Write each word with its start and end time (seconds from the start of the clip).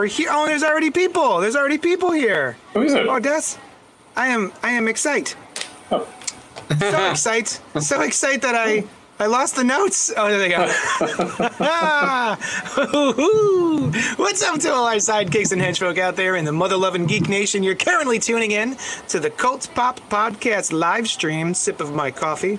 We're 0.00 0.06
here. 0.06 0.28
Oh, 0.30 0.46
there's 0.46 0.62
already 0.62 0.90
people. 0.90 1.40
There's 1.40 1.54
already 1.54 1.76
people 1.76 2.10
here. 2.10 2.56
Who 2.72 2.80
is 2.80 2.94
it? 2.94 3.06
Oh, 3.06 3.18
Des, 3.18 3.58
I 4.16 4.28
am. 4.28 4.50
I 4.62 4.70
am 4.70 4.88
excited. 4.88 5.36
Oh. 5.90 6.08
So 6.78 7.10
excited. 7.10 7.82
So 7.82 8.00
excited 8.00 8.40
that 8.40 8.54
I. 8.54 8.84
I 9.18 9.26
lost 9.26 9.56
the 9.56 9.64
notes. 9.64 10.10
Oh, 10.16 10.30
there 10.30 10.38
they 10.38 10.48
go. 10.48 10.64
Ah. 11.60 12.38
What's 14.16 14.42
up 14.42 14.58
to 14.60 14.72
all 14.72 14.86
our 14.86 14.94
sidekicks 14.94 15.52
and 15.52 15.60
henchfolk 15.60 15.98
out 15.98 16.16
there 16.16 16.36
in 16.36 16.46
the 16.46 16.52
mother 16.52 16.78
loving 16.78 17.04
geek 17.04 17.28
nation? 17.28 17.62
You're 17.62 17.74
currently 17.74 18.18
tuning 18.18 18.52
in 18.52 18.78
to 19.08 19.20
the 19.20 19.28
Cult 19.28 19.68
Pop 19.74 20.00
Podcast 20.08 20.72
live 20.72 21.10
stream. 21.10 21.52
Sip 21.52 21.78
of 21.78 21.92
my 21.92 22.10
coffee. 22.10 22.58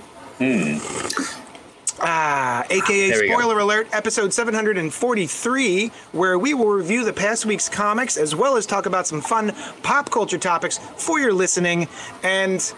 Ah, 2.03 2.65
aka 2.69 3.09
There 3.09 3.21
we 3.21 3.27
go. 3.27 3.33
spoiler 3.39 3.59
alert, 3.59 3.87
episode 3.91 4.33
743, 4.33 5.91
where 6.11 6.37
we 6.39 6.53
will 6.53 6.67
review 6.69 7.03
the 7.05 7.13
past 7.13 7.45
week's 7.45 7.69
comics 7.69 8.17
as 8.17 8.35
well 8.35 8.55
as 8.57 8.65
talk 8.65 8.85
about 8.85 9.07
some 9.07 9.21
fun 9.21 9.53
pop 9.83 10.09
culture 10.09 10.37
topics 10.37 10.77
for 10.97 11.19
your 11.19 11.33
listening 11.33 11.87
and 12.23 12.73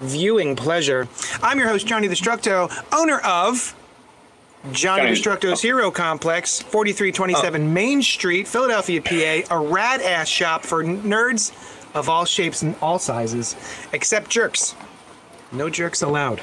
viewing 0.00 0.56
pleasure. 0.56 1.08
I'm 1.42 1.58
your 1.58 1.68
host, 1.68 1.86
Johnny 1.86 2.08
Destructo, 2.08 2.70
owner 2.92 3.18
of 3.20 3.74
Johnny 4.72 5.02
Johnny- 5.02 5.12
Destructo's 5.16 5.62
Hero 5.62 5.90
Complex, 5.90 6.60
4327 6.62 7.72
Main 7.72 8.02
Street, 8.02 8.46
Philadelphia, 8.46 9.00
PA, 9.02 9.54
a 9.54 9.58
rad 9.58 10.00
ass 10.02 10.28
shop 10.28 10.64
for 10.64 10.84
nerds 10.84 11.50
of 11.94 12.08
all 12.08 12.24
shapes 12.24 12.62
and 12.62 12.76
all 12.80 12.98
sizes, 12.98 13.56
except 13.92 14.30
jerks. 14.30 14.74
No 15.50 15.68
jerks 15.68 16.02
allowed. 16.02 16.40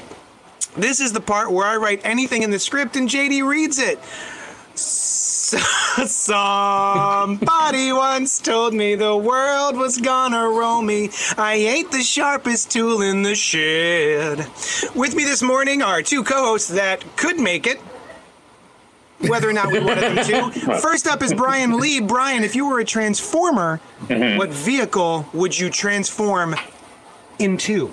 This 0.78 1.00
is 1.00 1.12
the 1.12 1.20
part 1.20 1.50
where 1.50 1.66
I 1.66 1.76
write 1.76 2.00
anything 2.04 2.42
in 2.42 2.50
the 2.50 2.58
script 2.58 2.94
and 2.96 3.08
JD 3.08 3.44
reads 3.46 3.78
it. 3.80 3.98
Somebody 6.06 7.92
once 7.92 8.38
told 8.38 8.74
me 8.74 8.94
the 8.94 9.16
world 9.16 9.76
was 9.76 9.98
gonna 9.98 10.48
roll 10.48 10.80
me. 10.80 11.10
I 11.36 11.54
ain't 11.54 11.90
the 11.90 12.02
sharpest 12.02 12.70
tool 12.70 13.02
in 13.02 13.24
the 13.24 13.34
shed. 13.34 14.38
With 14.94 15.16
me 15.16 15.24
this 15.24 15.42
morning 15.42 15.82
are 15.82 16.00
two 16.00 16.22
co 16.22 16.44
hosts 16.44 16.68
that 16.68 17.04
could 17.16 17.40
make 17.40 17.66
it. 17.66 17.80
Whether 19.26 19.48
or 19.48 19.52
not 19.52 19.72
we 19.72 19.80
wanted 19.80 20.16
them 20.16 20.52
to. 20.52 20.78
First 20.80 21.08
up 21.08 21.22
is 21.22 21.34
Brian 21.34 21.80
Lee. 21.80 22.00
Brian, 22.00 22.44
if 22.44 22.54
you 22.54 22.68
were 22.68 22.78
a 22.78 22.84
transformer, 22.84 23.80
mm-hmm. 24.02 24.38
what 24.38 24.50
vehicle 24.50 25.26
would 25.32 25.58
you 25.58 25.70
transform 25.70 26.54
into? 27.40 27.92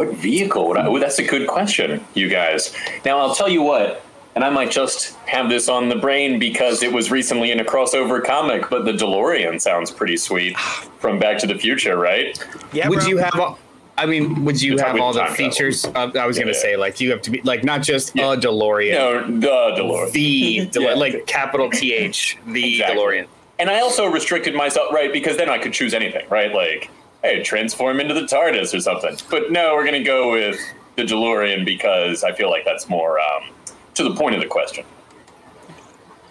What 0.00 0.14
vehicle 0.16 0.66
would 0.68 0.78
I? 0.78 0.86
Oh, 0.86 0.98
that's 0.98 1.18
a 1.18 1.22
good 1.22 1.46
question, 1.46 2.02
you 2.14 2.30
guys. 2.30 2.74
Now 3.04 3.18
I'll 3.18 3.34
tell 3.34 3.50
you 3.50 3.60
what, 3.60 4.02
and 4.34 4.42
I 4.42 4.48
might 4.48 4.70
just 4.70 5.14
have 5.26 5.50
this 5.50 5.68
on 5.68 5.90
the 5.90 5.94
brain 5.96 6.38
because 6.38 6.82
it 6.82 6.90
was 6.90 7.10
recently 7.10 7.50
in 7.50 7.60
a 7.60 7.64
crossover 7.66 8.24
comic, 8.24 8.70
but 8.70 8.86
the 8.86 8.92
DeLorean 8.92 9.60
sounds 9.60 9.90
pretty 9.90 10.16
sweet 10.16 10.56
from 11.00 11.18
Back 11.18 11.36
to 11.40 11.46
the 11.46 11.54
Future, 11.54 11.98
right? 11.98 12.42
Yeah, 12.72 12.88
would 12.88 13.00
bro. 13.00 13.08
you 13.08 13.18
have 13.18 13.38
all, 13.38 13.58
I 13.98 14.06
mean, 14.06 14.42
would 14.46 14.62
you 14.62 14.76
You're 14.76 14.86
have 14.86 14.98
all 14.98 15.12
the 15.12 15.26
features? 15.26 15.84
Of, 15.84 16.16
I 16.16 16.26
was 16.26 16.38
going 16.38 16.48
to 16.48 16.54
Yeah. 16.54 16.58
say, 16.62 16.76
like, 16.76 16.98
you 16.98 17.10
have 17.10 17.20
to 17.20 17.30
be, 17.30 17.42
like, 17.42 17.62
not 17.62 17.82
just 17.82 18.16
Yeah. 18.16 18.32
a 18.32 18.36
DeLorean, 18.38 18.94
No, 18.94 19.20
the 19.26 19.82
DeLorean. 19.82 20.12
the, 20.12 20.58
DeLorean, 20.72 20.82
Yeah. 20.82 20.94
like, 20.94 21.26
capital 21.26 21.68
TH, 21.68 22.38
the 22.46 22.66
Exactly. 22.72 22.96
DeLorean. 22.96 23.26
And 23.58 23.68
I 23.68 23.80
also 23.80 24.06
restricted 24.06 24.54
myself, 24.54 24.94
right? 24.94 25.12
Because 25.12 25.36
then 25.36 25.50
I 25.50 25.58
could 25.58 25.74
choose 25.74 25.92
anything, 25.92 26.24
right? 26.30 26.54
Like, 26.54 26.88
hey, 27.22 27.42
transform 27.42 28.00
into 28.00 28.14
the 28.14 28.22
TARDIS 28.22 28.74
or 28.74 28.80
something. 28.80 29.16
But 29.30 29.50
no, 29.52 29.74
we're 29.74 29.84
going 29.84 29.94
to 30.02 30.04
go 30.04 30.32
with 30.32 30.58
the 30.96 31.02
DeLorean 31.04 31.64
because 31.64 32.24
I 32.24 32.32
feel 32.32 32.50
like 32.50 32.64
that's 32.64 32.88
more 32.88 33.20
um, 33.20 33.50
to 33.94 34.04
the 34.04 34.14
point 34.14 34.34
of 34.34 34.40
the 34.40 34.46
question. 34.46 34.84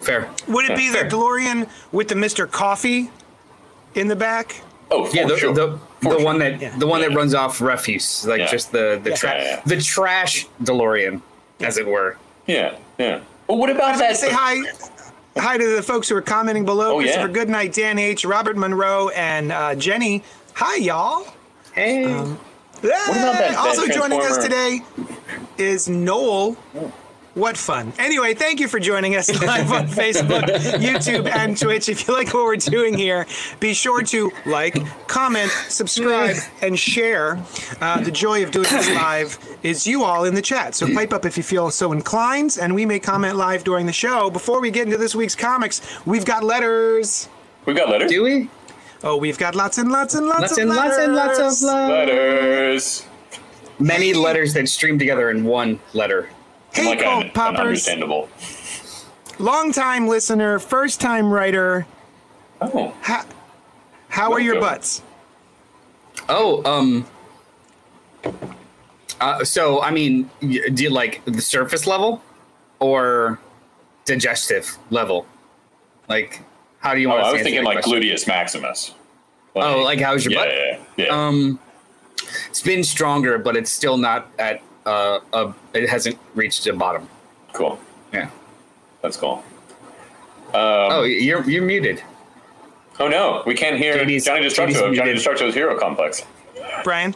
Fair. 0.02 0.30
Would 0.48 0.66
it 0.70 0.78
be 0.78 0.90
the 0.90 1.00
Fair. 1.00 1.10
DeLorean 1.10 1.70
with 1.92 2.08
the 2.08 2.16
Mr. 2.16 2.50
Coffee 2.50 3.10
in 3.96 4.08
the 4.08 4.16
back? 4.16 4.62
Oh, 4.92 5.06
for 5.06 5.16
Yeah, 5.16 5.28
the, 5.28 5.38
sure. 5.38 5.54
the, 5.54 5.78
For 6.02 6.14
the 6.14 6.18
sure. 6.20 6.26
one 6.26 6.40
that 6.40 6.60
Yeah. 6.62 6.76
the 6.78 6.88
one 6.88 7.02
that 7.02 7.14
runs 7.14 7.36
off 7.36 7.62
refuse, 7.62 8.26
like 8.26 8.40
Yeah. 8.40 8.48
just 8.48 8.72
the 8.72 9.00
the 9.04 9.12
Yeah. 9.12 9.16
trash, 9.16 9.44
Yeah, 9.44 9.50
yeah. 9.56 9.62
the 9.66 9.82
trash 9.82 10.48
DeLorean, 10.64 11.22
as 11.60 11.78
it 11.78 11.86
were. 11.86 12.18
Yeah, 12.48 12.76
yeah. 12.98 13.20
Well, 13.48 13.58
what 13.58 13.70
about 13.70 14.00
that? 14.00 14.18
say 14.18 14.32
hi. 14.32 14.58
Hi 15.38 15.58
to 15.58 15.76
the 15.76 15.84
folks 15.84 16.10
who 16.10 16.16
are 16.16 16.22
commenting 16.22 16.66
below. 16.66 16.96
Oh, 16.96 17.00
yeah. 17.00 17.06
Christopher 17.06 17.28
Goodnight, 17.28 17.74
Dan 17.74 18.00
H, 18.00 18.26
Robert 18.26 18.58
Monroe, 18.58 19.10
and 19.10 19.52
uh, 19.52 19.76
Jenny. 19.76 20.24
Hi, 20.56 20.76
y'all. 20.78 21.26
Hey, 21.74 22.06
What 22.06 22.22
about 22.82 23.34
that- 23.38 23.50
that 23.52 23.58
also 23.58 23.88
joining 23.88 24.22
us 24.22 24.38
today 24.38 24.82
is 25.58 25.88
Noel. 25.88 26.54
What 27.36 27.56
fun. 27.56 27.94
Anyway, 28.00 28.34
thank 28.34 28.60
you 28.60 28.68
for 28.68 28.80
joining 28.80 29.16
us 29.16 29.30
live 29.46 29.72
on 29.72 29.88
Facebook, 29.88 30.42
YouTube, 30.80 31.30
and 31.30 31.58
Twitch. 31.58 31.88
If 31.88 32.08
you 32.08 32.14
like 32.14 32.34
what 32.34 32.44
we're 32.44 32.56
doing 32.58 32.98
here, 32.98 33.28
be 33.60 33.74
sure 33.74 34.02
to 34.02 34.32
like, 34.46 34.76
comment, 35.08 35.52
subscribe, 35.70 36.36
and 36.62 36.78
share. 36.78 37.38
Uh, 37.80 38.02
the 38.02 38.12
joy 38.12 38.44
of 38.44 38.52
doing 38.52 38.68
this 38.70 38.90
live 38.90 39.38
is 39.64 39.86
you 39.88 40.04
all 40.04 40.26
in 40.26 40.34
the 40.34 40.42
chat. 40.42 40.74
So 40.76 40.92
pipe 40.94 41.14
up 41.14 41.26
if 41.26 41.38
you 41.38 41.44
feel 41.44 41.70
so 41.70 41.92
inclined, 41.94 42.58
and 42.60 42.74
we 42.76 42.86
may 42.86 43.00
comment 43.00 43.36
live 43.38 43.64
during 43.64 43.86
the 43.86 43.94
show. 43.94 44.30
Before 44.30 44.60
we 44.60 44.72
get 44.72 44.86
into 44.88 44.98
this 44.98 45.14
week's 45.16 45.36
comics, 45.36 45.82
we've 46.06 46.26
got 46.26 46.44
letters. 46.44 47.30
We've 47.66 47.76
got 47.78 47.90
letters. 47.90 48.10
do 48.12 48.24
we? 48.24 48.50
Oh, 49.04 49.16
we've 49.18 49.38
got 49.38 49.56
lots 49.56 49.78
and 49.78 49.92
lots 49.92 50.14
and 50.16 50.26
lots, 50.28 50.42
Lots 50.42 50.52
of 50.54 50.58
and 50.60 50.70
lots 50.70 50.98
and 50.98 51.16
lots 51.16 51.40
of 51.40 51.62
love. 51.68 51.90
Letters. 51.90 53.06
Many 53.80 54.14
letters 54.14 54.54
that 54.56 54.68
stream 54.68 55.00
together 55.00 55.30
in 55.30 55.46
one 55.46 55.80
letter. 55.94 56.30
Hey, 56.74 56.86
like 56.86 57.00
Cult 57.00 57.16
un- 57.16 57.24
un- 57.28 57.32
Poppers. 57.32 57.60
understandable. 57.60 58.30
Long-time 59.40 60.08
listener, 60.08 60.60
first-time 60.60 61.32
writer. 61.32 61.88
Oh, 62.60 62.94
How, 63.02 63.24
how 64.10 64.34
are 64.34 64.40
your 64.42 64.60
butts? 64.60 65.02
Oh, 66.28 66.62
um. 66.70 67.08
Uh, 69.22 69.44
so, 69.46 69.82
I 69.82 69.92
mean, 69.92 70.30
do 70.42 70.84
you 70.84 70.90
like 70.90 71.24
the 71.26 71.42
surface 71.42 71.88
level 71.88 72.22
or 72.80 73.40
digestive 74.06 74.78
level? 74.90 75.26
Like, 76.10 76.42
how 76.80 76.94
do 76.94 77.02
you 77.02 77.08
oh 77.08 77.12
want 77.12 77.24
to 77.24 77.28
I 77.30 77.34
was 77.34 77.42
thinking 77.42 77.64
like 77.64 77.82
question? 77.84 78.02
gluteus 78.02 78.28
maximus. 78.28 78.94
Oh, 79.56 79.82
like 79.82 80.00
how's 80.00 80.24
your 80.26 80.34
yeah, 80.34 80.40
butt? 80.40 80.54
yeah, 80.98 81.06
yeah. 81.06 81.28
Um, 81.28 81.60
it's 82.50 82.62
been 82.62 82.84
stronger, 82.84 83.38
but 83.38 83.56
it's 83.58 83.72
still 83.72 83.98
not 83.98 84.30
at 84.40 84.62
uh, 84.86 85.20
a. 85.34 85.54
It 85.74 85.90
hasn't 85.90 86.18
reached 86.36 86.64
the 86.64 86.74
bottom. 86.74 87.10
cool. 87.54 87.80
Yeah. 88.14 88.30
That's 89.02 89.18
cool. 89.18 89.44
Oh, 90.54 91.04
you're 91.04 91.48
you're 91.50 91.64
muted. 91.64 92.02
Oh 93.00 93.08
no, 93.08 93.44
we 93.46 93.54
can't 93.54 93.78
hear 93.78 93.96
JD's 93.96 94.26
Johnny 94.26 94.46
Destructo 94.46 94.90
of 94.90 94.96
Johnny 94.96 95.14
muted. 95.14 95.18
Destructo's 95.18 95.54
Hero 95.54 95.78
Complex. 95.80 96.26
Brian? 96.84 97.16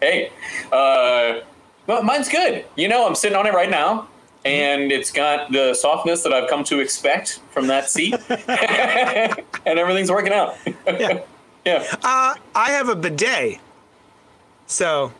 Hey, 0.00 0.30
uh, 0.72 1.40
well, 1.86 2.02
mine's 2.02 2.28
good. 2.28 2.64
You 2.76 2.88
know, 2.88 3.06
I'm 3.06 3.14
sitting 3.14 3.36
on 3.36 3.46
it 3.46 3.54
right 3.54 3.70
now, 3.70 4.08
and 4.46 4.92
it's 4.92 5.10
got 5.10 5.52
the 5.52 5.74
softness 5.74 6.22
that 6.22 6.32
I've 6.32 6.48
come 6.48 6.64
to 6.64 6.80
expect 6.80 7.40
from 7.50 7.66
that 7.66 7.90
seat, 7.90 8.14
and 8.28 9.78
everything's 9.78 10.10
working 10.10 10.32
out. 10.32 10.56
Yeah. 10.86 11.20
yeah. 11.64 11.84
Uh, 12.02 12.34
I 12.54 12.70
have 12.70 12.88
a 12.88 12.96
bidet. 12.96 13.58
So, 14.66 15.12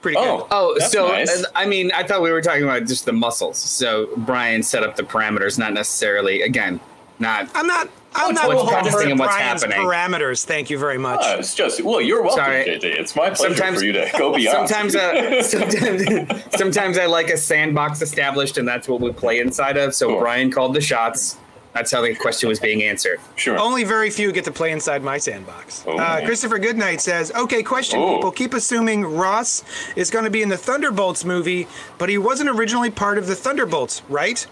pretty 0.00 0.16
good. 0.16 0.24
Oh, 0.24 0.46
Oh, 0.50 0.76
that's 0.78 0.92
so 0.92 1.08
nice. 1.08 1.44
I 1.54 1.66
mean, 1.66 1.90
I 1.92 2.02
thought 2.04 2.22
we 2.22 2.30
were 2.30 2.42
talking 2.42 2.64
about 2.64 2.86
just 2.86 3.04
the 3.04 3.12
muscles. 3.12 3.58
So 3.58 4.08
Brian 4.18 4.62
set 4.62 4.82
up 4.82 4.96
the 4.96 5.02
parameters, 5.02 5.58
not 5.58 5.72
necessarily 5.72 6.42
again, 6.42 6.80
not. 7.18 7.48
I'm 7.54 7.66
not. 7.66 7.88
I'm 8.14 8.34
not 8.34 8.48
what's 8.48 8.60
holding 8.60 8.74
happening 8.76 8.92
to 9.06 9.10
and 9.12 9.18
what's 9.20 9.34
Brian's 9.34 9.62
happening? 9.62 9.86
parameters. 9.86 10.44
Thank 10.44 10.70
you 10.70 10.78
very 10.78 10.98
much. 10.98 11.20
Uh, 11.22 11.36
it's 11.38 11.54
just 11.54 11.82
well, 11.82 12.00
you're 12.00 12.22
welcome, 12.22 12.44
Sorry. 12.44 12.64
JJ. 12.64 12.84
It's 12.84 13.16
my 13.16 13.30
pleasure 13.30 13.54
Sometimes- 13.54 13.78
for 13.80 13.84
you 13.84 13.92
to 13.92 14.10
go 14.18 14.34
beyond. 14.34 14.68
Sometimes, 14.68 14.96
uh, 14.96 15.42
sometimes, 15.42 16.44
sometimes 16.56 16.98
I 16.98 17.06
like 17.06 17.30
a 17.30 17.36
sandbox 17.36 18.02
established, 18.02 18.58
and 18.58 18.66
that's 18.68 18.88
what 18.88 19.00
we 19.00 19.12
play 19.12 19.40
inside 19.40 19.76
of. 19.76 19.94
So 19.94 20.08
Cool. 20.08 20.20
Brian 20.20 20.50
called 20.50 20.74
the 20.74 20.80
shots. 20.80 21.38
That's 21.74 21.90
how 21.90 22.02
the 22.02 22.14
question 22.14 22.50
was 22.50 22.60
being 22.60 22.82
answered. 22.82 23.18
Sure. 23.34 23.58
Only 23.58 23.82
very 23.82 24.10
few 24.10 24.30
get 24.30 24.44
to 24.44 24.52
play 24.52 24.72
inside 24.72 25.02
my 25.02 25.16
sandbox. 25.16 25.82
Oh. 25.86 25.96
Uh, 25.98 26.22
Christopher 26.22 26.58
Goodnight 26.58 27.00
says, 27.00 27.32
"Okay, 27.34 27.62
question. 27.62 27.98
Oh. 27.98 28.16
People 28.16 28.30
keep 28.30 28.52
assuming 28.52 29.06
Ross 29.06 29.64
is 29.96 30.10
going 30.10 30.26
to 30.26 30.30
be 30.30 30.42
in 30.42 30.50
the 30.50 30.58
Thunderbolts 30.58 31.24
movie, 31.24 31.66
but 31.96 32.10
he 32.10 32.18
wasn't 32.18 32.50
originally 32.50 32.90
part 32.90 33.16
of 33.16 33.26
the 33.26 33.34
Thunderbolts, 33.34 34.02
right? 34.10 34.46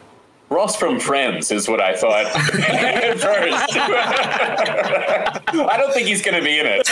Ross 0.51 0.75
from 0.77 0.99
Friends 0.99 1.53
is 1.53 1.69
what 1.69 1.81
I 1.81 1.95
thought 1.97 2.27
at 2.55 3.21
first. 3.21 3.77
I 5.55 5.77
don't 5.79 5.93
think 5.95 6.09
he's 6.09 6.23
going 6.23 6.37
to 6.37 6.43
be 6.45 6.59
in 6.59 6.67
it. 6.67 6.87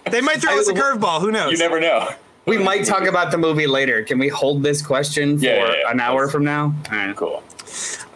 They 0.10 0.20
might 0.20 0.40
throw 0.42 0.58
us 0.58 0.66
a 0.68 0.72
curveball. 0.74 1.20
Who 1.20 1.30
knows? 1.30 1.52
you 1.52 1.58
never 1.58 1.78
know. 1.78 2.08
We 2.46 2.58
might 2.58 2.84
talk 2.84 3.04
about 3.04 3.30
the 3.30 3.38
movie 3.38 3.68
later. 3.68 4.02
Can 4.02 4.18
we 4.18 4.26
hold 4.26 4.64
this 4.64 4.82
question 4.82 5.38
for 5.38 5.44
Yeah, 5.44 5.54
yeah, 5.66 5.74
yeah. 5.84 5.90
an 5.92 6.00
hour 6.00 6.26
from 6.26 6.42
now? 6.42 6.74
All 6.90 6.96
right. 6.96 7.14
Cool. 7.14 7.44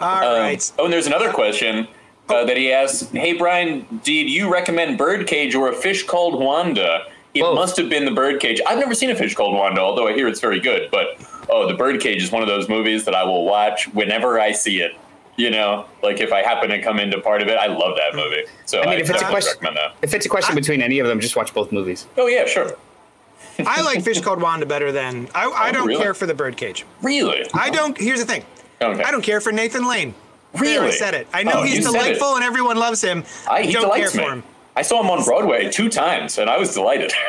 All 0.01 0.25
Um, 0.25 0.41
right. 0.41 0.73
Oh, 0.77 0.85
and 0.87 0.93
there's 0.93 1.07
another 1.07 1.31
question 1.33 1.87
uh, 2.29 2.45
that 2.47 2.57
he 2.57 2.73
asks. 2.73 3.09
Hey, 3.11 3.35
Brian, 3.35 3.87
did 4.03 4.29
you 4.29 4.53
recommend 4.53 4.99
Birdcage 4.99 5.55
or 5.55 5.69
a 5.69 5.73
fish 5.75 6.03
called 6.05 6.43
Wanda? 6.43 7.05
It 7.35 7.43
Both. 7.43 7.55
must 7.55 7.77
have 7.77 7.89
been 7.89 8.05
the 8.07 8.11
Birdcage. 8.11 8.61
I've 8.67 8.79
never 8.81 8.95
seen 8.95 9.11
a 9.11 9.15
fish 9.15 9.37
called 9.37 9.55
Wanda, 9.55 9.81
although 9.81 10.09
I 10.09 10.15
hear 10.15 10.27
it's 10.27 10.41
very 10.41 10.59
good. 10.59 10.91
But 10.91 11.17
oh, 11.49 11.67
the 11.69 11.75
Birdcage 11.75 12.23
is 12.23 12.31
one 12.33 12.43
of 12.43 12.49
those 12.49 12.69
movies 12.69 13.05
that 13.05 13.15
I 13.15 13.25
will 13.25 13.45
watch 13.45 13.87
whenever 13.89 14.41
I 14.41 14.53
see 14.53 14.81
it. 14.81 14.97
You 15.37 15.51
know, 15.51 15.87
like 16.03 16.21
if 16.21 16.33
I 16.33 16.43
happen 16.43 16.71
to 16.71 16.81
come 16.81 17.01
into 17.01 17.21
part 17.21 17.43
of 17.43 17.49
it, 17.49 17.59
I 17.59 17.67
love 17.67 17.97
that 17.97 18.15
movie. 18.15 18.45
So 18.67 18.83
I 18.83 18.87
mean, 18.91 19.01
if 19.01 19.11
it's 19.11 19.21
a 19.21 19.25
question, 19.27 19.53
recommend 19.61 19.77
that. 19.79 19.97
if 20.03 20.15
it's 20.15 20.27
a 20.27 20.29
question 20.29 20.55
between 20.55 20.81
any 20.81 21.01
of 21.01 21.09
them, 21.09 21.19
just 21.19 21.35
watch 21.35 21.53
both 21.53 21.73
movies. 21.73 22.07
Oh 22.17 22.29
yeah, 22.29 22.47
sure. 22.47 22.77
I 23.67 23.83
like 23.83 24.03
Fish 24.05 24.21
Called 24.21 24.41
Wanda 24.41 24.65
better 24.67 24.93
than 24.93 25.29
I. 25.35 25.47
I 25.47 25.69
Oh, 25.71 25.73
don't 25.73 25.89
really? 25.89 26.01
care 26.03 26.15
for 26.15 26.27
the 26.27 26.35
Birdcage. 26.35 26.85
Really? 27.03 27.45
I 27.53 27.71
don't. 27.71 27.99
Here's 27.99 28.21
the 28.21 28.27
thing. 28.27 28.45
Okay. 28.81 29.03
I 29.03 29.11
don't 29.11 29.23
care 29.23 29.41
for 29.41 29.51
Nathan 29.53 29.87
Lane. 29.89 30.15
There, 30.53 30.63
I 30.63 30.85
Really? 30.85 30.93
said 30.93 31.15
it. 31.15 31.27
I 31.33 31.43
know 31.43 31.53
Oh, 31.57 31.63
he's 31.65 31.85
delightful 31.85 32.37
and 32.37 32.45
everyone 32.45 32.77
loves 32.77 33.03
him. 33.03 33.25
I, 33.51 33.63
he 33.63 33.73
don't 33.73 33.93
care 33.93 34.07
me. 34.07 34.13
for 34.13 34.33
him. 34.35 34.43
I 34.77 34.83
saw 34.83 35.01
him 35.01 35.11
on 35.11 35.25
Broadway 35.25 35.69
two 35.71 35.89
times, 35.89 36.39
and 36.39 36.49
I 36.49 36.59
was 36.59 36.75
delighted. 36.75 37.13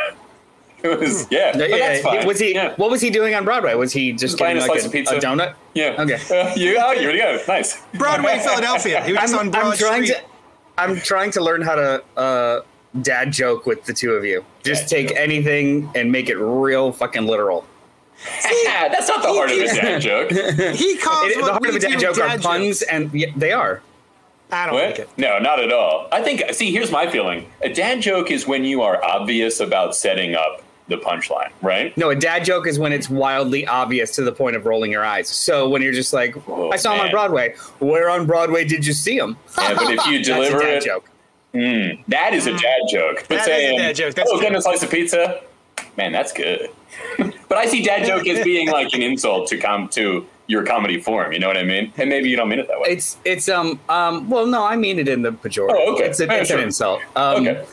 it 0.92 1.00
was 1.00 1.28
yeah, 1.32 1.52
but 1.58 1.70
Yeah, 1.70 1.78
that's 1.78 2.02
fine. 2.02 2.26
Was 2.28 2.40
he? 2.40 2.54
Yeah. 2.54 2.74
What 2.76 2.90
was 2.92 3.02
he 3.02 3.10
doing 3.10 3.34
on 3.36 3.44
Broadway? 3.46 3.74
Was 3.76 3.92
he 3.92 4.12
just 4.14 4.38
Buying 4.38 4.56
getting 4.58 4.70
a 4.70 4.72
like 4.72 4.80
slice 4.82 4.84
a, 4.84 4.88
of 4.88 4.94
pizza. 4.94 5.16
a 5.16 5.20
donut? 5.20 5.56
Yeah. 5.74 5.96
Okay. 6.00 6.20
Uh, 6.32 6.54
you, 6.56 6.78
oh, 6.80 6.92
you 6.92 7.04
already 7.04 7.18
go. 7.20 7.40
Nice. 7.48 7.82
Broadway, 7.96 8.40
Philadelphia. 8.44 9.04
He 9.04 9.14
was 9.14 9.34
on 9.34 9.40
I'm, 9.48 9.52
Broad 9.52 9.66
I'm 9.74 9.78
trying 9.78 10.06
Street. 10.06 10.18
to. 10.18 10.24
I'm 10.78 10.96
trying 11.02 11.32
to 11.32 11.42
learn 11.42 11.62
how 11.62 11.76
to 11.76 12.04
uh, 12.18 12.62
dad 13.02 13.32
joke 13.32 13.66
with 13.66 13.86
the 13.86 13.94
two 13.94 14.12
of 14.14 14.26
you. 14.26 14.44
Just 14.64 14.84
Dad 14.84 14.90
take 14.90 15.08
joke. 15.10 15.18
anything 15.18 15.90
and 15.96 16.12
make 16.12 16.30
it 16.30 16.36
real 16.38 16.92
fucking 16.92 17.26
literal. 17.28 17.66
Yeah, 18.64 18.88
that's 18.90 19.08
not 19.08 19.22
the 19.22 19.30
heart 19.30 19.52
of 19.52 19.58
a 19.58 19.66
dad 19.68 20.00
joke. 20.02 20.32
He 20.76 20.98
calls 20.98 21.32
It- 21.32 21.38
the 21.44 21.52
heart 21.52 21.66
of 21.68 21.76
a 21.76 21.80
dad 21.80 21.92
do 21.92 21.98
joke 22.00 22.18
are 22.18 22.28
dad 22.28 22.42
puns, 22.42 22.80
jokes. 22.80 22.92
and 22.92 23.14
yeah, 23.14 23.28
they 23.36 23.52
are. 23.52 23.82
I 24.52 24.68
don't 24.68 24.76
like 24.76 25.00
it. 25.00 25.10
No, 25.18 25.40
not 25.40 25.60
at 25.60 25.72
all. 25.74 26.08
I 26.12 26.22
think. 26.22 26.44
See, 26.54 26.72
here's 26.72 26.92
my 26.92 27.08
feeling. 27.10 27.50
A 27.62 27.70
dad 27.74 28.02
joke 28.02 28.30
is 28.32 28.46
when 28.48 28.64
you 28.64 28.82
are 28.84 29.04
obvious 29.04 29.60
about 29.60 29.96
setting 29.96 30.36
up 30.36 30.62
the 30.88 30.98
punchline, 30.98 31.52
right? 31.62 31.96
No, 31.98 32.10
a 32.10 32.16
dad 32.16 32.46
joke 32.46 32.68
is 32.68 32.78
when 32.78 32.94
it's 32.94 33.10
wildly 33.10 33.66
obvious 33.66 34.12
to 34.16 34.24
the 34.24 34.32
point 34.32 34.56
of 34.56 34.66
rolling 34.66 34.92
your 34.92 35.04
eyes. 35.04 35.28
So 35.28 35.68
when 35.68 35.82
you're 35.82 35.94
just 35.94 36.14
like, 36.14 36.36
Oh, 36.48 36.72
I 36.72 36.76
saw 36.76 36.94
him 36.94 37.02
on. 37.02 37.12
Broadway. 37.12 37.56
Where 37.80 38.10
on 38.10 38.26
Broadway 38.26 38.66
did 38.66 38.86
you 38.86 38.94
see 38.94 39.18
him? 39.18 39.38
Yeah, 39.58 39.74
but 39.74 39.92
if 39.92 40.06
you 40.06 40.20
deliver 40.24 40.60
dad 40.60 40.78
it, 40.78 40.84
joke. 40.84 41.10
Hmm, 41.54 42.02
that 42.10 42.34
is 42.34 42.48
a 42.48 42.52
mm. 42.52 42.60
dad 42.60 42.82
joke. 42.90 43.26
But 43.28 43.30
That 43.30 43.40
is 43.40 43.42
a 43.42 43.46
saying, 43.46 43.80
dad 43.80 43.96
joke, 43.96 44.14
that's 44.14 44.30
"Oh, 44.32 44.40
getting 44.40 44.58
a 44.58 44.62
slice 44.62 44.84
of 44.84 44.92
pizza," 44.92 45.42
man, 45.98 46.12
that's 46.12 46.34
good. 46.34 46.70
but 47.18 47.58
I 47.58 47.66
see 47.66 47.82
dad 47.82 48.06
joke 48.06 48.28
as 48.28 48.44
being 48.44 48.70
like 48.70 48.94
an 48.94 49.02
insult 49.02 49.48
to 49.50 49.58
come 49.58 49.88
to 49.90 50.28
your 50.48 50.64
comedy 50.64 51.00
form. 51.02 51.34
You 51.34 51.40
know 51.40 51.48
what 51.48 51.58
I 51.58 51.64
mean? 51.64 51.92
And 51.98 52.10
maybe 52.10 52.30
you 52.30 52.36
don't 52.38 52.50
mean 52.50 52.60
it 52.60 52.68
that 52.68 52.80
way. 52.80 52.90
It's 52.90 53.18
it's 53.26 53.50
um 53.50 53.80
um 53.90 54.30
well 54.30 54.46
no 54.46 54.64
I 54.64 54.76
mean 54.76 55.00
it 55.00 55.08
in 55.08 55.22
the 55.24 55.32
pejorative. 55.32 55.76
Oh, 55.76 55.94
okay. 55.96 56.06
It's, 56.06 56.20
a, 56.20 56.26
Yeah, 56.26 56.34
it's 56.36 56.50
sure. 56.50 56.58
an 56.60 56.64
insult. 56.64 57.02
Um, 57.16 57.48
okay. 57.48 57.66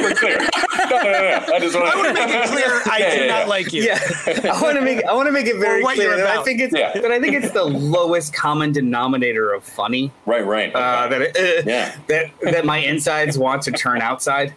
we're 0.00 0.14
clear. 0.14 0.38
No, 0.84 0.98
no, 0.98 1.04
no, 1.04 1.12
no. 1.12 1.54
I 1.54 1.58
just 1.60 1.74
want 1.74 1.86
I 1.86 1.96
want 1.96 2.08
to 2.08 2.14
make 2.14 2.28
it 2.34 2.48
clear 2.50 2.82
I 2.92 2.98
Yeah, 2.98 3.14
do 3.14 3.20
yeah, 3.22 3.26
not 3.26 3.38
yeah. 3.40 3.46
like 3.46 3.72
you. 3.72 3.82
Yeah, 3.84 3.98
I 4.52 4.60
want 4.60 4.74
to 4.76 4.82
make 4.82 5.02
I 5.04 5.14
want 5.14 5.26
to 5.28 5.32
make 5.32 5.46
it 5.46 5.56
very 5.56 5.82
what 5.82 5.94
clear 5.94 6.14
that 6.16 6.26
I 6.26 6.42
think 6.42 6.60
it's 6.60 6.74
Yeah. 6.74 6.92
that 6.92 7.10
I 7.10 7.20
think 7.20 7.34
it's 7.34 7.52
the 7.52 7.64
lowest 7.64 8.34
common 8.34 8.70
denominator 8.72 9.52
of 9.52 9.64
funny. 9.64 10.10
Right, 10.26 10.44
right. 10.44 10.74
Uh, 10.74 11.04
okay. 11.06 11.18
that 11.18 11.36
it, 11.36 11.66
uh, 11.66 11.70
Yeah. 11.70 11.96
that 12.08 12.30
that 12.42 12.64
my 12.66 12.78
insides 12.78 13.38
want 13.38 13.62
to 13.62 13.72
turn 13.72 14.02
outside. 14.02 14.52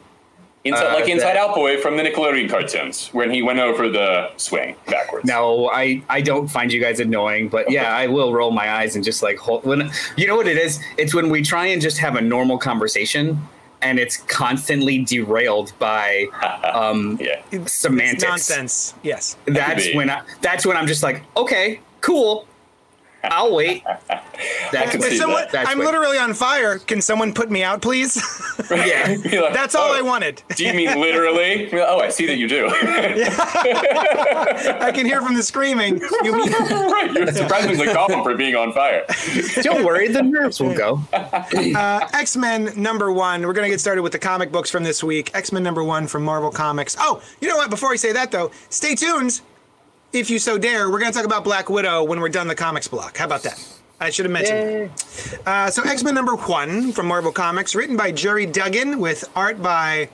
Inside, 0.63 0.86
uh, 0.88 0.94
like 0.95 1.07
Inside 1.07 1.36
that- 1.36 1.38
Out 1.38 1.56
Boy 1.56 1.77
from 1.80 1.95
the 1.98 2.04
Nickelodeon 2.04 2.50
cartoons, 2.50 3.09
when 3.13 3.31
he 3.31 3.42
went 3.42 3.59
over 3.59 3.88
the 3.89 4.31
swing 4.38 4.75
backwards. 4.88 5.25
No, 5.25 5.69
I 5.69 6.01
I 6.09 6.19
don't 6.21 6.48
find 6.48 6.74
you 6.74 6.81
guys 6.81 7.00
annoying, 7.00 7.48
but 7.48 7.71
yeah, 7.71 7.95
I 7.95 8.07
will 8.07 8.33
roll 8.33 8.51
my 8.51 8.69
eyes 8.71 8.95
and 8.95 9.04
just 9.06 9.24
like 9.24 9.38
hold, 9.38 9.63
when 9.63 9.89
you 10.18 10.27
know 10.27 10.36
what 10.36 10.48
it 10.48 10.57
is. 10.57 10.80
It's 10.98 11.13
when 11.13 11.30
we 11.30 11.42
try 11.42 11.68
and 11.68 11.81
just 11.81 11.98
have 12.00 12.15
a 12.18 12.21
normal 12.21 12.57
conversation, 12.57 13.39
and 13.81 13.98
it's 14.00 14.18
constantly 14.27 14.98
derailed 15.06 15.71
by 15.80 16.25
um, 16.74 17.18
Yeah. 17.21 17.39
semantics. 17.65 18.24
Nonsense. 18.24 18.94
Yes. 19.04 19.38
That's 19.45 19.94
when 19.94 20.09
I, 20.09 20.21
that's 20.42 20.65
when 20.65 20.75
I'm 20.75 20.88
just 20.88 21.04
like, 21.04 21.21
okay, 21.38 21.80
cool, 22.01 22.45
I'll 23.23 23.55
wait. 23.55 23.83
That 24.71 24.89
could 24.91 25.01
be 25.01 25.17
someone, 25.17 25.45
that. 25.51 25.67
I'm 25.67 25.77
when- 25.79 25.87
literally 25.87 26.17
on 26.17 26.33
fire. 26.33 26.77
Can 26.79 27.01
someone 27.01 27.33
put 27.33 27.49
me 27.49 27.63
out, 27.63 27.81
please? 27.81 28.15
yeah. 28.71 29.15
Like, 29.23 29.53
That's 29.53 29.75
all 29.75 29.89
"Oh, 29.89 29.97
I 29.97 30.01
wanted. 30.01 30.41
Do 30.55 30.65
you 30.65 30.73
mean 30.73 30.99
literally? 30.99 31.69
Oh, 31.73 31.99
I 31.99 32.09
see 32.09 32.25
that 32.27 32.37
you 32.37 32.47
do. 32.47 32.67
I 32.71 33.31
can 34.93 35.05
hear 35.05 35.21
from 35.21 35.35
the 35.35 35.43
screaming. 35.43 35.99
You 36.23 36.35
mean 36.35 36.51
right, 36.51 37.11
you're 37.13 37.31
surprisingly 37.33 37.87
calm 37.87 38.23
for 38.23 38.35
being 38.35 38.55
on 38.55 38.73
fire. 38.73 39.05
Don't 39.61 39.85
worry, 39.85 40.07
the 40.07 40.23
nerves 40.23 40.59
will 40.59 40.75
go. 40.75 41.01
Uh, 41.13 42.07
X 42.13 42.35
Men 42.37 42.71
number 42.75 43.11
one? 43.11 43.45
We're 43.45 43.53
gonna 43.53 43.69
get 43.69 43.79
started 43.79 44.01
with 44.01 44.11
the 44.11 44.19
comic 44.19 44.51
books 44.51 44.69
from 44.69 44.83
this 44.83 45.03
week. 45.03 45.31
X 45.35 45.51
Men 45.51 45.63
number 45.63 45.83
one 45.83 46.07
from 46.07 46.23
Marvel 46.23 46.51
Comics. 46.51 46.95
Oh, 46.99 47.21
you 47.41 47.47
know 47.47 47.57
what? 47.57 47.69
Before 47.69 47.91
I 47.91 47.95
say 47.95 48.11
that 48.13 48.31
though, 48.31 48.51
stay 48.69 48.95
tuned. 48.95 49.41
If 50.13 50.30
you 50.30 50.39
so 50.39 50.57
dare, 50.57 50.89
we're 50.89 51.00
gonna 51.00 51.12
talk 51.12 51.25
about 51.25 51.44
Black 51.44 51.69
Widow 51.69 52.04
when 52.04 52.21
we're 52.21 52.30
done 52.30 52.48
the 52.48 52.56
comics 52.56 52.88
block. 52.88 53.18
How 53.18 53.25
about 53.25 53.44
that? 53.44 53.63
I 54.00 54.09
should 54.09 54.25
have 54.25 54.31
mentioned. 54.31 54.92
Uh, 55.45 55.69
so 55.69 55.83
X 55.83 56.04
Men 56.04 56.15
number 56.15 56.36
one 56.36 56.92
from 56.94 57.07
Marvel 57.07 57.31
Comics, 57.31 57.75
written 57.75 57.98
by 57.98 58.12
Gerry 58.12 58.45
Duggan 58.45 59.00
with 59.00 59.30
art 59.36 59.62
by 59.62 60.09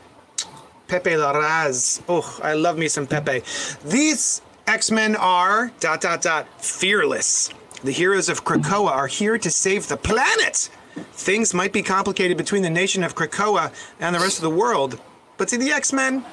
Pepe 0.87 1.11
Larraz. 1.11 2.01
Oh, 2.09 2.39
I 2.41 2.53
love 2.53 2.77
me 2.77 2.87
some 2.87 3.05
Pepe. 3.05 3.43
These 3.85 4.41
X 4.65 4.89
Men 4.89 5.15
are 5.15 5.71
dot 5.79 6.01
dot 6.01 6.21
dot 6.21 6.47
fearless. 6.61 7.49
The 7.83 7.91
heroes 7.91 8.29
of 8.29 8.45
Krakoa 8.45 8.89
are 8.89 9.07
here 9.07 9.37
to 9.37 9.51
save 9.51 9.89
the 9.89 9.97
planet. 9.97 10.69
Things 11.13 11.53
might 11.53 11.73
be 11.73 11.83
complicated 11.83 12.37
between 12.37 12.63
the 12.63 12.69
nation 12.69 13.03
of 13.03 13.13
Krakoa 13.15 13.71
and 13.99 14.15
the 14.15 14.19
rest 14.19 14.37
of 14.37 14.43
the 14.43 14.49
world, 14.49 14.99
but 15.37 15.49
to 15.49 15.57
the 15.57 15.71
X 15.71 15.93
Men, 15.93 16.25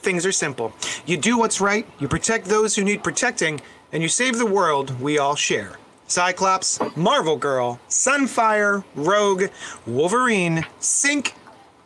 things 0.00 0.26
are 0.26 0.32
simple. 0.32 0.72
You 1.06 1.16
do 1.16 1.38
what's 1.38 1.60
right, 1.60 1.86
you 1.98 2.08
protect 2.08 2.46
those 2.46 2.76
who 2.76 2.84
need 2.84 3.04
protecting, 3.04 3.60
and 3.92 4.02
you 4.02 4.08
save 4.08 4.38
the 4.38 4.46
world 4.46 5.00
we 5.00 5.18
all 5.18 5.36
share. 5.36 5.78
Cyclops, 6.06 6.80
Marvel 6.96 7.36
Girl, 7.36 7.78
Sunfire, 7.88 8.82
Rogue, 8.94 9.44
Wolverine, 9.86 10.66
Synch, 10.80 11.32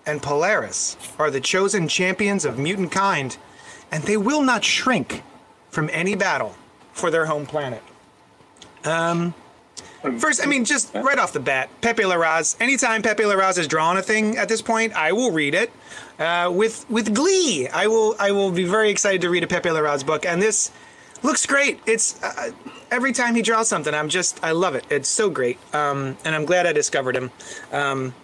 and 0.07 0.23
Polaris 0.23 0.97
are 1.19 1.31
the 1.31 1.41
chosen 1.41 1.89
champions 1.89 2.45
of 2.45 2.59
mutant 2.59 2.91
kind, 2.91 3.37
and 3.91 4.03
they 4.05 4.17
will 4.17 4.43
not 4.43 4.65
shrink 4.65 5.23
from 5.71 5.91
any 5.93 6.15
battle 6.15 6.55
for 6.93 7.11
their 7.11 7.27
home 7.27 7.47
planet. 7.47 7.83
Um, 8.85 9.35
first, 10.19 10.43
I 10.43 10.47
mean, 10.47 10.65
just 10.65 10.93
right 10.95 11.19
off 11.19 11.33
the 11.33 11.41
bat, 11.41 11.69
Pepe 11.81 12.03
Larraz. 12.03 12.57
Anytime 12.61 13.03
Pepe 13.03 13.23
Larraz 13.25 13.59
is 13.59 13.67
drawing 13.69 13.99
a 13.99 14.03
thing 14.03 14.37
at 14.37 14.49
this 14.49 14.63
point, 14.63 14.93
I 14.95 15.13
will 15.13 15.31
read 15.31 15.55
it 15.55 15.71
uh, 16.19 16.51
with 16.55 16.89
with 16.91 17.15
glee. 17.15 17.69
I 17.69 17.87
will 17.87 18.15
I 18.19 18.31
will 18.33 18.51
be 18.51 18.65
very 18.65 18.91
excited 18.91 19.21
to 19.23 19.31
read 19.31 19.43
a 19.43 19.47
Pepe 19.47 19.69
Larraz 19.69 20.05
book, 20.05 20.25
and 20.27 20.41
this 20.41 20.71
looks 21.23 21.47
great. 21.47 21.81
It's 21.87 22.23
uh, 22.23 22.51
every 22.91 23.13
time 23.13 23.35
he 23.35 23.43
draws 23.43 23.69
something, 23.69 23.95
I'm 23.95 24.09
just 24.09 24.43
I 24.45 24.53
love 24.53 24.75
it. 24.75 24.85
It's 24.91 25.09
so 25.09 25.31
great, 25.31 25.59
um, 25.75 26.17
and 26.25 26.35
I'm 26.35 26.45
glad 26.45 26.67
I 26.67 26.73
discovered 26.73 27.17
him. 27.17 27.31
Um, 27.73 28.15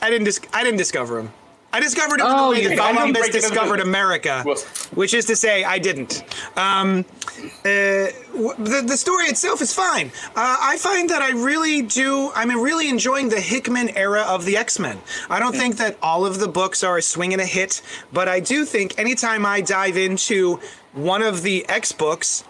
I 0.00 0.10
didn't 0.10 0.24
dis- 0.24 0.40
I 0.52 0.64
didn't 0.64 0.78
discover 0.78 1.18
him. 1.18 1.30
I 1.74 1.80
discovered 1.80 2.20
him 2.20 2.26
Oh, 2.28 2.30
in 2.30 2.36
the 2.36 2.50
way 2.50 2.62
you 2.70 2.76
that? 2.76 2.90
Columbus 2.94 3.20
Break 3.20 3.30
it 3.30 3.36
into 3.36 3.48
discovered 3.48 3.80
America, 3.80 4.42
Well- 4.44 4.56
which 4.94 5.14
is 5.14 5.24
to 5.24 5.36
say, 5.36 5.64
I 5.64 5.78
didn't. 5.78 6.22
Um, 6.54 7.06
uh, 7.38 7.64
the, 7.64 8.84
the 8.86 8.96
story 8.96 9.26
itself 9.26 9.60
is 9.62 9.72
fine. 9.74 10.10
Uh, 10.36 10.56
I 10.60 10.76
find 10.78 11.08
that 11.10 11.22
I 11.22 11.30
really 11.30 11.82
do. 11.82 12.30
I'm 12.34 12.50
really 12.60 12.88
enjoying 12.88 13.28
the 13.28 13.40
Hickman 13.40 13.90
era 13.90 14.22
of 14.22 14.44
the 14.44 14.56
X 14.56 14.78
Men. 14.78 14.98
I 15.30 15.38
don't 15.38 15.54
think 15.54 15.76
that 15.76 15.96
all 16.02 16.26
of 16.26 16.38
the 16.38 16.48
books 16.48 16.82
are 16.82 16.98
a 16.98 17.02
swing 17.02 17.32
and 17.32 17.42
a 17.42 17.46
hit, 17.46 17.82
but 18.12 18.28
I 18.28 18.40
do 18.40 18.64
think 18.64 18.98
anytime 18.98 19.46
I 19.46 19.60
dive 19.60 19.96
into 19.96 20.60
one 20.92 21.22
of 21.22 21.42
the 21.42 21.66
X 21.68 21.92
books, 21.92 22.44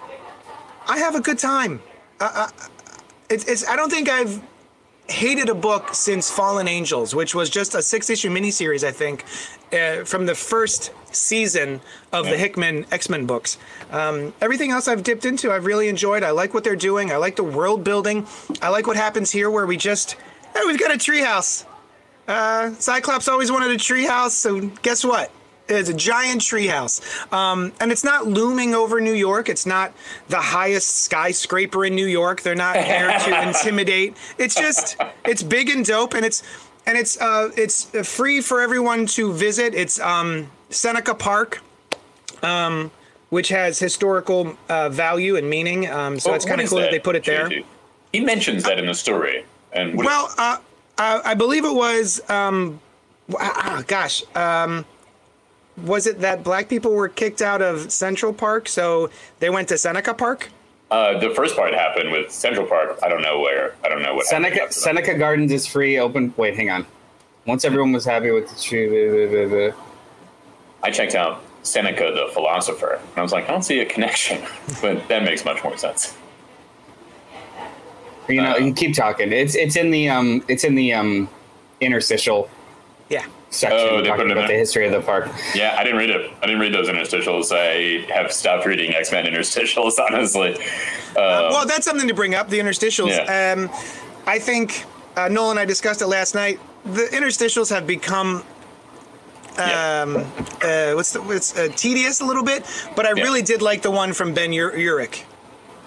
I 0.86 0.98
have 0.98 1.14
a 1.14 1.20
good 1.20 1.38
time. 1.38 1.82
Uh, 2.20 2.30
uh, 2.34 2.48
it's, 3.30 3.44
it's. 3.46 3.68
I 3.68 3.76
don't 3.76 3.90
think 3.90 4.08
I've 4.08 4.42
hated 5.08 5.48
a 5.48 5.54
book 5.54 5.94
since 5.94 6.30
Fallen 6.30 6.68
Angels, 6.68 7.14
which 7.14 7.34
was 7.34 7.50
just 7.50 7.74
a 7.74 7.82
six 7.82 8.10
issue 8.10 8.30
miniseries, 8.30 8.84
I 8.84 8.92
think, 8.92 9.24
uh, 9.72 10.04
from 10.04 10.26
the 10.26 10.34
first 10.34 10.92
season 11.12 11.80
of 12.12 12.24
the 12.26 12.36
Hickman 12.36 12.86
X 12.90 13.08
Men 13.08 13.26
books. 13.26 13.58
Um, 13.90 14.32
everything 14.40 14.70
else 14.70 14.88
I've 14.88 15.02
dipped 15.02 15.24
into, 15.24 15.50
I've 15.52 15.66
really 15.66 15.88
enjoyed. 15.88 16.22
I 16.22 16.30
like 16.30 16.54
what 16.54 16.64
they're 16.64 16.76
doing. 16.76 17.10
I 17.10 17.16
like 17.16 17.36
the 17.36 17.44
world 17.44 17.84
building. 17.84 18.26
I 18.60 18.68
like 18.70 18.86
what 18.86 18.96
happens 18.96 19.30
here, 19.30 19.50
where 19.50 19.66
we 19.66 19.76
just 19.76 20.16
hey, 20.54 20.60
we've 20.66 20.78
got 20.78 20.90
a 20.90 20.98
treehouse. 20.98 21.64
Uh, 22.28 22.72
Cyclops 22.74 23.28
always 23.28 23.50
wanted 23.50 23.70
a 23.72 23.76
treehouse, 23.76 24.30
so 24.30 24.60
guess 24.82 25.04
what? 25.04 25.30
It's 25.68 25.88
a 25.88 25.94
giant 25.94 26.40
treehouse, 26.42 27.00
um, 27.32 27.72
and 27.80 27.92
it's 27.92 28.04
not 28.04 28.26
looming 28.26 28.74
over 28.74 29.00
New 29.00 29.14
York. 29.14 29.48
It's 29.48 29.64
not 29.64 29.92
the 30.28 30.40
highest 30.40 31.02
skyscraper 31.02 31.84
in 31.84 31.94
New 31.94 32.06
York. 32.06 32.42
They're 32.42 32.54
not 32.54 32.74
there 32.74 33.18
to 33.18 33.42
intimidate. 33.48 34.16
It's 34.38 34.54
just 34.54 34.96
it's 35.24 35.42
big 35.42 35.70
and 35.70 35.84
dope, 35.84 36.14
and 36.14 36.26
it's 36.26 36.42
and 36.86 36.98
it's 36.98 37.20
uh, 37.20 37.50
it's 37.56 37.84
free 38.08 38.40
for 38.40 38.60
everyone 38.60 39.06
to 39.06 39.32
visit. 39.32 39.74
It's 39.74 40.00
um, 40.00 40.50
Seneca 40.70 41.14
Park, 41.14 41.62
um, 42.42 42.90
which 43.30 43.48
has 43.48 43.78
historical 43.78 44.56
uh, 44.68 44.88
value 44.88 45.36
and 45.36 45.48
meaning. 45.48 45.88
Um, 45.88 46.18
so 46.18 46.30
Well, 46.30 46.36
it's 46.36 46.44
kind 46.44 46.60
of 46.60 46.68
cool 46.68 46.80
that 46.80 46.90
they 46.90 46.98
put 46.98 47.16
it 47.16 47.24
there. 47.24 47.50
He 48.12 48.20
mentions 48.20 48.64
that 48.64 48.78
in 48.78 48.86
the 48.86 48.94
story. 48.94 49.44
And 49.72 49.96
Well, 49.96 50.32
uh, 50.36 50.58
uh, 50.98 51.20
I 51.24 51.34
believe 51.34 51.64
it 51.64 51.74
was. 51.74 52.20
Um, 52.28 52.80
ah, 53.38 53.82
gosh, 53.86 54.22
um, 54.36 54.84
was 55.84 56.06
it 56.06 56.20
that 56.20 56.44
black 56.44 56.68
people 56.68 56.92
were 56.92 57.08
kicked 57.08 57.40
out 57.40 57.62
of 57.62 57.90
Central 57.90 58.32
Park, 58.32 58.68
so 58.68 59.10
they 59.38 59.48
went 59.48 59.68
to 59.68 59.78
Seneca 59.78 60.14
Park? 60.14 60.50
Uh, 60.92 61.18
the 61.18 61.30
first 61.30 61.56
part 61.56 61.72
happened 61.74 62.12
with 62.12 62.30
Central 62.30 62.66
Park. 62.66 62.98
I 63.02 63.08
don't 63.08 63.22
know 63.22 63.40
where. 63.40 63.74
I 63.84 63.88
don't 63.88 64.02
know 64.02 64.14
what 64.14 64.26
Seneca 64.26 64.62
after. 64.62 64.72
Seneca 64.74 65.14
Gardens 65.18 65.50
is 65.50 65.66
free. 65.66 65.98
Open. 65.98 66.32
Wait, 66.36 66.54
hang 66.54 66.70
on. 66.70 66.86
Once 67.46 67.64
everyone 67.64 67.92
was 67.92 68.04
happy 68.04 68.30
with 68.30 68.48
the 68.48 68.60
tree, 68.60 68.86
blah, 68.86 69.26
blah, 69.26 69.46
blah, 69.48 69.70
blah. 69.72 69.84
I 70.84 70.90
checked 70.90 71.14
out 71.16 71.42
Seneca 71.62 72.12
the 72.14 72.30
philosopher, 72.32 72.94
and 73.00 73.18
I 73.18 73.22
was 73.22 73.32
like, 73.32 73.48
I 73.48 73.52
don't 73.52 73.62
see 73.64 73.80
a 73.80 73.86
connection, 73.86 74.42
but 74.82 75.08
that 75.08 75.24
makes 75.24 75.44
much 75.44 75.62
more 75.64 75.76
sense. 75.76 76.16
you 78.28 78.40
know, 78.40 78.52
Uh, 78.52 78.58
you 78.58 78.72
keep 78.72 78.94
talking. 78.94 79.32
It's 79.32 79.54
it's 79.54 79.76
in 79.76 79.90
the 79.90 80.08
um 80.08 80.44
it's 80.48 80.64
in 80.64 80.74
the 80.74 80.92
um 80.92 81.28
interstitial 81.80 82.48
Yeah. 83.08 83.24
Section 83.52 83.78
Oh, 83.80 83.96
they 84.02 84.02
put 84.02 84.06
talking 84.08 84.26
it 84.26 84.32
in 84.32 84.38
about 84.38 84.48
the 84.48 84.54
history 84.54 84.86
of 84.86 84.92
the 84.92 85.00
park. 85.00 85.28
Yeah, 85.54 85.76
I 85.78 85.84
didn't 85.84 85.98
read 85.98 86.10
it. 86.10 86.30
I 86.42 86.46
didn't 86.46 86.60
read 86.60 86.74
those 86.74 86.88
interstitials. 86.88 87.52
I 87.52 88.10
have 88.12 88.32
stopped 88.32 88.66
reading 88.66 88.94
X 88.94 89.12
Men 89.12 89.24
interstitials, 89.26 89.98
honestly. 90.10 90.56
well, 91.14 91.66
that's 91.66 91.84
something 91.84 92.08
to 92.08 92.14
bring 92.14 92.34
up. 92.34 92.48
The 92.48 92.58
interstitials. 92.58 93.08
Yeah. 93.10 93.52
Um, 93.56 93.70
I 94.26 94.38
think 94.38 94.84
uh, 95.16 95.28
Noel 95.28 95.50
and 95.50 95.58
I 95.60 95.64
discussed 95.64 96.02
it 96.02 96.06
last 96.06 96.34
night. 96.34 96.58
The 96.84 97.02
interstitials 97.12 97.70
have 97.70 97.86
become. 97.86 98.42
Yeah. 99.58 100.02
Um, 100.02 100.16
uh, 100.62 100.92
what's 100.94 101.12
the, 101.12 101.22
it's 101.30 101.56
uh, 101.58 101.68
tedious 101.76 102.20
a 102.22 102.24
little 102.24 102.42
bit, 102.42 102.64
but 102.96 103.04
I 103.04 103.12
Yeah. 103.14 103.22
really 103.22 103.42
did 103.42 103.60
like 103.60 103.82
the 103.82 103.90
one 103.90 104.14
from 104.14 104.32
Ben 104.32 104.50
Ur- 104.54 104.72
Urich 104.72 105.24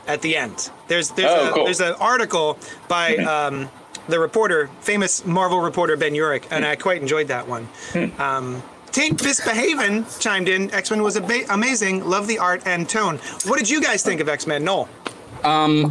at 0.07 0.21
the 0.21 0.37
end. 0.37 0.69
There's 0.87 1.09
there's 1.11 1.31
Oh, 1.31 1.49
a, 1.49 1.51
cool. 1.53 1.65
there's 1.65 1.81
an 1.81 1.95
article 1.99 2.59
by 2.87 3.15
um, 3.17 3.67
the 4.07 4.19
reporter, 4.19 4.69
famous 4.81 5.25
Marvel 5.25 5.59
reporter 5.59 5.97
Ben 5.97 6.13
Urich, 6.13 6.45
and 6.51 6.65
I 6.65 6.75
quite 6.75 7.01
enjoyed 7.01 7.27
that 7.29 7.47
one. 7.47 7.65
Hmm. 7.93 8.21
Um, 8.21 8.63
Taint 8.91 9.19
Bisbehaven 9.19 10.19
chimed 10.21 10.47
in. 10.47 10.71
X 10.71 10.89
Men 10.89 11.03
was 11.03 11.17
amazing. 11.17 12.07
Love 12.07 12.27
the 12.27 12.39
art 12.39 12.65
and 12.65 12.87
tone. 12.87 13.17
What 13.45 13.59
did 13.59 13.69
you 13.69 13.81
guys 13.81 14.03
think 14.03 14.21
of 14.21 14.29
X 14.29 14.47
Men, 14.47 14.63
Noel? 14.63 14.87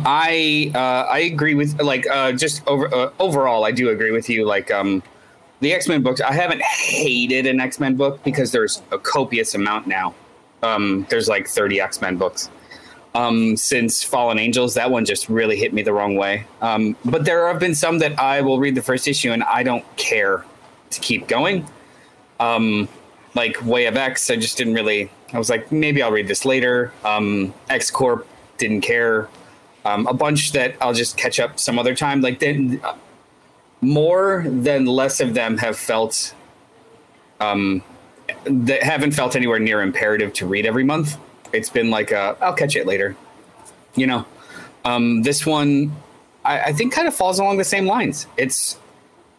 I 0.05 0.73
uh, 0.75 1.13
I 1.13 1.21
agree 1.21 1.55
with 1.55 1.81
like 1.81 2.07
uh, 2.07 2.33
just 2.33 2.67
over 2.67 2.93
uh, 2.95 3.11
overall 3.21 3.65
I 3.65 3.71
do 3.71 3.91
agree 3.91 4.11
with 4.11 4.29
you 4.29 4.45
like 4.45 4.71
um 4.71 5.03
the 5.61 5.73
X 5.73 5.87
Men 5.87 6.03
books 6.03 6.21
I 6.21 6.33
haven't 6.33 6.63
hated 6.63 7.47
an 7.47 7.61
X 7.61 7.79
Men 7.79 7.95
book 7.95 8.23
because 8.25 8.53
there's 8.53 8.83
a 8.91 8.99
copious 8.99 9.55
amount 9.55 9.87
now. 9.87 10.15
Um, 10.63 11.07
there's 11.11 11.29
like 11.29 11.47
30 11.47 11.81
X 11.81 12.01
Men 12.01 12.17
books. 12.17 12.51
Um, 13.15 13.57
since 13.57 14.03
Fallen 14.03 14.41
Angels, 14.41 14.75
that 14.75 14.91
one 14.91 15.05
just 15.05 15.29
really 15.29 15.57
hit 15.57 15.73
me 15.73 15.83
the 15.83 15.93
wrong 15.93 16.17
way. 16.17 16.47
Um, 16.61 16.97
but 17.05 17.25
there 17.25 17.47
have 17.47 17.61
been 17.61 17.77
some 17.77 17.99
that 18.01 18.19
I 18.19 18.41
will 18.41 18.59
read 18.59 18.75
the 18.75 18.83
first 18.83 19.07
issue 19.07 19.31
and 19.31 19.45
I 19.45 19.63
don't 19.63 19.85
care 19.97 20.45
to 20.91 21.01
keep 21.01 21.29
going. 21.29 21.65
Um, 22.41 22.89
like 23.35 23.65
Way 23.65 23.87
of 23.87 23.97
X, 23.97 24.31
I 24.31 24.37
just 24.37 24.57
didn't 24.57 24.75
really. 24.75 25.11
I 25.33 25.39
was 25.39 25.49
like, 25.49 25.71
maybe 25.71 26.03
I'll 26.03 26.13
read 26.13 26.29
this 26.29 26.45
later. 26.45 26.93
Um, 27.05 27.55
X 27.69 27.91
Corp 27.91 28.27
didn't 28.59 28.81
care. 28.81 29.29
Um, 29.85 30.07
a 30.07 30.15
bunch 30.15 30.53
that 30.53 30.75
I'll 30.81 30.95
just 30.95 31.17
catch 31.17 31.39
up 31.39 31.59
some 31.61 31.79
other 31.79 31.95
time. 31.95 32.21
Like 32.21 32.39
then, 32.39 32.81
more 33.81 34.45
than 34.47 34.87
less 34.87 35.21
of 35.21 35.35
them 35.35 35.59
have 35.59 35.77
felt, 35.77 36.35
um, 37.41 37.83
that 38.47 38.83
haven't 38.83 39.13
felt 39.13 39.37
anywhere 39.37 39.59
near 39.59 39.83
imperative 39.83 40.33
to 40.35 40.47
read 40.47 40.67
every 40.67 40.85
month. 40.85 41.19
It's 41.55 41.71
been 41.71 41.91
like 41.91 42.11
a, 42.11 42.37
I'll 42.41 42.53
catch 42.55 42.77
it 42.77 42.87
later. 42.87 43.17
You 43.95 44.07
know, 44.09 44.27
um, 44.85 45.23
this 45.23 45.47
one, 45.47 45.93
I, 46.45 46.61
I 46.61 46.73
think, 46.73 46.93
kind 46.93 47.07
of 47.09 47.15
falls 47.15 47.39
along 47.39 47.59
the 47.59 47.65
same 47.65 47.87
lines. 47.87 48.27
It's 48.37 48.79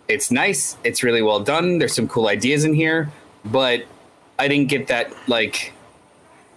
it's 0.07 0.31
nice. 0.31 0.77
It's 0.83 1.03
really 1.03 1.21
well 1.21 1.39
done. 1.39 1.77
There's 1.79 1.93
some 1.93 2.07
cool 2.07 2.27
ideas 2.27 2.63
in 2.63 2.73
here, 2.73 3.11
but 3.43 3.83
I 4.39 4.47
didn't 4.47 4.69
get 4.69 4.87
that 4.87 5.11
like, 5.27 5.73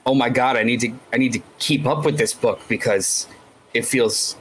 oh 0.06 0.14
my 0.14 0.28
god, 0.28 0.56
I 0.56 0.62
need 0.62 0.80
to 0.80 0.92
I 1.12 1.16
need 1.16 1.32
to 1.32 1.40
keep 1.58 1.86
up 1.86 2.04
with 2.04 2.18
this 2.18 2.32
book 2.34 2.60
because 2.68 3.26
it 3.74 3.84
feels 3.84 4.36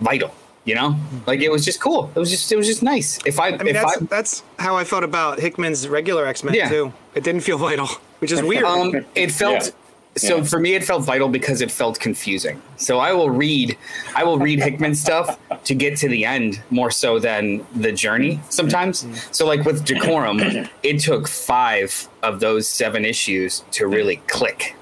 vital. 0.00 0.32
You 0.66 0.74
know, 0.76 0.96
like 1.26 1.40
it 1.40 1.50
was 1.50 1.62
just 1.64 1.78
cool. 1.80 2.10
It 2.14 2.18
was 2.18 2.30
just 2.30 2.50
it 2.52 2.56
was 2.56 2.66
just 2.66 2.82
nice. 2.82 3.18
If 3.26 3.38
I, 3.38 3.48
I 3.48 3.58
mean, 3.58 3.68
if 3.68 3.82
that's, 3.82 3.96
I 4.02 4.04
that's 4.06 4.42
how 4.58 4.76
I 4.76 4.84
felt 4.84 5.04
about 5.04 5.38
Hickman's 5.38 5.86
regular 5.88 6.24
X 6.26 6.42
Men 6.44 6.54
Yeah. 6.54 6.68
too. 6.70 6.92
It 7.14 7.22
didn't 7.24 7.42
feel 7.42 7.58
vital, 7.58 7.86
which 8.20 8.32
is 8.32 8.40
weird. 8.42 8.64
um, 8.64 9.04
it 9.14 9.30
felt 9.30 9.66
Yeah. 9.66 9.70
So 10.16 10.36
Yeah. 10.38 10.42
for 10.44 10.60
me 10.60 10.74
it 10.74 10.84
felt 10.84 11.04
vital 11.04 11.28
because 11.28 11.60
it 11.60 11.70
felt 11.70 11.98
confusing. 12.00 12.60
So 12.76 12.98
i 12.98 13.12
will 13.12 13.30
read 13.30 13.76
i 14.14 14.22
will 14.24 14.38
read 14.38 14.60
hickman 14.60 14.94
stuff 14.94 15.38
to 15.64 15.74
get 15.74 15.96
to 15.98 16.08
the 16.08 16.24
end 16.24 16.60
more 16.70 16.90
so 16.90 17.18
than 17.18 17.64
the 17.74 17.90
journey 17.92 18.40
sometimes. 18.50 19.06
So 19.32 19.46
like 19.46 19.64
with 19.64 19.84
decorum 19.84 20.40
it 20.82 21.00
took 21.00 21.26
five 21.28 22.08
of 22.22 22.40
those 22.40 22.68
seven 22.68 23.04
issues 23.04 23.64
to 23.72 23.86
really 23.86 24.16
click. 24.28 24.76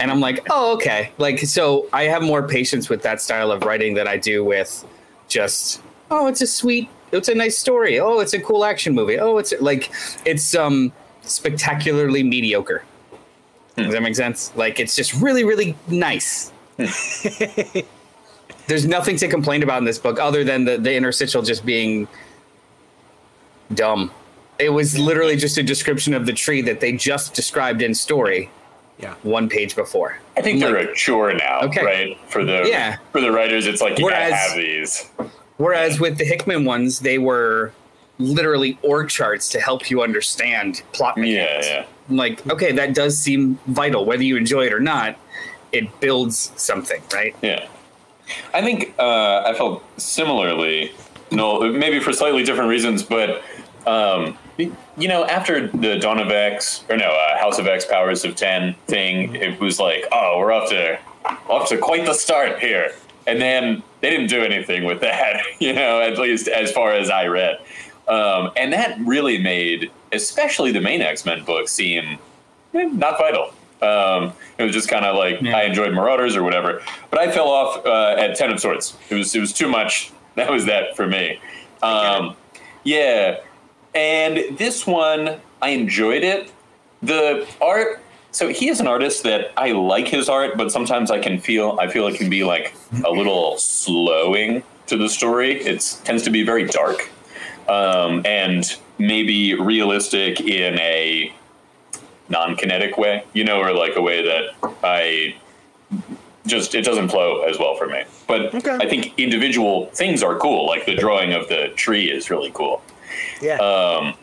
And 0.00 0.10
i'm 0.10 0.20
like 0.20 0.46
oh 0.50 0.74
okay. 0.76 1.12
Like 1.18 1.38
so 1.40 1.86
i 1.92 2.04
have 2.04 2.22
more 2.22 2.42
patience 2.46 2.88
with 2.88 3.02
that 3.02 3.20
style 3.20 3.50
of 3.52 3.62
writing 3.64 3.94
than 3.94 4.06
i 4.08 4.16
do 4.16 4.44
with 4.44 4.84
just 5.28 5.82
oh 6.10 6.26
it's 6.26 6.40
a 6.40 6.46
sweet 6.46 6.88
it's 7.12 7.28
a 7.28 7.34
nice 7.34 7.56
story. 7.56 7.98
Oh 8.00 8.18
it's 8.20 8.34
a 8.34 8.40
cool 8.40 8.64
action 8.64 8.94
movie. 8.94 9.18
Oh 9.18 9.38
it's 9.38 9.52
like 9.60 9.90
it's 10.24 10.54
um 10.54 10.92
spectacularly 11.22 12.22
mediocre 12.22 12.82
Hmm. 13.78 13.84
does 13.84 13.92
that 13.94 14.02
make 14.02 14.16
sense? 14.16 14.52
Like 14.56 14.80
it's 14.80 14.94
just 14.96 15.14
really, 15.14 15.44
really 15.44 15.76
nice. 15.88 16.52
There's 18.66 18.86
nothing 18.86 19.16
to 19.16 19.28
complain 19.28 19.62
about 19.62 19.78
in 19.78 19.84
this 19.84 19.98
book 19.98 20.18
other 20.20 20.44
than 20.44 20.64
the, 20.64 20.76
the 20.76 20.94
interstitial 20.94 21.42
just 21.42 21.64
being 21.64 22.06
dumb. 23.74 24.10
It 24.58 24.70
was 24.70 24.98
literally 24.98 25.36
just 25.36 25.56
a 25.58 25.62
description 25.62 26.12
of 26.14 26.26
the 26.26 26.32
tree 26.32 26.60
that 26.62 26.80
they 26.80 26.92
just 26.92 27.32
described 27.34 27.80
in 27.80 27.94
story 27.94 28.50
yeah. 28.98 29.14
one 29.22 29.48
page 29.48 29.74
before. 29.74 30.18
I 30.36 30.42
think 30.42 30.62
I'm 30.62 30.72
they're 30.72 30.80
like- 30.82 30.90
a 30.90 30.94
chore 30.94 31.32
now, 31.32 31.60
Okay. 31.62 31.84
right? 31.84 32.18
For 32.28 32.44
the 32.44 32.64
Yeah. 32.68 32.96
for 33.12 33.20
the 33.20 33.30
writers, 33.32 33.66
it's 33.66 33.80
like 33.80 33.98
you 33.98 34.04
Whereas- 34.06 34.30
gotta 34.30 34.36
have 34.48 34.56
these. 34.56 35.10
Whereas 35.56 35.98
with 35.98 36.18
the 36.18 36.24
Hickman 36.24 36.64
ones, 36.64 37.00
they 37.00 37.18
were 37.18 37.72
literally 38.18 38.78
org 38.82 39.08
charts 39.08 39.48
to 39.50 39.60
help 39.60 39.90
you 39.90 40.02
understand 40.02 40.82
plot 40.92 41.16
mechanics. 41.16 41.66
yeah. 41.68 41.80
I'm 41.80 41.86
like, 42.08 42.46
okay, 42.48 42.72
that 42.72 42.94
does 42.94 43.18
seem 43.18 43.58
vital, 43.66 44.04
whether 44.04 44.22
you 44.22 44.36
enjoy 44.36 44.66
it 44.66 44.72
or 44.72 44.80
not. 44.80 45.16
It 45.72 46.00
builds 46.00 46.52
something, 46.56 47.02
right? 47.12 47.36
Yeah. 47.42 47.68
I 48.54 48.62
think 48.62 48.94
uh, 48.98 49.42
I 49.46 49.54
felt 49.54 49.82
similarly, 50.00 50.92
no, 51.30 51.70
maybe 51.72 52.00
for 52.00 52.12
slightly 52.12 52.44
different 52.44 52.70
reasons, 52.70 53.02
but 53.02 53.42
um, 53.86 54.36
you 54.56 55.08
know, 55.08 55.24
after 55.24 55.68
the 55.68 55.98
Dawn 55.98 56.18
of 56.18 56.30
X 56.30 56.84
or 56.88 56.96
no, 56.96 57.06
uh, 57.06 57.38
House 57.38 57.58
of 57.58 57.66
X, 57.66 57.84
Powers 57.84 58.24
of 58.24 58.34
Ten 58.34 58.74
thing, 58.86 59.34
it 59.36 59.60
was 59.60 59.78
like, 59.78 60.04
oh, 60.12 60.36
we're 60.38 60.52
off 60.52 60.68
to 60.70 60.98
off 61.48 61.68
to 61.68 61.78
quite 61.78 62.04
the 62.04 62.14
start 62.14 62.58
here, 62.58 62.92
and 63.26 63.40
then 63.40 63.82
they 64.00 64.10
didn't 64.10 64.28
do 64.28 64.42
anything 64.42 64.84
with 64.84 65.00
that, 65.00 65.40
you 65.58 65.72
know, 65.72 66.00
at 66.00 66.18
least 66.18 66.48
as 66.48 66.72
far 66.72 66.92
as 66.92 67.10
I 67.10 67.26
read, 67.26 67.58
um, 68.08 68.50
and 68.56 68.72
that 68.72 68.98
really 69.00 69.38
made, 69.38 69.90
especially 70.12 70.72
the 70.72 70.80
main 70.80 71.02
X 71.02 71.26
Men 71.26 71.44
book, 71.44 71.68
seem 71.68 72.18
eh, 72.74 72.84
not 72.84 73.18
vital. 73.18 73.52
Um, 73.80 74.32
it 74.56 74.64
was 74.64 74.72
just 74.72 74.88
kind 74.88 75.04
of 75.04 75.14
like 75.16 75.42
I 75.42 75.64
enjoyed 75.64 75.92
Marauders 75.92 76.34
or 76.34 76.42
whatever, 76.42 76.82
but 77.10 77.20
I 77.20 77.30
fell 77.30 77.48
off 77.48 77.84
uh, 77.86 78.16
at 78.18 78.34
Ten 78.36 78.50
of 78.50 78.60
Swords. 78.60 78.96
It 79.10 79.14
was 79.14 79.34
it 79.34 79.40
was 79.40 79.52
too 79.52 79.68
much. 79.68 80.12
That 80.38 80.52
was 80.52 80.66
that 80.66 80.94
for 80.94 81.04
me. 81.04 81.40
Um, 81.82 82.36
yeah, 82.84 83.38
and 83.96 84.56
this 84.56 84.86
one 84.86 85.40
I 85.60 85.70
enjoyed 85.70 86.22
it. 86.22 86.52
The 87.02 87.44
art. 87.60 88.00
So 88.30 88.46
he 88.46 88.68
is 88.68 88.78
an 88.78 88.86
artist 88.86 89.24
that 89.24 89.50
I 89.56 89.72
like 89.72 90.06
his 90.06 90.28
art, 90.28 90.56
but 90.56 90.70
sometimes 90.70 91.10
I 91.10 91.18
can 91.18 91.40
feel 91.40 91.76
I 91.80 91.88
feel 91.88 92.06
it 92.06 92.14
can 92.14 92.30
be 92.30 92.44
like 92.44 92.72
a 93.04 93.10
little 93.10 93.58
slowing 93.58 94.62
to 94.86 94.96
the 94.96 95.08
story. 95.08 95.60
It 95.60 95.98
tends 96.04 96.22
to 96.22 96.30
be 96.30 96.44
very 96.44 96.62
dark 96.62 97.10
um, 97.68 98.22
and 98.24 98.76
maybe 98.98 99.54
realistic 99.54 100.40
in 100.40 100.78
a 100.78 101.32
non-kinetic 102.28 102.98
way, 102.98 103.24
you 103.32 103.44
know, 103.44 103.60
or 103.60 103.72
like 103.72 103.96
a 103.96 104.02
way 104.02 104.22
that 104.22 104.72
I 104.82 105.36
just 106.46 106.74
it 106.74 106.84
doesn't 106.84 107.10
flow 107.10 107.42
as 107.42 107.58
well 107.58 107.76
for 107.76 107.86
me. 107.86 108.04
But 108.26 108.54
Okay. 108.54 108.76
I 108.80 108.88
think 108.88 109.18
individual 109.18 109.86
things 109.86 110.22
are 110.22 110.36
cool. 110.38 110.66
Like 110.66 110.86
the 110.86 110.94
drawing 110.94 111.32
of 111.32 111.48
the 111.48 111.68
tree 111.76 112.10
is 112.10 112.30
really 112.30 112.50
cool. 112.52 112.82
Yeah. 113.40 113.56
Um, 113.56 114.14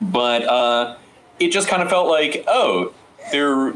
but 0.00 0.42
uh, 0.44 0.96
it 1.40 1.50
just 1.50 1.68
kind 1.68 1.82
of 1.82 1.88
felt 1.88 2.08
like, 2.08 2.44
oh, 2.48 2.92
they're 3.32 3.72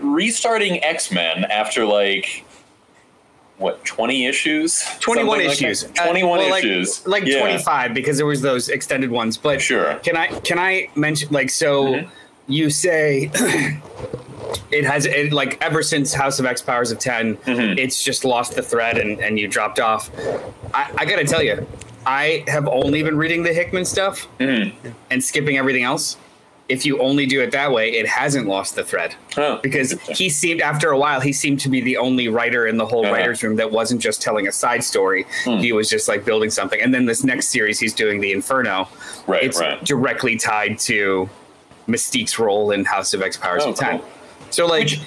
restarting 0.00 0.82
X 0.84 1.10
Men 1.10 1.44
after 1.44 1.84
like 1.84 2.44
what 3.58 3.84
twenty 3.84 4.26
issues, 4.26 4.82
21 5.00 5.28
Something 5.38 5.46
like 5.48 5.62
issues. 5.62 5.82
that? 5.84 5.94
Twenty-one 6.04 6.38
Uh, 6.38 6.42
well, 6.42 6.50
like- 6.50 6.64
issues, 6.64 7.06
Like, 7.06 7.24
Yeah. 7.24 7.38
25 7.40 7.94
because 7.94 8.16
there 8.16 8.26
was 8.26 8.40
those 8.42 8.68
extended 8.68 9.10
ones. 9.10 9.36
But 9.36 9.60
Sure. 9.60 9.94
Can 10.02 10.16
I 10.16 10.26
can 10.40 10.58
I 10.58 10.88
mention 10.96 11.28
like 11.30 11.50
so 11.50 11.84
Mhm. 11.86 12.08
you 12.48 12.68
say 12.70 13.30
it 14.70 14.84
has 14.84 15.06
it 15.06 15.32
like 15.32 15.58
ever 15.62 15.82
since 15.82 16.12
House 16.12 16.38
of 16.38 16.46
X 16.46 16.62
Powers 16.62 16.90
of 16.90 16.98
10 16.98 17.36
Mhm. 17.38 17.78
it's 17.78 18.02
just 18.02 18.24
lost 18.24 18.54
the 18.56 18.62
thread 18.62 18.98
and 18.98 19.20
and 19.20 19.38
you 19.38 19.46
dropped 19.48 19.78
off. 19.80 20.10
I, 20.72 20.90
I 20.98 21.04
got 21.04 21.16
to 21.16 21.24
tell 21.24 21.42
you, 21.42 21.66
I 22.06 22.44
have 22.48 22.66
only 22.68 23.02
been 23.02 23.16
reading 23.16 23.44
the 23.44 23.52
Hickman 23.52 23.84
stuff 23.84 24.26
Mhm. 24.40 24.72
and 25.10 25.22
skipping 25.22 25.56
everything 25.56 25.84
else. 25.84 26.16
If 26.66 26.86
you 26.86 26.98
only 27.00 27.26
do 27.26 27.42
it 27.42 27.50
that 27.50 27.72
way, 27.72 27.90
it 27.92 28.06
hasn't 28.06 28.46
lost 28.46 28.74
the 28.74 28.82
thread 28.84 29.14
Oh, 29.36 29.58
because 29.62 29.92
he 30.16 30.30
seemed 30.30 30.62
after 30.62 30.90
a 30.90 30.98
while 30.98 31.20
he 31.20 31.32
seemed 31.32 31.60
to 31.60 31.68
be 31.68 31.82
the 31.82 31.98
only 31.98 32.28
writer 32.28 32.66
in 32.66 32.78
the 32.78 32.86
whole 32.86 33.04
Uh-huh. 33.04 33.12
writers 33.14 33.42
room 33.42 33.56
that 33.56 33.70
wasn't 33.70 34.00
just 34.00 34.22
telling 34.22 34.48
a 34.48 34.52
side 34.52 34.82
story 34.82 35.26
Hmm. 35.44 35.58
he 35.58 35.72
was 35.72 35.90
just 35.90 36.08
like 36.08 36.24
building 36.24 36.48
something 36.50 36.80
and 36.80 36.94
then 36.94 37.04
this 37.04 37.22
next 37.22 37.48
series 37.48 37.78
he's 37.78 37.92
doing 37.92 38.18
the 38.20 38.32
inferno 38.32 38.88
right, 39.26 39.42
it's 39.42 39.60
right. 39.60 39.82
directly 39.84 40.36
tied 40.36 40.78
to 40.80 41.28
mystique's 41.86 42.38
role 42.38 42.70
in 42.70 42.84
house 42.86 43.12
of 43.12 43.20
x 43.20 43.36
powers 43.36 43.62
Oh, 43.66 43.70
of 43.70 43.76
10 43.76 43.98
cool. 43.98 44.08
so 44.50 44.66
like 44.66 44.84
Which- 44.84 45.00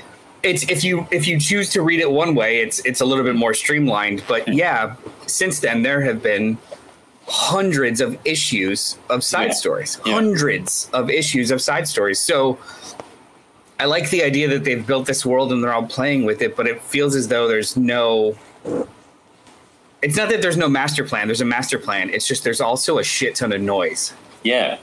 it's 0.44 0.70
if 0.70 0.84
you 0.84 1.08
if 1.10 1.28
you 1.28 1.40
choose 1.40 1.72
to 1.72 1.82
read 1.82 2.00
it 2.00 2.12
one 2.12 2.36
way 2.36 2.60
it's 2.60 2.78
it's 2.86 3.02
a 3.02 3.06
little 3.06 3.24
bit 3.24 3.36
more 3.36 3.56
streamlined 3.56 4.22
but 4.28 4.44
Hmm. 4.46 4.52
yeah 4.54 4.96
since 5.26 5.60
then 5.60 5.82
there 5.82 6.02
have 6.02 6.22
been 6.22 6.60
hundreds 7.28 8.00
of 8.02 8.18
issues 8.26 8.98
of 9.10 9.24
side 9.24 9.48
Yeah. 9.50 9.54
stories 9.54 10.00
Yeah. 10.06 10.14
hundreds 10.14 10.90
of 10.94 11.10
issues 11.10 11.52
of 11.52 11.62
side 11.62 11.88
stories 11.88 12.20
so 12.20 12.58
I 13.80 13.86
like 13.86 14.10
the 14.10 14.24
idea 14.24 14.48
that 14.48 14.64
they've 14.64 14.86
built 14.86 15.06
this 15.06 15.24
world 15.26 15.52
and 15.52 15.64
they're 15.64 15.72
all 15.74 15.86
playing 15.86 16.26
with 16.26 16.42
it, 16.42 16.56
but 16.56 16.66
it 16.68 16.82
feels 16.82 17.16
as 17.16 17.28
though 17.28 17.48
there's 17.48 17.78
no. 17.78 18.36
It's 20.02 20.16
not 20.18 20.30
that 20.30 20.42
there's 20.42 20.58
no 20.58 20.68
master 20.68 21.04
plan. 21.04 21.28
There's 21.28 21.42
a 21.42 21.46
master 21.46 21.78
plan. 21.78 22.10
It's 22.10 22.28
just 22.28 22.44
there's 22.44 22.60
also 22.60 22.98
a 22.98 23.04
shit 23.04 23.36
ton 23.36 23.52
of 23.54 23.62
noise. 23.62 24.14
Yeah. 24.44 24.78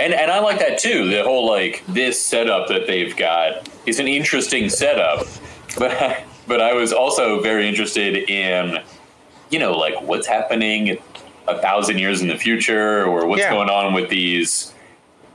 And 0.00 0.12
and 0.14 0.32
I 0.32 0.40
like 0.40 0.58
that 0.58 0.78
too. 0.78 1.08
The 1.08 1.22
whole 1.22 1.46
like 1.46 1.84
this 1.86 2.20
setup 2.20 2.66
that 2.68 2.88
they've 2.88 3.16
got 3.16 3.68
is 3.86 4.00
an 4.00 4.08
interesting 4.08 4.68
setup. 4.68 5.26
But 5.78 6.24
but 6.48 6.60
I 6.60 6.72
was 6.72 6.92
also 6.92 7.40
very 7.40 7.68
interested 7.68 8.16
in 8.28 8.78
you 9.50 9.60
know 9.60 9.78
like 9.78 10.00
what's 10.02 10.26
happening 10.26 10.98
a 11.56 11.60
thousand 11.60 11.98
years 11.98 12.22
in 12.22 12.28
the 12.28 12.36
future 12.36 13.04
or 13.04 13.26
what's 13.26 13.40
Yeah. 13.42 13.50
going 13.50 13.68
on 13.70 13.92
with 13.92 14.08
these 14.08 14.72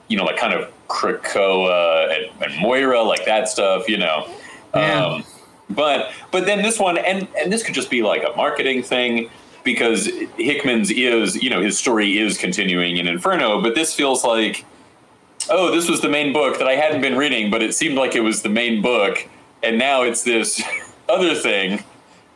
you 0.08 0.18
know 0.18 0.24
like 0.24 0.38
kind 0.38 0.54
of 0.54 0.72
Krakoa 0.88 2.16
and, 2.16 2.44
and 2.44 2.62
Moira 2.62 3.02
like 3.02 3.26
that 3.26 3.50
stuff, 3.50 3.88
you 3.90 3.98
know. 3.98 4.28
Yeah. 4.76 5.06
Um 5.06 5.24
but 5.70 6.12
but 6.32 6.46
then 6.46 6.62
this 6.62 6.80
one 6.80 6.98
and 6.98 7.28
and 7.40 7.52
this 7.52 7.64
could 7.64 7.74
just 7.76 7.90
be 7.90 8.04
like 8.04 8.24
a 8.24 8.36
marketing 8.36 8.84
thing 8.84 9.30
because 9.64 10.08
Hickman's 10.38 10.92
is 10.92 11.42
you 11.42 11.50
know 11.50 11.62
his 11.62 11.78
story 11.80 12.18
is 12.20 12.38
continuing 12.38 12.98
in 12.98 13.08
Inferno, 13.08 13.62
but 13.62 13.74
this 13.76 13.94
feels 13.96 14.24
like 14.24 14.64
oh 15.50 15.74
this 15.74 15.90
was 15.90 16.02
the 16.02 16.10
main 16.10 16.34
book 16.34 16.60
that 16.60 16.68
I 16.68 16.74
hadn't 16.76 17.02
been 17.02 17.18
reading, 17.18 17.50
but 17.50 17.64
it 17.64 17.74
seemed 17.74 17.96
like 17.96 18.16
it 18.16 18.22
was 18.22 18.42
the 18.44 18.50
main 18.50 18.82
book, 18.82 19.28
and 19.64 19.80
now 19.80 20.04
it's 20.04 20.22
this 20.24 20.62
other 21.10 21.34
thing, 21.34 21.84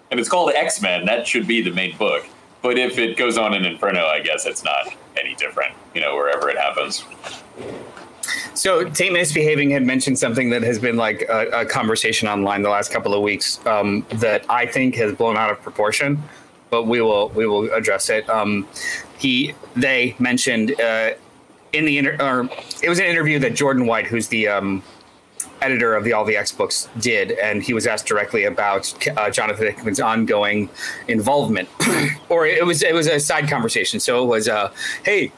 and 0.09 0.19
it's 0.19 0.29
called 0.29 0.51
X 0.55 0.81
Men. 0.81 1.05
That 1.05 1.27
should 1.27 1.45
be 1.45 1.62
the 1.62 1.71
main 1.71 1.95
book. 1.98 2.25
But 2.61 2.77
if 2.77 2.97
it 2.97 3.17
goes 3.17 3.37
on 3.37 3.53
in 3.53 3.65
Inferno, 3.65 4.05
I 4.05 4.19
guess 4.19 4.45
it's 4.45 4.63
not 4.63 4.93
any 5.17 5.35
different, 5.35 5.73
you 5.93 6.01
know, 6.01 6.15
wherever 6.15 6.49
it 6.49 6.57
happens. 6.57 7.05
So 8.53 8.83
Tate 8.89 9.13
Misbehaving 9.13 9.69
had 9.69 9.85
mentioned 9.85 10.19
something 10.19 10.49
that 10.49 10.63
has 10.63 10.79
been 10.79 10.97
like 10.97 11.21
a, 11.29 11.61
a 11.61 11.65
conversation 11.65 12.27
online 12.27 12.61
the 12.61 12.69
last 12.69 12.91
couple 12.91 13.13
of 13.13 13.21
weeks 13.21 13.65
um, 13.65 14.05
that 14.15 14.45
I 14.50 14.65
think 14.65 14.95
has 14.95 15.13
blown 15.13 15.37
out 15.37 15.50
of 15.50 15.61
proportion, 15.61 16.22
but 16.69 16.83
we 16.83 17.01
will 17.01 17.29
we 17.29 17.48
will 17.48 17.72
address 17.72 18.09
it. 18.09 18.29
Um, 18.29 18.67
he 19.17 19.53
they 19.75 20.15
mentioned 20.19 20.79
uh, 20.81 21.11
in 21.72 21.85
the 21.85 21.98
inter- 21.98 22.17
or 22.19 22.50
it 22.83 22.89
was 22.89 23.00
an 23.00 23.05
interview 23.05 23.39
that 23.39 23.55
Jordan 23.55 23.85
White, 23.85 24.07
who's 24.07 24.27
the 24.27 24.50
um, 24.50 24.83
editor 25.61 25.95
of 25.95 26.03
the 26.03 26.13
All 26.13 26.25
the 26.25 26.35
X 26.35 26.51
books, 26.51 26.89
did, 27.00 27.31
and 27.31 27.61
he 27.63 27.74
was 27.74 27.87
asked 27.87 28.05
directly 28.05 28.45
about 28.45 28.93
uh, 29.17 29.29
Jonathan 29.29 29.67
Hickman's 29.67 30.00
ongoing 30.00 30.69
involvement, 31.07 31.69
or 32.29 32.45
it 32.45 32.65
was 32.65 32.81
it 32.83 32.93
was 32.93 33.07
a 33.07 33.19
side 33.19 33.50
conversation. 33.50 34.00
So 34.00 34.24
it 34.24 34.27
was, 34.27 34.48
uh, 34.48 34.72
hey, 35.03 35.31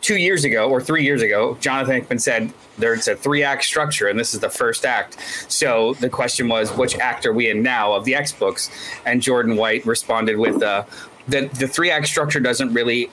two 0.00 0.16
years 0.16 0.44
ago 0.44 0.68
or 0.68 0.80
three 0.80 1.04
years 1.04 1.22
ago, 1.22 1.56
Jonathan 1.60 1.94
Hickman 1.94 2.18
said 2.18 2.52
there's 2.78 3.08
a 3.08 3.16
three 3.16 3.42
act 3.42 3.64
structure 3.64 4.08
and 4.08 4.18
this 4.18 4.34
is 4.34 4.40
the 4.40 4.50
first 4.50 4.84
act. 4.84 5.18
So 5.48 5.94
the 5.94 6.08
question 6.08 6.48
was, 6.48 6.70
which 6.76 6.96
act 6.98 7.26
are 7.26 7.32
we 7.32 7.50
in 7.50 7.62
now 7.62 7.92
of 7.92 8.04
the 8.04 8.14
X 8.14 8.32
books? 8.32 8.70
And 9.04 9.20
Jordan 9.20 9.56
White 9.56 9.84
responded 9.84 10.36
with, 10.38 10.62
uh, 10.62 10.84
the, 11.26 11.48
the 11.48 11.68
three 11.68 11.90
act 11.90 12.06
structure 12.06 12.40
doesn't 12.40 12.72
really 12.72 13.10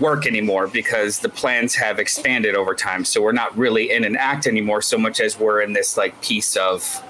work 0.00 0.26
anymore 0.26 0.66
because 0.66 1.20
the 1.20 1.28
plans 1.28 1.74
have 1.74 1.98
expanded 1.98 2.54
over 2.54 2.74
time. 2.74 3.04
So 3.04 3.20
we're 3.22 3.32
not 3.32 3.56
really 3.56 3.90
in 3.90 4.04
an 4.04 4.16
act 4.16 4.46
anymore 4.46 4.82
so 4.82 4.98
much 4.98 5.20
as 5.20 5.38
we're 5.38 5.60
in 5.60 5.72
this 5.72 5.96
like 5.96 6.20
piece 6.22 6.56
of 6.56 7.02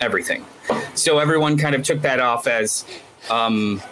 everything. 0.00 0.44
So 0.94 1.18
everyone 1.18 1.56
kind 1.56 1.74
of 1.74 1.82
took 1.82 2.02
that 2.02 2.20
off 2.20 2.46
as, 2.46 2.84
um, 3.30 3.82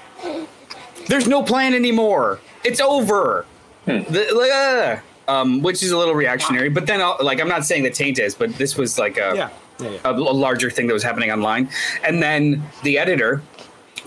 there's 1.09 1.27
no 1.27 1.43
plan 1.43 1.75
anymore. 1.75 2.41
It's 2.65 2.81
over. 2.81 3.47
The, 3.85 5.01
uh, 5.29 5.31
um, 5.31 5.63
which 5.63 5.83
is 5.83 5.91
a 5.93 5.99
little 5.99 6.15
reactionary. 6.15 6.69
But 6.69 6.87
then, 6.87 7.01
I'll, 7.01 7.17
like, 7.21 7.41
I'm 7.41 7.49
not 7.49 7.65
saying 7.65 7.85
that 7.85 7.95
Taint 7.95 8.19
is, 8.19 8.35
but 8.35 8.55
this 8.57 8.77
was 8.77 8.99
like 8.99 9.17
a, 9.17 9.33
yeah. 9.35 9.51
Yeah. 9.79 9.91
yeah. 9.91 9.99
a, 10.05 10.13
a 10.13 10.15
larger 10.15 10.71
thing 10.71 10.87
that 10.87 10.93
was 10.93 11.03
happening 11.03 11.31
online. 11.31 11.69
And 12.05 12.23
then 12.23 12.63
the 12.83 12.99
editor 12.99 13.43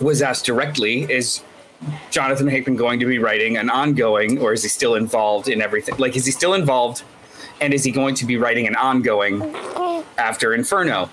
was 0.01 0.21
asked 0.21 0.45
directly, 0.45 1.03
"Is 1.11 1.41
Jonathan 2.11 2.47
Hickman 2.47 2.75
going 2.75 2.99
to 2.99 3.05
be 3.05 3.19
writing 3.19 3.57
an 3.57 3.69
ongoing, 3.69 4.39
or 4.39 4.53
is 4.53 4.63
he 4.63 4.69
still 4.69 4.95
involved 4.95 5.47
in 5.47 5.61
everything? 5.61 5.95
Like, 5.97 6.15
is 6.15 6.25
he 6.25 6.31
still 6.31 6.53
involved, 6.53 7.03
and 7.61 7.73
is 7.73 7.83
he 7.83 7.91
going 7.91 8.15
to 8.15 8.25
be 8.25 8.37
writing 8.37 8.67
an 8.67 8.75
ongoing 8.75 9.55
after 10.17 10.53
Inferno?" 10.53 11.09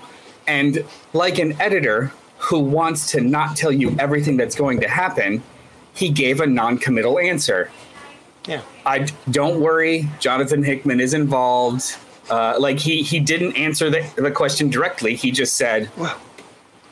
And 0.47 0.85
like 1.13 1.39
an 1.39 1.61
editor 1.61 2.13
who 2.39 2.61
wants 2.61 3.11
to 3.13 3.21
not 3.21 3.57
tell 3.57 3.73
you 3.73 3.97
everything 3.99 4.37
that's 4.37 4.55
going 4.55 4.81
to 4.81 4.89
happen, 4.89 5.43
he 5.95 6.11
gave 6.11 6.41
a 6.41 6.47
non-committal 6.47 7.19
answer. 7.19 7.71
Yeah. 8.47 8.63
I 8.85 9.09
don't 9.31 9.61
worry. 9.61 10.09
Jonathan 10.21 10.63
Hickman 10.63 11.01
is 11.01 11.15
involved. 11.15 11.97
Uh, 12.31 12.57
like 12.59 12.79
he 12.79 13.03
he 13.03 13.21
didn't 13.21 13.57
answer 13.57 13.89
the, 13.89 14.05
the 14.17 14.31
question 14.31 14.69
directly. 14.69 15.15
He 15.15 15.31
just 15.31 15.57
said, 15.57 15.91
Well, 15.97 16.19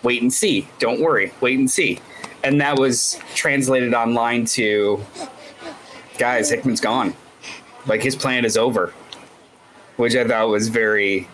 "Wait 0.02 0.22
and 0.22 0.32
see. 0.32 0.68
Don't 0.78 1.00
worry. 1.00 1.32
Wait 1.40 1.58
and 1.58 1.70
see." 1.70 2.00
And 2.44 2.60
that 2.60 2.78
was 2.78 3.18
translated 3.34 3.94
online 3.94 4.44
to, 4.46 5.00
"Guys, 6.18 6.50
Hickman's 6.50 6.80
gone. 6.80 7.14
Like 7.86 8.02
his 8.02 8.14
plan 8.14 8.44
is 8.44 8.56
over," 8.56 8.92
which 9.96 10.14
I 10.14 10.26
thought 10.26 10.48
was 10.48 10.68
very. 10.68 11.28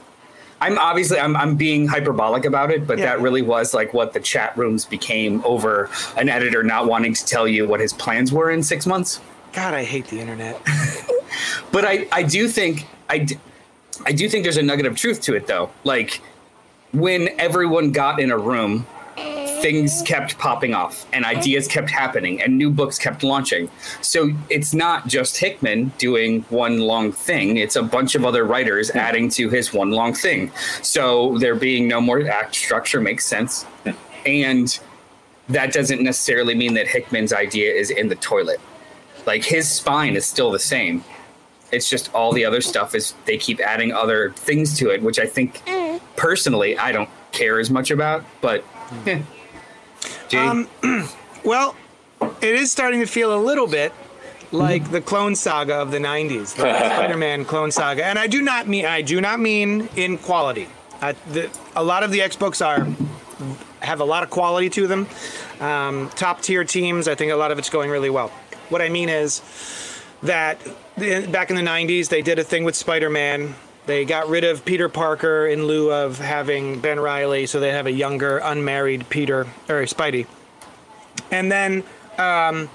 I'm 0.61 0.79
obviously 0.79 1.19
I'm 1.19 1.37
I'm 1.37 1.57
being 1.57 1.89
hyperbolic 1.89 2.45
about 2.45 2.71
it, 2.71 2.87
but 2.87 2.99
Yeah. 2.99 3.07
that 3.07 3.21
really 3.21 3.43
was 3.43 3.73
like 3.75 3.95
what 3.95 4.13
the 4.13 4.21
chat 4.21 4.57
rooms 4.59 4.85
became 4.85 5.43
over 5.45 5.89
an 6.17 6.29
editor 6.29 6.63
not 6.63 6.87
wanting 6.87 7.15
to 7.15 7.25
tell 7.25 7.49
you 7.49 7.67
what 7.67 7.81
his 7.81 7.93
plans 7.95 8.31
were 8.31 8.51
in 8.51 8.63
six 8.63 8.87
months 8.87 9.21
God, 9.55 9.73
I 9.75 9.83
hate 9.85 10.07
the 10.09 10.21
internet. 10.21 10.61
but 11.73 11.85
I, 11.87 12.07
I 12.13 12.23
do 12.25 12.47
think 12.47 12.87
I, 13.09 13.19
d- 13.19 13.39
I 14.05 14.13
do 14.13 14.29
think 14.29 14.43
there's 14.45 14.59
a 14.59 14.63
nugget 14.63 14.85
of 14.85 14.97
truth 14.97 15.23
to 15.23 15.35
it 15.35 15.47
though 15.47 15.71
like 15.83 16.21
when 16.93 17.31
everyone 17.41 17.91
got 17.91 18.21
in 18.21 18.31
a 18.31 18.37
room 18.39 18.87
things 19.61 20.03
oh. 20.03 20.05
kept 20.05 20.39
popping 20.39 20.75
off 20.75 21.07
and 21.13 21.25
ideas 21.25 21.69
kept 21.69 21.91
happening 21.91 22.41
and 22.43 22.57
new 22.57 22.71
books 22.71 22.99
kept 22.99 23.23
launching. 23.23 23.71
So 24.01 24.31
it's 24.49 24.75
not 24.75 25.07
just 25.07 25.37
hickman 25.39 25.93
doing 25.99 26.43
one 26.49 26.79
long 26.79 27.13
thing 27.13 27.57
it's 27.57 27.77
a 27.77 27.83
bunch 27.83 28.15
of 28.15 28.25
other 28.25 28.45
writers 28.45 28.91
hmm. 28.91 28.99
adding 28.99 29.29
to 29.31 29.49
his 29.49 29.73
one 29.73 29.91
long 29.91 30.15
thing. 30.15 30.51
So 30.83 31.39
there 31.39 31.55
being 31.55 31.89
no 31.89 32.01
more 32.01 32.27
act 32.29 32.55
structure 32.55 33.01
makes 33.01 33.25
sense. 33.25 33.65
Hmm. 33.85 33.91
And 34.27 34.81
that 35.49 35.73
doesn't 35.73 36.03
necessarily 36.03 36.55
mean 36.55 36.75
that 36.75 36.87
hickman's 36.87 37.33
idea 37.33 37.73
is 37.73 37.91
in 37.91 38.09
the 38.09 38.15
toilet. 38.17 38.61
Like 39.27 39.45
his 39.45 39.71
spine 39.71 40.17
is 40.17 40.27
still 40.27 40.51
the 40.51 40.59
same. 40.59 41.05
It's 41.73 41.89
just 41.89 42.13
all 42.15 42.33
the 42.33 42.45
other 42.45 42.61
stuff 42.61 42.95
is 42.95 43.15
they 43.27 43.39
keep 43.39 43.61
adding 43.61 43.93
other 43.93 44.33
things 44.33 44.77
to 44.79 44.91
it 44.91 45.03
which 45.03 45.19
i 45.19 45.27
think 45.27 45.63
hmm. 45.67 45.99
personally 46.17 46.77
i 46.79 46.91
don't 46.91 47.09
care 47.31 47.61
as 47.61 47.71
much 47.71 47.91
about 47.91 48.25
but 48.41 48.65
eh. 49.07 49.23
Um, 50.37 50.69
Well, 51.43 51.75
it 52.43 52.55
is 52.55 52.71
starting 52.71 53.01
to 53.01 53.07
feel 53.07 53.35
a 53.35 53.41
little 53.41 53.67
bit 53.67 53.95
like 54.53 54.91
the 54.91 55.01
Clone 55.01 55.35
Saga 55.35 55.77
of 55.77 55.91
the 55.91 55.99
'90s, 55.99 56.55
the 56.55 56.63
Spider-Man 56.95 57.47
Clone 57.47 57.71
Saga. 57.71 58.05
And 58.05 58.19
I 58.19 58.27
do 58.27 58.43
not 58.43 58.69
mean 58.69 58.85
I 58.85 59.01
do 59.01 59.21
not 59.23 59.41
mean 59.41 59.89
in 59.97 60.19
quality. 60.19 60.69
Uh, 61.01 61.15
the, 61.33 61.49
a 61.75 61.83
lot 61.83 62.03
of 62.03 62.11
the 62.11 62.21
X 62.21 62.37
books 62.37 62.61
are 62.61 62.87
have 63.81 64.01
a 64.01 64.05
lot 64.05 64.23
of 64.23 64.29
quality 64.29 64.69
to 64.69 64.87
them. 64.87 65.09
Um, 65.61 66.11
top 66.15 66.43
tier 66.43 66.63
teams. 66.65 67.09
I 67.09 67.15
think 67.15 67.33
a 67.33 67.37
lot 67.37 67.53
of 67.53 67.59
it's 67.59 67.71
going 67.71 67.89
really 67.91 68.11
well. 68.11 68.29
What 68.69 68.83
I 68.83 68.91
mean 68.91 69.09
is 69.09 69.41
that 70.23 70.59
the- 70.99 71.27
back 71.27 71.49
in 71.49 71.57
the 71.57 71.63
90s, 71.63 72.09
they 72.11 72.21
did 72.21 72.39
a 72.39 72.45
thing 72.45 72.65
with 72.65 72.75
Spider 72.77 73.09
Man. 73.09 73.55
They 73.91 74.05
got 74.05 74.29
rid 74.29 74.45
of 74.45 74.65
Peter 74.65 74.89
Parker 74.89 75.49
in 75.49 75.65
lieu 75.65 75.93
of 75.93 76.17
having 76.19 76.79
Ben 76.79 77.01
Riley, 77.01 77.47
so 77.47 77.59
they 77.59 77.73
have 77.73 77.89
a 77.89 77.91
younger, 77.91 78.39
unmarried 78.39 79.09
Peter, 79.09 79.49
or 79.69 79.83
Spidey. 79.83 80.29
And 81.33 81.51
then 81.51 81.83
um, 82.17 82.71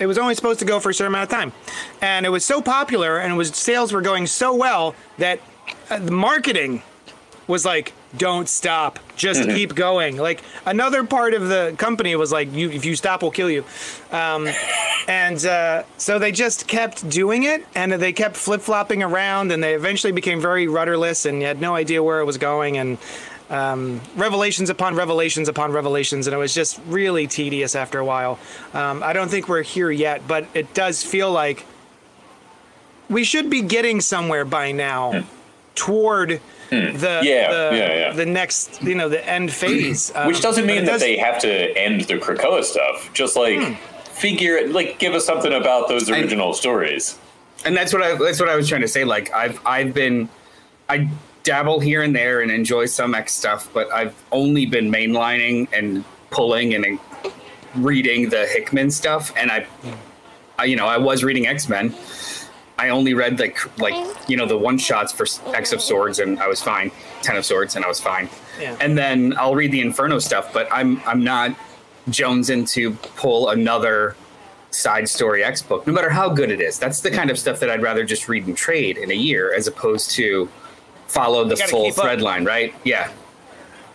it 0.00 0.06
was 0.06 0.18
only 0.18 0.34
supposed 0.34 0.58
to 0.58 0.64
go 0.64 0.80
for 0.80 0.90
a 0.90 0.94
certain 0.94 1.12
amount 1.12 1.30
of 1.32 1.38
time. 1.38 1.52
And 2.00 2.26
it 2.26 2.30
was 2.30 2.44
so 2.44 2.60
popular 2.60 3.18
and 3.18 3.36
was 3.36 3.50
sales 3.50 3.92
were 3.92 4.00
going 4.00 4.26
so 4.26 4.52
well 4.56 4.96
that 5.18 5.38
uh, 5.88 6.00
the 6.00 6.10
marketing 6.10 6.82
was 7.46 7.64
like, 7.64 7.92
don't 8.16 8.48
stop, 8.48 8.98
just 9.16 9.48
keep 9.48 9.74
going. 9.74 10.16
Like 10.16 10.42
another 10.66 11.04
part 11.04 11.34
of 11.34 11.48
the 11.48 11.74
company 11.78 12.16
was 12.16 12.32
like, 12.32 12.52
you 12.52 12.70
if 12.70 12.84
you 12.84 12.96
stop, 12.96 13.22
we'll 13.22 13.30
kill 13.30 13.50
you. 13.50 13.64
Um, 14.10 14.48
and 15.08 15.44
uh, 15.44 15.84
so 15.98 16.18
they 16.18 16.32
just 16.32 16.66
kept 16.66 17.08
doing 17.08 17.44
it, 17.44 17.66
and 17.74 17.92
they 17.92 18.12
kept 18.12 18.36
flip 18.36 18.60
flopping 18.60 19.02
around, 19.02 19.52
and 19.52 19.62
they 19.62 19.74
eventually 19.74 20.12
became 20.12 20.40
very 20.40 20.66
rudderless, 20.68 21.26
and 21.26 21.40
you 21.40 21.46
had 21.46 21.60
no 21.60 21.74
idea 21.74 22.02
where 22.02 22.20
it 22.20 22.24
was 22.24 22.38
going, 22.38 22.78
and 22.78 22.98
um, 23.50 24.00
revelations 24.16 24.70
upon 24.70 24.94
revelations 24.94 25.48
upon 25.48 25.72
revelations, 25.72 26.26
and 26.26 26.34
it 26.34 26.38
was 26.38 26.54
just 26.54 26.80
really 26.86 27.26
tedious 27.26 27.74
after 27.74 27.98
a 27.98 28.04
while. 28.04 28.38
Um, 28.72 29.02
I 29.02 29.12
don't 29.12 29.30
think 29.30 29.48
we're 29.48 29.62
here 29.62 29.90
yet, 29.90 30.26
but 30.26 30.46
it 30.54 30.72
does 30.74 31.02
feel 31.02 31.30
like 31.30 31.66
we 33.08 33.24
should 33.24 33.50
be 33.50 33.60
getting 33.60 34.00
somewhere 34.00 34.44
by 34.44 34.72
now 34.72 35.24
toward 35.74 36.40
the 36.70 36.76
Hmm. 36.88 36.96
Yeah, 36.98 37.20
the, 37.52 37.76
yeah, 37.76 37.94
yeah. 37.94 38.12
the 38.12 38.26
next 38.26 38.82
you 38.82 38.94
know 38.94 39.08
the 39.08 39.26
end 39.28 39.52
phase. 39.52 40.12
Um, 40.14 40.26
Which 40.28 40.40
doesn't 40.40 40.66
mean 40.66 40.84
that 40.84 40.92
does- 40.92 41.00
they 41.00 41.16
have 41.16 41.38
to 41.40 41.76
end 41.76 42.02
the 42.02 42.14
Krakoa 42.18 42.62
stuff. 42.64 43.10
Just 43.12 43.36
like 43.36 43.58
Hmm. 43.60 43.74
figure 44.04 44.56
it, 44.56 44.72
like 44.72 44.98
give 44.98 45.14
us 45.14 45.24
something 45.24 45.52
about 45.52 45.88
those 45.88 46.10
original 46.10 46.52
stories. 46.54 47.18
and 47.64 47.76
that's 47.76 47.92
what 47.92 48.02
I 48.02 48.14
that's 48.16 48.40
what 48.40 48.48
I 48.48 48.56
was 48.56 48.68
trying 48.68 48.82
to 48.82 48.88
say. 48.88 49.04
Like 49.04 49.32
I've 49.32 49.60
I've 49.66 49.94
been 49.94 50.28
I 50.88 51.08
dabble 51.44 51.80
here 51.80 52.02
and 52.02 52.14
there 52.14 52.40
and 52.40 52.50
enjoy 52.50 52.86
some 52.86 53.14
X 53.14 53.32
stuff, 53.32 53.68
but 53.74 53.90
I've 53.92 54.14
only 54.32 54.66
been 54.66 54.90
mainlining 54.90 55.68
and 55.72 56.04
pulling 56.30 56.74
and 56.74 56.98
reading 57.76 58.28
the 58.30 58.46
Hickman 58.46 58.90
stuff. 58.90 59.32
And 59.36 59.50
I, 59.50 59.66
I 60.58 60.64
you 60.64 60.76
know, 60.76 60.86
I 60.86 60.96
was 60.98 61.22
reading 61.24 61.46
X 61.46 61.68
Men. 61.68 61.94
I 62.84 62.90
only 62.90 63.14
read 63.14 63.40
like 63.40 63.58
like 63.78 63.94
you 64.28 64.36
know 64.36 64.44
the 64.44 64.58
one 64.58 64.76
shots 64.76 65.10
for 65.10 65.26
X 65.54 65.72
of 65.72 65.80
Swords, 65.80 66.18
and 66.18 66.38
I 66.38 66.48
was 66.48 66.62
fine. 66.62 66.90
Ten 67.22 67.34
of 67.36 67.46
Swords, 67.46 67.76
and 67.76 67.84
I 67.84 67.88
was 67.88 67.98
fine. 67.98 68.28
Yeah. 68.60 68.76
And 68.78 68.96
then 68.96 69.34
I'll 69.38 69.54
read 69.54 69.72
the 69.72 69.80
Inferno 69.80 70.18
stuff, 70.18 70.52
but 70.52 70.68
I'm 70.70 71.00
I'm 71.06 71.24
not 71.24 71.56
Jones 72.10 72.50
into 72.50 72.92
pull 73.16 73.48
another 73.48 74.16
side 74.70 75.08
story 75.08 75.42
X 75.42 75.62
book, 75.62 75.86
no 75.86 75.94
matter 75.94 76.10
how 76.10 76.28
good 76.28 76.50
it 76.50 76.60
is. 76.60 76.78
That's 76.78 77.00
the 77.00 77.10
kind 77.10 77.30
of 77.30 77.38
stuff 77.38 77.58
that 77.60 77.70
I'd 77.70 77.80
rather 77.80 78.04
just 78.04 78.28
read 78.28 78.46
and 78.46 78.54
trade 78.56 78.98
in 78.98 79.10
a 79.10 79.14
year, 79.14 79.54
as 79.54 79.66
opposed 79.66 80.10
to 80.12 80.46
follow 81.06 81.44
the 81.44 81.56
full 81.56 81.84
keep 81.86 81.96
up. 81.98 82.04
thread 82.04 82.20
line, 82.20 82.44
right? 82.44 82.74
Yeah. 82.84 83.10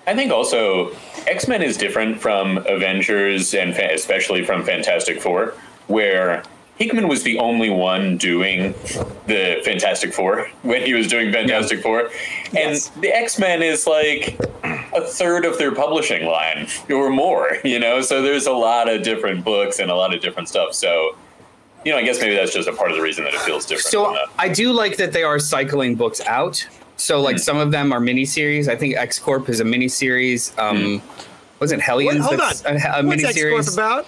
I 0.08 0.16
think 0.16 0.32
also 0.32 0.96
X 1.28 1.48
Men 1.48 1.62
is 1.62 1.78
different 1.78 2.20
from 2.20 2.58
Avengers 2.66 3.54
and 3.54 3.76
fa- 3.76 3.94
especially 3.94 4.44
from 4.44 4.64
Fantastic 4.64 5.22
Four, 5.22 5.54
where 5.86 6.42
Hickman 6.80 7.08
was 7.10 7.24
the 7.24 7.38
only 7.38 7.70
one 7.70 8.18
doing 8.18 8.74
the 9.28 9.62
Fantastic 9.66 10.14
Four 10.14 10.50
when 10.64 10.82
he 10.86 10.94
was 10.94 11.08
doing 11.08 11.32
Fantastic 11.32 11.82
Four, 11.84 12.06
and 12.48 12.72
Yes. 12.74 12.88
the 13.02 13.10
X 13.10 13.38
Men 13.38 13.62
is 13.62 13.86
like 13.86 14.40
a 14.64 15.02
third 15.02 15.46
of 15.46 15.58
their 15.58 15.74
publishing 15.76 16.26
line 16.26 16.68
or 16.90 17.10
more, 17.10 17.58
you 17.64 17.80
know. 17.80 18.02
So 18.02 18.22
there's 18.22 18.48
a 18.48 18.54
lot 18.54 18.88
of 18.90 19.04
different 19.04 19.44
books 19.44 19.80
and 19.80 19.92
a 19.92 19.96
lot 19.96 20.14
of 20.14 20.22
different 20.22 20.50
stuff. 20.50 20.74
So. 20.74 21.16
You 21.86 21.94
know, 21.94 21.98
I 21.98 22.04
guess 22.04 22.20
maybe 22.20 22.36
that's 22.36 22.54
just 22.54 22.68
a 22.68 22.74
part 22.74 22.92
of 22.92 22.98
the 22.98 23.02
reason 23.02 23.24
that 23.24 23.34
it 23.34 23.40
feels 23.40 23.66
different. 23.66 23.86
So. 23.88 24.18
I 24.38 24.50
do 24.50 24.74
like 24.74 24.98
that 24.98 25.14
they 25.14 25.24
are 25.24 25.40
cycling 25.40 25.96
books 25.96 26.20
out. 26.28 26.68
So 26.98 27.22
like 27.22 27.40
some 27.40 27.56
of 27.56 27.72
them 27.72 27.94
are 27.94 28.02
miniseries. 28.02 28.68
I 28.68 28.76
think 28.76 28.98
X 28.98 29.18
Corp 29.18 29.48
is 29.48 29.62
a 29.62 29.64
miniseries. 29.64 30.52
Um, 30.60 31.02
was 31.60 31.72
it 31.72 31.80
Hellions? 31.80 32.20
What? 32.20 32.38
Hold 32.38 32.40
that's 32.42 32.66
on. 32.66 32.76
A, 32.76 33.00
a 33.00 33.08
What's 33.08 33.24
X 33.24 33.42
Corp 33.42 33.68
about? 33.74 34.06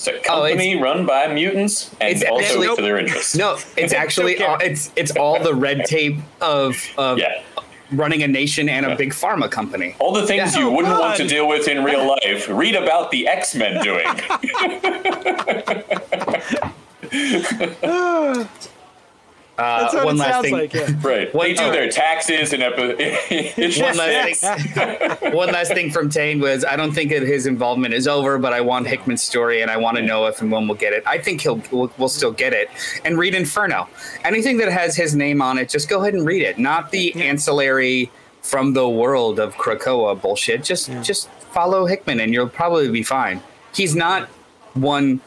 It's 0.00 0.08
a 0.08 0.12
Oh, 0.12 0.16
it's- 0.44 0.56
company 0.56 0.76
run 0.80 1.04
by 1.04 1.28
mutants 1.28 1.90
and 2.00 2.10
It's 2.16 2.24
also 2.24 2.42
actually- 2.42 2.68
for 2.74 2.80
their 2.82 2.96
interests. 2.98 3.36
No, 3.36 3.58
it's 3.76 3.92
actually 4.04 4.42
all, 4.42 4.56
it's 4.58 4.90
it's 4.96 5.10
all 5.12 5.38
the 5.42 5.54
red 5.54 5.84
tape 5.84 6.16
of 6.40 6.74
of 6.96 7.18
Yeah. 7.18 7.42
running 7.92 8.22
a 8.22 8.28
nation 8.28 8.70
and 8.70 8.86
a 8.86 8.96
big 8.96 9.12
pharma 9.12 9.50
company. 9.50 9.94
All 9.98 10.12
the 10.12 10.26
things 10.26 10.54
Yeah. 10.56 10.62
you 10.62 10.68
Oh, 10.68 10.72
wouldn't 10.72 10.98
want 10.98 11.16
to 11.18 11.26
deal 11.28 11.46
with 11.46 11.68
in 11.68 11.84
real 11.84 12.06
life, 12.06 12.48
read 12.48 12.76
about 12.76 13.10
the 13.10 13.28
X 13.28 13.54
Men 13.54 13.82
doing. 13.84 14.06
That's 19.60 19.94
Uh, 19.94 19.96
what 19.98 20.04
one 20.06 20.14
it 20.16 20.18
last 20.18 20.30
sounds 20.32 20.44
thing. 20.46 20.54
like. 20.54 20.74
Yeah. 20.74 20.88
right. 21.02 21.34
What- 21.34 21.44
they 21.44 21.54
do 21.54 21.64
oh. 21.64 21.72
their 21.72 21.88
taxes 21.90 22.52
and 22.52 22.62
epi- 22.62 23.80
One 23.82 23.96
last 23.96 24.40
thing. 24.40 25.32
one 25.34 25.48
last 25.52 25.72
thing 25.72 25.90
from 25.90 26.08
Tane 26.08 26.40
was 26.40 26.64
I 26.64 26.76
don't 26.76 26.92
think 26.92 27.10
that 27.10 27.22
his 27.22 27.46
involvement 27.46 27.94
is 27.94 28.08
over, 28.08 28.38
but 28.38 28.52
I 28.52 28.60
want 28.60 28.86
Hickman's 28.86 29.22
story 29.22 29.62
and 29.62 29.70
I 29.70 29.76
want 29.76 29.96
to 29.98 30.02
know 30.02 30.26
if 30.26 30.40
and 30.40 30.50
when 30.50 30.66
we'll 30.66 30.76
get 30.78 30.92
it. 30.92 31.02
I 31.06 31.18
think 31.18 31.40
he'll 31.42 31.60
we'll, 31.70 31.92
we'll 31.98 32.08
still 32.08 32.32
get 32.32 32.52
it 32.52 32.68
and 33.04 33.18
read 33.18 33.34
Inferno. 33.34 33.88
Anything 34.24 34.56
that 34.58 34.70
has 34.72 34.96
his 34.96 35.14
name 35.14 35.42
on 35.42 35.58
it, 35.58 35.68
just 35.68 35.88
go 35.88 36.00
ahead 36.02 36.14
and 36.14 36.26
read 36.26 36.42
it. 36.42 36.58
Not 36.58 36.90
the 36.90 37.14
ancillary 37.22 38.10
from 38.42 38.72
the 38.72 38.88
world 38.88 39.38
of 39.38 39.54
Krakoa 39.56 40.20
bullshit. 40.20 40.64
Just 40.64 40.90
just 41.02 41.28
follow 41.52 41.84
Hickman 41.86 42.20
and 42.20 42.32
you'll 42.32 42.48
probably 42.48 42.88
be 42.90 43.02
fine. 43.02 43.42
He's 43.74 43.94
not 43.94 44.28
one. 44.74 45.20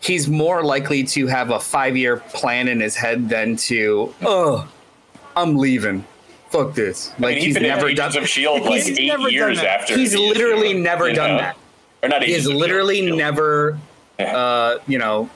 He's 0.00 0.28
more 0.28 0.64
likely 0.64 1.04
to 1.04 1.26
have 1.26 1.50
a 1.50 1.60
five 1.60 1.96
year 1.96 2.16
plan 2.18 2.68
in 2.68 2.80
his 2.80 2.96
head 2.96 3.28
than 3.28 3.56
to 3.56 4.14
oh, 4.22 4.68
I'm 5.36 5.56
leaving. 5.56 6.04
Fuck 6.50 6.74
this. 6.74 7.10
I 7.10 7.12
Like 7.12 7.20
mean, 7.20 7.34
he's 7.36 7.44
he's 7.44 7.54
been 7.54 7.62
never 7.64 7.88
in 7.88 7.96
done. 7.96 8.10
Agents 8.10 8.24
of 8.24 8.28
Shield 8.28 8.62
like 8.64 8.82
He's 8.82 8.98
eight 8.98 9.06
never 9.08 9.28
years 9.28 9.58
that. 9.58 9.82
after. 9.82 9.96
He's 9.96 10.14
literally 10.16 10.70
issue, 10.70 10.78
never 10.80 11.12
done 11.12 11.32
know? 11.32 11.36
that. 11.38 11.56
Or 12.02 12.08
not 12.08 12.22
He 12.22 12.32
has 12.32 12.40
Agents 12.46 12.54
of 12.54 12.60
literally 12.60 12.96
Shield. 13.06 13.18
never, 13.18 13.78
Yeah. 14.18 14.36
uh, 14.36 14.78
you 14.88 14.98
know, 14.98 15.28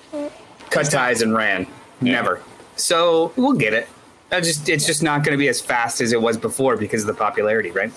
cut 0.70 0.86
ties 0.90 1.22
and 1.22 1.34
ran. 1.34 1.66
Never. 2.00 2.40
So 2.76 3.32
we'll 3.36 3.52
get 3.52 3.72
it. 3.74 3.86
I 4.32 4.40
just 4.40 4.68
it's 4.68 4.86
just 4.86 5.02
not 5.02 5.22
going 5.22 5.32
to 5.32 5.38
be 5.38 5.48
as 5.48 5.60
fast 5.60 6.00
as 6.00 6.12
it 6.12 6.20
was 6.20 6.36
before 6.36 6.76
because 6.76 7.02
of 7.02 7.06
the 7.06 7.14
popularity, 7.14 7.70
right? 7.70 7.92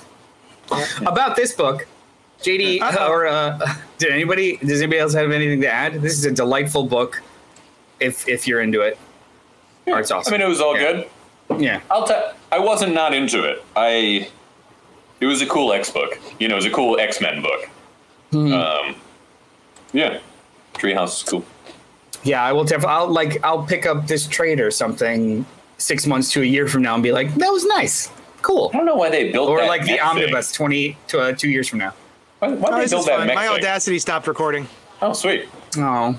About 1.01 1.35
this 1.35 1.53
book, 1.53 1.87
JD 2.41 2.81
Uh-oh. 2.81 3.09
or 3.11 3.25
uh, 3.27 3.59
did 3.97 4.11
anybody 4.11 4.57
does 4.57 4.81
anybody 4.81 4.99
else 4.99 5.13
have 5.13 5.31
anything 5.31 5.61
to 5.61 5.67
add? 5.71 6.01
This 6.01 6.13
is 6.17 6.25
a 6.25 6.31
delightful 6.31 6.83
book. 6.85 7.21
If 7.99 8.27
if 8.29 8.47
you're 8.47 8.61
into 8.61 8.81
it, 8.81 8.97
art's 9.91 10.11
I 10.11 10.17
awesome. 10.17 10.33
mean, 10.33 10.41
it 10.41 10.47
was 10.47 10.61
all 10.61 10.77
Yeah. 10.77 10.91
good. 11.49 11.61
yeah. 11.61 11.81
I'll 11.89 12.05
tell. 12.05 12.33
I 12.51 12.59
wasn't 12.59 12.93
not 12.93 13.13
into 13.13 13.43
it. 13.43 13.63
I. 13.75 14.29
It 15.19 15.25
was 15.25 15.41
a 15.41 15.47
cool 15.47 15.73
X 15.73 15.89
book. 15.89 16.19
You 16.39 16.47
know, 16.47 16.53
it 16.55 16.57
was 16.57 16.65
a 16.65 16.69
cool 16.71 16.99
X 16.99 17.19
Men 17.21 17.41
book. 17.41 17.69
Hmm. 18.31 18.53
Um, 18.53 18.95
yeah, 19.93 20.19
Treehouse 20.75 21.17
is 21.17 21.23
cool. 21.23 21.43
Yeah, 22.23 22.43
I 22.43 22.51
will. 22.53 22.65
Def- 22.65 22.85
I'll 22.85 23.07
like. 23.07 23.43
I'll 23.43 23.63
pick 23.63 23.87
up 23.87 24.05
this 24.05 24.27
trade 24.27 24.59
or 24.59 24.69
something 24.69 25.43
six 25.79 26.05
months 26.05 26.31
to 26.33 26.41
a 26.41 26.45
year 26.45 26.67
from 26.67 26.83
now 26.83 26.93
and 26.93 27.01
be 27.01 27.11
like, 27.11 27.33
"That 27.35 27.49
was 27.49 27.65
nice, 27.65 28.11
cool." 28.43 28.69
I 28.73 28.77
don't 28.77 28.85
know 28.85 28.95
why 28.95 29.09
they 29.09 29.31
built 29.31 29.49
it. 29.49 29.51
Or 29.53 29.65
like 29.65 29.81
the 29.81 29.87
mech 29.93 29.99
thing. 30.01 30.07
omnibus 30.07 30.51
twenty 30.51 30.97
to 31.07 31.19
uh, 31.19 31.31
two 31.31 31.49
years 31.49 31.67
from 31.67 31.79
now. 31.79 31.93
Why, 32.39 32.49
why 32.49 32.69
Oh, 32.71 32.75
they 32.75 32.81
this 32.83 32.91
build 32.91 33.01
is 33.01 33.05
that 33.07 33.17
fun. 33.19 33.27
My 33.27 33.47
thing? 33.47 33.55
Audacity 33.55 33.99
stopped 33.99 34.27
recording. 34.27 34.67
Oh, 35.01 35.13
sweet. 35.13 35.47
Oh, 35.77 36.17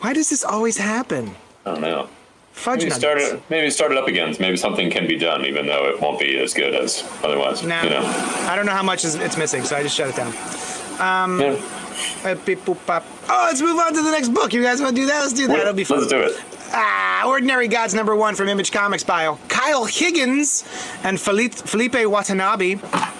Why 0.00 0.12
does 0.12 0.28
this 0.30 0.44
always 0.44 0.76
happen? 0.76 1.34
I 1.64 1.72
don't 1.72 1.80
know. 1.80 2.08
Fudge 2.52 2.78
Maybe 2.78 2.88
nuggets. 2.90 2.98
start 2.98 3.18
it. 3.18 3.42
Maybe 3.50 3.70
start 3.70 3.92
it 3.92 3.98
up 3.98 4.08
again. 4.08 4.34
Maybe 4.40 4.56
something 4.56 4.90
can 4.90 5.06
be 5.06 5.18
done, 5.18 5.44
even 5.44 5.66
though 5.66 5.88
it 5.88 6.00
won't 6.00 6.18
be 6.18 6.38
as 6.38 6.54
good 6.54 6.74
as 6.74 7.04
otherwise. 7.22 7.62
Nah, 7.62 7.82
You 7.82 7.90
know. 7.90 8.02
I 8.48 8.54
don't 8.56 8.64
know 8.66 8.72
how 8.72 8.82
much 8.82 9.04
is, 9.04 9.14
it's 9.16 9.36
missing, 9.36 9.62
so 9.64 9.76
I 9.76 9.82
just 9.82 9.94
shut 9.96 10.08
it 10.08 10.16
down. 10.16 10.32
Yeah. 11.38 11.60
Uh, 12.24 12.34
beep, 12.46 12.60
boop, 12.64 12.84
bop. 12.86 13.04
Oh, 13.28 13.46
let's 13.48 13.60
move 13.60 13.78
on 13.78 13.92
to 13.94 14.02
the 14.02 14.10
next 14.10 14.28
book. 14.30 14.52
You 14.52 14.62
guys 14.62 14.80
want 14.80 14.94
to 14.96 15.02
do 15.02 15.06
that? 15.06 15.20
Let's 15.20 15.32
do 15.32 15.46
that. 15.48 15.58
It'll 15.58 15.72
be 15.74 15.84
fun. 15.84 15.98
Let's 15.98 16.10
do 16.10 16.20
it. 16.20 16.40
Ah, 16.72 17.24
Ordinary 17.26 17.68
Gods 17.68 17.94
number 17.94 18.14
one 18.16 18.34
from 18.34 18.48
Image 18.48 18.70
Comics 18.72 19.04
bio. 19.04 19.38
Kyle 19.48 19.84
Higgins 19.84 20.64
and 21.04 21.20
Felipe, 21.20 21.54
Felipe 21.54 21.94
Watanabe, 22.06 22.74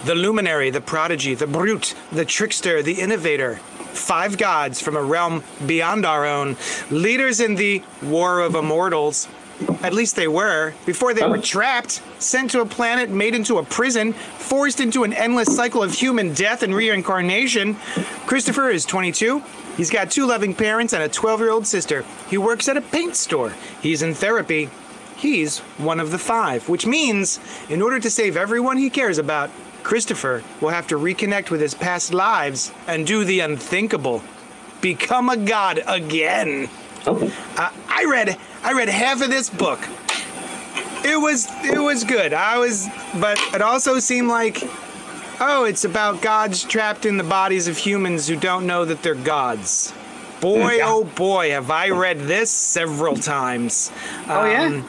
the 0.07 0.14
luminary, 0.14 0.71
the 0.71 0.81
prodigy, 0.81 1.35
the 1.35 1.49
brute, 1.49 1.95
the 2.12 2.25
trickster, 2.25 2.81
the 2.81 3.01
innovator. 3.01 3.57
Five 3.57 4.38
gods 4.38 4.81
from 4.81 4.97
a 4.97 5.03
realm 5.03 5.42
beyond 5.66 6.07
our 6.07 6.25
own, 6.25 6.57
leaders 6.90 7.40
in 7.40 7.57
the 7.57 7.83
War 8.03 8.40
of 8.40 8.55
Immortals, 8.55 9.29
At 9.83 9.95
least 9.95 10.16
they 10.16 10.29
were. 10.29 10.75
Before 10.85 11.14
they 11.14 11.27
were 11.27 11.38
trapped, 11.38 12.03
sent 12.19 12.51
to 12.51 12.61
a 12.61 12.66
planet, 12.66 13.09
made 13.09 13.35
into 13.35 13.57
a 13.57 13.64
prison, 13.64 14.12
forced 14.12 14.81
into 14.81 15.03
an 15.03 15.14
endless 15.14 15.57
cycle 15.57 15.83
of 15.83 15.92
human 15.92 16.35
death 16.35 16.62
and 16.62 16.75
reincarnation. 16.75 17.75
Christopher 18.27 18.69
is 18.69 18.85
22. 18.85 19.42
He's 19.77 19.90
got 19.90 20.11
two 20.11 20.27
loving 20.27 20.55
parents 20.55 20.92
and 20.92 21.03
a 21.03 21.09
12 21.09 21.40
year 21.40 21.51
old 21.51 21.66
sister. 21.66 22.05
He 22.29 22.37
works 22.38 22.69
at 22.69 22.77
a 22.77 22.83
paint 22.83 23.16
store. 23.16 23.55
He's 23.81 24.03
in 24.03 24.14
therapy. 24.14 24.69
He's 25.16 25.61
one 25.79 25.99
of 25.99 26.11
the 26.11 26.19
five, 26.19 26.69
which 26.69 26.87
means, 26.87 27.40
in 27.71 27.81
order 27.81 27.99
to 27.99 28.11
save 28.11 28.37
everyone 28.37 28.77
he 28.77 28.90
cares 28.90 29.16
about, 29.16 29.51
Christopher 29.87 30.42
will 30.61 30.70
have 30.70 30.88
to 30.88 30.96
reconnect 30.96 31.51
with 31.51 31.61
his 31.61 31.72
past 31.72 32.12
lives 32.12 32.72
and 32.88 33.07
do 33.07 33.22
the 33.22 33.38
unthinkable 33.38 34.20
become 34.81 35.29
a 35.29 35.37
god 35.37 35.81
again. 35.87 36.68
Oh. 37.07 37.33
Uh, 37.57 37.70
I 37.88 38.05
read 38.11 38.37
I 38.64 38.72
read 38.72 38.88
half 38.88 39.22
of 39.22 39.31
this 39.31 39.49
book. 39.49 39.79
It 41.05 41.16
was 41.20 41.46
it 41.62 41.81
was 41.81 42.03
good. 42.03 42.33
I 42.33 42.59
was 42.59 42.88
but 43.20 43.38
it 43.55 43.62
also 43.62 44.01
seemed 44.01 44.27
like 44.27 44.61
oh, 45.38 45.62
it's 45.62 45.85
about 45.85 46.20
gods 46.20 46.64
trapped 46.64 47.07
in 47.07 47.16
the 47.16 47.22
bodies 47.22 47.68
of 47.68 47.79
humans 47.79 48.27
who 48.27 48.35
don't 48.35 48.66
know 48.66 48.85
that 48.85 49.05
they're 49.05 49.14
gods. 49.14 49.94
Boy, 50.40 50.81
oh 50.83 51.05
boy, 51.05 51.51
have 51.51 51.70
I 51.70 51.90
read 51.90 52.18
this 52.18 52.51
several 52.51 53.14
times. 53.14 53.92
Oh 54.27 54.46
yeah. 54.46 54.83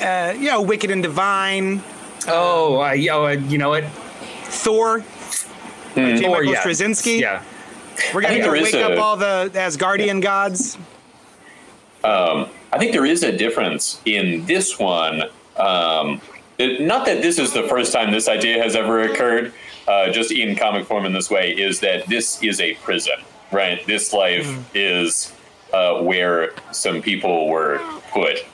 Uh, 0.00 0.32
you 0.32 0.46
know, 0.46 0.62
Wicked 0.62 0.90
and 0.90 1.02
Divine, 1.02 1.82
Oh, 2.28 2.82
uh, 2.82 2.92
yo, 2.92 3.26
uh, 3.26 3.30
you 3.30 3.58
know 3.58 3.70
what? 3.70 3.84
Thor, 4.44 5.00
J. 5.94 6.20
Thor, 6.20 6.30
Michael 6.30 6.52
yeah. 6.52 6.62
Straczynski. 6.62 7.20
Yeah. 7.20 7.42
We're 8.14 8.22
gonna 8.22 8.34
think 8.34 8.44
there 8.44 8.56
is 8.56 8.72
wake 8.72 8.84
up 8.84 8.98
all 8.98 9.16
the 9.16 9.50
Asgardian 9.54 10.20
gods. 10.22 10.78
I 12.72 12.78
think 12.78 12.92
there 12.92 13.04
is 13.04 13.22
a 13.22 13.36
difference 13.36 14.00
in 14.06 14.46
this 14.46 14.78
one. 14.78 15.24
Um, 15.56 16.20
it- 16.58 16.80
not 16.80 17.04
that 17.06 17.22
this 17.22 17.38
is 17.38 17.52
the 17.52 17.64
first 17.64 17.92
time 17.92 18.10
this 18.10 18.28
idea 18.28 18.62
has 18.62 18.74
ever 18.74 19.02
occurred, 19.02 19.52
uh, 19.86 20.08
just 20.10 20.32
in 20.32 20.56
comic 20.56 20.86
form 20.86 21.04
in 21.04 21.12
this 21.12 21.30
way, 21.30 21.52
is 21.52 21.80
that 21.80 22.06
this 22.08 22.42
is 22.42 22.60
a 22.60 22.74
prison, 22.76 23.16
right? 23.50 23.86
This 23.86 24.12
life 24.12 24.48
is 24.74 25.32
uh, 25.72 26.00
where 26.00 26.52
some 26.70 27.02
people 27.02 27.48
were 27.48 27.80
put 28.10 28.44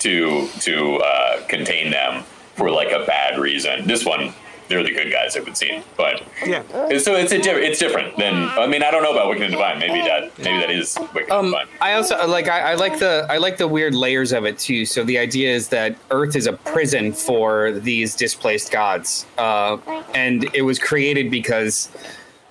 to 0.00 0.48
to 0.60 0.96
uh, 0.96 1.42
contain 1.48 1.90
them 1.90 2.24
for 2.58 2.70
like 2.70 2.90
a 2.92 3.04
bad 3.06 3.38
reason. 3.38 3.86
This 3.86 4.04
one, 4.04 4.34
they're 4.68 4.82
the 4.82 4.90
good 4.90 5.10
guys, 5.10 5.34
it 5.36 5.44
would 5.46 5.56
seem, 5.56 5.82
but 5.96 6.22
Yeah. 6.46 6.62
so 6.98 7.14
it's 7.14 7.32
a 7.32 7.38
di- 7.40 7.52
it's 7.52 7.78
different 7.78 8.16
than 8.18 8.34
I 8.34 8.66
mean 8.66 8.82
I 8.82 8.90
don't 8.90 9.02
know 9.02 9.12
about 9.12 9.28
Wicked 9.30 9.44
and 9.44 9.52
Divine. 9.52 9.78
Maybe 9.78 10.00
that 10.06 10.36
maybe 10.38 10.58
that 10.58 10.70
is 10.70 10.98
Wicked 11.14 11.30
and 11.30 11.32
Um, 11.32 11.44
Divine. 11.46 11.66
I 11.80 11.92
also 11.94 12.26
like 12.26 12.48
I, 12.48 12.72
I 12.72 12.74
like 12.74 12.98
the 12.98 13.26
I 13.30 13.38
like 13.38 13.56
the 13.56 13.68
weird 13.68 13.94
layers 13.94 14.32
of 14.32 14.44
it 14.44 14.58
too. 14.58 14.84
So 14.84 15.04
the 15.04 15.16
idea 15.18 15.54
is 15.54 15.68
that 15.68 15.96
Earth 16.10 16.36
is 16.36 16.46
a 16.46 16.52
prison 16.52 17.12
for 17.14 17.72
these 17.72 18.14
displaced 18.14 18.70
gods, 18.70 19.24
uh, 19.38 19.78
and 20.14 20.50
it 20.52 20.62
was 20.62 20.78
created 20.78 21.30
because 21.30 21.88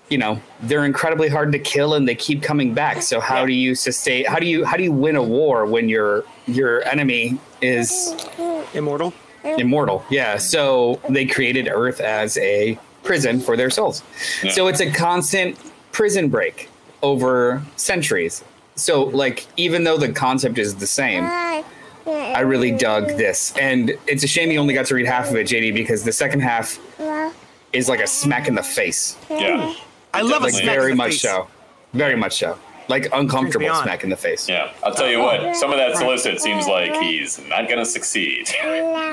you 0.09 0.17
know 0.17 0.41
they're 0.61 0.85
incredibly 0.85 1.27
hard 1.29 1.51
to 1.51 1.59
kill 1.59 1.93
and 1.93 2.07
they 2.07 2.15
keep 2.15 2.41
coming 2.41 2.73
back. 2.73 3.01
So 3.03 3.19
how 3.19 3.45
do 3.45 3.53
you 3.53 3.75
sustain? 3.75 4.25
How 4.25 4.39
do 4.39 4.47
you 4.47 4.65
how 4.65 4.75
do 4.77 4.81
you 4.83 4.91
win 4.93 5.17
a 5.17 5.23
war 5.23 5.65
when 5.67 5.87
your 5.87 6.23
your 6.47 6.83
enemy 6.87 7.37
is 7.61 8.15
Immortal. 8.73 9.13
Immortal. 9.57 10.03
Yeah. 10.09 10.37
So 10.37 10.99
they 11.09 11.25
created 11.25 11.67
Earth 11.71 11.99
as 11.99 12.37
a 12.37 12.77
prison 13.03 13.39
for 13.39 13.55
their 13.57 13.69
souls. 13.69 14.03
Yeah. 14.43 14.51
So 14.51 14.67
it's 14.67 14.79
a 14.81 14.91
constant 14.91 15.57
prison 15.91 16.29
break 16.29 16.69
over 17.01 17.61
centuries. 17.75 18.43
So 18.75 19.03
like 19.05 19.47
even 19.57 19.83
though 19.83 19.97
the 19.97 20.11
concept 20.11 20.57
is 20.57 20.75
the 20.75 20.87
same, 20.87 21.23
I 21.25 22.39
really 22.41 22.71
dug 22.71 23.07
this. 23.09 23.53
And 23.57 23.97
it's 24.07 24.23
a 24.23 24.27
shame 24.27 24.51
you 24.51 24.59
only 24.59 24.73
got 24.73 24.85
to 24.87 24.95
read 24.95 25.07
half 25.07 25.29
of 25.29 25.35
it, 25.35 25.47
JD, 25.47 25.73
because 25.73 26.03
the 26.03 26.11
second 26.11 26.41
half 26.41 26.79
is 27.73 27.89
like 27.89 27.99
a 27.99 28.07
smack 28.07 28.47
in 28.47 28.55
the 28.55 28.63
face. 28.63 29.17
Yeah. 29.29 29.73
I 30.13 30.21
love 30.21 30.41
a 30.41 30.45
Like 30.45 30.53
smack 30.53 30.75
very 30.75 30.91
in 30.91 30.97
the 30.97 31.03
much 31.03 31.11
face. 31.13 31.21
so. 31.21 31.47
Very 31.93 32.15
much 32.15 32.37
so. 32.37 32.57
Like 32.89 33.07
uncomfortable 33.13 33.73
smack 33.75 34.03
in 34.03 34.09
the 34.09 34.15
face. 34.15 34.47
Yeah, 34.47 34.71
I'll 34.83 34.93
tell 34.93 35.09
you 35.09 35.19
what. 35.19 35.55
Some 35.55 35.71
of 35.71 35.77
that 35.77 35.97
solicit 35.97 36.39
seems 36.39 36.67
like 36.67 36.93
he's 36.95 37.39
not 37.47 37.67
going 37.67 37.79
to 37.79 37.85
succeed. 37.85 38.49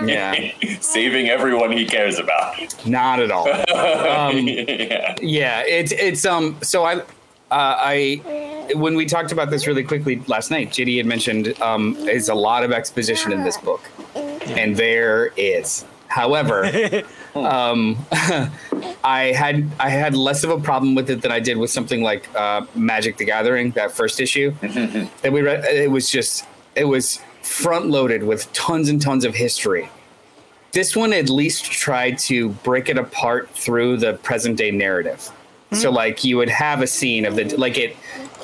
Yeah. 0.04 0.50
Saving 0.80 1.28
everyone 1.28 1.70
he 1.72 1.86
cares 1.86 2.18
about. 2.18 2.56
Not 2.86 3.20
at 3.20 3.30
all. 3.30 3.48
Um, 3.74 4.36
yeah. 4.46 5.14
Yeah, 5.20 5.62
it's 5.66 5.92
it's 5.92 6.24
um. 6.24 6.56
So 6.62 6.84
I, 6.84 6.96
uh, 6.96 7.02
I, 7.50 8.70
when 8.74 8.94
we 8.96 9.06
talked 9.06 9.32
about 9.32 9.50
this 9.50 9.66
really 9.66 9.82
quickly 9.84 10.20
last 10.26 10.50
night, 10.50 10.70
JD 10.70 10.96
had 10.98 11.06
mentioned 11.06 11.60
um, 11.62 11.94
there's 12.04 12.28
a 12.28 12.34
lot 12.34 12.64
of 12.64 12.72
exposition 12.72 13.32
in 13.32 13.42
this 13.44 13.56
book, 13.58 13.82
and 14.14 14.76
there 14.76 15.28
is. 15.36 15.84
However, 16.14 16.64
um, 17.34 17.98
I 19.02 19.32
had 19.36 19.68
I 19.80 19.88
had 19.88 20.14
less 20.14 20.44
of 20.44 20.50
a 20.50 20.60
problem 20.60 20.94
with 20.94 21.10
it 21.10 21.22
than 21.22 21.32
I 21.32 21.40
did 21.40 21.56
with 21.56 21.70
something 21.70 22.02
like 22.02 22.32
uh, 22.36 22.66
Magic: 22.76 23.16
The 23.16 23.24
Gathering, 23.24 23.72
that 23.72 23.90
first 23.90 24.20
issue 24.20 24.54
that 25.22 25.32
we 25.32 25.42
read. 25.42 25.64
It 25.64 25.90
was 25.90 26.08
just 26.08 26.46
it 26.76 26.84
was 26.84 27.20
front 27.42 27.86
loaded 27.90 28.22
with 28.22 28.50
tons 28.52 28.88
and 28.88 29.02
tons 29.02 29.24
of 29.24 29.34
history 29.34 29.88
this 30.72 30.96
one 30.96 31.12
at 31.12 31.28
least 31.28 31.70
tried 31.70 32.18
to 32.18 32.48
break 32.64 32.88
it 32.88 32.98
apart 32.98 33.48
through 33.50 33.96
the 33.96 34.14
present 34.24 34.56
day 34.56 34.72
narrative. 34.72 35.30
So 35.70 35.90
like 35.90 36.24
you 36.24 36.36
would 36.36 36.48
have 36.48 36.82
a 36.82 36.86
scene 36.86 37.24
of 37.24 37.36
the 37.36 37.44
like 37.56 37.78
it 37.78 37.96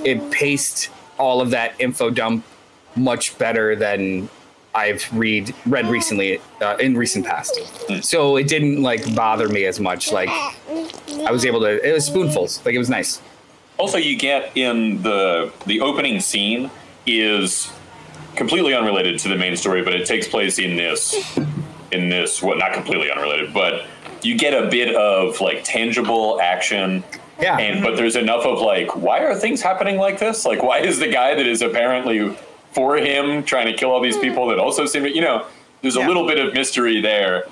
it 0.05 0.31
paced 0.31 0.91
all 1.19 1.41
of 1.41 1.51
that 1.51 1.75
info 1.79 2.11
dump 2.11 2.45
much 2.97 3.37
better 3.39 3.75
than 3.77 4.29
I've 4.75 5.07
read 5.13 5.55
read 5.67 5.87
recently 5.89 6.41
uh, 6.61 6.77
in 6.79 6.97
recent 6.97 7.27
past. 7.27 7.59
So 8.03 8.37
it 8.37 8.47
didn't 8.49 8.83
like 8.83 9.15
bother 9.15 9.49
me 9.49 9.65
as 9.67 9.81
much. 9.81 10.13
Like 10.13 10.29
I 10.31 11.31
was 11.33 11.45
able 11.45 11.61
to 11.61 11.87
it 11.89 11.93
was 11.93 12.07
spoonfuls. 12.07 12.65
Like 12.65 12.75
it 12.75 12.79
was 12.79 12.91
nice. 12.91 13.21
Also, 13.79 13.99
you 13.99 14.17
get 14.17 14.57
in 14.57 15.03
the 15.03 15.53
the 15.67 15.81
opening 15.81 16.21
scene 16.21 16.71
is 17.07 17.73
completely 18.37 18.75
unrelated 18.75 19.19
to 19.21 19.29
the 19.29 19.37
main 19.37 19.57
story, 19.57 19.83
but 19.83 19.93
it 19.95 20.07
takes 20.07 20.29
place 20.29 20.59
in 20.59 20.77
this 20.77 21.15
in 21.91 22.09
this 22.09 22.41
well, 22.43 22.57
not 22.57 22.73
completely 22.73 23.11
unrelated, 23.11 23.53
but 23.53 23.87
you 24.23 24.37
get 24.39 24.53
a 24.55 24.69
bit 24.69 24.95
of 24.95 25.41
like 25.41 25.65
tangible 25.65 26.41
action 26.41 27.03
Yeah. 27.41 27.57
and 27.57 27.83
but 27.83 27.97
there's 27.97 28.17
enough 28.17 28.45
of 28.45 28.61
like 28.61 28.95
why 28.95 29.21
are 29.21 29.35
things 29.35 29.63
happening 29.63 29.97
like 29.97 30.19
this 30.19 30.45
like 30.45 30.63
why 30.63 30.81
is 30.81 30.99
the 30.99 31.09
guy 31.09 31.35
that 31.35 31.47
is 31.47 31.63
apparently 31.63 32.37
for 32.73 32.97
him 32.97 33.43
trying 33.43 33.67
to 33.67 33.73
kill 33.75 33.91
all 33.91 34.01
these 34.01 34.19
people 34.19 34.47
that 34.49 34.59
also 34.59 34.87
seem 34.87 35.03
to 35.05 35.15
you 35.15 35.21
know 35.21 35.45
there's 35.83 35.97
a 35.97 36.01
Yeah. 36.01 36.09
little 36.09 36.27
bit 36.27 36.39
of 36.39 36.53
mystery 36.55 37.01
there. 37.01 37.47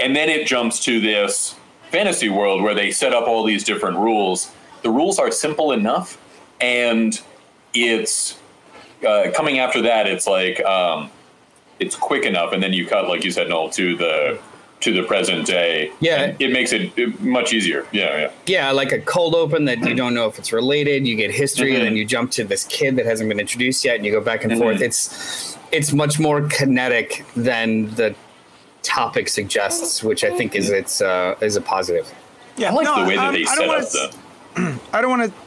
And 0.00 0.16
then 0.16 0.28
it 0.28 0.46
jumps 0.46 0.80
to 0.86 1.00
this 1.00 1.54
fantasy 1.90 2.28
world 2.28 2.62
where 2.62 2.74
they 2.74 2.90
set 2.90 3.12
up 3.14 3.28
all 3.28 3.44
these 3.44 3.62
different 3.62 3.98
rules. 3.98 4.50
The 4.82 4.90
rules 4.90 5.18
are 5.18 5.30
simple 5.30 5.70
enough 5.72 6.18
and 6.60 7.20
it's 7.74 8.38
uh, 9.06 9.30
coming 9.34 9.58
after 9.58 9.82
that 9.82 10.06
it's 10.06 10.26
like 10.26 10.64
um, 10.64 11.10
it's 11.78 11.94
quick 11.94 12.24
enough. 12.24 12.52
And 12.52 12.62
then 12.62 12.72
you 12.72 12.86
cut 12.86 13.06
like 13.08 13.22
you 13.24 13.30
said 13.30 13.48
Noel 13.48 13.68
to 13.70 13.96
the 13.96 14.38
to 14.84 14.92
the 14.92 15.02
present 15.02 15.46
day 15.46 15.90
Yeah. 16.00 16.34
it 16.38 16.52
makes 16.52 16.72
it 16.72 16.92
uh, 16.98 17.10
much 17.20 17.52
easier 17.52 17.86
yeah 17.92 18.18
yeah 18.18 18.30
yeah, 18.46 18.70
like 18.70 18.92
a 18.92 19.00
cold 19.00 19.34
open 19.34 19.64
that 19.64 19.78
you 19.88 19.94
don't 19.94 20.14
know 20.14 20.26
if 20.26 20.38
it's 20.38 20.52
related. 20.52 21.06
You 21.06 21.16
get 21.16 21.30
history, 21.30 21.74
and 21.74 21.82
then 21.84 21.96
you 21.96 22.04
jump 22.04 22.30
to 22.32 22.44
this 22.44 22.64
kid 22.64 22.96
that 22.96 23.06
hasn't 23.06 23.28
been 23.30 23.40
introduced 23.40 23.84
yet, 23.84 23.96
and 23.96 24.04
you 24.04 24.12
go 24.12 24.20
back 24.20 24.44
and 24.44 24.58
forth. 24.58 24.80
It's 24.82 25.56
it's 25.72 25.92
much 25.92 26.20
more 26.20 26.42
kinetic 26.48 27.24
than 27.34 27.94
the 27.94 28.14
topic 28.82 29.28
suggests, 29.28 30.02
which 30.04 30.22
I 30.24 30.30
think 30.36 30.54
is 30.54 30.70
it's 30.70 31.00
uh, 31.00 31.36
is 31.40 31.56
a 31.56 31.60
positive. 31.62 32.06
Yeah, 32.56 32.70
I 32.70 32.74
like 32.74 32.84
no, 32.84 33.00
the 33.02 33.08
way 33.08 33.16
that 33.16 33.28
um, 33.28 33.34
they 33.34 33.42
I 33.42 33.44
set 33.46 33.58
don't 33.58 33.68
wanna 33.68 33.84
up 33.84 33.90
the. 33.92 34.80
I 34.96 35.00
don't 35.00 35.10
want 35.18 35.22
to. 35.32 35.43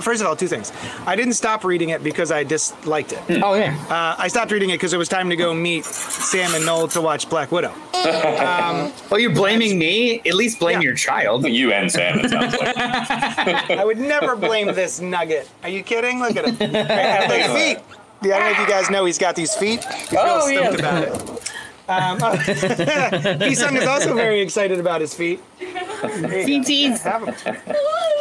First 0.00 0.20
of 0.20 0.26
all, 0.26 0.34
two 0.36 0.48
things. 0.48 0.72
I 1.06 1.14
didn't 1.16 1.34
stop 1.34 1.64
reading 1.64 1.90
it 1.90 2.02
because 2.02 2.32
I 2.32 2.42
disliked 2.44 3.12
it. 3.12 3.20
Oh 3.42 3.54
yeah, 3.54 3.76
Uh, 3.88 4.14
I 4.20 4.28
stopped 4.28 4.50
reading 4.50 4.70
it 4.70 4.74
because 4.74 4.92
it 4.92 4.98
was 4.98 5.08
time 5.08 5.30
to 5.30 5.36
go 5.36 5.54
meet 5.54 5.84
Sam 5.84 6.54
and 6.54 6.66
Noel 6.66 6.88
to 6.88 7.00
watch 7.00 7.28
Black 7.30 7.52
Widow. 7.52 7.72
Well, 9.10 9.18
you're 9.20 9.34
blaming 9.34 9.78
me? 9.78 10.20
At 10.24 10.34
least 10.34 10.58
blame 10.60 10.80
Yeah. 10.80 10.86
your 10.86 10.94
child. 10.94 11.46
You 11.46 11.72
and 11.72 11.90
Sam, 11.90 12.18
it 12.20 12.30
sounds 12.30 12.54
like. 12.56 12.76
I 13.70 13.84
would 13.84 13.98
never 13.98 14.36
blame 14.36 14.68
this 14.68 15.00
nugget. 15.00 15.48
Are 15.62 15.68
you 15.68 15.82
kidding? 15.82 16.20
Look 16.20 16.36
at 16.36 16.46
him. 16.46 16.56
Got 16.72 17.28
those 17.28 17.52
feet. 17.56 17.78
Yeah, 18.22 18.36
I 18.36 18.38
don't 18.38 18.46
know 18.46 18.50
if 18.52 18.58
you 18.60 18.66
guys 18.66 18.90
know 18.90 19.04
he's 19.06 19.18
got 19.18 19.34
these 19.34 19.54
feet. 19.54 19.82
He's 19.84 20.12
real 20.12 20.20
Oh, 20.22 20.48
yeah. 20.48 20.62
stoked 20.68 20.80
about 20.80 21.02
it. 21.04 21.52
Um, 21.90 22.18
Heesung 23.40 23.76
is 23.76 23.86
also 23.86 24.14
very 24.14 24.40
excited 24.40 24.78
about 24.78 25.00
his 25.00 25.12
feet. 25.12 25.40
Feeties. 25.58 27.00
Have 27.00 27.26
'em. 27.28 27.34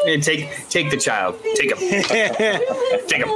Here, 0.05 0.19
take 0.19 0.49
take 0.69 0.89
the 0.89 0.97
child. 0.97 1.35
Take 1.55 1.71
him. 1.75 2.03
take 3.07 3.23
him. 3.23 3.29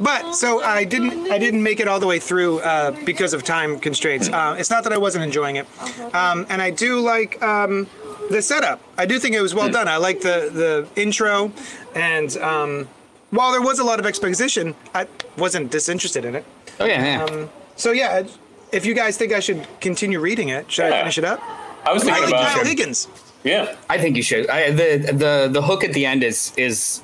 But 0.00 0.32
so 0.32 0.62
I 0.62 0.84
didn't 0.84 1.30
I 1.30 1.38
didn't 1.38 1.62
make 1.62 1.78
it 1.80 1.88
all 1.88 2.00
the 2.00 2.06
way 2.06 2.18
through 2.18 2.60
uh, 2.60 2.92
because 3.04 3.34
of 3.34 3.42
time 3.44 3.78
constraints. 3.78 4.28
Uh, 4.28 4.56
it's 4.58 4.70
not 4.70 4.84
that 4.84 4.92
I 4.92 4.98
wasn't 4.98 5.24
enjoying 5.24 5.56
it, 5.56 5.66
um, 6.14 6.46
and 6.48 6.62
I 6.62 6.70
do 6.70 7.00
like 7.00 7.42
um, 7.42 7.86
the 8.30 8.40
setup. 8.40 8.80
I 8.96 9.04
do 9.04 9.18
think 9.18 9.34
it 9.34 9.42
was 9.42 9.54
well 9.54 9.68
done. 9.70 9.88
I 9.88 9.98
like 9.98 10.20
the 10.22 10.50
the 10.52 11.00
intro, 11.00 11.52
and 11.94 12.34
um, 12.38 12.88
while 13.30 13.52
there 13.52 13.62
was 13.62 13.78
a 13.78 13.84
lot 13.84 14.00
of 14.00 14.06
exposition, 14.06 14.74
I 14.94 15.06
wasn't 15.36 15.70
disinterested 15.70 16.24
in 16.24 16.34
it. 16.34 16.44
Oh 16.78 16.86
yeah, 16.86 17.26
yeah. 17.26 17.46
So 17.76 17.92
yeah, 17.92 18.22
if 18.72 18.86
you 18.86 18.94
guys 18.94 19.16
think 19.16 19.32
I 19.32 19.40
should 19.40 19.66
continue 19.80 20.20
reading 20.20 20.48
it, 20.48 20.70
should 20.70 20.86
I 20.86 20.98
finish 21.00 21.18
it 21.18 21.24
up? 21.24 21.40
I 21.84 21.92
was 21.92 22.02
I 22.02 22.06
thinking 22.06 22.22
like 22.24 22.32
about 22.32 22.54
Kyle 22.54 22.64
Higgins. 22.64 23.08
yeah. 23.44 23.74
I 23.88 23.98
think 23.98 24.16
you 24.16 24.22
should. 24.22 24.48
I, 24.50 24.70
the 24.70 25.12
the 25.12 25.48
the 25.52 25.62
hook 25.62 25.82
at 25.84 25.92
the 25.92 26.04
end 26.06 26.22
is 26.22 26.52
is 26.56 27.02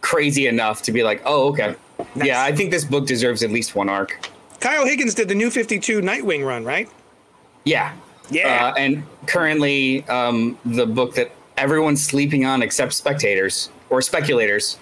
crazy 0.00 0.46
enough 0.46 0.82
to 0.82 0.92
be 0.92 1.02
like, 1.02 1.22
oh 1.24 1.48
okay, 1.48 1.74
Nice. 2.14 2.26
yeah. 2.26 2.42
I 2.42 2.54
think 2.54 2.70
this 2.70 2.84
book 2.84 3.06
deserves 3.06 3.42
at 3.42 3.50
least 3.50 3.74
one 3.74 3.88
arc. 3.88 4.28
Kyle 4.60 4.84
Higgins 4.86 5.14
did 5.14 5.28
the 5.28 5.34
new 5.34 5.50
52 5.50 6.00
Nightwing 6.02 6.46
run, 6.46 6.64
right? 6.64 6.88
Yeah, 7.64 7.94
Yeah. 8.30 8.66
Uh, 8.68 8.74
and 8.78 9.02
currently, 9.26 10.06
um, 10.08 10.58
the 10.66 10.86
book 10.86 11.14
that 11.14 11.30
everyone's 11.56 12.02
sleeping 12.04 12.44
on 12.44 12.62
except 12.62 12.92
spectators 12.92 13.70
or 13.90 14.02
speculators, 14.02 14.78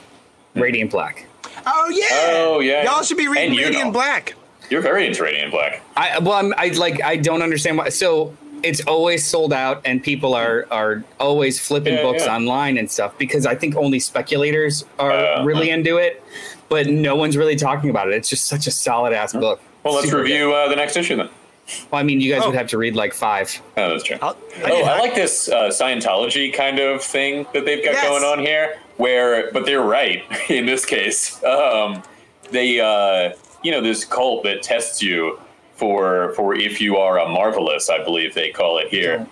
Radiant 0.54 0.90
Black. 0.90 1.26
Oh 1.66 1.88
yeah. 1.90 2.06
Oh, 2.10 2.60
yeah. 2.60 2.84
Y'all 2.84 3.02
should 3.02 3.16
be 3.16 3.28
reading 3.28 3.50
And 3.50 3.58
Radiant. 3.58 3.92
Black. 3.92 4.34
You're 4.70 4.82
very 4.82 5.06
into 5.06 5.22
Radiant 5.22 5.50
Black. 5.52 5.82
I 5.96 6.18
well, 6.18 6.34
I'm, 6.34 6.52
I 6.56 6.68
like 6.68 7.02
I 7.02 7.16
don't 7.16 7.42
understand 7.42 7.78
why. 7.78 7.88
So 7.90 8.36
it's 8.62 8.80
always 8.86 9.24
sold 9.24 9.52
out, 9.52 9.80
and 9.84 10.02
people 10.02 10.34
are 10.34 10.66
are 10.70 11.04
always 11.20 11.58
flipping 11.60 11.94
Yeah, 11.94 12.02
books 12.02 12.24
yeah. 12.26 12.34
online 12.34 12.76
and 12.78 12.90
stuff 12.90 13.16
because 13.18 13.46
I 13.46 13.54
think 13.54 13.76
only 13.76 13.98
speculators 14.00 14.84
are 14.98 15.12
Uh, 15.12 15.44
really 15.44 15.70
into 15.70 15.96
it, 15.96 16.22
but 16.68 16.86
no 16.88 17.14
one's 17.16 17.36
really 17.36 17.56
talking 17.56 17.88
about 17.90 18.08
it. 18.08 18.14
It's 18.14 18.28
just 18.28 18.46
such 18.46 18.66
a 18.66 18.70
solid 18.70 19.12
ass 19.12 19.32
book. 19.32 19.60
Well, 19.84 19.94
let's 19.94 20.06
Super 20.10 20.22
review 20.22 20.52
uh, 20.52 20.68
the 20.68 20.76
next 20.76 20.96
issue 20.96 21.16
then. 21.16 21.28
Well, 21.90 22.00
I 22.00 22.02
mean, 22.02 22.20
you 22.20 22.32
guys 22.32 22.42
Oh. 22.44 22.48
would 22.48 22.56
have 22.56 22.68
to 22.68 22.78
read 22.78 22.96
like 22.96 23.12
five. 23.14 23.60
Oh, 23.76 23.90
that's 23.90 24.02
true. 24.02 24.16
I'll- 24.22 24.36
oh, 24.64 24.82
I 24.84 24.98
like 24.98 25.14
this 25.14 25.48
uh, 25.48 25.68
Scientology 25.68 26.52
kind 26.52 26.78
of 26.78 27.02
thing 27.02 27.46
that 27.52 27.64
they've 27.66 27.84
got 27.84 27.92
Yes. 27.92 28.08
going 28.08 28.24
on 28.24 28.38
here. 28.38 28.78
Where, 28.96 29.52
but 29.52 29.66
they're 29.66 29.82
right 29.82 30.24
in 30.48 30.66
this 30.66 30.84
case. 30.84 31.42
Um, 31.44 32.02
they, 32.50 32.80
uh, 32.80 33.34
you 33.62 33.70
know, 33.70 33.80
this 33.80 34.04
cult 34.04 34.44
that 34.44 34.62
tests 34.62 35.02
you 35.02 35.38
for 35.74 36.32
for 36.34 36.54
if 36.54 36.80
you 36.80 36.96
are 36.96 37.18
a 37.18 37.28
marvelous, 37.28 37.88
I 37.90 38.02
believe 38.02 38.34
they 38.34 38.50
call 38.50 38.78
it 38.78 38.88
here. 38.88 39.26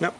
No. 0.00 0.12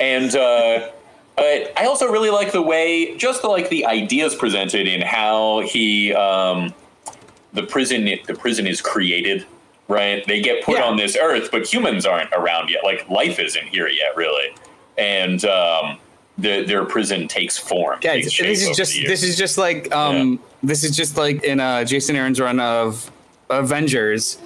And 0.00 0.34
uh, 0.36 0.90
but 1.36 1.72
I 1.76 1.86
also 1.86 2.10
really 2.10 2.30
like 2.30 2.52
the 2.52 2.62
way, 2.62 3.16
just 3.16 3.42
the, 3.42 3.48
like 3.48 3.68
the 3.68 3.86
ideas 3.86 4.34
presented 4.34 4.88
in 4.88 5.00
how 5.00 5.60
he, 5.60 6.12
um, 6.14 6.74
the 7.52 7.62
prison, 7.62 8.04
the 8.26 8.34
prison 8.34 8.66
is 8.66 8.80
created. 8.80 9.46
Right, 9.86 10.22
they 10.26 10.42
get 10.42 10.64
put 10.64 10.76
Yeah. 10.76 10.84
on 10.84 10.96
this 10.98 11.16
earth, 11.16 11.48
but 11.50 11.66
humans 11.66 12.04
aren't 12.04 12.30
around 12.34 12.68
yet. 12.68 12.84
Like 12.84 13.08
life 13.08 13.38
isn't 13.38 13.68
here 13.68 13.88
yet, 13.88 14.14
really. 14.16 14.54
And 14.98 15.42
um, 15.46 15.98
the, 16.38 16.64
their 16.64 16.84
prison 16.84 17.28
takes 17.28 17.58
form. 17.58 17.98
Guys, 18.00 18.32
takes 18.34 18.38
this 18.38 18.68
is 18.68 18.76
just 18.76 18.94
this 19.06 19.22
is 19.22 19.36
just 19.36 19.58
like 19.58 19.92
um 19.94 20.40
this 20.62 20.84
is 20.84 20.96
just 20.96 21.16
like 21.16 21.42
in 21.42 21.60
uh 21.60 21.84
Jason 21.84 22.16
Aaron's 22.16 22.40
run 22.40 22.60
of 22.60 23.10
Avengers. 23.50 24.38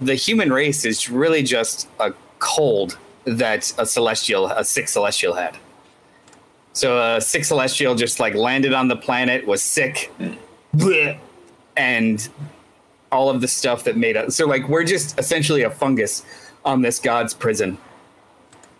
The 0.00 0.14
human 0.14 0.52
race 0.52 0.84
is 0.84 1.10
really 1.10 1.42
just 1.42 1.88
a 1.98 2.12
cold 2.38 2.98
that 3.24 3.72
a 3.78 3.86
celestial, 3.86 4.46
a 4.46 4.64
six 4.64 4.92
celestial 4.92 5.34
had. 5.34 5.56
So 6.72 6.98
a 7.16 7.20
six 7.20 7.48
celestial 7.48 7.94
just 7.94 8.20
like 8.20 8.34
landed 8.34 8.72
on 8.72 8.88
the 8.88 8.96
planet, 8.96 9.46
was 9.46 9.62
sick, 9.62 10.10
bleh, 10.74 11.18
and 11.76 12.28
all 13.12 13.28
of 13.28 13.40
the 13.40 13.48
stuff 13.48 13.84
that 13.84 13.96
made 13.96 14.16
us. 14.16 14.36
So 14.36 14.46
like 14.46 14.68
we're 14.68 14.84
just 14.84 15.18
essentially 15.18 15.62
a 15.62 15.70
fungus 15.70 16.24
on 16.64 16.82
this 16.82 16.98
god's 16.98 17.34
prison. 17.34 17.78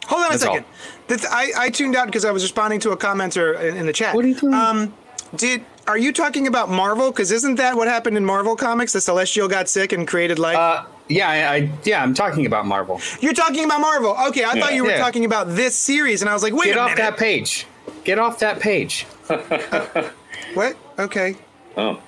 Hold 0.07 0.23
on 0.23 0.27
a 0.27 0.31
That's 0.31 0.43
second. 0.43 0.65
This, 1.07 1.27
I, 1.27 1.51
I 1.57 1.71
tuned 1.71 1.97
out 1.97 2.07
because 2.07 2.25
I 2.25 2.31
was 2.31 2.43
responding 2.43 2.81
to 2.81 2.91
a 2.91 2.97
commenter 2.97 3.61
in, 3.61 3.77
in 3.77 3.87
the 3.87 3.93
chat. 3.93 4.15
What 4.15 4.25
are 4.25 4.29
you 4.29 4.35
doing? 4.35 4.55
Um, 4.55 4.95
did 5.37 5.65
are 5.87 5.99
you 5.99 6.13
talking 6.13 6.47
about 6.47 6.69
Marvel? 6.71 7.11
Because 7.11 7.31
isn't 7.33 7.57
that 7.57 7.77
what 7.77 7.89
happened 7.89 8.17
in 8.17 8.25
Marvel 8.25 8.57
comics? 8.57 8.93
The 8.93 9.01
Celestial 9.01 9.49
got 9.49 9.69
sick 9.69 9.93
and 9.93 10.07
created 10.07 10.39
life. 10.39 10.57
Uh, 10.57 10.85
yeah, 11.09 11.29
I, 11.29 11.55
I 11.55 11.71
yeah, 11.85 12.03
I'm 12.03 12.15
talking 12.15 12.47
about 12.47 12.67
Marvel. 12.67 13.01
You're 13.21 13.33
talking 13.33 13.65
about 13.65 13.81
Marvel. 13.81 14.17
Okay, 14.29 14.45
I 14.45 14.59
thought 14.61 14.75
you 14.75 14.85
were 14.85 14.91
Yeah. 14.91 14.99
talking 14.99 15.25
about 15.25 15.49
this 15.49 15.77
series, 15.77 16.23
and 16.23 16.31
I 16.31 16.35
was 16.35 16.43
like, 16.43 16.53
wait 16.55 16.67
Get 16.67 16.77
a 16.77 16.81
off 16.81 16.91
minute. 16.97 17.03
that 17.03 17.17
page. 17.19 17.67
Get 18.05 18.19
off 18.19 18.39
that 18.41 18.61
page. 18.61 19.07
What? 20.55 20.77
Okay. 20.99 21.37
Oh. 21.77 22.01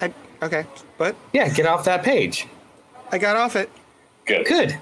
I, 0.00 0.12
okay. 0.42 0.64
What? 0.96 1.14
Yeah, 1.32 1.48
get 1.50 1.66
off 1.66 1.84
that 1.84 2.02
page. 2.02 2.46
I 3.12 3.18
got 3.18 3.36
off 3.36 3.54
it. 3.56 3.70
Good. 4.24 4.46
Good. 4.46 4.78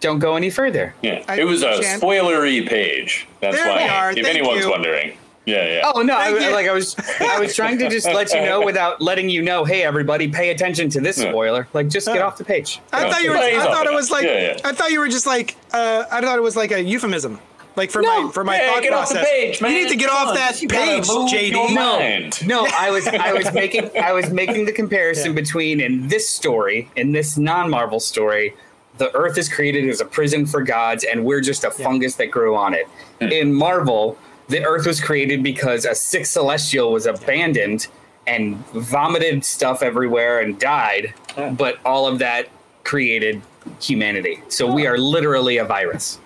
Don't 0.00 0.18
go 0.18 0.36
any 0.36 0.50
further. 0.50 0.94
Yeah. 1.02 1.22
I 1.28 1.40
it 1.40 1.44
was 1.44 1.62
a 1.62 1.78
can't- 1.80 2.02
spoilery 2.02 2.66
page. 2.66 3.26
That's 3.40 3.56
There 3.56 3.68
why, 3.68 3.88
are. 3.88 4.10
if 4.10 4.16
Thank 4.24 4.28
anyone's 4.38 4.64
you. 4.64 4.70
wondering. 4.70 5.12
Yeah, 5.46 5.66
yeah. 5.66 5.92
Oh 5.94 6.02
no, 6.02 6.16
I, 6.16 6.26
Thank 6.32 6.40
you. 6.42 6.50
like 6.52 6.68
I 6.68 6.72
was 6.72 6.94
I 7.18 7.38
was 7.40 7.56
trying 7.56 7.78
to 7.78 7.88
just 7.88 8.06
let 8.06 8.32
you 8.32 8.40
know 8.42 8.60
without 8.64 9.00
letting 9.00 9.28
you 9.30 9.42
know, 9.42 9.64
hey 9.64 9.82
everybody, 9.82 10.28
pay 10.28 10.50
attention 10.50 10.90
to 10.90 11.00
this 11.00 11.16
spoiler. 11.16 11.66
Like 11.72 11.88
just 11.88 12.06
get 12.06 12.20
off 12.22 12.36
the 12.38 12.44
page. 12.44 12.80
I 12.92 13.04
Yeah. 13.06 13.10
thought 13.12 13.22
you 13.22 13.30
were. 13.30 13.36
I 13.36 13.62
thought 13.64 13.86
it 13.86 13.92
it. 13.92 13.94
was 13.96 14.10
like. 14.10 14.24
Yeah, 14.24 14.40
yeah. 14.54 14.60
I 14.64 14.72
thought 14.72 14.90
you 14.92 15.00
were 15.00 15.08
just 15.08 15.26
like. 15.26 15.56
Uh, 15.72 16.04
I 16.10 16.20
thought 16.20 16.36
it 16.38 16.42
was 16.42 16.56
like 16.56 16.70
a 16.72 16.80
euphemism, 16.82 17.40
like 17.74 17.90
for 17.90 18.00
No. 18.02 18.26
my 18.26 18.32
for 18.32 18.44
my 18.44 18.56
Yeah, 18.60 18.72
thought 18.74 18.82
get 18.82 18.92
off 18.92 19.10
process. 19.10 19.24
the 19.26 19.30
page, 19.30 19.60
man. 19.62 19.72
You 19.72 19.82
need 19.82 19.88
to 19.88 19.96
get 19.96 20.10
Come 20.10 20.18
off 20.18 20.28
on, 20.28 20.34
that 20.34 20.62
you 20.62 20.68
page, 20.68 21.04
JD. 21.08 21.74
No, 21.74 22.28
no, 22.64 22.68
I 22.78 22.90
was 22.90 23.08
I 23.08 23.32
was 23.32 23.52
making 23.52 23.90
I 23.98 24.12
was 24.12 24.30
making 24.30 24.66
the 24.66 24.72
comparison 24.72 25.32
Yeah. 25.34 25.40
between 25.40 25.80
in 25.80 26.06
this 26.08 26.28
story, 26.28 26.90
in 26.96 27.12
this 27.12 27.38
non-Marvel 27.38 27.98
story, 27.98 28.54
the 29.00 29.12
Earth 29.16 29.38
is 29.38 29.48
created 29.48 29.88
as 29.88 30.02
a 30.02 30.04
prison 30.04 30.44
for 30.44 30.62
gods, 30.62 31.04
and 31.04 31.24
we're 31.24 31.40
just 31.40 31.64
a 31.64 31.70
fungus 31.70 32.16
that 32.16 32.26
grew 32.26 32.54
on 32.54 32.74
it. 32.74 32.86
Hmm. 33.18 33.28
In 33.28 33.54
Marvel, 33.54 34.18
the 34.48 34.62
Earth 34.62 34.86
was 34.86 35.00
created 35.00 35.42
because 35.42 35.86
a 35.86 35.94
sixth 35.94 36.32
celestial 36.32 36.92
was 36.92 37.06
abandoned 37.06 37.86
and 38.26 38.58
vomited 38.68 39.42
stuff 39.42 39.82
everywhere 39.82 40.40
and 40.40 40.60
died, 40.60 41.14
but 41.56 41.78
all 41.84 42.06
of 42.06 42.18
that 42.18 42.48
created 42.84 43.40
humanity. 43.80 44.42
So 44.48 44.70
we 44.70 44.86
are 44.86 44.98
literally 44.98 45.56
a 45.56 45.64
virus. 45.64 46.18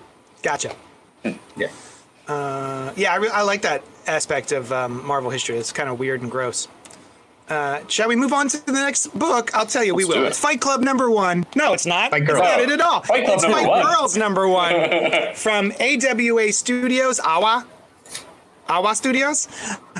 Gotcha. 0.42 0.74
Hmm. 1.22 1.32
Yeah. 1.56 1.68
Uh, 2.26 2.92
yeah, 2.96 3.12
I, 3.12 3.16
re- 3.16 3.30
I 3.30 3.42
like 3.42 3.62
that 3.62 3.84
aspect 4.08 4.50
of 4.50 4.72
um, 4.72 5.06
Marvel 5.06 5.30
history. 5.30 5.56
It's 5.58 5.72
kind 5.72 5.88
of 5.88 6.00
weird 6.00 6.22
and 6.22 6.30
gross. 6.30 6.66
Uh, 7.48 7.86
shall 7.88 8.08
we 8.08 8.16
move 8.16 8.32
on 8.32 8.48
to 8.48 8.64
the 8.64 8.72
next 8.72 9.08
book? 9.18 9.54
I'll 9.54 9.66
tell 9.66 9.84
you, 9.84 9.94
we 9.94 10.04
Let's 10.04 10.16
will. 10.16 10.24
it. 10.24 10.28
It's 10.28 10.38
Fight 10.40 10.60
Club 10.62 10.80
number 10.80 11.10
one. 11.10 11.44
No, 11.54 11.74
it's 11.74 11.84
not. 11.84 12.10
Fight 12.10 12.22
It's 12.22 12.30
Girl. 12.32 12.42
not 12.42 12.60
it 12.60 12.70
at 12.70 12.80
all. 12.80 13.02
Fight 13.02 13.24
Club 13.24 13.34
it's 13.34 13.42
number 13.42 13.58
Fight 13.58 13.68
one. 13.68 13.82
Girls 13.94 14.16
number 14.16 14.48
one 14.48 15.34
from 15.34 15.72
AWA 15.78 16.52
Studios, 16.52 17.20
AWA. 17.20 17.66
AWA 18.68 18.94
Studios. 18.94 19.48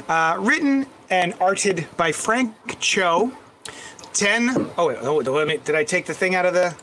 Uh, 0.09 0.37
written 0.41 0.87
and 1.11 1.35
arted 1.39 1.87
by 1.99 2.13
Frank 2.13 2.55
Cho. 2.81 3.31
10. 4.15 4.71
Oh, 4.79 4.89
wait, 4.89 4.99
oh, 5.03 5.17
let 5.17 5.47
me, 5.47 5.59
did 5.59 5.75
I 5.75 5.85
take 5.85 6.07
the 6.07 6.15
thing 6.15 6.35
out 6.35 6.47
of 6.47 6.55
the. 6.55 6.75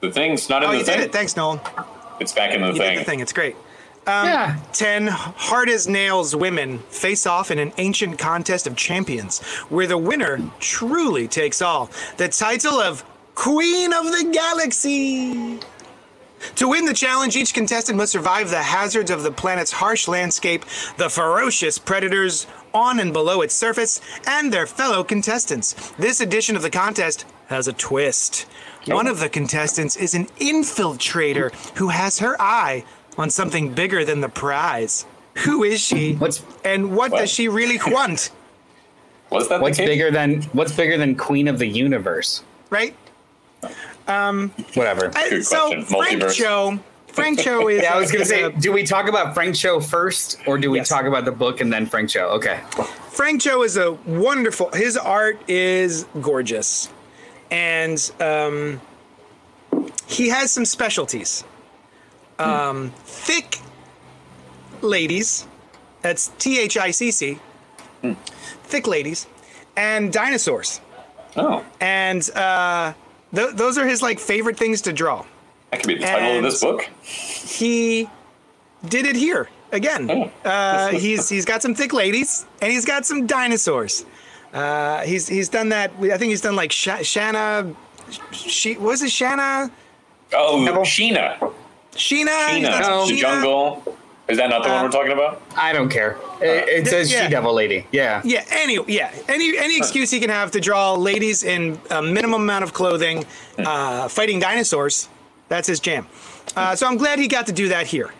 The 0.00 0.10
thing's 0.10 0.48
not 0.48 0.62
in 0.64 0.68
Oh, 0.68 0.72
the 0.72 0.78
you 0.78 0.84
thing. 0.84 0.98
did 0.98 1.04
it. 1.06 1.12
Thanks, 1.12 1.36
Nolan. 1.36 1.60
It's 2.18 2.32
back 2.32 2.52
in 2.54 2.62
the 2.62 2.68
You 2.68 2.72
thing. 2.78 2.94
did 2.94 3.00
the 3.00 3.04
thing. 3.04 3.20
It's 3.20 3.32
great. 3.32 3.54
Um, 4.04 4.26
yeah. 4.26 4.58
10 4.72 5.06
hard 5.06 5.68
as 5.68 5.86
nails 5.86 6.34
women 6.34 6.80
face 6.90 7.24
off 7.24 7.52
in 7.52 7.60
an 7.60 7.72
ancient 7.78 8.18
contest 8.18 8.66
of 8.66 8.74
champions 8.74 9.40
where 9.68 9.86
the 9.86 9.98
winner 9.98 10.40
truly 10.58 11.28
takes 11.28 11.62
all. 11.62 11.88
The 12.16 12.28
title 12.28 12.80
of 12.80 13.04
Queen 13.36 13.92
of 13.92 14.06
the 14.06 14.30
Galaxy. 14.32 15.60
To 16.56 16.68
win 16.68 16.84
the 16.84 16.94
challenge, 16.94 17.36
each 17.36 17.54
contestant 17.54 17.96
must 17.96 18.10
survive 18.10 18.50
the 18.50 18.62
hazards 18.62 19.12
of 19.12 19.22
the 19.22 19.30
planet's 19.30 19.70
harsh 19.70 20.08
landscape, 20.08 20.64
the 20.96 21.08
ferocious 21.08 21.78
predators 21.78 22.48
on 22.74 22.98
and 22.98 23.12
below 23.12 23.42
its 23.42 23.54
surface, 23.54 24.00
and 24.26 24.52
their 24.52 24.66
fellow 24.66 25.04
contestants. 25.04 25.92
This 25.92 26.20
edition 26.20 26.56
of 26.56 26.62
the 26.62 26.70
contest 26.70 27.24
has 27.46 27.68
a 27.68 27.72
twist. 27.72 28.46
One 28.86 29.06
of 29.06 29.20
the 29.20 29.28
contestants 29.28 29.96
is 29.96 30.14
an 30.14 30.26
infiltrator 30.40 31.52
who 31.76 31.88
has 31.88 32.18
her 32.18 32.40
eye 32.40 32.84
on 33.18 33.30
something 33.30 33.72
bigger 33.74 34.04
than 34.04 34.20
the 34.20 34.28
prize. 34.28 35.06
Who 35.38 35.64
is 35.64 35.80
she? 35.80 36.14
What's- 36.14 36.42
and 36.64 36.94
what, 36.96 37.10
What? 37.12 37.20
does 37.20 37.30
she 37.30 37.48
really 37.48 37.78
want? 37.86 38.30
Was 39.30 39.48
that 39.48 39.60
What's 39.62 39.78
bigger 39.78 40.10
than 40.10 40.42
what's 40.52 40.72
bigger 40.72 40.98
than 40.98 41.14
Queen 41.16 41.48
of 41.48 41.58
the 41.58 41.66
Universe? 41.66 42.42
Right? 42.68 42.94
Whatever. 44.06 45.10
I- 45.14 45.30
Good 45.30 45.46
so 45.46 45.68
question. 45.68 45.84
Frank 45.84 46.22
Multiverse. 46.22 46.34
Cho. 46.34 46.78
Frank 47.08 47.38
Cho 47.40 47.68
is. 47.68 47.82
Yeah, 47.82 47.94
I 47.94 47.98
was 47.98 48.10
gonna 48.12 48.24
say, 48.26 48.42
a- 48.42 48.50
do 48.50 48.72
we 48.72 48.82
talk 48.84 49.08
about 49.08 49.32
Frank 49.34 49.54
Cho 49.54 49.80
first, 49.80 50.38
or 50.46 50.58
do 50.58 50.70
we 50.70 50.78
Yes. 50.78 50.88
talk 50.88 51.06
about 51.06 51.24
the 51.24 51.32
book 51.32 51.60
and 51.62 51.72
then 51.72 51.86
Frank 51.86 52.10
Cho? 52.10 52.26
Okay. 52.30 52.60
Frank 53.10 53.40
Cho 53.42 53.62
is 53.62 53.76
a 53.78 53.92
wonderful. 54.06 54.70
His 54.74 54.96
art 54.98 55.38
is 55.48 56.04
gorgeous, 56.20 56.88
and 57.50 58.10
um, 58.20 58.80
he 60.06 60.28
has 60.28 60.50
some 60.52 60.64
specialties. 60.66 61.44
Um, 62.42 62.90
thick 63.04 63.58
ladies. 64.80 65.46
That's 66.02 66.28
T 66.38 66.58
H 66.60 66.76
I 66.76 66.90
C 66.90 67.10
C. 67.10 67.38
Thick 68.64 68.86
ladies, 68.88 69.26
and 69.76 70.12
dinosaurs, 70.12 70.80
Oh, 71.36 71.64
and 71.80 72.28
uh, 72.34 72.94
th- 73.34 73.54
those 73.54 73.78
are 73.78 73.86
his 73.86 74.02
like 74.02 74.18
favorite 74.18 74.56
things 74.56 74.80
to 74.82 74.92
draw. 74.92 75.24
that 75.70 75.80
could 75.80 75.86
be 75.88 75.94
the 75.98 76.04
title 76.06 76.38
of 76.38 76.42
this 76.42 76.60
book. 76.60 76.82
He 77.02 78.08
did 78.88 79.06
it 79.06 79.14
here 79.14 79.48
again. 79.70 80.10
Oh. 80.10 80.48
Uh, 80.48 80.88
he's 80.88 81.28
he's 81.28 81.44
got 81.44 81.62
some 81.62 81.74
thick 81.76 81.92
ladies 81.92 82.44
and 82.60 82.72
he's 82.72 82.84
got 82.84 83.06
some 83.06 83.26
dinosaurs. 83.26 84.04
Uh, 84.52 85.02
he's 85.02 85.28
he's 85.28 85.48
done 85.48 85.68
that. 85.68 85.92
I 86.00 86.18
think 86.18 86.30
he's 86.30 86.40
done 86.40 86.56
like 86.56 86.72
Sh- 86.72 87.02
Shanna. 87.04 87.72
She 88.32 88.76
was 88.78 89.00
it 89.02 89.10
Shanna? 89.12 89.70
Oh, 90.34 90.60
Neville? 90.64 90.82
Sheena. 90.82 91.52
Sheena. 91.92 92.48
He's 92.50 92.66
Sheena. 92.66 92.80
done 92.80 93.08
Sheena. 93.08 93.18
jungle. 93.18 93.96
Is 94.28 94.38
that 94.38 94.48
not 94.50 94.62
the 94.62 94.70
Uh, 94.70 94.74
one 94.74 94.84
we're 94.84 94.90
talking 94.90 95.12
about? 95.12 95.42
I 95.56 95.72
don't 95.72 95.88
care. 95.88 96.16
It, 96.40 96.68
it 96.68 96.86
says 96.86 97.12
yeah. 97.12 97.24
she 97.24 97.30
devil 97.30 97.52
lady. 97.52 97.86
Yeah. 97.92 98.22
Yeah. 98.24 98.44
Any 98.50 98.78
yeah. 98.86 99.12
Any 99.28 99.56
any 99.58 99.76
excuse 99.76 100.10
he 100.10 100.20
can 100.20 100.30
have 100.30 100.50
to 100.52 100.60
draw 100.60 100.94
ladies 100.94 101.42
in 101.42 101.78
a 101.90 102.00
minimum 102.00 102.42
amount 102.42 102.64
of 102.64 102.72
clothing, 102.72 103.26
uh, 103.58 104.08
fighting 104.08 104.38
dinosaurs. 104.40 105.08
That's 105.48 105.66
his 105.68 105.80
jam. 105.80 106.06
Uh, 106.56 106.74
so 106.76 106.86
I'm 106.86 106.96
glad 106.96 107.18
he 107.18 107.28
got 107.28 107.46
to 107.46 107.52
do 107.52 107.68
that 107.68 107.86
here. 107.86 108.10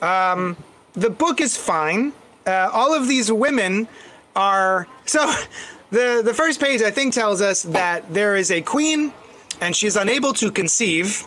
Um, 0.00 0.56
the 0.94 1.10
book 1.10 1.40
is 1.40 1.56
fine. 1.56 2.12
Uh, 2.46 2.70
all 2.72 2.92
of 2.94 3.06
these 3.08 3.30
women 3.30 3.86
are 4.34 4.86
so. 5.06 5.32
The 5.92 6.22
the 6.24 6.32
first 6.32 6.58
page 6.58 6.80
I 6.80 6.90
think 6.90 7.12
tells 7.12 7.42
us 7.42 7.64
that 7.64 8.14
there 8.14 8.34
is 8.34 8.50
a 8.50 8.62
queen, 8.62 9.12
and 9.60 9.76
she's 9.76 9.94
unable 9.94 10.32
to 10.32 10.50
conceive. 10.50 11.26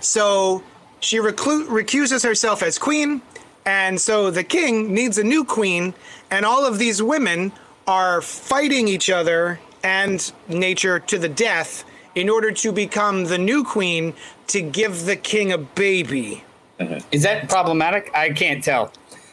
So 0.00 0.62
she 1.02 1.18
reclu- 1.18 1.66
recuses 1.68 2.22
herself 2.24 2.62
as 2.62 2.78
queen, 2.78 3.20
and 3.66 4.00
so 4.00 4.30
the 4.30 4.44
king 4.44 4.94
needs 4.94 5.18
a 5.18 5.24
new 5.24 5.44
queen, 5.44 5.92
and 6.30 6.46
all 6.46 6.64
of 6.64 6.78
these 6.78 7.02
women 7.02 7.52
are 7.86 8.22
fighting 8.22 8.88
each 8.88 9.10
other 9.10 9.58
and 9.84 10.32
nature 10.48 11.00
to 11.00 11.18
the 11.18 11.28
death 11.28 11.84
in 12.14 12.28
order 12.30 12.52
to 12.52 12.70
become 12.72 13.24
the 13.24 13.38
new 13.38 13.64
queen 13.64 14.14
to 14.46 14.60
give 14.62 15.04
the 15.06 15.16
king 15.16 15.50
a 15.52 15.58
baby. 15.58 16.44
Mm-hmm. 16.78 16.98
Is 17.10 17.22
that 17.24 17.48
problematic? 17.48 18.10
I 18.14 18.30
can't 18.30 18.62
tell. 18.62 18.92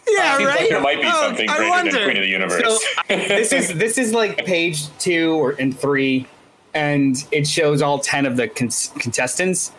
Yeah, 0.10 0.38
Seems 0.38 0.50
right. 0.50 0.60
like 0.62 0.70
there 0.70 0.82
might 0.82 1.02
be 1.02 1.08
Oh, 1.08 1.28
something 1.28 1.48
I 1.50 1.56
greater 1.58 1.70
wonder. 1.70 1.92
than 1.92 2.04
Queen 2.06 2.18
of 2.18 2.24
the 2.24 2.30
Universe. 2.30 2.64
So 3.08 3.16
this 3.16 3.54
is 3.54 3.76
this 3.76 4.00
is 4.00 4.12
like 4.12 4.44
page 4.44 4.88
two 4.98 5.34
or 5.34 5.52
and 5.60 5.78
three, 5.78 6.26
and 6.74 7.16
it 7.32 7.48
shows 7.48 7.84
all 7.84 8.00
ten 8.00 8.26
of 8.26 8.36
the 8.36 8.48
con- 8.48 8.70
contestants, 8.98 9.72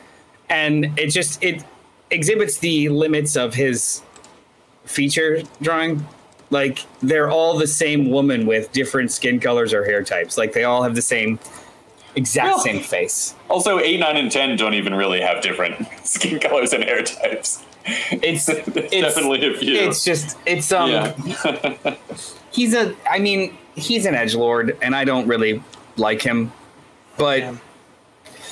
and 0.49 0.97
it 0.97 1.09
just 1.09 1.43
it 1.43 1.65
exhibits 2.11 2.59
the 2.59 2.89
limits 2.89 3.37
of 3.37 3.55
his 3.55 4.03
feature 4.85 5.43
drawing. 5.63 6.07
Like 6.51 6.85
they're 7.01 7.31
all 7.31 7.57
the 7.59 7.67
same 7.67 8.11
woman 8.11 8.47
with 8.47 8.73
different 8.73 9.13
skin 9.13 9.39
colors 9.39 9.73
or 9.73 9.85
hair 9.85 10.03
types. 10.03 10.37
Like 10.37 10.53
they 10.53 10.65
all 10.65 10.83
have 10.83 10.95
the 10.97 11.03
same 11.03 11.39
exact 12.17 12.47
Well- 12.49 12.59
same 12.61 12.81
face. 12.81 13.35
also, 13.49 13.79
8, 13.79 14.01
9, 14.01 14.17
and 14.17 14.33
10 14.33 14.57
don't 14.57 14.75
even 14.75 14.95
really 14.95 15.21
have 15.21 15.43
different 15.43 15.87
skin 16.05 16.41
colors 16.41 16.73
and 16.73 16.83
hair 16.83 17.03
types. 17.03 17.65
It's 18.11 18.49
it's 18.49 18.91
definitely 18.91 19.47
a 19.55 19.57
few. 19.57 19.75
it's 19.75 20.05
just 20.05 20.37
it's 20.45 20.71
um 20.73 20.91
yeah. 20.91 21.95
he's 22.51 22.75
a 22.75 22.95
i 23.09 23.19
mean 23.19 23.57
he's 23.75 24.05
an 24.05 24.15
edge 24.15 24.35
lord 24.35 24.77
and 24.83 24.95
i 24.95 25.03
don't 25.03 25.27
really 25.27 25.63
like 25.97 26.21
him 26.21 26.53
but 27.17 27.39
Yeah. 27.39 27.57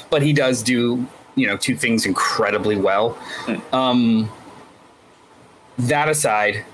but 0.09 0.23
he 0.23 0.33
does 0.33 0.63
do 0.63 1.07
you 1.39 1.47
know 1.47 1.57
two 1.57 1.77
things 1.77 2.05
incredibly 2.07 2.77
well 2.77 3.17
um 3.73 4.31
that 5.79 6.09
aside 6.09 6.65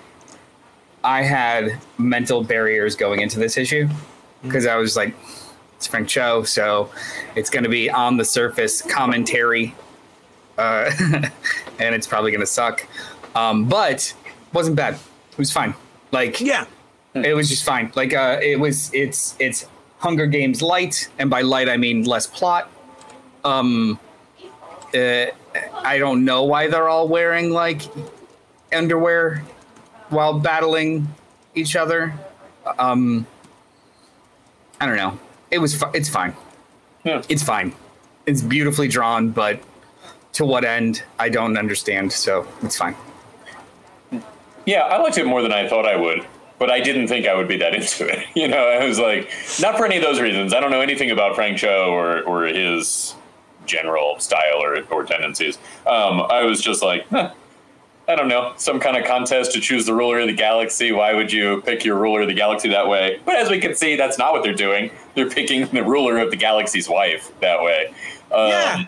i 1.02 1.22
had 1.22 1.78
mental 1.98 2.42
barriers 2.42 2.96
going 2.96 3.20
into 3.20 3.38
this 3.38 3.56
issue 3.56 3.88
because 4.42 4.66
i 4.66 4.76
was 4.76 4.96
like 4.96 5.14
it's 5.76 5.86
frank 5.86 6.08
cho 6.08 6.42
so 6.42 6.90
it's 7.36 7.50
going 7.50 7.64
to 7.64 7.68
be 7.70 7.90
on 7.90 8.16
the 8.16 8.24
surface 8.24 8.80
commentary 8.82 9.74
uh 10.58 10.90
and 11.78 11.94
it's 11.94 12.06
probably 12.06 12.30
going 12.30 12.40
to 12.40 12.46
suck 12.46 12.86
um 13.34 13.66
but 13.66 14.14
wasn't 14.52 14.74
bad 14.76 14.94
it 14.94 15.38
was 15.38 15.50
fine 15.52 15.74
like 16.12 16.40
Yeah. 16.40 16.64
it 17.14 17.34
was 17.34 17.48
just 17.48 17.64
fine. 17.64 17.90
Like 17.96 18.12
uh, 18.14 18.38
it 18.42 18.58
was 18.60 18.92
it's 18.94 19.34
it's 19.40 19.66
Hunger 19.98 20.26
Games 20.26 20.62
light, 20.62 21.08
and 21.18 21.28
by 21.30 21.42
light 21.42 21.68
I 21.68 21.76
mean 21.76 22.04
less 22.04 22.26
plot. 22.26 22.70
Um, 23.44 23.98
uh, 24.94 25.26
I 25.82 25.98
don't 25.98 26.24
know 26.24 26.44
why 26.44 26.68
they're 26.68 26.88
all 26.88 27.08
wearing 27.08 27.50
like 27.50 27.82
underwear 28.72 29.44
while 30.08 30.38
battling 30.38 31.08
each 31.54 31.76
other. 31.76 32.14
Um, 32.78 33.26
I 34.80 34.86
don't 34.86 34.96
know. 34.96 35.18
It 35.50 35.58
was 35.58 35.74
fi- 35.74 35.90
it's 35.94 36.08
fine. 36.08 36.34
Yeah. 37.04 37.22
It's 37.28 37.42
fine. 37.42 37.74
It's 38.26 38.42
beautifully 38.42 38.88
drawn, 38.88 39.30
but 39.30 39.60
to 40.34 40.44
what 40.44 40.64
end 40.64 41.02
I 41.18 41.28
don't 41.28 41.56
understand. 41.56 42.12
So 42.12 42.46
it's 42.62 42.76
fine. 42.76 42.96
Yeah, 44.66 44.80
I 44.80 44.98
liked 44.98 45.18
it 45.18 45.26
more 45.26 45.42
than 45.42 45.52
I 45.52 45.68
thought 45.68 45.86
I 45.86 45.96
would, 45.96 46.24
but 46.58 46.70
I 46.70 46.80
didn't 46.80 47.08
think 47.08 47.26
I 47.26 47.34
would 47.34 47.48
be 47.48 47.58
that 47.58 47.74
into 47.78 48.06
it. 48.08 48.26
You 48.34 48.48
know, 48.48 48.66
I 48.66 48.84
was 48.86 48.98
like, 48.98 49.30
not 49.60 49.76
for 49.76 49.84
any 49.84 49.96
of 49.96 50.02
those 50.02 50.20
reasons. 50.20 50.54
I 50.54 50.60
don't 50.60 50.70
know 50.70 50.80
anything 50.80 51.10
about 51.10 51.34
Frank 51.34 51.58
Cho 51.58 51.92
or, 51.92 52.22
or 52.22 52.44
his 52.46 53.14
general 53.66 54.18
style 54.18 54.62
or, 54.62 54.82
or 54.90 55.04
tendencies. 55.04 55.58
Um, 55.86 56.20
I 56.22 56.42
was 56.44 56.60
just 56.60 56.82
like, 56.82 57.06
huh, 57.08 57.32
I 58.06 58.14
don't 58.16 58.28
know, 58.28 58.52
some 58.56 58.80
kind 58.80 58.96
of 58.96 59.04
contest 59.06 59.52
to 59.52 59.60
choose 59.60 59.86
the 59.86 59.94
ruler 59.94 60.18
of 60.20 60.26
the 60.26 60.34
galaxy. 60.34 60.92
Why 60.92 61.14
would 61.14 61.32
you 61.32 61.62
pick 61.62 61.84
your 61.84 61.96
ruler 61.98 62.22
of 62.22 62.28
the 62.28 62.34
galaxy 62.34 62.68
that 62.68 62.86
way? 62.88 63.20
But 63.24 63.36
as 63.36 63.48
we 63.50 63.58
can 63.60 63.74
see, 63.74 63.96
that's 63.96 64.18
not 64.18 64.32
what 64.32 64.42
they're 64.42 64.52
doing. 64.54 64.90
They're 65.14 65.30
picking 65.30 65.66
the 65.68 65.82
ruler 65.82 66.18
of 66.18 66.30
the 66.30 66.36
galaxy's 66.36 66.88
wife 66.88 67.30
that 67.40 67.62
way. 67.62 67.94
Um, 68.30 68.48
Yeah. 68.48 68.84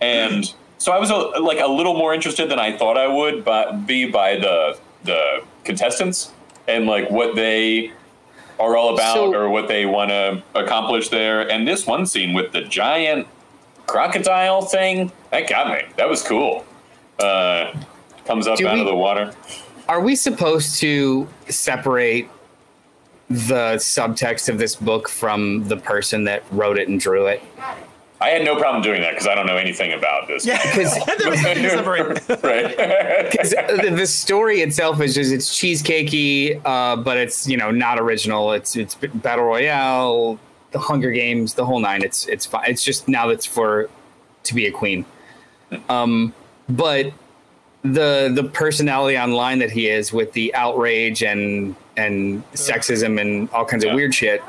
And 0.00 0.54
so 0.78 0.92
I 0.92 0.98
was 0.98 1.10
a, 1.10 1.16
like 1.16 1.58
a 1.60 1.66
little 1.66 1.94
more 1.94 2.14
interested 2.14 2.48
than 2.50 2.58
I 2.58 2.76
thought 2.76 2.96
I 2.96 3.06
would, 3.06 3.44
but 3.44 3.86
be 3.86 4.06
by 4.06 4.36
the 4.36 4.78
the 5.04 5.42
contestants 5.64 6.30
and 6.68 6.86
like 6.86 7.10
what 7.10 7.34
they 7.34 7.90
are 8.58 8.76
all 8.76 8.94
about 8.94 9.14
So- 9.14 9.34
or 9.34 9.48
what 9.48 9.66
they 9.68 9.84
want 9.86 10.10
to 10.10 10.42
accomplish 10.54 11.08
there. 11.08 11.50
And 11.50 11.66
this 11.66 11.86
one 11.86 12.06
scene 12.06 12.34
with 12.34 12.52
the 12.52 12.60
giant 12.62 13.26
crocodile 13.90 14.62
thing 14.62 15.10
that 15.30 15.48
got 15.48 15.68
me. 15.72 15.88
That 15.96 16.08
was 16.08 16.22
cool. 16.22 16.64
Uh, 17.18 17.72
comes 18.24 18.46
up 18.46 18.56
Do 18.58 18.66
out 18.68 18.74
we- 18.74 18.80
of 18.80 18.86
the 18.86 18.94
water. 18.94 19.32
Are 19.88 20.00
we 20.00 20.14
supposed 20.14 20.78
to 20.80 21.26
separate 21.48 22.28
the 23.28 23.74
subtext 23.76 24.48
of 24.48 24.58
this 24.58 24.76
book 24.76 25.08
from 25.08 25.66
the 25.68 25.76
person 25.76 26.24
that 26.24 26.44
wrote 26.52 26.78
it 26.78 26.88
and 26.88 27.00
drew 27.00 27.26
it? 27.26 27.42
I 28.22 28.28
had 28.28 28.44
no 28.44 28.54
problem 28.56 28.82
doing 28.82 29.00
that 29.00 29.12
because 29.12 29.26
I 29.26 29.34
don't 29.34 29.46
know 29.46 29.56
anything 29.56 29.92
about 29.94 30.28
this. 30.28 30.44
Yeah. 30.46 30.58
There 30.74 30.84
was 31.30 31.42
nothing 31.46 31.62
to 31.62 31.70
separate. 31.70 32.26
the, 32.28 33.94
the 33.96 34.06
story 34.06 34.60
itself 34.60 35.00
is 35.00 35.14
just 35.14 35.32
it's 35.32 35.48
cheesecakey, 35.58 36.60
uh, 36.64 36.96
but 36.96 37.16
it's 37.16 37.48
you 37.48 37.56
know 37.56 37.70
not 37.70 37.98
original. 37.98 38.52
It's 38.52 38.76
it's 38.76 38.94
battle 38.94 39.46
royale, 39.46 40.38
the 40.72 40.78
Hunger 40.78 41.10
Games, 41.10 41.54
the 41.54 41.64
whole 41.64 41.80
nine. 41.80 42.02
It's 42.02 42.26
it's 42.26 42.46
fine. 42.46 42.64
It's 42.68 42.84
just 42.84 43.08
now 43.08 43.26
that's 43.26 43.46
for 43.46 43.88
to 44.44 44.54
be 44.54 44.66
a 44.66 44.70
queen. 44.70 45.04
Um, 45.88 46.32
but 46.68 47.12
the 47.82 48.30
the 48.34 48.44
personality 48.52 49.16
online 49.18 49.58
that 49.60 49.70
he 49.70 49.88
is 49.88 50.12
with 50.12 50.32
the 50.32 50.54
outrage 50.54 51.22
and 51.22 51.74
and 51.96 52.42
sexism 52.52 53.20
and 53.20 53.48
all 53.50 53.64
kinds 53.64 53.84
Yeah. 53.84 53.90
of 53.90 53.96
weird 53.96 54.14
shit 54.14 54.42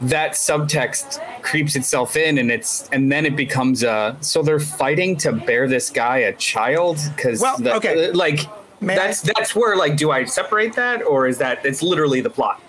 that 0.00 0.32
subtext 0.32 1.20
creeps 1.42 1.74
itself 1.74 2.14
in 2.16 2.38
and 2.38 2.52
it's 2.52 2.88
and 2.92 3.10
then 3.10 3.26
it 3.26 3.34
becomes 3.34 3.82
a 3.82 4.16
so 4.20 4.42
they're 4.42 4.60
fighting 4.60 5.16
to 5.16 5.32
bear 5.32 5.66
this 5.66 5.90
guy 5.90 6.18
a 6.18 6.32
child 6.34 6.98
because 7.16 7.40
Well, 7.40 7.56
okay. 7.76 8.12
like 8.12 8.40
May 8.80 8.94
that's 8.94 9.28
I- 9.28 9.32
that's 9.36 9.56
where 9.56 9.74
like 9.76 9.96
do 9.96 10.12
i 10.12 10.24
separate 10.24 10.74
that 10.74 11.02
or 11.02 11.26
is 11.26 11.38
that 11.38 11.66
it's 11.66 11.82
literally 11.82 12.20
the 12.20 12.30
plot 12.30 12.62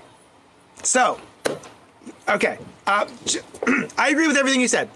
So, 0.82 1.20
okay. 2.30 2.58
Uh, 2.88 3.06
I 3.98 4.10
agree 4.10 4.28
with 4.28 4.38
everything 4.38 4.62
you 4.62 4.68
said. 4.68 4.90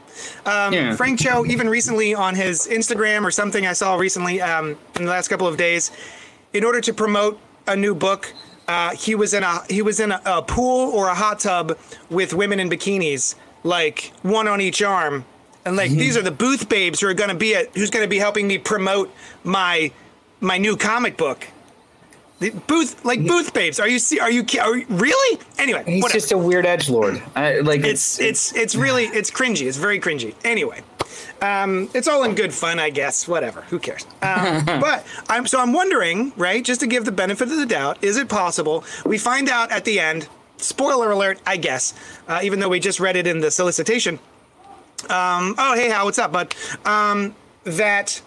Um, 0.45 0.73
Yeah. 0.73 0.95
Frank 0.95 1.19
Cho, 1.19 1.45
even 1.45 1.69
recently 1.69 2.13
on 2.13 2.36
his 2.36 2.67
Instagram 2.67 3.23
or 3.23 3.31
something 3.31 3.65
I 3.65 3.73
saw 3.73 3.95
recently 3.95 4.41
um, 4.41 4.77
in 4.95 5.05
the 5.05 5.11
last 5.11 5.27
couple 5.27 5.47
of 5.47 5.57
days, 5.57 5.91
in 6.53 6.63
order 6.63 6.81
to 6.81 6.93
promote 6.93 7.39
a 7.67 7.75
new 7.75 7.95
book, 7.95 8.34
uh, 8.67 8.95
he 8.95 9.15
was 9.15 9.34
in 9.34 9.43
a 9.43 9.61
he 9.69 9.81
was 9.81 9.99
in 9.99 10.11
a, 10.11 10.21
a 10.25 10.41
pool 10.41 10.89
or 10.91 11.07
a 11.09 11.15
hot 11.15 11.39
tub 11.39 11.77
with 12.09 12.34
women 12.34 12.59
in 12.59 12.69
bikinis, 12.69 13.36
like 13.63 14.13
one 14.21 14.47
on 14.47 14.61
each 14.61 14.81
arm, 14.81 15.25
and 15.65 15.75
like 15.75 15.91
these 15.91 16.15
are 16.15 16.21
the 16.21 16.31
booth 16.31 16.69
babes 16.69 17.01
who 17.01 17.07
are 17.07 17.13
going 17.13 17.29
to 17.29 17.36
be 17.36 17.55
at 17.55 17.75
who's 17.75 17.89
going 17.89 18.05
to 18.05 18.09
be 18.09 18.19
helping 18.19 18.47
me 18.47 18.57
promote 18.57 19.13
my 19.43 19.91
my 20.39 20.57
new 20.57 20.77
comic 20.77 21.17
book. 21.17 21.47
The 22.43 22.49
booth 22.49 23.05
like 23.05 23.25
booth 23.25 23.53
babes. 23.53 23.79
Are 23.79 23.87
you 23.87 23.99
see? 23.99 24.19
Are 24.19 24.29
you 24.29 24.45
are 24.59 24.75
you, 24.75 24.85
really? 24.89 25.39
Anyway, 25.57 25.81
he's 25.85 26.03
whatever. 26.03 26.19
just 26.19 26.33
a 26.33 26.37
weird 26.37 26.65
edge 26.65 26.89
lord 26.89 27.21
like 27.35 27.85
it's 27.85 28.19
it's 28.19 28.53
it's 28.53 28.75
really 28.75 29.05
it's 29.05 29.31
cringy. 29.31 29.65
It's 29.65 29.77
very 29.77 29.97
cringy. 29.97 30.35
Anyway, 30.43 30.81
um, 31.41 31.89
it's 31.93 32.05
all 32.05 32.23
in 32.23 32.35
good 32.35 32.53
fun, 32.53 32.79
I 32.79 32.89
guess. 32.89 33.29
Whatever. 33.29 33.61
Who 33.69 33.79
cares? 33.79 34.05
Um, 34.21 34.65
but 34.65 35.05
I'm 35.29 35.47
so 35.47 35.57
I'm 35.61 35.71
wondering, 35.71 36.33
right? 36.35 36.65
Just 36.65 36.81
to 36.81 36.87
give 36.87 37.05
the 37.05 37.13
benefit 37.13 37.49
of 37.49 37.55
the 37.55 37.65
doubt, 37.65 38.03
is 38.03 38.17
it 38.17 38.27
possible 38.27 38.83
we 39.05 39.17
find 39.17 39.47
out 39.47 39.71
at 39.71 39.85
the 39.85 40.01
end? 40.01 40.27
Spoiler 40.57 41.11
alert, 41.11 41.39
I 41.47 41.55
guess. 41.55 41.93
Uh, 42.27 42.41
even 42.43 42.59
though 42.59 42.69
we 42.69 42.81
just 42.81 42.99
read 42.99 43.15
it 43.15 43.25
in 43.25 43.39
the 43.39 43.51
solicitation. 43.51 44.19
Um, 45.03 45.55
oh, 45.57 45.75
hey, 45.75 45.89
Hal, 45.89 46.03
what's 46.05 46.19
up, 46.19 46.33
bud? 46.33 46.53
Um, 46.85 47.35
that 47.63 48.21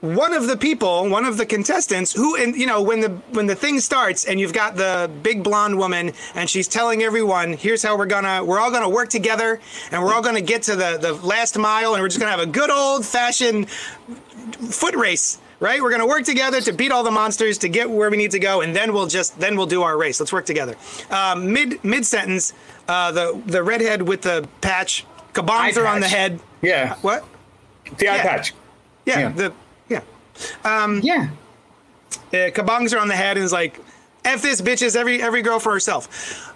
one 0.00 0.32
of 0.32 0.46
the 0.46 0.56
people, 0.56 1.08
one 1.10 1.24
of 1.26 1.36
the 1.36 1.44
contestants, 1.44 2.12
who, 2.12 2.36
and 2.36 2.56
you 2.56 2.66
know, 2.66 2.80
when 2.82 3.00
the 3.00 3.10
when 3.32 3.46
the 3.46 3.54
thing 3.54 3.80
starts, 3.80 4.24
and 4.24 4.40
you've 4.40 4.52
got 4.52 4.76
the 4.76 5.10
big 5.22 5.42
blonde 5.42 5.76
woman, 5.76 6.12
and 6.34 6.48
she's 6.48 6.66
telling 6.68 7.02
everyone, 7.02 7.52
"Here's 7.52 7.82
how 7.82 7.96
we're 7.98 8.06
gonna, 8.06 8.42
we're 8.44 8.58
all 8.60 8.70
gonna 8.70 8.88
work 8.88 9.10
together, 9.10 9.60
and 9.92 10.02
we're 10.02 10.14
all 10.14 10.22
gonna 10.22 10.40
get 10.40 10.62
to 10.64 10.76
the 10.76 10.96
the 10.98 11.12
last 11.14 11.58
mile, 11.58 11.94
and 11.94 12.02
we're 12.02 12.08
just 12.08 12.18
gonna 12.20 12.30
have 12.30 12.40
a 12.40 12.46
good 12.46 12.70
old 12.70 13.04
fashioned 13.04 13.68
foot 14.70 14.94
race." 14.94 15.38
Right, 15.62 15.82
we're 15.82 15.90
gonna 15.90 16.06
work 16.06 16.24
together 16.24 16.62
to 16.62 16.72
beat 16.72 16.90
all 16.90 17.02
the 17.02 17.10
monsters 17.10 17.58
to 17.58 17.68
get 17.68 17.90
where 17.90 18.08
we 18.08 18.16
need 18.16 18.30
to 18.30 18.38
go, 18.38 18.62
and 18.62 18.74
then 18.74 18.94
we'll 18.94 19.06
just 19.06 19.38
then 19.38 19.58
we'll 19.58 19.66
do 19.66 19.82
our 19.82 19.98
race. 19.98 20.18
Let's 20.18 20.32
work 20.32 20.46
together. 20.46 20.74
Um, 21.10 21.52
mid 21.52 21.84
mid 21.84 22.06
sentence, 22.06 22.54
uh, 22.88 23.12
the 23.12 23.38
the 23.44 23.62
redhead 23.62 24.00
with 24.00 24.22
the 24.22 24.48
patch, 24.62 25.04
kabongs 25.34 25.76
Eye 25.76 25.82
are 25.82 25.86
on 25.86 26.00
the 26.00 26.08
head. 26.08 26.40
Yeah, 26.62 26.94
What? 27.02 27.26
the 27.98 28.08
eye 28.08 28.16
Yeah. 28.16 28.22
patch. 28.22 28.54
Yeah, 29.04 29.18
Yeah. 29.18 29.28
the 29.32 29.52
yeah. 31.02 31.30
Yeah, 32.32 32.46
uh, 32.46 32.50
kabongs 32.50 32.92
her 32.92 32.98
on 32.98 33.08
the 33.08 33.16
head 33.16 33.36
and 33.36 33.44
is 33.44 33.52
like, 33.52 33.80
"F 34.24 34.42
this 34.42 34.60
bitches, 34.60 34.96
every 34.96 35.22
every 35.22 35.42
girl 35.42 35.58
for 35.58 35.72
herself." 35.72 36.52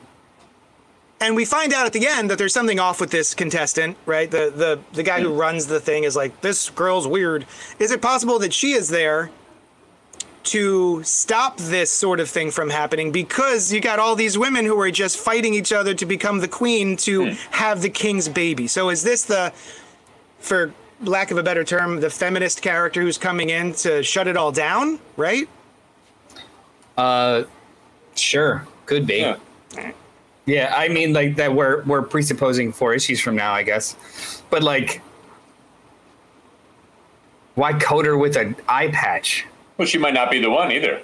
And 1.20 1.36
we 1.36 1.44
find 1.44 1.72
out 1.72 1.86
at 1.86 1.92
the 1.92 2.06
end 2.06 2.30
that 2.30 2.38
there's 2.38 2.52
something 2.52 2.78
off 2.78 3.00
with 3.00 3.10
this 3.10 3.34
contestant, 3.34 3.96
right? 4.04 4.30
The 4.30 4.52
the 4.54 4.80
the 4.92 5.02
guy 5.02 5.20
who 5.20 5.32
runs 5.32 5.66
the 5.66 5.80
thing 5.80 6.04
is 6.04 6.16
like, 6.16 6.40
"This 6.40 6.70
girl's 6.70 7.06
weird." 7.06 7.46
Is 7.78 7.90
it 7.90 8.02
possible 8.02 8.38
that 8.40 8.52
she 8.52 8.72
is 8.72 8.88
there 8.88 9.30
to 10.44 11.02
stop 11.02 11.56
this 11.56 11.90
sort 11.90 12.20
of 12.20 12.28
thing 12.28 12.50
from 12.50 12.68
happening 12.68 13.10
because 13.10 13.72
you 13.72 13.80
got 13.80 13.98
all 13.98 14.14
these 14.14 14.36
women 14.36 14.66
who 14.66 14.78
are 14.78 14.90
just 14.90 15.16
fighting 15.16 15.54
each 15.54 15.72
other 15.72 15.94
to 15.94 16.04
become 16.04 16.40
the 16.40 16.48
queen 16.48 16.96
to 16.98 17.34
have 17.50 17.80
the 17.80 17.88
king's 17.88 18.28
baby? 18.28 18.66
So 18.66 18.90
is 18.90 19.02
this 19.02 19.24
the 19.24 19.52
for 20.40 20.74
lack 21.08 21.30
of 21.30 21.38
a 21.38 21.42
better 21.42 21.64
term, 21.64 22.00
the 22.00 22.10
feminist 22.10 22.62
character 22.62 23.00
who's 23.02 23.18
coming 23.18 23.50
in 23.50 23.72
to 23.74 24.02
shut 24.02 24.26
it 24.26 24.36
all 24.36 24.52
down, 24.52 24.98
right? 25.16 25.48
Uh, 26.96 27.44
sure, 28.14 28.66
could 28.86 29.06
be. 29.06 29.18
Yeah. 29.18 29.36
Yeah, 30.46 30.74
I 30.76 30.88
mean, 30.88 31.14
like 31.14 31.36
that. 31.36 31.54
We're 31.54 31.82
we're 31.84 32.02
presupposing 32.02 32.72
four 32.72 32.92
issues 32.92 33.18
from 33.18 33.34
now, 33.34 33.54
I 33.54 33.62
guess. 33.62 34.42
But 34.50 34.62
like, 34.62 35.00
why 37.54 37.72
coat 37.72 38.04
her 38.04 38.18
with 38.18 38.36
an 38.36 38.54
eye 38.68 38.88
patch? 38.88 39.46
Well, 39.78 39.88
she 39.88 39.96
might 39.96 40.12
not 40.12 40.30
be 40.30 40.40
the 40.40 40.50
one 40.50 40.70
either. 40.70 41.00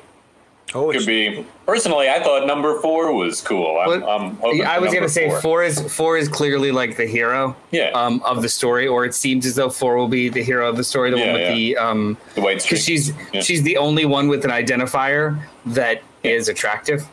Oh, 0.72 0.92
Could 0.92 1.04
be. 1.06 1.44
Personally, 1.66 2.08
I 2.08 2.22
thought 2.22 2.46
number 2.46 2.80
four 2.80 3.12
was 3.12 3.40
cool. 3.40 3.78
I'm, 3.78 4.02
I'm 4.04 4.62
I 4.62 4.78
was 4.78 4.94
gonna 4.94 5.08
say 5.08 5.28
four. 5.28 5.40
four. 5.40 5.62
is 5.64 5.92
four 5.94 6.16
is 6.16 6.28
clearly 6.28 6.70
like 6.70 6.96
the 6.96 7.06
hero, 7.06 7.56
Yeah. 7.72 7.90
um, 7.90 8.22
of 8.24 8.40
the 8.42 8.48
story, 8.48 8.86
or 8.86 9.04
it 9.04 9.14
seems 9.14 9.46
as 9.46 9.56
though 9.56 9.70
four 9.70 9.96
will 9.96 10.06
be 10.08 10.28
the 10.28 10.42
hero 10.44 10.68
of 10.68 10.76
the 10.76 10.84
story, 10.84 11.10
the 11.10 11.18
Yeah, 11.18 11.24
one 11.26 11.32
with 11.34 11.42
yeah. 11.42 11.54
the 11.54 11.76
um, 11.76 12.16
The 12.36 12.40
white 12.40 12.62
streak. 12.62 12.70
because 12.70 12.84
she's 12.84 13.12
she's 13.44 13.62
the 13.64 13.78
only 13.78 14.04
one 14.04 14.28
with 14.28 14.44
an 14.44 14.50
identifier 14.52 15.40
that 15.66 16.02
is 16.22 16.48
attractive, 16.48 17.04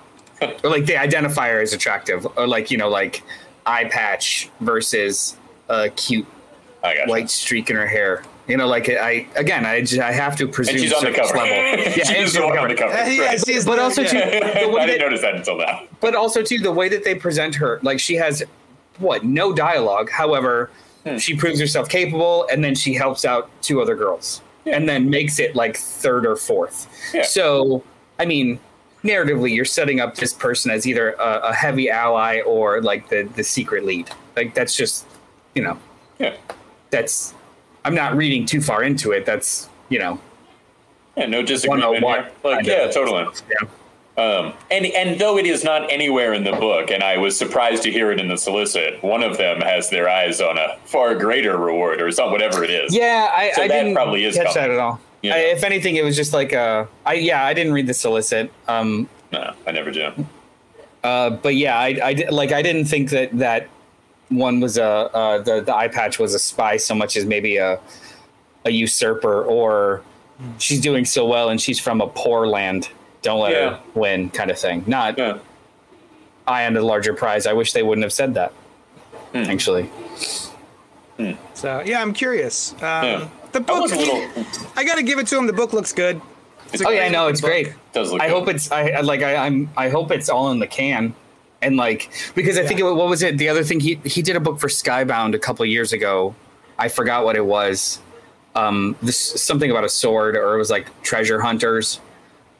or 0.41 0.69
like 0.69 0.85
the 0.85 0.93
identifier 0.93 1.61
is 1.63 1.73
attractive, 1.73 2.27
or 2.37 2.45
like 2.47 2.69
you 2.69 2.77
know 2.77 2.89
like 2.89 3.23
eye 3.65 3.85
patch 3.85 4.49
versus 4.61 5.35
a 5.69 5.89
cute 5.89 6.27
white 7.07 7.29
streak 7.31 7.69
in 7.71 7.75
her 7.75 7.87
hair. 7.87 8.23
You 8.47 8.55
know, 8.57 8.67
like 8.67 8.89
I 8.89 9.27
again, 9.35 9.65
I 9.65 9.85
I 10.01 10.11
have 10.11 10.35
to 10.37 10.47
presume 10.47 10.75
And 10.75 10.83
she's 10.83 10.93
on 10.93 11.03
the 11.03 11.13
surface 11.13 11.31
cover. 11.31 11.43
level. 11.43 11.55
yeah, 11.57 11.75
Yeah, 11.97 12.11
and 12.11 12.17
she's 12.29 12.33
the 12.33 12.45
one 12.45 12.57
on 12.57 12.69
the 12.69 12.75
cover. 12.75 12.93
Uh, 12.93 13.05
yeah, 13.07 13.25
Right. 13.25 13.45
she's 13.45 13.65
but 13.65 13.77
also 13.79 14.03
yeah. 14.03 14.07
too, 14.09 14.19
the 14.65 14.69
way 14.73 14.81
I 14.81 14.85
that, 14.85 14.91
didn't 14.93 15.01
notice 15.01 15.21
that 15.21 15.35
until 15.35 15.57
now. 15.57 15.83
but 15.99 16.15
also 16.15 16.41
too 16.41 16.57
the 16.59 16.71
way 16.71 16.87
that 16.89 17.03
they 17.03 17.13
present 17.15 17.55
her 17.55 17.79
like 17.83 17.99
she 17.99 18.15
has 18.15 18.43
what 18.99 19.23
no 19.25 19.53
dialogue 19.53 20.09
however 20.09 20.69
Hmm. 21.05 21.17
she 21.17 21.35
proves 21.37 21.59
herself 21.59 21.87
capable 21.87 22.47
and 22.51 22.63
then 22.63 22.73
she 22.75 22.93
helps 22.93 23.23
out 23.23 23.49
two 23.61 23.81
other 23.81 23.95
girls 23.95 24.41
and 24.65 24.89
then 24.89 25.09
makes 25.09 25.39
it 25.39 25.55
like 25.55 25.77
third 25.77 26.25
or 26.25 26.35
fourth 26.35 26.87
Yeah. 27.13 27.23
so 27.23 27.83
i 28.19 28.25
mean 28.25 28.59
narratively 29.05 29.53
you're 29.55 29.63
setting 29.63 29.99
up 30.01 30.15
this 30.15 30.33
person 30.33 30.69
as 30.71 30.85
either 30.87 31.11
a, 31.13 31.39
a 31.49 31.53
heavy 31.53 31.89
ally 31.89 32.41
or 32.41 32.81
like 32.81 33.07
the 33.09 33.23
the 33.35 33.43
secret 33.43 33.85
lead 33.85 34.09
like 34.35 34.53
that's 34.53 34.75
just 34.75 35.05
you 35.55 35.61
know 35.61 35.77
Yeah. 36.19 36.35
that's 36.89 37.33
i'm 37.87 37.95
not 37.95 38.15
reading 38.17 38.45
too 38.45 38.61
far 38.61 38.83
into 38.83 39.11
it 39.11 39.25
that's 39.25 39.69
you 39.89 39.97
know 39.97 40.19
Yeah, 41.15 41.25
no 41.27 41.41
disagreement 41.41 42.03
101. 42.03 42.23
here. 42.23 42.31
Like, 42.43 42.65
yeah, 42.65 42.91
totally. 42.91 43.25
yeah 43.49 43.67
Um, 44.23 44.53
and 44.71 44.85
and 44.87 45.19
though 45.21 45.37
it 45.37 45.45
is 45.45 45.63
not 45.63 45.91
anywhere 45.91 46.33
in 46.33 46.43
the 46.43 46.51
book, 46.53 46.89
and 46.91 47.03
I 47.03 47.17
was 47.17 47.37
surprised 47.37 47.83
to 47.83 47.91
hear 47.91 48.11
it 48.11 48.19
in 48.19 48.27
the 48.33 48.37
solicit, 48.37 48.91
one 49.03 49.21
of 49.21 49.37
them 49.37 49.61
has 49.61 49.91
their 49.91 50.09
eyes 50.09 50.41
on 50.41 50.57
a 50.57 50.75
far 50.85 51.13
greater 51.15 51.55
reward 51.55 52.01
or 52.01 52.11
something, 52.11 52.31
whatever 52.31 52.63
it 52.63 52.71
is. 52.71 52.95
Yeah, 52.95 53.29
I, 53.41 53.51
So 53.55 53.61
I 53.61 53.67
that 53.67 53.73
didn't 53.77 53.93
probably 53.93 54.23
is 54.25 54.35
catch 54.35 54.53
coming. 54.55 54.69
that 54.69 54.71
at 54.71 54.79
all. 54.79 54.99
Yeah. 55.21 55.35
I, 55.35 55.37
if 55.55 55.63
anything, 55.63 55.97
it 55.97 56.03
was 56.03 56.15
just 56.15 56.33
like 56.33 56.51
uh, 56.51 56.85
I 57.05 57.13
yeah, 57.29 57.45
I 57.45 57.53
didn't 57.53 57.73
read 57.73 57.85
the 57.87 57.93
solicit. 57.93 58.51
Um, 58.67 59.07
No, 59.31 59.53
I 59.67 59.71
never 59.71 59.91
do. 59.91 60.05
uh, 61.03 61.29
but 61.45 61.53
yeah, 61.55 61.77
I, 61.77 61.89
I 62.09 62.13
di- 62.15 62.29
like 62.41 62.51
I 62.51 62.61
didn't 62.63 62.85
think 62.85 63.11
that 63.11 63.29
that 63.37 63.67
one 64.29 64.59
was 64.59 64.77
a 64.77 64.83
uh, 64.85 65.37
the 65.41 65.61
the 65.61 65.75
eye 65.75 65.87
patch 65.87 66.19
was 66.19 66.33
a 66.33 66.39
spy 66.39 66.77
so 66.77 66.93
much 66.95 67.15
as 67.15 67.25
maybe 67.25 67.57
a 67.57 67.79
a 68.65 68.69
usurper 68.69 69.43
or 69.43 70.01
she's 70.57 70.81
doing 70.81 71.05
so 71.05 71.25
well 71.25 71.49
and 71.49 71.59
she's 71.61 71.79
from 71.79 72.01
a 72.01 72.07
poor 72.07 72.45
land. 72.47 72.89
Don't 73.21 73.39
let 73.39 73.51
Yeah. 73.53 73.69
her 73.71 73.79
win, 73.95 74.29
kind 74.29 74.51
of 74.51 74.59
thing. 74.59 74.83
Not 74.87 75.17
Yeah. 75.17 75.37
I 76.45 76.61
am 76.63 76.73
the 76.73 76.81
larger 76.81 77.13
prize. 77.13 77.45
I 77.47 77.53
wish 77.53 77.73
they 77.73 77.83
wouldn't 77.83 78.03
have 78.03 78.13
said 78.13 78.33
that. 78.35 78.51
Hmm. 79.33 79.43
Actually, 79.49 79.89
So 81.53 81.81
yeah, 81.85 82.01
I'm 82.01 82.13
curious. 82.13 82.73
Um, 82.73 82.77
Yeah. 82.81 83.27
The 83.53 83.61
book, 83.61 83.81
was 83.81 83.91
a 83.93 83.95
little. 83.95 84.27
I 84.75 84.83
gotta 84.83 85.01
give 85.03 85.17
it 85.19 85.27
to 85.27 85.37
him. 85.37 85.47
The 85.47 85.53
book 85.53 85.73
looks 85.73 85.93
good. 85.93 86.21
It's 86.73 86.83
oh 86.85 86.89
yeah, 86.89 87.03
great 87.07 87.11
no, 87.13 87.27
it's 87.27 87.39
book. 87.41 87.49
great. 87.49 87.73
Does 87.93 88.11
look 88.11 88.21
I 88.21 88.27
good. 88.27 88.33
hope 88.33 88.49
it's 88.49 88.71
I 88.71 88.89
I- 88.89 89.01
like 89.01 89.23
I, 89.23 89.35
I'm 89.37 89.69
I 89.77 89.89
hope 89.89 90.11
it's 90.11 90.29
all 90.29 90.51
in 90.51 90.59
the 90.59 90.67
can, 90.67 91.15
and 91.61 91.77
like 91.77 92.11
because 92.35 92.57
I 92.57 92.65
think 92.65 92.79
it, 92.79 92.83
what 92.83 93.07
was 93.09 93.23
it? 93.23 93.37
The 93.37 93.49
other 93.49 93.63
thing 93.63 93.79
he 93.79 93.95
he 94.05 94.21
did 94.21 94.35
a 94.35 94.39
book 94.39 94.59
for 94.59 94.67
Skybound 94.67 95.33
a 95.35 95.39
couple 95.39 95.65
years 95.65 95.93
ago. 95.93 96.35
I 96.77 96.89
forgot 96.89 97.23
what 97.25 97.35
it 97.35 97.45
was. 97.45 97.99
Um, 98.55 98.95
this 99.01 99.19
something 99.19 99.69
about 99.69 99.83
a 99.83 99.89
sword, 99.89 100.35
or 100.35 100.55
it 100.55 100.57
was 100.57 100.69
like 100.69 101.01
treasure 101.03 101.41
hunters. 101.41 101.99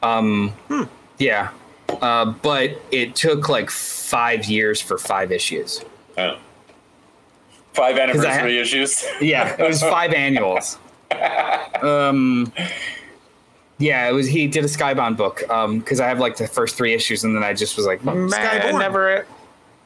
Um, 0.04 0.54
yeah, 1.18 1.50
uh, 2.02 2.26
but 2.26 2.80
it 2.92 3.16
took 3.16 3.50
like 3.50 3.70
five 3.70 4.46
years 4.46 4.82
for 4.82 4.98
five 4.98 5.32
issues. 5.32 5.84
Oh. 6.18 6.38
Five 7.74 7.98
anniversary 7.98 8.56
ha- 8.56 8.62
issues. 8.62 9.06
Yeah, 9.22 9.56
it 9.60 9.68
was 9.68 9.82
five 9.82 10.14
annuals. 10.26 10.78
Um, 11.82 12.52
yeah, 13.80 14.08
it 14.10 14.12
was. 14.14 14.28
He 14.28 14.48
did 14.48 14.64
a 14.64 14.68
Skybound 14.68 15.18
book 15.18 15.48
um 15.50 15.80
because 15.80 16.00
I 16.00 16.08
have 16.08 16.20
like 16.20 16.38
the 16.38 16.48
first 16.48 16.76
three 16.78 16.94
issues, 16.94 17.24
and 17.24 17.36
then 17.36 17.44
I 17.44 17.54
just 17.54 17.78
was 17.78 17.86
like, 17.86 18.04
man, 18.04 18.30
Skybourne. 18.30 18.80
never. 18.80 19.26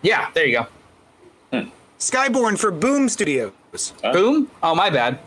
Yeah, 0.02 0.30
there 0.34 0.46
you 0.46 0.60
go. 0.60 1.68
Skybourne 2.00 2.58
for 2.58 2.72
Boom 2.72 3.08
Studios. 3.10 3.52
Boom. 4.02 4.50
Oh, 4.64 4.74
my 4.74 4.90
bad. 4.90 5.20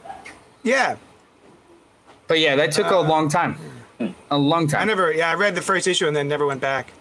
Yeah, 0.65 0.97
But 2.27 2.41
yeah, 2.41 2.57
that 2.57 2.73
took 2.73 2.91
a 2.91 2.97
long 2.97 3.29
time. 3.29 3.57
A 4.31 4.37
long 4.37 4.67
time. 4.67 4.81
I 4.83 4.85
never. 4.85 5.13
Yeah, 5.13 5.31
I 5.31 5.35
read 5.35 5.55
the 5.55 5.63
first 5.63 5.87
issue 5.87 6.09
and 6.09 6.17
then 6.17 6.27
never 6.27 6.47
went 6.47 6.61
back. 6.61 6.93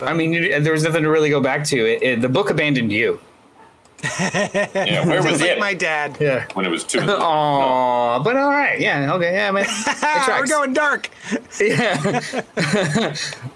I 0.00 0.14
mean, 0.14 0.62
there 0.62 0.72
was 0.72 0.84
nothing 0.84 1.02
to 1.02 1.10
really 1.10 1.30
go 1.30 1.40
back 1.40 1.64
to. 1.64 1.76
It, 1.76 2.02
it, 2.02 2.20
the 2.22 2.28
book 2.28 2.48
abandoned 2.50 2.92
you. 2.92 3.20
Yeah, 4.02 5.06
where 5.06 5.16
was 5.22 5.24
Just 5.32 5.40
like 5.40 5.50
it 5.50 5.58
my 5.58 5.74
dad. 5.74 6.16
Yeah. 6.20 6.46
when 6.54 6.66
it 6.66 6.70
was 6.70 6.84
two? 6.84 7.00
Oh, 7.08 8.20
but 8.22 8.36
all 8.36 8.50
right. 8.50 8.78
Yeah. 8.80 9.14
Okay. 9.14 9.32
Yeah, 9.32 9.50
man. 9.50 9.66
We're 10.28 10.46
going 10.46 10.72
dark. 10.72 11.10
Yeah. 11.60 12.00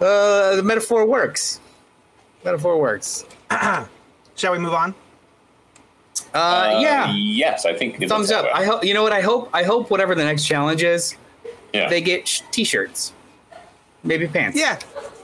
uh, 0.01 0.57
the 0.57 0.63
metaphor 0.65 1.07
works. 1.07 1.61
Metaphor 2.45 2.81
works. 2.81 3.27
Shall 4.37 4.53
we 4.53 4.59
move 4.59 4.73
on? 4.75 4.95
Uh, 6.33 6.79
yeah. 6.81 7.11
Yes, 7.13 7.67
I 7.67 7.75
think. 7.77 8.07
Thumbs 8.09 8.31
up. 8.31 8.45
way. 8.45 8.51
I 8.53 8.65
hope. 8.65 8.85
You 8.85 8.95
know 8.95 9.03
what? 9.03 9.13
I 9.13 9.21
hope. 9.21 9.51
I 9.53 9.63
hope 9.63 9.91
whatever 9.91 10.15
the 10.15 10.25
next 10.25 10.45
challenge 10.47 10.83
is, 10.83 11.17
yeah. 11.73 11.89
they 11.89 12.01
get 12.01 12.27
sh- 12.27 12.43
t-shirts, 12.51 13.13
maybe 14.05 14.27
pants. 14.27 14.59
Yeah. 14.59 14.79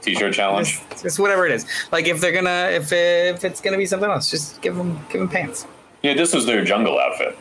T-shirt 0.07 0.33
challenge. 0.33 0.79
Just, 0.89 1.03
just 1.03 1.19
whatever 1.19 1.45
it 1.45 1.51
is. 1.51 1.65
Like 1.91 2.07
if 2.07 2.21
they're 2.21 2.31
gonna, 2.31 2.69
if 2.71 2.91
if 2.91 3.43
it's 3.43 3.61
gonna 3.61 3.77
be 3.77 3.85
something 3.85 4.09
else, 4.09 4.29
just 4.31 4.61
give 4.61 4.75
them 4.75 4.99
give 5.09 5.19
them 5.19 5.29
pants. 5.29 5.67
Yeah, 6.01 6.13
this 6.13 6.33
was 6.33 6.45
their 6.45 6.63
jungle 6.63 6.99
outfit. 6.99 7.37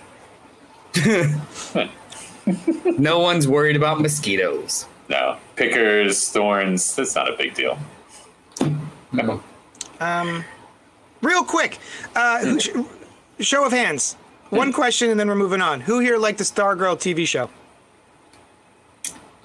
No 2.97 3.19
one's 3.19 3.49
worried 3.49 3.75
about 3.75 4.01
mosquitoes. 4.01 4.87
No, 5.09 5.37
pickers, 5.57 6.29
thorns. 6.29 6.95
That's 6.95 7.17
not 7.17 7.29
a 7.29 7.37
big 7.37 7.55
deal. 7.55 7.77
Real 11.23 11.45
quick, 11.45 11.79
uh, 12.15 12.57
sh- 12.59 12.69
show 13.41 13.65
of 13.67 13.73
hands. 13.73 14.15
One 14.51 14.73
question 14.73 15.11
and 15.11 15.19
then 15.19 15.27
we're 15.27 15.35
moving 15.35 15.61
on. 15.61 15.81
Who 15.81 15.99
here 15.99 16.19
liked 16.19 16.39
the 16.39 16.45
Stargirl 16.45 16.97
TV 16.99 17.27
show? 17.27 17.51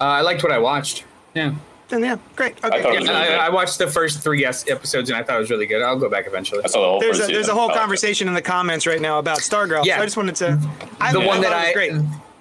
Uh, 0.00 0.04
I 0.04 0.20
liked 0.20 0.44
what 0.44 0.52
I 0.52 0.58
watched. 0.58 1.04
Yeah. 1.34 1.54
Then 1.92 2.02
yeah, 2.02 2.16
great. 2.36 2.52
Okay. 2.64 2.82
thought 2.82 2.94
it 2.94 2.94
Yeah, 2.94 3.00
was 3.00 3.08
I. 3.10 3.34
I 3.36 3.48
watched 3.50 3.76
the 3.76 3.86
first 3.86 4.20
three 4.20 4.40
yes 4.40 4.66
episodes 4.66 5.10
and 5.10 5.18
I 5.18 5.22
thought 5.22 5.36
it 5.36 5.40
was 5.40 5.50
really 5.50 5.66
good. 5.66 5.82
I'll 5.82 5.98
go 5.98 6.08
back 6.08 6.26
eventually. 6.26 6.62
I 6.64 6.68
saw 6.68 6.80
the 6.80 6.86
whole 6.88 7.00
There's 7.00 7.18
a, 7.18 7.22
first 7.24 7.32
there's 7.34 7.48
a 7.48 7.52
whole 7.52 7.64
I 7.64 7.66
liked 7.66 7.76
it. 7.76 7.80
conversation 7.80 8.28
in 8.28 8.34
the 8.34 8.40
comments 8.40 8.86
right 8.86 9.00
now 9.00 9.18
about 9.18 9.40
Stargirl. 9.40 9.84
Yeah. 9.84 9.96
So 9.98 10.02
I 10.02 10.06
just 10.06 10.16
wanted 10.16 10.36
to. 10.36 10.58
I, 10.98 11.12
The 11.12 11.20
one 11.20 11.38
I 11.38 11.40
that 11.42 11.50
thought 11.50 11.52
it 11.52 11.58
was 11.58 11.68
I- 11.68 11.72
great. 11.74 11.92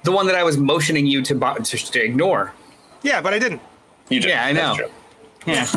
the 0.03 0.11
one 0.13 0.25
that 0.27 0.35
I 0.35 0.43
was 0.43 0.57
motioning 0.57 1.05
you 1.05 1.21
to 1.23 1.33
to, 1.35 1.77
to 1.91 2.01
ignore. 2.01 2.53
Yeah, 3.01 3.19
but 3.19 3.33
I 3.33 3.39
didn't. 3.39 3.61
You 4.07 4.21
did. 4.21 4.29
Yeah, 4.29 4.45
I 4.45 4.53
know. 4.53 4.77
Yeah. 5.45 5.67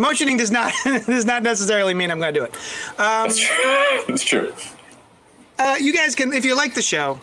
Motioning 0.00 0.36
does 0.36 0.50
not 0.50 0.72
does 0.84 1.24
not 1.24 1.44
necessarily 1.44 1.94
mean 1.94 2.10
I'm 2.10 2.18
going 2.18 2.34
to 2.34 2.40
do 2.40 2.44
it. 2.44 2.56
That's 2.96 3.38
true. 3.38 4.02
That's 4.08 4.24
true. 4.24 4.52
Uh, 5.60 5.76
you 5.80 5.92
guys 5.94 6.16
can, 6.16 6.32
if 6.32 6.44
you 6.44 6.56
like 6.56 6.74
the 6.74 6.82
show, 6.82 7.20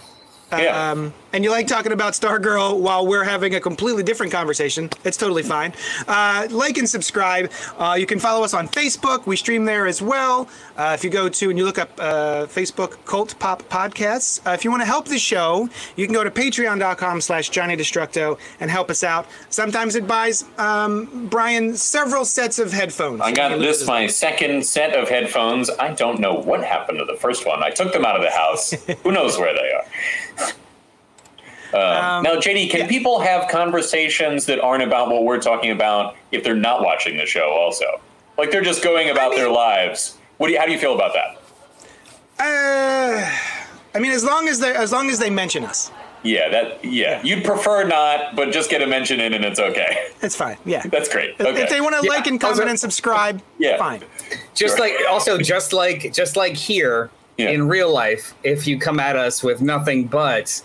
Yeah. 0.53 0.91
um, 0.91 1.13
and 1.33 1.43
you 1.43 1.51
like 1.51 1.67
talking 1.67 1.91
about 1.91 2.13
Stargirl 2.13 2.79
while 2.79 3.05
we're 3.05 3.23
having 3.23 3.55
a 3.55 3.59
completely 3.59 4.03
different 4.03 4.31
conversation, 4.31 4.89
it's 5.03 5.17
totally 5.17 5.43
fine. 5.43 5.73
Uh, 6.07 6.47
like 6.49 6.77
and 6.77 6.89
subscribe. 6.89 7.51
Uh, 7.77 7.95
you 7.99 8.05
can 8.05 8.19
follow 8.19 8.43
us 8.43 8.53
on 8.53 8.67
Facebook. 8.67 9.25
We 9.25 9.35
stream 9.35 9.65
there 9.65 9.87
as 9.87 10.01
well. 10.01 10.47
Uh, 10.77 10.91
if 10.97 11.03
you 11.03 11.09
go 11.09 11.29
to 11.29 11.49
and 11.49 11.57
you 11.57 11.65
look 11.65 11.77
up 11.77 11.89
uh, 11.99 12.45
Facebook 12.47 12.97
Cult 13.05 13.37
Pop 13.39 13.63
Podcasts. 13.63 14.39
Uh, 14.45 14.51
if 14.51 14.63
you 14.63 14.71
want 14.71 14.81
to 14.81 14.85
help 14.85 15.05
the 15.05 15.19
show, 15.19 15.69
you 15.95 16.05
can 16.05 16.13
go 16.13 16.23
to 16.23 16.31
patreon.com 16.31 17.21
slash 17.21 17.49
Johnny 17.49 17.75
Destructo 17.75 18.37
and 18.59 18.71
help 18.71 18.89
us 18.89 19.03
out. 19.03 19.27
Sometimes 19.49 19.95
it 19.95 20.07
buys 20.07 20.45
um, 20.57 21.27
Brian 21.29 21.75
several 21.75 22.25
sets 22.25 22.59
of 22.59 22.71
headphones. 22.71 23.21
I 23.21 23.31
got 23.31 23.57
this 23.59 23.85
my 23.85 24.07
second 24.07 24.65
set 24.65 24.95
of 24.95 25.09
headphones. 25.09 25.69
I 25.69 25.93
don't 25.93 26.19
know 26.19 26.33
what 26.33 26.63
happened 26.63 26.99
to 26.99 27.05
the 27.05 27.15
first 27.15 27.45
one. 27.45 27.63
I 27.63 27.69
took 27.69 27.93
them 27.93 28.05
out 28.05 28.15
of 28.15 28.21
the 28.21 28.31
house. 28.31 28.71
Who 29.03 29.11
knows 29.11 29.37
where 29.37 29.53
they 29.53 29.71
are? 29.71 30.51
Um, 31.73 32.23
now, 32.23 32.35
JD, 32.35 32.69
can 32.71 32.87
people 32.87 33.19
have 33.19 33.47
conversations 33.49 34.45
that 34.47 34.59
aren't 34.59 34.83
about 34.83 35.09
what 35.09 35.23
we're 35.23 35.39
talking 35.41 35.71
about 35.71 36.15
if 36.31 36.43
they're 36.43 36.55
not 36.55 36.81
watching 36.83 37.17
the 37.17 37.25
show? 37.25 37.49
Also, 37.49 37.85
like 38.37 38.51
they're 38.51 38.61
just 38.63 38.83
going 38.83 39.09
about 39.09 39.35
their 39.35 39.45
mean- 39.45 39.55
lives. 39.55 40.17
What 40.37 40.47
do 40.47 40.53
you, 40.53 40.59
how 40.59 40.65
do 40.65 40.71
you 40.71 40.79
feel 40.79 40.95
about 40.95 41.13
that? 41.13 41.35
Uh, 42.39 43.29
I 43.93 43.99
mean, 43.99 44.11
as 44.11 44.23
long 44.23 44.47
as 44.47 44.59
they 44.59 44.73
as 44.75 44.91
long 44.91 45.09
as 45.09 45.19
they 45.19 45.29
mention 45.29 45.65
us, 45.65 45.91
Yeah, 46.23 46.49
that 46.49 46.83
yeah. 46.85 47.21
You'd 47.23 47.43
prefer 47.43 47.83
not, 47.85 48.35
but 48.35 48.51
just 48.51 48.69
get 48.69 48.81
a 48.81 48.87
mention 48.87 49.19
in, 49.19 49.33
and 49.33 49.43
it's 49.43 49.59
okay. 49.59 50.07
it's 50.21 50.35
fine. 50.35 50.57
Yeah. 50.65 50.81
That's 50.85 51.09
great. 51.09 51.31
If- 51.39 51.45
Okay. 51.45 51.63
If 51.63 51.69
they 51.69 51.81
want 51.81 51.95
to 51.99 52.01
Yeah. 52.05 52.09
like 52.13 52.27
and 52.27 52.39
comment 52.39 52.59
Also- 52.61 52.69
and 52.69 52.79
subscribe, 52.79 53.41
Yeah. 53.59 53.77
fine. 53.77 54.01
Just 54.53 54.77
Sure. 54.77 54.85
like 54.87 54.95
also 55.09 55.37
just 55.37 55.73
like 55.73 56.13
just 56.13 56.37
like 56.37 56.55
here 56.55 57.09
Yeah. 57.37 57.49
in 57.49 57.67
real 57.67 57.91
life, 57.91 58.33
if 58.43 58.65
you 58.67 58.79
come 58.79 58.99
at 59.01 59.15
us 59.17 59.43
with 59.43 59.61
nothing 59.61 60.05
but 60.05 60.61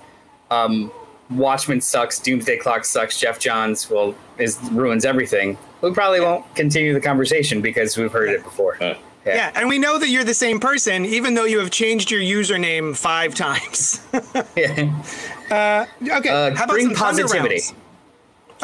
um, 0.51 0.91
Watchmen 1.31 1.81
sucks, 1.81 2.19
Doomsday 2.19 2.59
Clock 2.59 2.85
sucks, 2.85 3.19
Geoff 3.19 3.39
Johns 3.39 3.89
will 3.91 4.15
is 4.39 4.59
ruins 4.73 5.05
everything. 5.05 5.57
We 5.81 5.93
probably 5.93 6.21
won't 6.21 6.45
continue 6.55 6.93
the 6.95 7.01
conversation 7.01 7.61
because 7.61 7.97
we've 7.97 8.13
heard 8.13 8.29
it 8.31 8.43
before. 8.43 8.83
Uh, 8.83 8.95
Yeah, 9.27 9.51
and 9.55 9.69
we 9.71 9.79
know 9.79 9.99
that 9.99 10.09
you're 10.09 10.25
the 10.25 10.35
same 10.35 10.61
person, 10.61 11.07
even 11.07 11.33
though 11.35 11.45
you 11.47 11.59
have 11.59 11.71
changed 11.71 12.11
your 12.11 12.21
username 12.21 12.95
five 12.97 13.35
times. 13.35 14.01
Yeah. 14.57 15.87
okay, 16.03 16.29
Uh, 16.31 16.55
how 16.55 16.65
about 16.65 16.69
bring 16.71 16.87
some 16.87 16.95
positivity. 16.95 17.55
rounds? 17.57 17.75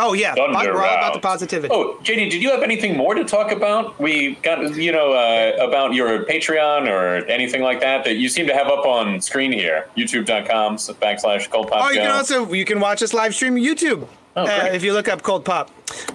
Oh 0.02 0.14
yeah, 0.14 0.34
Thunder 0.34 0.72
we're 0.72 0.82
all 0.84 0.96
about 0.96 1.12
the 1.12 1.20
positivity. 1.20 1.72
Oh, 1.72 1.98
JD, 2.02 2.30
did 2.30 2.42
you 2.42 2.50
have 2.50 2.62
anything 2.62 2.96
more 2.96 3.14
to 3.14 3.22
talk 3.24 3.52
about? 3.52 4.00
We 4.00 4.36
got, 4.36 4.74
you 4.74 4.92
know, 4.92 5.12
uh, 5.12 5.56
about 5.64 5.92
your 5.92 6.24
Patreon 6.24 6.88
or 6.88 7.24
anything 7.26 7.60
like 7.62 7.80
that 7.80 8.04
that 8.04 8.14
you 8.16 8.28
seem 8.30 8.46
to 8.46 8.54
have 8.54 8.68
up 8.68 8.86
on 8.86 9.20
screen 9.20 9.52
here. 9.52 9.88
YouTube.com 9.96 10.76
backslash 10.76 11.50
Cult 11.50 11.70
Pop 11.70 11.84
Oh, 11.84 11.88
you 11.90 11.96
Go. 11.96 12.02
can 12.02 12.10
also 12.10 12.52
you 12.52 12.64
can 12.64 12.80
watch 12.80 13.02
us 13.02 13.12
live 13.12 13.34
stream 13.34 13.54
YouTube 13.56 14.06
Oh, 14.36 14.44
uh, 14.46 14.70
if 14.72 14.82
you 14.82 14.92
look 14.94 15.08
up 15.08 15.22
Cult 15.22 15.44
Pop. 15.44 15.70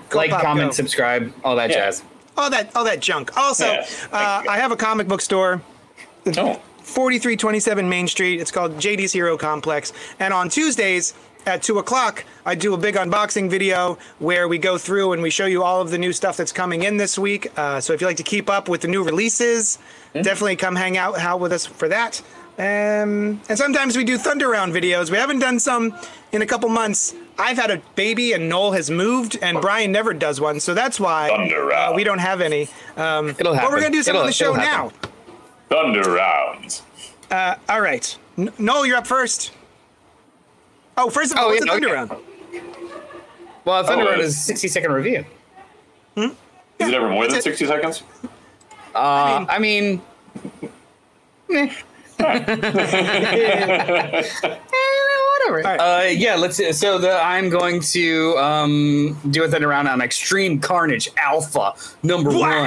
Cult 0.09 0.15
like, 0.15 0.31
Pop 0.31 0.41
comment, 0.41 0.69
Go. 0.69 0.73
subscribe, 0.73 1.31
all 1.43 1.55
that 1.57 1.69
Yeah. 1.69 1.75
jazz. 1.86 2.03
all 2.38 2.49
that 2.49 2.75
all 2.75 2.83
that 2.86 2.99
junk. 3.01 3.38
Also, 3.38 3.65
Yeah, 3.71 3.86
uh. 4.11 4.41
I 4.49 4.57
have 4.57 4.71
a 4.71 4.75
comic 4.77 5.07
book 5.07 5.21
store. 5.21 5.61
Oh, 6.38 6.59
4327 6.83 7.88
Main 7.89 8.07
Street. 8.07 8.39
It's 8.41 8.51
called 8.51 8.77
JD's 8.79 9.11
Hero 9.11 9.38
Complex. 9.38 9.91
And 10.19 10.33
on 10.33 10.49
Tuesdays 10.49 11.13
at 11.45 11.61
2 11.63 11.79
o'clock, 11.79 12.25
I 12.45 12.55
do 12.55 12.73
a 12.73 12.77
big 12.77 12.95
unboxing 12.95 13.49
video 13.49 13.97
where 14.19 14.47
we 14.47 14.57
go 14.57 14.77
through 14.77 15.13
and 15.13 15.21
we 15.21 15.29
show 15.29 15.45
you 15.45 15.63
all 15.63 15.81
of 15.81 15.91
the 15.91 15.97
new 15.97 16.11
stuff 16.13 16.37
that's 16.37 16.51
coming 16.51 16.83
in 16.83 16.97
this 16.97 17.17
week. 17.19 17.47
Uh, 17.57 17.79
so 17.81 17.93
if 17.93 18.01
you 18.01 18.07
like 18.07 18.17
to 18.17 18.23
keep 18.23 18.49
up 18.49 18.67
with 18.69 18.81
the 18.81 18.87
new 18.87 19.03
releases, 19.03 19.77
definitely 20.13 20.55
come 20.55 20.75
hang 20.75 20.97
out, 20.97 21.17
out 21.19 21.39
with 21.39 21.51
us 21.53 21.65
for 21.65 21.87
that. 21.89 22.21
Um, 22.57 23.41
and 23.49 23.57
sometimes 23.57 23.97
we 23.97 24.03
do 24.05 24.17
Thunder 24.17 24.47
Round 24.49 24.73
videos. 24.73 25.11
We 25.11 25.17
haven't 25.17 25.39
done 25.39 25.59
some 25.59 25.93
in 26.31 26.41
a 26.41 26.45
couple 26.45 26.69
months. 26.69 27.13
I've 27.37 27.57
had 27.57 27.69
a 27.69 27.81
baby 27.95 28.31
and 28.31 28.47
Noel 28.47 28.71
has 28.71 28.89
moved, 28.89 29.37
and 29.41 29.59
Brian 29.59 29.91
never 29.91 30.13
does 30.13 30.39
one, 30.39 30.61
so 30.61 30.73
that's 30.73 30.97
why 30.99 31.29
uh, 31.31 31.93
we 31.93 32.05
don't 32.05 32.19
have 32.19 32.39
any. 32.39 32.69
Um, 32.95 33.31
It'll 33.31 33.53
But 33.55 33.69
we're 33.69 33.81
gonna 33.81 33.91
do 33.91 34.03
some 34.03 34.11
It'll- 34.11 34.21
on 34.21 34.27
the 34.27 34.33
show 34.33 34.53
now. 34.53 34.89
happen. 34.89 35.09
Thunder 35.67 36.09
Rounds. 36.11 36.81
All 37.29 37.81
right. 37.81 38.17
N- 38.37 38.53
Noel, 38.57 38.85
you're 38.85 38.97
up 38.97 39.07
first. 39.07 39.51
Oh, 40.97 41.09
first 41.09 41.31
of 41.31 41.37
all, 41.37 41.45
Oh, 41.45 41.47
what's 41.49 41.65
yeah, 41.65 41.71
a 41.71 41.75
thunder 41.75 41.87
okay. 41.89 41.95
round? 41.95 42.11
Well, 43.65 43.79
a 43.81 43.83
Thunder 43.83 44.05
Oh, 44.05 44.11
Road 44.11 44.19
uh, 44.19 44.23
is 44.23 44.39
60 44.39 44.67
second 44.67 44.91
review. 44.93 45.25
Hmm? 46.15 46.21
Is 46.79 46.87
it 46.89 46.93
ever 46.93 47.09
more 47.09 47.27
than 47.27 47.37
it. 47.37 47.43
60 47.43 47.65
seconds? 47.65 48.03
Uh, 48.93 49.45
I 49.49 49.57
mean, 49.59 50.01
whatever. 54.27 55.61
right. 55.63 55.77
Uh, 55.79 56.07
yeah, 56.09 56.35
let's. 56.35 56.57
So 56.79 56.97
the 56.97 57.11
I'm 57.21 57.49
going 57.49 57.79
to 57.81 58.37
um, 58.37 59.19
do 59.31 59.43
a 59.43 59.47
thunder 59.49 59.67
round 59.67 59.87
on 59.87 60.01
Extreme 60.01 60.59
Carnage 60.61 61.09
Alpha 61.17 61.73
number 62.03 62.31
Wow. 62.31 62.61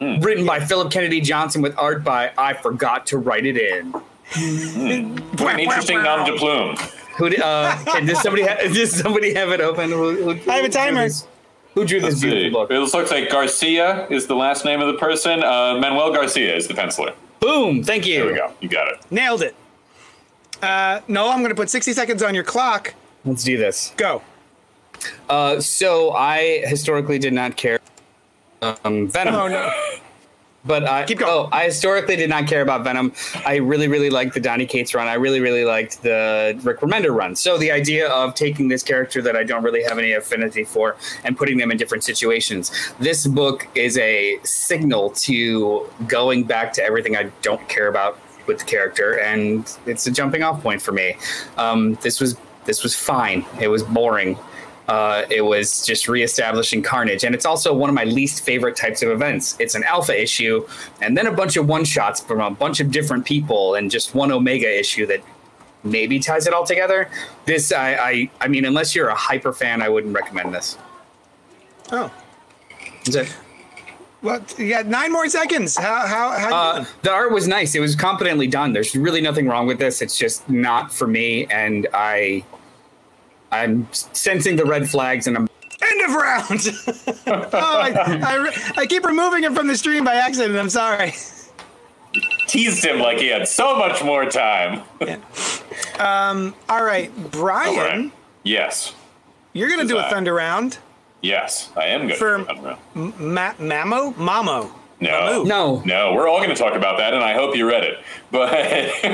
one, 0.00 0.20
written 0.20 0.46
by 0.46 0.60
Philip 0.60 0.90
Kennedy 0.92 1.20
Johnson 1.20 1.62
with 1.62 1.76
art 1.78 2.04
by 2.04 2.32
I 2.36 2.54
forgot 2.54 3.06
to 3.06 3.18
write 3.18 3.46
it 3.46 3.56
in. 3.56 3.94
An 4.36 5.58
interesting 5.60 6.02
nom 6.02 6.24
de 6.26 6.36
plume. 6.36 6.76
Who 7.20 7.28
did? 7.30 7.40
Uh, 7.40 7.76
can, 7.84 8.06
does 8.06 8.20
somebody 8.20 8.42
ha- 8.42 8.56
does 8.74 8.90
somebody 8.98 9.34
have 9.34 9.50
it 9.50 9.60
open? 9.60 9.90
Who, 9.90 10.14
who, 10.16 10.34
who 10.34 10.50
I 10.50 10.56
have 10.56 10.64
a 10.64 10.68
timer. 10.68 11.04
this- 11.04 11.26
Who 11.74 11.84
drew 11.84 12.00
this 12.00 12.10
Let's 12.14 12.20
see. 12.22 12.30
beautiful 12.30 12.62
book? 12.62 12.70
It 12.72 12.78
looks 12.80 13.10
like 13.12 13.30
Garcia 13.30 14.08
is 14.08 14.26
the 14.26 14.34
last 14.34 14.64
name 14.64 14.80
of 14.80 14.88
the 14.92 14.98
person. 14.98 15.42
Uh, 15.44 15.78
Manuel 15.80 16.12
Garcia 16.12 16.56
is 16.56 16.66
the 16.66 16.74
penciler. 16.74 17.14
Boom! 17.38 17.84
Thank 17.84 18.06
you. 18.06 18.16
There 18.24 18.26
we 18.32 18.34
go. 18.34 18.52
You 18.60 18.68
got 18.68 18.88
it. 18.88 18.98
Nailed 19.12 19.42
it. 19.42 19.54
Uh, 20.60 21.00
Noel, 21.08 21.28
I'm 21.30 21.38
going 21.38 21.48
to 21.50 21.54
put 21.54 21.70
60 21.70 21.92
seconds 21.92 22.22
on 22.22 22.34
your 22.34 22.44
clock. 22.44 22.92
Let's 23.24 23.44
do 23.44 23.56
this. 23.56 23.94
Go. 23.96 24.20
Uh, 25.28 25.60
so 25.60 26.10
I 26.12 26.62
historically 26.66 27.18
did 27.18 27.32
not 27.32 27.56
care 27.56 27.78
um, 28.84 29.08
Venom. 29.08 29.34
Oh, 29.34 29.48
no. 29.48 29.72
But 30.64 30.84
I 30.84 31.04
Keep 31.04 31.20
going. 31.20 31.32
Oh, 31.32 31.48
I 31.52 31.64
historically 31.64 32.16
did 32.16 32.28
not 32.28 32.46
care 32.46 32.60
about 32.60 32.84
Venom. 32.84 33.12
I 33.46 33.56
really, 33.56 33.88
really 33.88 34.10
liked 34.10 34.34
the 34.34 34.40
Donny 34.40 34.66
Cates 34.66 34.94
run. 34.94 35.08
I 35.08 35.14
really, 35.14 35.40
really 35.40 35.64
liked 35.64 36.02
the 36.02 36.58
Rick 36.62 36.80
Remender 36.80 37.14
run. 37.14 37.34
So 37.34 37.56
the 37.56 37.70
idea 37.70 38.08
of 38.10 38.34
taking 38.34 38.68
this 38.68 38.82
character 38.82 39.22
that 39.22 39.36
I 39.36 39.44
don't 39.44 39.62
really 39.62 39.82
have 39.82 39.98
any 39.98 40.12
affinity 40.12 40.64
for 40.64 40.96
and 41.24 41.36
putting 41.36 41.56
them 41.56 41.70
in 41.70 41.78
different 41.78 42.04
situations. 42.04 42.72
This 42.98 43.26
book 43.26 43.68
is 43.74 43.96
a 43.96 44.38
signal 44.42 45.10
to 45.10 45.88
going 46.06 46.44
back 46.44 46.74
to 46.74 46.84
everything 46.84 47.16
I 47.16 47.30
don't 47.40 47.66
care 47.68 47.88
about 47.88 48.18
with 48.46 48.58
the 48.58 48.64
character, 48.64 49.18
and 49.20 49.70
it's 49.86 50.06
a 50.06 50.10
jumping 50.10 50.42
off 50.42 50.62
point 50.62 50.82
for 50.82 50.92
me. 50.92 51.16
Um, 51.56 51.94
this 52.02 52.20
was 52.20 52.36
this 52.64 52.82
was 52.82 52.94
fine. 52.94 53.46
It 53.60 53.68
was 53.68 53.82
boring. 53.82 54.38
Uh, 54.90 55.24
it 55.30 55.42
was 55.42 55.86
just 55.86 56.08
reestablishing 56.08 56.82
Carnage, 56.82 57.22
and 57.22 57.32
it's 57.32 57.46
also 57.46 57.72
one 57.72 57.88
of 57.88 57.94
my 57.94 58.02
least 58.02 58.42
favorite 58.42 58.74
types 58.74 59.02
of 59.04 59.10
events. 59.10 59.54
It's 59.60 59.76
an 59.76 59.84
alpha 59.84 60.20
issue, 60.20 60.66
and 61.00 61.16
then 61.16 61.28
a 61.28 61.32
bunch 61.32 61.56
of 61.56 61.68
one 61.68 61.84
shots 61.84 62.20
from 62.20 62.40
a 62.40 62.50
bunch 62.50 62.80
of 62.80 62.90
different 62.90 63.24
people, 63.24 63.76
and 63.76 63.88
just 63.88 64.16
one 64.16 64.32
Omega 64.32 64.68
issue 64.68 65.06
that 65.06 65.20
maybe 65.84 66.18
ties 66.18 66.48
it 66.48 66.52
all 66.52 66.66
together. 66.66 67.08
This, 67.44 67.70
I, 67.70 67.94
I, 67.94 68.30
I 68.40 68.48
mean, 68.48 68.64
unless 68.64 68.92
you're 68.96 69.10
a 69.10 69.14
hyper 69.14 69.52
fan, 69.52 69.80
I 69.80 69.88
wouldn't 69.88 70.12
recommend 70.12 70.52
this. 70.52 70.76
Oh. 71.92 72.10
Is 73.06 73.14
it? 73.14 73.32
Well, 74.22 74.44
you 74.58 74.70
got 74.70 74.86
nine 74.86 75.12
more 75.12 75.28
seconds. 75.28 75.76
How, 75.78 76.04
how, 76.04 76.30
how 76.32 76.48
you 76.48 76.54
Uh, 76.82 76.84
the 77.02 77.12
art 77.12 77.30
was 77.30 77.46
nice. 77.46 77.76
It 77.76 77.80
was 77.80 77.94
competently 77.94 78.48
done. 78.48 78.72
There's 78.72 78.96
really 78.96 79.20
nothing 79.20 79.46
wrong 79.46 79.68
with 79.68 79.78
this. 79.78 80.02
It's 80.02 80.18
just 80.18 80.50
not 80.50 80.92
for 80.92 81.06
me, 81.06 81.46
and 81.46 81.86
I, 81.94 82.44
I'm 83.52 83.86
sensing 83.92 84.56
the 84.56 84.64
red 84.64 84.88
flags, 84.88 85.26
and 85.26 85.36
I'm 85.36 85.48
End 85.82 86.02
of 86.02 86.14
round. 86.14 86.60
oh, 87.54 87.80
I, 87.80 88.20
I, 88.22 88.34
re- 88.36 88.52
I 88.76 88.86
keep 88.86 89.02
removing 89.04 89.44
him 89.44 89.54
from 89.54 89.66
the 89.66 89.76
stream 89.78 90.04
by 90.04 90.14
accident. 90.16 90.58
I'm 90.58 90.68
sorry. 90.68 91.14
Teased 92.48 92.84
him 92.84 92.98
like 92.98 93.18
he 93.18 93.28
had 93.28 93.48
so 93.48 93.78
much 93.78 94.02
more 94.04 94.26
time. 94.26 94.82
Um. 95.98 96.54
All 96.68 96.84
right, 96.84 97.10
Brian, 97.30 97.78
All 97.78 97.84
right. 97.84 98.12
Yes. 98.42 98.94
you're 99.54 99.68
going 99.68 99.80
to 99.80 99.86
do 99.86 99.98
a 99.98 100.02
thunder 100.10 100.34
round. 100.34 100.78
Yes, 101.22 101.70
I 101.76 101.86
am 101.86 102.08
good. 102.08 102.16
For- 102.16 102.40
I 102.40 102.54
don't 102.54 102.62
know. 102.62 102.78
Ma- 103.18 103.54
Mamo? 103.54 104.12
Mamo. 104.14 104.70
No. 105.00 105.42
no. 105.44 105.82
No, 105.86 106.12
we're 106.14 106.28
all 106.28 106.38
going 106.38 106.50
to 106.50 106.54
talk 106.56 106.74
about 106.74 106.98
that, 106.98 107.14
and 107.14 107.22
I 107.24 107.32
hope 107.34 107.56
you 107.56 107.66
read 107.68 107.84
it. 107.84 107.98
But 108.30 108.52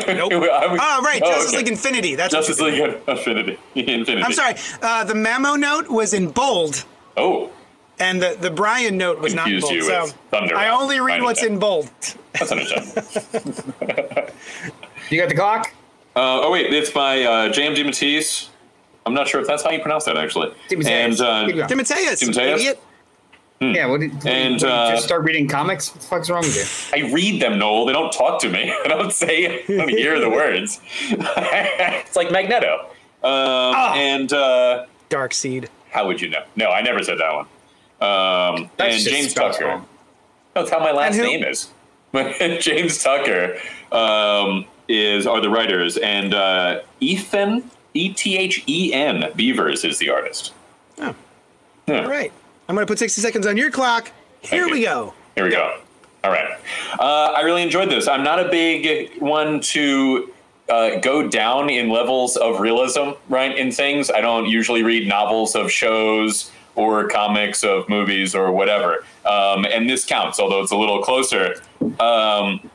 Nope. 0.06 0.32
I 0.52 0.66
would- 0.66 0.80
Oh, 0.82 1.00
right. 1.02 1.22
Oh, 1.24 1.30
Justice 1.30 1.48
okay. 1.50 1.58
League 1.58 1.68
Infinity. 1.68 2.14
That's 2.16 2.34
what 2.34 2.40
Justice 2.46 2.58
you- 2.58 2.64
League 2.86 2.98
Infinity. 3.08 3.58
Infinity. 3.74 4.22
I'm 4.22 4.32
sorry. 4.32 4.54
Uh, 4.82 5.04
the 5.04 5.14
Mamo 5.14 5.58
note 5.58 5.88
was 5.88 6.12
in 6.12 6.30
bold, 6.30 6.84
Oh, 7.16 7.50
and 7.98 8.20
the, 8.20 8.36
the 8.38 8.50
Brian 8.50 8.98
note 8.98 9.20
was 9.20 9.32
not 9.34 9.50
in 9.50 9.60
bold. 9.60 9.72
you 9.72 9.82
So 9.82 10.06
Thunder 10.30 10.54
I 10.56 10.68
only 10.68 11.00
read 11.00 11.20
I 11.20 11.22
what's 11.24 11.42
in 11.42 11.58
bold. 11.58 11.88
that's 12.34 12.52
understandable. 12.52 13.02
You 15.08 15.18
got 15.20 15.28
the 15.30 15.34
clock? 15.34 15.72
uh, 16.16 16.40
oh 16.42 16.50
wait, 16.50 16.72
it's 16.74 16.90
by 16.90 17.22
uh, 17.22 17.48
J.M. 17.52 17.74
DeMatteis 17.74 18.48
I'm 19.06 19.14
not 19.14 19.28
sure 19.28 19.40
if 19.40 19.46
that's 19.46 19.62
how 19.62 19.70
you 19.70 19.80
pronounce 19.80 20.04
that 20.06 20.16
actually. 20.18 20.52
Timotheus. 20.68 20.90
And 21.20 21.20
uh, 21.20 21.46
Keep 21.46 21.54
going. 21.56 21.68
Timotheus, 21.68 22.20
Timotheus? 23.60 23.60
idiot. 23.60 23.76
Yeah, 23.76 23.86
what 23.90 24.00
did, 24.00 24.14
what 24.14 24.26
And, 24.26 24.52
what 24.54 24.60
did 24.60 24.66
you 24.66 24.68
uh, 24.72 24.90
just 24.92 25.04
start 25.04 25.24
reading 25.24 25.48
comics? 25.48 25.90
What 25.92 26.00
the 26.00 26.06
fuck's 26.06 26.30
wrong 26.30 26.42
with 26.42 26.92
you? 26.94 27.02
I 27.06 27.12
read 27.12 27.40
them, 27.42 27.58
Noel. 27.58 27.86
They 27.86 27.92
don't 27.92 28.12
talk 28.12 28.40
to 28.42 28.48
me. 28.48 28.72
I 28.84 28.88
don't 28.88 29.12
say. 29.12 29.62
I 29.64 29.76
don't 29.76 29.88
hear 29.88 30.20
the 30.20 30.30
words. 30.40 30.80
it's 31.10 32.16
like 32.16 32.30
Magneto. 32.30 32.86
Um, 33.22 33.74
And 33.96 34.32
uh, 34.32 34.86
Dark 35.08 35.32
Seed. 35.34 35.68
how 35.90 36.06
would 36.06 36.20
you 36.20 36.28
know? 36.28 36.42
No, 36.56 36.70
I 36.70 36.82
never 36.82 37.02
said 37.02 37.18
that 37.18 37.34
one. 37.34 37.46
Um, 38.00 38.70
and 38.78 39.00
James 39.02 39.32
Tucker. 39.32 39.64
wrong. 39.64 39.86
That's 40.54 40.70
how 40.70 40.78
my 40.80 40.92
last 40.92 41.16
name 41.16 41.42
is. 41.42 41.70
James 42.60 43.02
Tucker 43.02 43.56
um, 43.92 44.64
is 44.88 45.26
are 45.26 45.40
the 45.40 45.48
writers, 45.50 45.96
and 45.98 46.32
uh, 46.34 46.80
Ethan 47.00 47.70
E 47.94 48.12
T 48.12 48.36
H 48.38 48.62
E 48.66 48.92
N 48.92 49.30
Beavers 49.34 49.84
is 49.84 49.98
the 49.98 50.10
artist. 50.10 50.52
Oh. 50.98 51.14
Yeah. 51.86 52.02
All 52.02 52.08
right. 52.08 52.32
I'm 52.68 52.74
going 52.74 52.86
to 52.86 52.90
put 52.90 52.98
60 52.98 53.20
seconds 53.20 53.46
on 53.46 53.56
your 53.56 53.70
clock. 53.70 54.10
Here 54.40 54.62
Thank 54.62 54.72
we 54.72 54.82
go. 54.82 55.14
Here 55.34 55.44
we 55.44 55.50
go. 55.50 55.80
All 56.24 56.30
right. 56.30 56.58
Uh, 56.98 57.32
I 57.36 57.42
really 57.42 57.62
enjoyed 57.62 57.90
this. 57.90 58.08
I'm 58.08 58.24
not 58.24 58.44
a 58.44 58.48
big 58.48 59.20
one 59.20 59.60
to 59.60 60.32
uh, 60.68 60.98
go 60.98 61.28
down 61.28 61.70
in 61.70 61.88
levels 61.88 62.36
of 62.36 62.60
realism, 62.60 63.10
right? 63.28 63.56
In 63.56 63.70
things, 63.70 64.10
I 64.10 64.20
don't 64.20 64.46
usually 64.46 64.82
read 64.82 65.06
novels 65.06 65.54
of 65.54 65.70
shows 65.70 66.50
or 66.74 67.08
comics 67.08 67.62
of 67.62 67.88
movies 67.88 68.34
or 68.34 68.50
whatever. 68.50 69.04
Um, 69.24 69.64
and 69.64 69.88
this 69.88 70.04
counts, 70.04 70.40
although 70.40 70.60
it's 70.62 70.72
a 70.72 70.76
little 70.76 71.02
closer. 71.02 71.62
Um, 72.00 72.68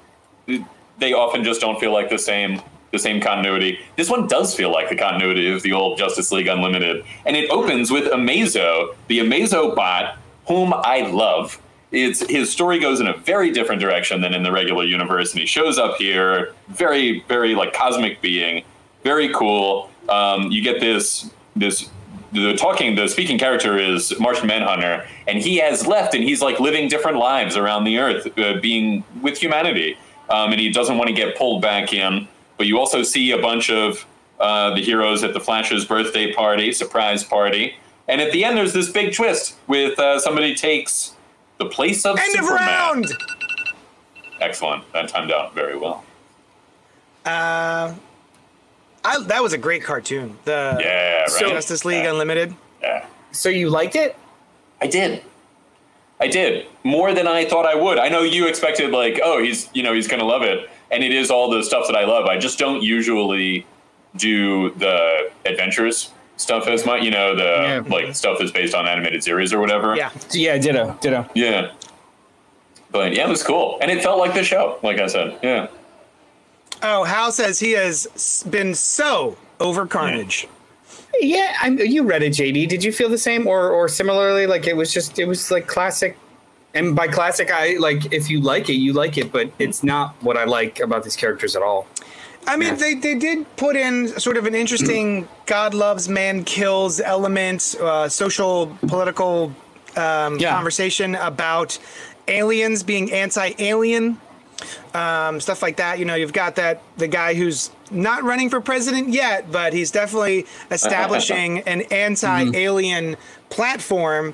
they 0.98 1.14
often 1.14 1.44
just 1.44 1.60
don't 1.60 1.80
feel 1.80 1.92
like 1.92 2.10
the 2.10 2.20
same 2.20 2.62
the 2.92 3.00
same 3.00 3.22
continuity. 3.22 3.80
This 3.96 4.10
one 4.10 4.28
does 4.28 4.54
feel 4.54 4.72
like 4.72 4.90
the 4.90 4.96
continuity 4.96 5.52
of 5.52 5.62
the 5.64 5.74
old 5.74 5.98
Justice 5.98 6.32
League 6.32 6.48
Unlimited, 6.48 7.06
and 7.26 7.36
it 7.36 7.50
opens 7.50 7.92
with 7.92 8.12
Amazo, 8.12 8.96
the 9.08 9.20
Amazo 9.20 9.76
bot, 9.76 10.18
whom 10.48 10.74
I 10.74 11.02
love. 11.10 11.62
It's 11.92 12.26
his 12.30 12.52
story 12.52 12.80
goes 12.80 13.02
in 13.02 13.08
a 13.08 13.18
very 13.18 13.52
different 13.52 13.82
direction 13.82 14.22
than 14.22 14.34
in 14.34 14.44
the 14.44 14.52
regular 14.52 14.84
universe, 14.84 15.32
and 15.32 15.40
he 15.40 15.46
shows 15.46 15.78
up 15.78 15.98
here, 15.98 16.54
very, 16.70 17.22
very 17.28 17.54
like 17.56 17.74
cosmic 17.74 18.22
being, 18.22 18.64
very 19.04 19.34
cool. 19.34 19.90
Um, 20.08 20.52
you 20.52 20.62
get 20.62 20.80
this 20.80 21.30
this 21.56 21.90
the 22.32 22.56
talking 22.56 22.96
the 22.96 23.08
speaking 23.08 23.38
character 23.38 23.78
is 23.78 24.18
Martian 24.20 24.48
Manhunter, 24.48 25.06
and 25.28 25.40
he 25.40 25.58
has 25.58 25.86
left, 25.86 26.14
and 26.14 26.24
he's 26.24 26.42
like 26.42 26.60
living 26.60 26.88
different 26.88 27.18
lives 27.18 27.58
around 27.58 27.84
the 27.84 27.98
Earth, 28.00 28.38
uh, 28.40 28.60
being 28.62 29.04
with 29.22 29.38
humanity, 29.38 29.98
um, 30.30 30.52
and 30.52 30.62
he 30.62 30.70
doesn't 30.70 30.98
want 30.98 31.10
to 31.10 31.14
get 31.14 31.38
pulled 31.38 31.62
back 31.62 31.94
in. 31.94 32.28
But 32.62 32.68
you 32.68 32.78
also 32.78 33.02
see 33.02 33.32
a 33.32 33.40
bunch 33.42 33.72
of 33.72 34.06
uh, 34.40 34.76
the 34.76 34.82
heroes 34.82 35.24
at 35.24 35.34
the 35.34 35.40
Flash's 35.40 35.84
birthday 35.84 36.32
party, 36.32 36.72
surprise 36.72 37.24
party, 37.24 37.74
and 38.08 38.22
at 38.22 38.32
the 38.32 38.46
end 38.46 38.56
there's 38.56 38.72
this 38.72 38.88
big 38.88 39.16
twist 39.16 39.56
with 39.66 39.98
uh, 39.98 40.20
somebody 40.20 40.54
takes 40.54 41.16
the 41.58 41.66
place 41.66 42.06
of 42.06 42.20
End 42.20 42.38
of 42.38 42.46
Superman. 42.46 42.68
round. 42.68 43.06
Excellent, 44.40 44.84
that 44.94 45.08
timed 45.10 45.32
out 45.32 45.56
very 45.56 45.76
well. 45.76 46.04
I, 47.26 47.96
that 49.04 49.42
was 49.42 49.54
a 49.54 49.58
great 49.58 49.84
cartoon. 49.84 50.38
The 50.46 50.78
Yeah, 50.80 51.22
right. 51.22 51.30
Justice 51.40 51.84
League 51.84 52.04
Yeah. 52.04 52.12
Unlimited. 52.12 52.54
Yeah. 52.80 53.08
So 53.32 53.50
you 53.50 53.72
liked 53.72 53.96
it? 53.96 54.16
I 54.80 54.86
did. 54.86 55.24
I 56.20 56.28
did 56.28 56.68
more 56.84 57.12
than 57.16 57.28
I 57.28 57.44
thought 57.46 57.66
I 57.66 57.74
would. 57.74 57.98
I 57.98 58.10
know 58.10 58.22
you 58.22 58.46
expected 58.48 58.92
like, 58.92 59.20
oh, 59.24 59.42
he's 59.42 59.68
you 59.74 59.82
know 59.82 59.94
he's 59.94 60.08
gonna 60.08 60.26
love 60.26 60.44
it, 60.44 60.70
and 60.92 61.04
it 61.04 61.12
is 61.14 61.32
all 61.32 61.50
the 61.50 61.64
stuff 61.64 61.88
that 61.88 61.96
I 61.96 62.06
love. 62.06 62.26
I 62.26 62.38
just 62.38 62.60
don't 62.60 62.82
usually 62.84 63.66
do 64.18 64.72
the 64.72 65.32
adventures 65.46 66.12
stuff 66.38 66.68
as 66.68 66.86
much. 66.86 67.04
You 67.04 67.12
know, 67.12 67.36
the 67.36 67.44
Yeah. 67.44 67.82
like 67.88 68.16
stuff 68.16 68.38
that's 68.40 68.52
based 68.52 68.74
on 68.76 68.88
animated 68.88 69.24
series 69.24 69.54
or 69.54 69.60
whatever. 69.60 69.96
Yeah. 69.96 70.10
Yeah, 70.32 70.58
ditto, 70.58 70.98
ditto. 71.02 71.28
yeah. 71.34 71.72
But 72.92 73.16
yeah, 73.16 73.26
it 73.26 73.30
was 73.30 73.42
cool, 73.44 73.78
and 73.82 73.90
it 73.90 74.04
felt 74.04 74.20
like 74.20 74.34
the 74.34 74.44
show. 74.44 74.78
Like 74.84 75.00
I 75.00 75.08
said, 75.08 75.38
yeah. 75.42 75.68
Oh, 76.84 77.04
Hal 77.06 77.32
says 77.32 77.60
he 77.60 77.72
has 77.72 78.44
been 78.50 78.74
so 78.76 79.38
over 79.62 79.86
Carnage. 79.86 80.48
Yeah, 81.20 81.56
I, 81.62 81.68
you 81.70 82.04
read 82.04 82.24
it, 82.24 82.34
JD. 82.34 82.68
Did 82.68 82.84
you 82.84 82.92
feel 82.92 83.08
the 83.08 83.18
same, 83.18 83.48
or 83.48 83.70
or 83.70 83.88
similarly? 83.88 84.46
Like 84.48 84.68
it 84.68 84.76
was 84.76 84.92
just 84.92 85.20
it 85.20 85.26
was 85.26 85.52
like 85.52 85.68
classic. 85.68 86.18
And 86.74 86.96
by 86.96 87.08
classic, 87.08 87.52
I 87.52 87.76
like 87.78 88.14
if 88.14 88.30
you 88.30 88.40
like 88.42 88.70
it, 88.70 88.74
you 88.76 88.94
like 88.94 89.18
it, 89.18 89.32
but 89.32 89.52
it's 89.60 89.84
not 89.84 90.16
what 90.22 90.38
I 90.38 90.46
like 90.46 90.80
about 90.80 91.04
these 91.04 91.16
characters 91.16 91.56
at 91.56 91.62
all. 91.62 91.86
I 92.48 92.56
mean, 92.58 92.70
Yeah. 92.70 92.76
they, 92.76 92.94
they 92.96 93.16
did 93.16 93.56
put 93.58 93.76
in 93.76 94.08
sort 94.20 94.38
of 94.38 94.46
an 94.46 94.56
interesting 94.56 95.28
God 95.46 95.74
loves, 95.74 96.08
man 96.10 96.44
kills 96.44 97.00
element, 97.00 97.76
uh, 97.82 98.08
social, 98.10 98.68
political 98.88 99.54
um, 99.98 100.38
Yeah. 100.40 100.52
conversation 100.56 101.16
about 101.16 101.78
aliens 102.28 102.84
being 102.84 103.12
anti 103.12 103.52
alien, 103.60 104.18
um, 104.94 105.40
stuff 105.42 105.62
like 105.62 105.76
that. 105.78 106.00
You 106.00 106.06
know, 106.06 106.16
you've 106.16 106.34
got 106.34 106.56
that 106.56 106.82
the 106.98 107.08
guy 107.08 107.34
who's 107.34 107.70
not 107.92 108.24
running 108.24 108.50
for 108.50 108.62
president 108.62 109.10
yet, 109.10 109.52
but 109.52 109.74
he's 109.74 109.92
definitely 109.92 110.46
establishing 110.72 111.60
an 111.60 111.82
anti 111.92 112.50
alien 112.56 113.18
platform 113.50 114.34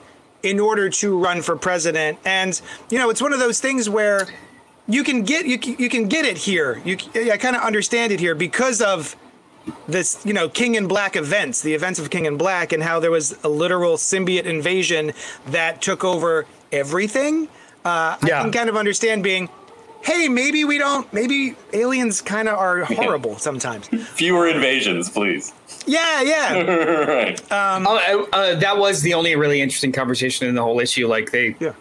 in 0.50 0.60
order 0.60 0.90
to 0.90 1.18
run 1.18 1.42
for 1.42 1.56
president. 1.56 2.18
And, 2.26 2.60
you 2.90 2.98
know, 2.98 3.10
it's 3.10 3.22
one 3.22 3.34
of 3.34 3.40
those 3.40 3.60
things 3.60 3.90
where 3.90 4.28
you 4.88 5.04
can 5.04 5.24
get 5.24 5.46
you 5.46 5.58
can, 5.58 5.76
you 5.78 5.90
can 5.90 6.08
get 6.08 6.26
it 6.26 6.38
here. 6.38 6.82
You 6.86 6.98
I 7.32 7.38
kind 7.38 7.56
of 7.56 7.62
understand 7.62 8.12
it 8.12 8.20
here 8.20 8.36
because 8.36 8.82
of 8.82 9.16
this, 9.88 10.26
you 10.26 10.34
know, 10.34 10.48
King 10.48 10.76
in 10.76 10.88
Black 10.88 11.16
events, 11.16 11.62
the 11.62 11.74
events 11.74 12.00
of 12.00 12.10
King 12.10 12.26
in 12.26 12.38
Black, 12.38 12.72
and 12.72 12.82
how 12.82 13.00
there 13.00 13.12
was 13.12 13.38
a 13.44 13.50
literal 13.50 13.98
symbiote 13.98 14.46
invasion 14.46 15.12
that 15.48 15.82
took 15.82 16.06
over 16.06 16.46
everything. 16.72 17.50
Uh, 17.84 18.18
I 18.22 18.28
can 18.28 18.52
kind 18.52 18.70
of 18.70 18.78
understand 18.78 19.24
being, 19.24 19.50
hey, 20.04 20.28
maybe 20.30 20.64
we 20.66 20.78
don't, 20.78 21.12
maybe 21.14 21.56
aliens 21.74 22.22
kind 22.22 22.48
of 22.48 22.58
are 22.58 22.84
horrible 22.86 23.38
sometimes. 23.38 23.88
Fewer 23.88 24.48
invasions, 24.48 25.10
please. 25.10 25.54
Yeah, 25.86 26.22
yeah, 26.22 26.54
right. 27.08 27.42
Oh, 27.52 28.26
uh, 28.32 28.36
uh, 28.36 28.56
that 28.56 28.78
was 28.78 29.02
the 29.02 29.14
only 29.14 29.36
really 29.36 29.62
interesting 29.62 29.92
conversation 29.92 30.48
in 30.48 30.56
the 30.56 30.62
whole 30.64 30.80
issue. 30.80 31.08
Like 31.08 31.32
they, 31.32 31.56
yeah. 31.60 31.74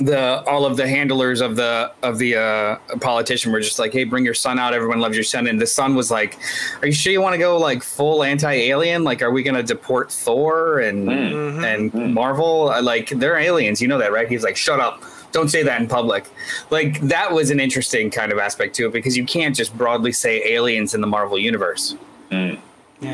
the 0.00 0.42
all 0.46 0.64
of 0.64 0.76
the 0.76 0.86
handlers 0.88 1.40
of 1.40 1.56
the 1.56 1.92
of 2.02 2.18
the 2.18 2.36
uh, 2.36 2.76
politician 3.00 3.52
were 3.52 3.60
just 3.60 3.78
like, 3.78 3.92
"Hey, 3.92 4.04
bring 4.04 4.24
your 4.24 4.34
son 4.34 4.58
out. 4.58 4.72
Everyone 4.74 5.00
loves 5.00 5.14
your 5.16 5.24
son." 5.24 5.46
And 5.46 5.60
the 5.60 5.66
son 5.66 5.94
was 5.94 6.10
like, 6.10 6.38
"Are 6.80 6.86
you 6.86 6.92
sure 6.94 7.12
you 7.12 7.20
want 7.20 7.34
to 7.34 7.38
go 7.38 7.58
like 7.58 7.82
full 7.82 8.22
anti-alien? 8.22 9.04
Like, 9.04 9.20
are 9.22 9.30
we 9.30 9.42
going 9.42 9.54
to 9.56 9.62
deport 9.62 10.10
Thor 10.12 10.78
and 10.80 11.08
and 11.10 11.92
Marvel? 12.14 12.70
Uh, 12.70 12.80
Like, 12.82 13.10
they're 13.10 13.36
aliens. 13.38 13.82
You 13.82 13.88
know 13.88 13.98
that, 13.98 14.12
right?" 14.12 14.28
He's 14.28 14.44
like, 14.44 14.56
"Shut 14.56 14.80
up." 14.80 15.02
Don't 15.36 15.50
say 15.50 15.62
that 15.64 15.82
in 15.82 15.86
public. 15.86 16.24
Like 16.70 16.98
that 17.02 17.30
was 17.30 17.50
an 17.50 17.60
interesting 17.60 18.10
kind 18.10 18.32
of 18.32 18.38
aspect 18.38 18.74
to 18.76 18.86
it 18.86 18.92
because 18.94 19.18
you 19.18 19.26
can't 19.26 19.54
just 19.54 19.76
broadly 19.76 20.10
say 20.10 20.42
aliens 20.54 20.94
in 20.94 21.02
the 21.02 21.06
Marvel 21.06 21.38
universe. 21.38 21.94
Yeah. 22.30 22.56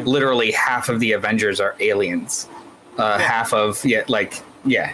Literally 0.04 0.52
half 0.52 0.88
of 0.88 1.00
the 1.00 1.12
Avengers 1.12 1.58
are 1.60 1.74
aliens. 1.80 2.48
Uh, 2.96 3.18
Half 3.18 3.52
of 3.52 3.84
yeah, 3.84 4.04
like 4.06 4.40
yeah, 4.64 4.92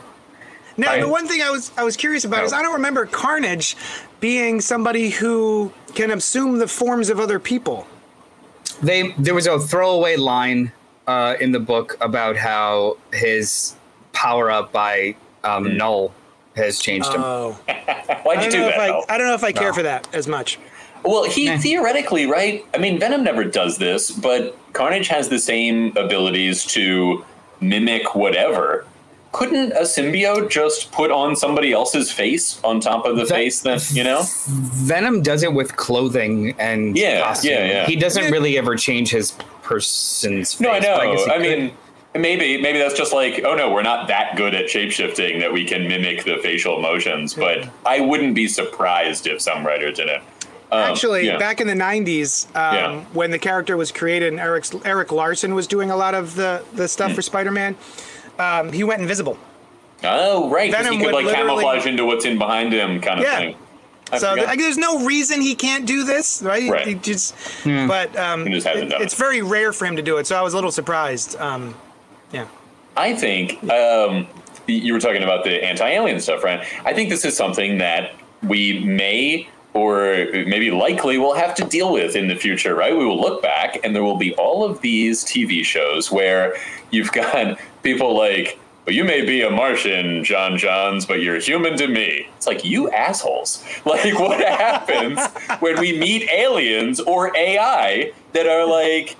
Now, 0.79 0.93
I- 0.93 1.01
the 1.01 1.09
one 1.09 1.29
thing 1.29 1.43
I 1.43 1.51
was 1.51 1.70
I 1.76 1.83
was 1.85 1.97
curious 1.99 2.24
about 2.24 2.45
is 2.45 2.55
Oh. 2.55 2.57
I 2.57 2.62
don't 2.62 2.72
remember 2.74 3.05
Carnage 3.05 3.76
being 4.20 4.62
somebody 4.62 5.11
who 5.11 5.70
can 5.95 6.11
assume 6.11 6.57
the 6.59 6.68
forms 6.68 7.11
of 7.11 7.20
other 7.20 7.39
people. 7.39 7.87
they 8.83 9.12
there 9.18 9.35
was 9.35 9.47
a 9.47 9.59
throwaway 9.59 10.16
line 10.16 10.72
uh, 11.07 11.35
in 11.41 11.53
the 11.53 11.61
book 11.61 11.99
about 12.01 12.37
how 12.39 12.97
his 13.12 13.74
power 14.14 14.51
up 14.51 14.72
by 14.72 15.14
um, 15.45 15.76
Knull 15.76 16.14
has 16.59 16.78
changed 16.78 17.09
him. 17.12 17.22
Oh, 17.24 17.52
Why'd 18.22 18.38
I 18.38 18.44
you 18.44 18.50
don't 18.50 18.61
know 18.61 18.66
that? 18.68 18.74
if 18.90 19.09
I 19.09 19.14
I 19.14 19.18
don't 19.18 19.26
know 19.26 19.34
if 19.34 19.44
I 19.44 19.52
care 19.52 19.68
No. 19.70 19.74
for 19.74 19.82
that 19.84 20.06
as 20.12 20.28
much. 20.28 20.59
Well, 21.04 21.24
he 21.24 21.46
Meh. 21.46 21.59
theoretically, 21.59 22.26
right? 22.26 22.64
I 22.74 22.78
mean, 22.78 22.98
Venom 22.98 23.22
never 23.24 23.44
does 23.44 23.78
this, 23.78 24.11
but 24.11 24.56
Carnage 24.72 25.09
has 25.09 25.28
the 25.28 25.38
same 25.38 25.96
abilities 25.96 26.64
to 26.66 27.24
mimic 27.61 28.14
whatever. 28.14 28.84
Couldn't 29.30 29.72
a 29.72 29.82
symbiote 29.82 30.50
just 30.50 30.90
put 30.90 31.11
on 31.12 31.36
somebody 31.36 31.72
else's 31.72 32.11
face 32.11 32.59
on 32.64 32.80
top 32.80 33.04
of 33.06 33.16
the 33.16 33.24
That- 33.24 33.34
face 33.34 33.61
that, 33.61 33.90
you 33.92 34.02
know? 34.02 34.22
Venom 34.48 35.22
does 35.22 35.42
it 35.42 35.52
with 35.52 35.76
clothing 35.76 36.54
and 36.59 36.96
Yeah, 36.96 37.20
costume. 37.22 37.52
yeah, 37.52 37.66
yeah. 37.66 37.86
He 37.86 37.94
doesn't 37.94 38.30
really 38.32 38.56
ever 38.59 38.74
change 38.74 39.11
his 39.11 39.32
person's 39.62 40.54
face. 40.54 40.61
No, 40.61 40.70
I 40.70 40.80
but 40.80 40.86
know. 41.04 41.12
guess 41.14 41.24
he 41.26 41.30
I, 41.30 41.34
could. 41.36 41.42
mean, 41.59 41.70
maybe 42.19 42.61
maybe 42.61 42.79
that's 42.79 42.95
just 42.95 43.12
like, 43.12 43.43
oh 43.45 43.55
no, 43.55 43.71
we're 43.73 43.83
not 43.83 44.09
that 44.09 44.37
good 44.37 44.55
at 44.55 44.66
shapeshifting 44.66 45.41
that 45.41 45.53
we 45.53 45.64
can 45.64 45.89
mimic 45.89 46.25
the 46.25 46.37
facial 46.39 46.79
emotions, 46.79 47.35
but 47.35 47.69
I 47.87 48.01
wouldn't 48.01 48.35
be 48.35 48.49
surprised 48.49 49.27
if 49.27 49.41
some 49.41 49.66
writer 49.66 49.91
did 49.93 50.09
it. 50.09 50.23
Um, 50.71 50.81
Actually, 50.81 51.27
yeah. 51.27 51.39
back 51.39 51.61
in 51.62 51.66
the 51.66 51.75
'90s, 51.75 52.47
um, 52.55 52.75
Yeah. 52.75 53.01
when 53.14 53.31
the 53.31 53.39
character 53.39 53.77
was 53.77 53.91
created, 53.91 54.29
and 54.33 54.39
Eric 54.41 54.64
Erik 54.85 55.11
Larsen 55.12 55.55
was 55.55 55.66
doing 55.66 55.91
a 55.91 55.97
lot 55.97 56.14
of 56.14 56.35
the 56.35 56.62
the 56.75 56.83
Hmm. 56.85 56.87
stuff 56.89 57.12
for 57.14 57.23
Spider-Man, 57.23 57.75
um, 58.39 58.73
he 58.73 58.85
went 58.85 59.01
invisible. 59.01 59.39
Oh, 60.05 60.49
right. 60.51 60.71
'cause 60.71 60.83
Venom 60.83 60.99
he 60.99 61.05
could 61.05 61.14
would 61.14 61.25
like 61.25 61.35
camouflage 61.35 61.87
into 61.87 62.05
what's 62.05 62.25
in 62.25 62.39
behind 62.39 62.73
him 62.73 63.01
kind 63.01 63.19
of 63.21 63.27
Yeah. 63.27 63.37
thing. 63.39 63.57
I 64.12 64.19
so 64.19 64.31
forgot. 64.31 64.47
like, 64.47 64.59
there's 64.59 64.79
no 64.79 65.05
reason 65.05 65.41
he 65.43 65.55
can't 65.55 65.85
do 65.85 66.05
this, 66.05 66.41
right? 66.43 66.71
Right. 66.71 66.87
He 66.87 66.95
just, 66.95 67.35
but 67.64 68.16
um, 68.16 68.47
He 68.47 68.53
just 68.55 68.66
hasn't 68.66 68.87
it- 68.87 68.91
done 68.91 69.03
it's 69.03 69.14
very 69.14 69.43
rare 69.43 69.73
for 69.73 69.85
him 69.87 69.97
to 69.97 70.03
do 70.03 70.16
it. 70.19 70.27
So 70.27 70.37
I 70.37 70.41
was 70.43 70.53
a 70.55 70.57
little 70.57 70.71
surprised. 70.71 71.39
Um, 71.41 71.75
yeah. 72.33 72.47
I 72.97 73.14
think 73.14 73.62
um, 73.70 74.26
you 74.66 74.93
were 74.93 75.01
talking 75.01 75.22
about 75.22 75.45
the 75.45 75.64
anti-alien 75.64 76.20
stuff, 76.20 76.43
right? 76.43 76.66
I 76.85 76.93
think 76.93 77.11
this 77.11 77.24
is 77.24 77.37
something 77.37 77.79
that 77.79 78.14
we 78.43 78.81
may 78.81 79.49
or 79.74 80.26
maybe 80.33 80.70
likely 80.70 81.18
will 81.18 81.35
have 81.35 81.55
to 81.55 81.64
deal 81.64 81.93
with 81.93 82.16
in 82.16 82.29
the 82.29 82.35
future, 82.35 82.74
right? 82.74 82.97
We 82.97 83.05
will 83.05 83.20
look 83.20 83.43
back 83.43 83.79
and 83.85 83.95
there 83.95 84.03
will 84.03 84.16
be 84.16 84.35
all 84.35 84.64
of 84.64 84.81
these 84.81 85.24
TV 85.24 85.64
shows 85.64 86.11
where 86.11 86.57
you've 86.91 87.12
got 87.12 87.59
people 87.83 88.16
like, 88.16 88.59
well, 88.87 88.95
you 88.95 89.05
may 89.05 89.24
be 89.24 89.43
a 89.43 89.51
Martian, 89.51 90.24
John 90.24 90.57
Johns, 90.57 91.05
but 91.05 91.20
you're 91.22 91.39
human 91.39 91.76
to 91.76 91.87
me. 91.87 92.29
It's 92.37 92.47
like, 92.47 92.64
you 92.64 92.91
assholes. 92.91 93.64
Like, 93.85 94.18
what 94.18 94.41
happens 94.59 95.20
when 95.61 95.79
we 95.79 95.99
meet 95.99 96.29
aliens 96.31 96.99
or 97.01 97.37
AI 97.37 98.12
that 98.33 98.47
are 98.47 98.66
like, 98.66 99.16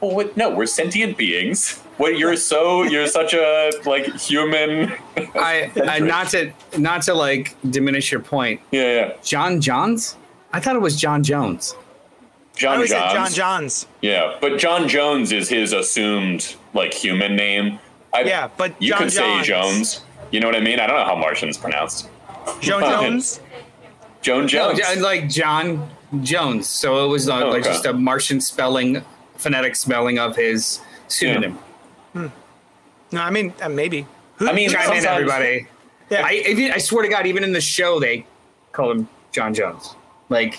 well, 0.00 0.14
what, 0.14 0.36
no, 0.36 0.50
we're 0.50 0.66
sentient 0.66 1.16
beings. 1.16 1.82
What 2.00 2.16
you're 2.18 2.36
so 2.36 2.82
you're 2.84 3.06
such 3.06 3.34
a 3.34 3.70
like 3.84 4.06
human. 4.16 4.92
I, 5.34 5.70
I 5.86 5.98
not 5.98 6.28
to 6.30 6.50
not 6.78 7.02
to 7.02 7.14
like 7.14 7.54
diminish 7.70 8.10
your 8.10 8.20
point. 8.22 8.60
Yeah, 8.70 8.82
yeah. 8.94 9.12
John 9.22 9.60
Johns? 9.60 10.16
I 10.52 10.60
thought 10.60 10.76
it 10.76 10.80
was 10.82 10.96
John 10.98 11.22
Jones. 11.22 11.74
John 12.56 12.74
always 12.76 12.88
said 12.90 13.00
John 13.00 13.14
Johns. 13.14 13.34
Johns. 13.34 13.86
Yeah, 14.00 14.36
but 14.40 14.58
John 14.58 14.88
Jones 14.88 15.30
is 15.30 15.48
his 15.50 15.72
assumed 15.74 16.56
like 16.72 16.94
human 16.94 17.36
name. 17.36 17.78
I, 18.14 18.22
Yeah, 18.22 18.48
but 18.56 18.80
you 18.80 18.90
John 18.90 18.98
could 18.98 19.12
say 19.12 19.42
Jones. 19.42 20.02
You 20.30 20.40
know 20.40 20.46
what 20.46 20.56
I 20.56 20.60
mean? 20.60 20.80
I 20.80 20.86
don't 20.86 20.96
know 20.96 21.04
how 21.04 21.16
Martian's 21.16 21.58
pronounced. 21.58 22.08
Joe 22.60 22.80
Jones. 22.80 23.40
Joan 24.22 24.42
No, 24.42 24.46
Jones. 24.48 24.78
J- 24.78 25.00
like 25.00 25.28
John 25.28 25.88
Jones. 26.22 26.66
So 26.66 27.04
it 27.04 27.08
was 27.08 27.28
uh, 27.28 27.36
Oh, 27.44 27.50
like 27.50 27.60
okay. 27.60 27.68
just 27.70 27.84
a 27.84 27.92
Martian 27.92 28.40
spelling, 28.40 29.02
phonetic 29.36 29.76
spelling 29.76 30.18
of 30.18 30.34
his 30.36 30.80
pseudonym. 31.08 31.58
No, 32.14 32.30
I 33.12 33.30
mean 33.30 33.52
uh, 33.62 33.68
maybe. 33.68 34.06
Who, 34.36 34.48
I 34.48 34.52
mean, 34.52 34.70
Chime 34.70 34.92
in, 34.96 35.04
everybody. 35.04 35.66
yeah. 36.08 36.22
I, 36.24 36.42
even, 36.48 36.72
I 36.72 36.78
swear 36.78 37.02
to 37.02 37.08
God, 37.08 37.26
even 37.26 37.44
in 37.44 37.52
the 37.52 37.60
show, 37.60 38.00
they 38.00 38.24
call 38.72 38.90
him 38.90 39.08
John 39.32 39.52
Jones. 39.52 39.94
Like 40.28 40.58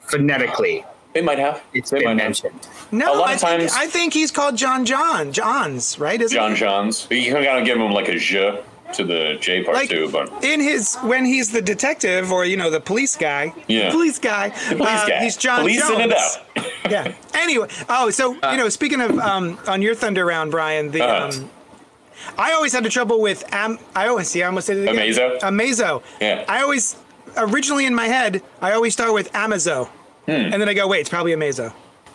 phonetically, 0.00 0.84
They 1.12 1.20
might 1.20 1.38
have. 1.38 1.62
it's 1.74 1.90
they 1.90 1.98
been 1.98 2.04
might 2.16 2.22
have. 2.22 2.28
mentioned. 2.28 2.68
no, 2.92 3.14
a 3.14 3.16
lot 3.16 3.28
I 3.30 3.34
of 3.34 3.40
times- 3.40 3.72
I 3.76 3.86
think 3.86 4.14
he's 4.14 4.30
called 4.30 4.56
John 4.56 4.84
John 4.84 5.32
Johns, 5.32 5.98
right? 5.98 6.20
Isn't 6.20 6.34
John 6.34 6.52
he? 6.52 6.56
Johns. 6.56 7.06
You 7.10 7.32
kind 7.32 7.58
of 7.58 7.64
give 7.66 7.78
him 7.78 7.92
like 7.92 8.08
a 8.08 8.16
J 8.18 8.62
to 8.94 9.04
the 9.04 9.36
J 9.40 9.62
part 9.64 9.76
Like 9.76 9.88
too, 9.90 10.08
but 10.10 10.44
in 10.44 10.60
his 10.60 10.96
when 10.96 11.24
he's 11.24 11.50
the 11.52 11.62
detective 11.62 12.30
or 12.32 12.44
you 12.44 12.56
know 12.56 12.70
the 12.70 12.80
police 12.80 13.16
guy, 13.16 13.52
Yeah. 13.68 13.90
police 13.90 14.18
guy, 14.18 14.50
police 14.50 14.80
uh, 14.80 15.06
guy. 15.08 15.22
he's 15.22 15.36
John 15.36 15.60
Policing 15.60 15.98
Jones. 15.98 16.12
it 16.12 16.58
out. 16.58 16.66
yeah. 16.90 17.12
Anyway, 17.34 17.68
oh, 17.88 18.10
so 18.10 18.36
Uh. 18.42 18.50
you 18.52 18.56
know, 18.58 18.68
speaking 18.68 19.00
of 19.00 19.18
um, 19.18 19.58
on 19.68 19.82
your 19.82 19.94
Thunder 19.94 20.24
round, 20.24 20.50
Brian, 20.50 20.90
the 20.90 21.02
Uh-huh. 21.02 21.28
um, 21.40 21.50
I 22.38 22.52
always 22.52 22.72
had 22.72 22.84
the 22.84 22.90
trouble 22.90 23.20
with 23.20 23.44
am. 23.52 23.78
I 23.94 24.08
always 24.08 24.28
see. 24.28 24.42
I 24.42 24.46
almost 24.46 24.66
said 24.66 24.76
it 24.76 24.88
again. 24.88 25.08
Amazo? 25.08 25.40
Amazo. 25.40 26.02
Yeah. 26.20 26.44
I 26.48 26.62
always 26.62 26.96
originally 27.36 27.86
in 27.86 27.94
my 27.94 28.06
head, 28.06 28.42
I 28.60 28.72
always 28.72 28.92
start 28.92 29.12
with 29.14 29.32
Amazo, 29.32 29.86
Hmm. 30.26 30.32
and 30.32 30.54
then 30.54 30.68
I 30.68 30.74
go, 30.74 30.86
wait, 30.88 31.00
it's 31.00 31.08
probably 31.08 31.32
Amazo. 31.32 31.72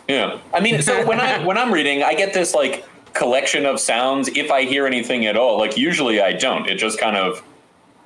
Yeah, 0.07 0.37
I 0.53 0.59
mean, 0.59 0.81
so 0.83 1.03
when 1.07 1.19
I 1.19 1.43
when 1.43 1.57
I'm 1.57 1.73
reading, 1.73 2.03
I 2.03 2.13
get 2.13 2.33
this 2.33 2.53
like 2.53 2.85
collection 3.15 3.65
of 3.65 3.79
sounds. 3.79 4.27
If 4.29 4.51
I 4.51 4.63
hear 4.63 4.85
anything 4.85 5.25
at 5.25 5.35
all, 5.35 5.57
like 5.57 5.75
usually 5.75 6.21
I 6.21 6.33
don't. 6.33 6.67
It 6.67 6.75
just 6.75 6.99
kind 6.99 7.15
of 7.15 7.43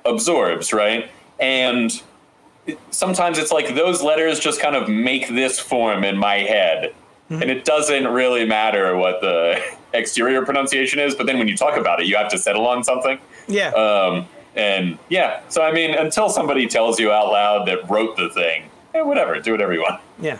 absorbs, 0.06 0.72
right? 0.72 1.10
And 1.38 1.92
sometimes 2.90 3.38
it's 3.38 3.52
like 3.52 3.74
those 3.74 4.02
letters 4.02 4.40
just 4.40 4.60
kind 4.60 4.76
of 4.76 4.88
make 4.88 5.28
this 5.28 5.58
form 5.58 6.04
in 6.04 6.16
my 6.16 6.36
head, 6.36 6.94
and 7.28 7.44
it 7.44 7.64
doesn't 7.64 8.08
really 8.08 8.44
matter 8.44 8.96
what 8.96 9.20
the 9.20 9.62
exterior 9.92 10.44
pronunciation 10.44 10.98
is. 10.98 11.14
But 11.14 11.26
then 11.26 11.38
when 11.38 11.48
you 11.48 11.56
talk 11.56 11.76
about 11.76 12.00
it, 12.00 12.06
you 12.06 12.16
have 12.16 12.30
to 12.30 12.38
settle 12.38 12.66
on 12.66 12.82
something. 12.82 13.18
Yeah. 13.46 13.68
Um, 13.70 14.26
and 14.56 14.98
yeah, 15.08 15.40
so 15.48 15.62
I 15.62 15.72
mean, 15.72 15.94
until 15.94 16.28
somebody 16.28 16.66
tells 16.66 16.98
you 16.98 17.12
out 17.12 17.30
loud 17.30 17.68
that 17.68 17.88
wrote 17.88 18.16
the 18.16 18.30
thing, 18.30 18.68
eh, 18.94 19.02
whatever, 19.02 19.38
do 19.40 19.52
whatever 19.52 19.72
you 19.72 19.82
want. 19.82 20.00
yeah. 20.20 20.38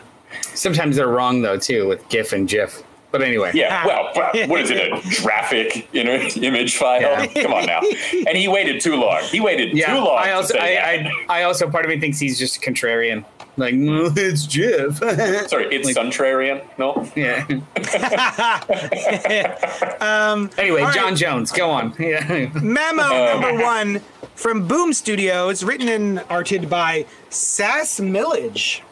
Sometimes 0.54 0.94
they're 0.96 1.08
wrong 1.08 1.42
though 1.42 1.58
too 1.58 1.88
with 1.88 2.08
GIF 2.08 2.32
and 2.32 2.48
GIF. 2.48 2.82
But 3.10 3.22
anyway, 3.22 3.50
Yeah, 3.54 3.84
well, 3.86 4.10
well, 4.14 4.48
what 4.48 4.60
is 4.60 4.70
it? 4.70 4.92
A 4.92 5.00
graphic 5.22 5.88
you 5.92 6.04
know, 6.04 6.14
image 6.36 6.76
file? 6.76 7.00
Yeah. 7.00 7.26
Come 7.42 7.54
on 7.54 7.66
now. 7.66 7.80
And 8.26 8.36
he 8.36 8.46
waited 8.46 8.80
too 8.80 8.94
long. 8.96 9.22
He 9.24 9.40
waited 9.40 9.76
yeah. 9.76 9.94
too 9.94 10.00
long. 10.04 10.18
I 10.18 10.26
to 10.28 10.32
also, 10.34 10.54
say 10.54 10.78
I, 10.78 11.02
that. 11.02 11.12
I, 11.28 11.40
I 11.40 11.42
also, 11.42 11.68
part 11.68 11.84
of 11.84 11.88
me 11.90 11.98
thinks 11.98 12.20
he's 12.20 12.38
just 12.38 12.58
a 12.58 12.60
contrarian. 12.60 13.24
Like 13.56 13.74
"Mm, 13.74 14.16
it's 14.16 14.46
GIF. 14.46 14.98
Sorry, 15.50 15.66
it's 15.74 15.86
like- 15.86 15.96
Suntrarian. 15.96 16.62
No, 16.78 17.04
yeah. 17.16 17.44
Um, 20.00 20.50
Anyway, 20.56 20.80
All 20.80 20.86
right. 20.86 20.94
John 20.94 21.16
Jones, 21.16 21.52
go 21.52 21.70
on. 21.70 21.94
Yeah. 21.98 22.22
Mamo 22.22 23.10
Uh. 23.10 23.40
number 23.40 23.62
one 23.62 24.00
from 24.34 24.66
Boom 24.66 24.92
Studios, 24.92 25.62
written 25.64 25.88
and 25.88 26.24
arted 26.30 26.70
by 26.70 27.04
Sas 27.28 28.00
Milledge. 28.00 28.82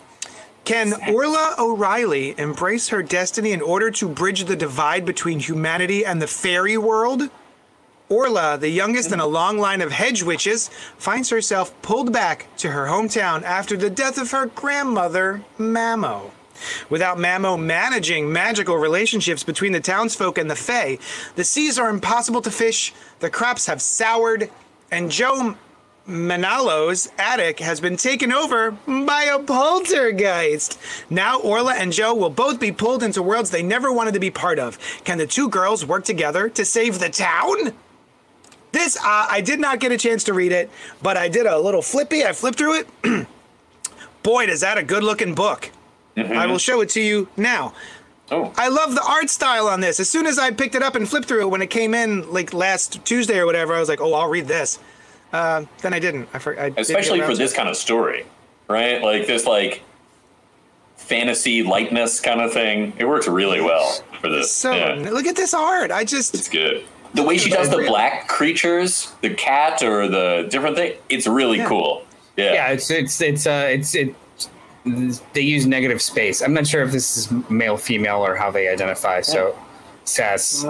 Can 0.69 0.93
Orla 1.15 1.55
O'Reilly 1.59 2.35
embrace 2.37 2.91
her 2.91 3.03
destiny 3.03 3.53
in 3.53 3.63
order 3.63 3.91
to 3.93 4.07
bridge 4.07 4.45
the 4.45 4.55
divide 4.55 5.07
between 5.07 5.41
humanity 5.41 6.05
and 6.05 6.21
the 6.21 6.27
fairy 6.27 6.77
world? 6.77 7.31
Orla, 8.11 8.59
the 8.59 8.69
youngest 8.69 9.11
in 9.11 9.19
a 9.19 9.27
long 9.27 9.57
line 9.57 9.81
of 9.81 9.93
hedge 9.93 10.23
witches, 10.23 10.69
finds 10.99 11.31
herself 11.31 11.73
pulled 11.81 12.13
back 12.13 12.55
to 12.59 12.73
her 12.73 12.85
hometown 12.85 13.43
after 13.45 13.79
the 13.79 13.89
death 13.89 14.19
of 14.19 14.31
her 14.33 14.45
grandmother, 14.45 15.43
Mamo. 15.59 16.33
Without 16.91 17.17
Mamo 17.17 17.59
managing 17.59 18.31
magical 18.31 18.77
relationships 18.77 19.43
between 19.43 19.73
the 19.73 19.81
townsfolk 19.81 20.37
and 20.37 20.51
the 20.51 20.55
Fae, 20.55 20.99
the 21.35 21.45
seas 21.45 21.79
are 21.79 21.89
impossible 21.89 22.43
to 22.43 22.51
fish, 22.51 22.93
the 23.21 23.31
crops 23.31 23.65
have 23.65 23.81
soured, 23.81 24.51
and 24.91 25.11
Jo 25.11 25.57
Manalo's 26.09 27.11
attic 27.19 27.61
has 27.61 27.81
been 27.81 27.99
taken 27.99 28.33
over 28.33 28.71
by 28.87 29.25
a 29.25 29.39
poltergeist. 29.39 30.79
Now 31.11 31.39
Orla 31.41 31.75
and 31.75 31.93
Jo 31.93 32.15
will 32.15 32.31
both 32.31 32.59
be 32.59 32.73
pulled 32.73 33.03
into 33.03 33.23
worlds 33.23 33.51
they 33.51 33.63
never 33.63 33.93
wanted 33.93 34.15
to 34.15 34.21
be 34.21 34.31
part 34.31 34.59
of. 34.59 34.79
Can 35.05 35.19
the 35.19 35.27
two 35.27 35.51
girls 35.51 35.85
work 35.85 36.05
together 36.05 36.49
to 36.49 36.65
save 36.65 36.99
the 36.99 37.11
town? 37.11 37.75
This, 38.73 38.97
uh, 38.97 39.27
I 39.31 39.43
did 39.43 39.61
not 39.61 39.81
get 39.81 39.93
a 39.93 39.99
chance 39.99 40.25
to 40.25 40.35
read 40.35 40.53
it, 40.53 40.71
but 41.03 41.17
I 41.17 41.29
did 41.29 41.47
a 41.47 41.59
little 41.59 41.83
flippy. 41.83 42.25
I 42.25 42.33
flipped 42.33 42.59
through 42.59 42.81
it. 42.81 43.27
Boy, 44.23 44.45
is 44.45 44.61
that 44.63 44.79
a 44.79 44.83
good 44.83 45.03
looking 45.03 45.35
book. 45.35 45.71
I 46.17 46.47
will 46.47 46.59
show 46.59 46.81
it 46.81 46.89
to 46.91 47.01
you 47.01 47.29
now. 47.37 47.75
oh, 48.33 48.53
I 48.57 48.69
love 48.69 48.95
the 48.95 49.05
art 49.09 49.31
style 49.31 49.69
on 49.69 49.81
this. 49.81 50.01
As 50.01 50.09
soon 50.09 50.27
as 50.27 50.37
I 50.39 50.51
picked 50.51 50.75
it 50.75 50.83
up 50.83 50.97
and 50.97 51.09
flipped 51.09 51.29
through 51.29 51.43
it 51.43 51.51
when 51.51 51.63
it 51.63 51.71
came 51.71 51.95
in, 51.95 52.33
like 52.33 52.53
last 52.53 53.05
Tuesday 53.05 53.39
or 53.39 53.47
whatever, 53.47 53.75
I 53.75 53.79
was 53.79 53.89
like, 53.89 54.01
"Oh, 54.01 54.15
I'll 54.15 54.29
read 54.29 54.49
this." 54.49 54.81
Uh, 55.33 55.65
then 55.83 55.93
I 55.95 55.99
didn't. 55.99 56.29
I, 56.33 56.39
for, 56.39 56.59
I 56.59 56.71
didn't 56.71 56.81
especially 56.81 57.21
for 57.21 57.35
this 57.35 57.53
it. 57.53 57.57
kind 57.57 57.69
of 57.69 57.77
story, 57.77 58.25
right? 58.69 59.03
Like 59.03 59.27
this, 59.27 59.45
like 59.47 59.83
fantasy 60.97 61.63
lightness 61.63 62.21
kind 62.21 62.41
of 62.41 62.53
thing. 62.53 62.93
It 62.99 63.05
works 63.07 63.29
really 63.29 63.61
well 63.61 63.93
for 64.21 64.29
this. 64.29 64.51
So 64.51 64.73
yeah, 64.73 64.95
look 65.11 65.27
at 65.27 65.37
this 65.37 65.55
art. 65.55 65.91
I 65.91 66.05
just 66.05 66.35
it's 66.35 66.49
good. 66.49 66.85
The 67.15 67.23
way 67.23 67.39
she 67.39 67.51
does 67.51 67.71
the 67.71 67.85
black 67.87 68.29
creatures, 68.29 69.13
the 69.23 69.31
cat 69.35 69.83
or 69.83 70.09
the 70.09 70.47
different 70.51 70.77
thing, 70.77 70.95
it's 71.09 71.27
really 71.27 71.59
Yeah. 71.59 71.69
cool. 71.69 72.05
Yeah. 72.37 72.53
yeah, 72.53 72.69
it's 72.69 72.91
it's 72.91 73.21
it's 73.21 73.47
uh 73.47 73.69
it's 73.71 73.95
it. 73.95 74.15
They 75.35 75.41
use 75.43 75.67
negative 75.67 76.01
space. 76.01 76.41
I'm 76.41 76.55
not 76.55 76.67
sure 76.67 76.83
if 76.83 76.93
this 76.93 77.17
is 77.19 77.31
male, 77.51 77.77
female, 77.77 78.25
or 78.25 78.35
how 78.37 78.51
they 78.51 78.69
identify. 78.69 79.21
So, 79.21 79.59
Sas. 80.05 80.65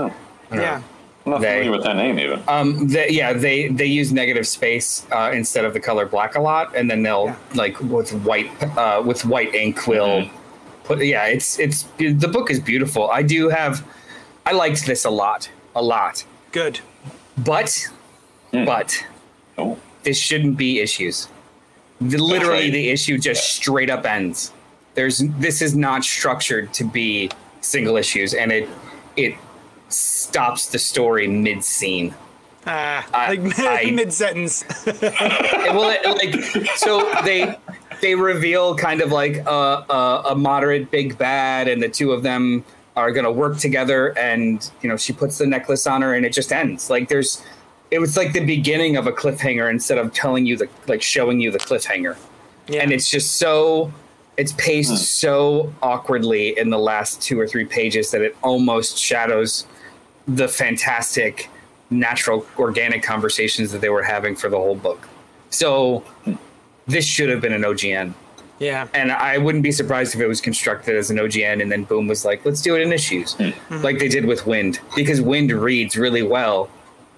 Yeah. 0.52 0.82
I'm 1.28 1.32
not 1.32 1.40
They- 1.42 1.48
familiar 1.58 1.70
with 1.72 1.84
that 1.84 1.96
name 1.96 2.18
even. 2.18 2.40
Um, 2.48 2.88
they, 2.88 3.10
yeah, 3.10 3.32
they 3.34 3.68
they 3.68 3.84
use 3.86 4.12
negative 4.12 4.46
space 4.46 5.04
uh, 5.12 5.30
instead 5.34 5.64
of 5.64 5.72
the 5.74 5.80
color 5.80 6.06
black 6.06 6.36
a 6.36 6.40
lot, 6.40 6.74
and 6.76 6.90
then 6.90 7.02
they'll 7.02 7.26
Yeah. 7.26 7.36
like 7.62 7.78
with 7.80 8.10
white 8.28 8.50
uh, 8.76 9.02
with 9.04 9.24
white 9.24 9.54
ink 9.54 9.86
will 9.86 10.22
Mhm. 10.22 10.30
put. 10.84 11.04
Yeah, 11.04 11.26
it's 11.26 11.58
it's 11.58 11.84
the 11.98 12.28
book 12.36 12.50
is 12.50 12.60
beautiful. 12.60 13.10
I 13.10 13.22
do 13.22 13.48
have, 13.50 13.84
I 14.46 14.52
liked 14.52 14.86
this 14.86 15.04
a 15.04 15.10
lot, 15.10 15.50
a 15.76 15.82
lot, 15.82 16.24
Good. 16.52 16.80
but 17.36 17.70
but 18.52 19.04
oh, 19.58 19.76
this 20.04 20.18
shouldn't 20.18 20.56
be 20.56 20.80
issues. 20.80 21.28
The, 22.00 22.16
literally, 22.16 22.62
right. 22.70 22.72
the 22.72 22.88
issue 22.90 23.18
just 23.18 23.42
straight 23.56 23.90
up 23.90 24.06
ends. 24.06 24.52
There's 24.94 25.18
this 25.38 25.60
is 25.60 25.74
not 25.76 26.04
structured 26.04 26.72
to 26.74 26.84
be 26.84 27.30
single 27.60 27.96
issues, 27.98 28.32
and 28.34 28.50
it 28.52 28.68
it 29.16 29.34
stops 29.88 30.66
the 30.68 30.78
story 30.78 31.26
mid 31.28 31.64
scene. 31.64 32.14
Ah, 32.66 33.06
I- 33.14 33.34
like 33.34 33.58
I- 33.86 33.90
mid 33.90 34.12
sentence. 34.12 34.64
Well, 34.86 35.90
it, 35.90 36.06
like 36.06 36.66
so 36.76 37.10
they 37.24 37.56
they 38.00 38.14
reveal 38.14 38.74
kind 38.76 39.00
of 39.00 39.12
like 39.12 39.36
a, 39.36 39.84
a, 39.90 40.22
a 40.30 40.34
moderate 40.34 40.90
big 40.90 41.18
bad, 41.18 41.68
and 41.68 41.82
the 41.82 41.88
two 41.88 42.12
of 42.12 42.22
them 42.22 42.64
are 42.96 43.12
gonna 43.12 43.30
work 43.32 43.58
together. 43.58 44.16
And 44.18 44.68
you 44.82 44.88
know, 44.88 44.96
she 44.96 45.12
puts 45.12 45.38
the 45.38 45.46
necklace 45.46 45.86
on 45.86 46.02
her, 46.02 46.14
and 46.14 46.24
it 46.26 46.32
just 46.32 46.52
ends. 46.52 46.90
Like 46.90 47.08
there's, 47.08 47.42
it 47.90 47.98
was 48.00 48.16
like 48.16 48.32
the 48.32 48.44
beginning 48.44 48.96
of 48.96 49.06
a 49.06 49.12
cliffhanger 49.12 49.70
instead 49.70 49.98
of 49.98 50.12
telling 50.12 50.46
you 50.46 50.56
the 50.56 50.68
like 50.86 51.02
showing 51.02 51.40
you 51.40 51.50
the 51.50 51.58
cliffhanger. 51.58 52.16
Yeah. 52.66 52.82
and 52.82 52.92
it's 52.92 53.08
just 53.08 53.36
so 53.38 53.90
it's 54.36 54.52
paced 54.52 54.98
so 55.18 55.72
awkwardly 55.82 56.56
in 56.58 56.68
the 56.70 56.78
last 56.78 57.20
two 57.22 57.40
or 57.40 57.46
three 57.48 57.64
pages 57.64 58.10
that 58.10 58.20
it 58.20 58.36
almost 58.42 58.98
shadows 58.98 59.66
the 60.28 60.46
fantastic 60.46 61.48
natural 61.90 62.46
organic 62.58 63.02
conversations 63.02 63.72
that 63.72 63.80
they 63.80 63.88
were 63.88 64.02
having 64.02 64.36
for 64.36 64.48
the 64.48 64.56
whole 64.58 64.76
book 64.76 65.08
so 65.50 66.04
this 66.86 67.04
should 67.04 67.28
have 67.30 67.40
been 67.40 67.52
an 67.54 67.62
ogn 67.62 68.12
Yeah. 68.58 68.86
and 68.92 69.10
I 69.10 69.38
wouldn't 69.38 69.62
be 69.64 69.72
surprised 69.72 70.14
if 70.14 70.20
it 70.20 70.26
was 70.26 70.40
constructed 70.40 70.96
as 70.96 71.10
an 71.10 71.16
OGN 71.18 71.62
and 71.62 71.70
then 71.72 71.84
Boom 71.84 72.08
was 72.08 72.24
like, 72.24 72.44
let's 72.44 72.60
do 72.60 72.74
it 72.76 72.82
in 72.82 72.92
issues, 72.92 73.34
hmm. 73.34 73.50
Hmm. 73.68 73.82
like 73.82 73.98
they 73.98 74.08
did 74.08 74.24
with 74.24 74.46
Wynd, 74.46 74.80
because 74.96 75.20
Wynd 75.20 75.50
reads 75.52 75.96
really 75.96 76.22
well 76.22 76.68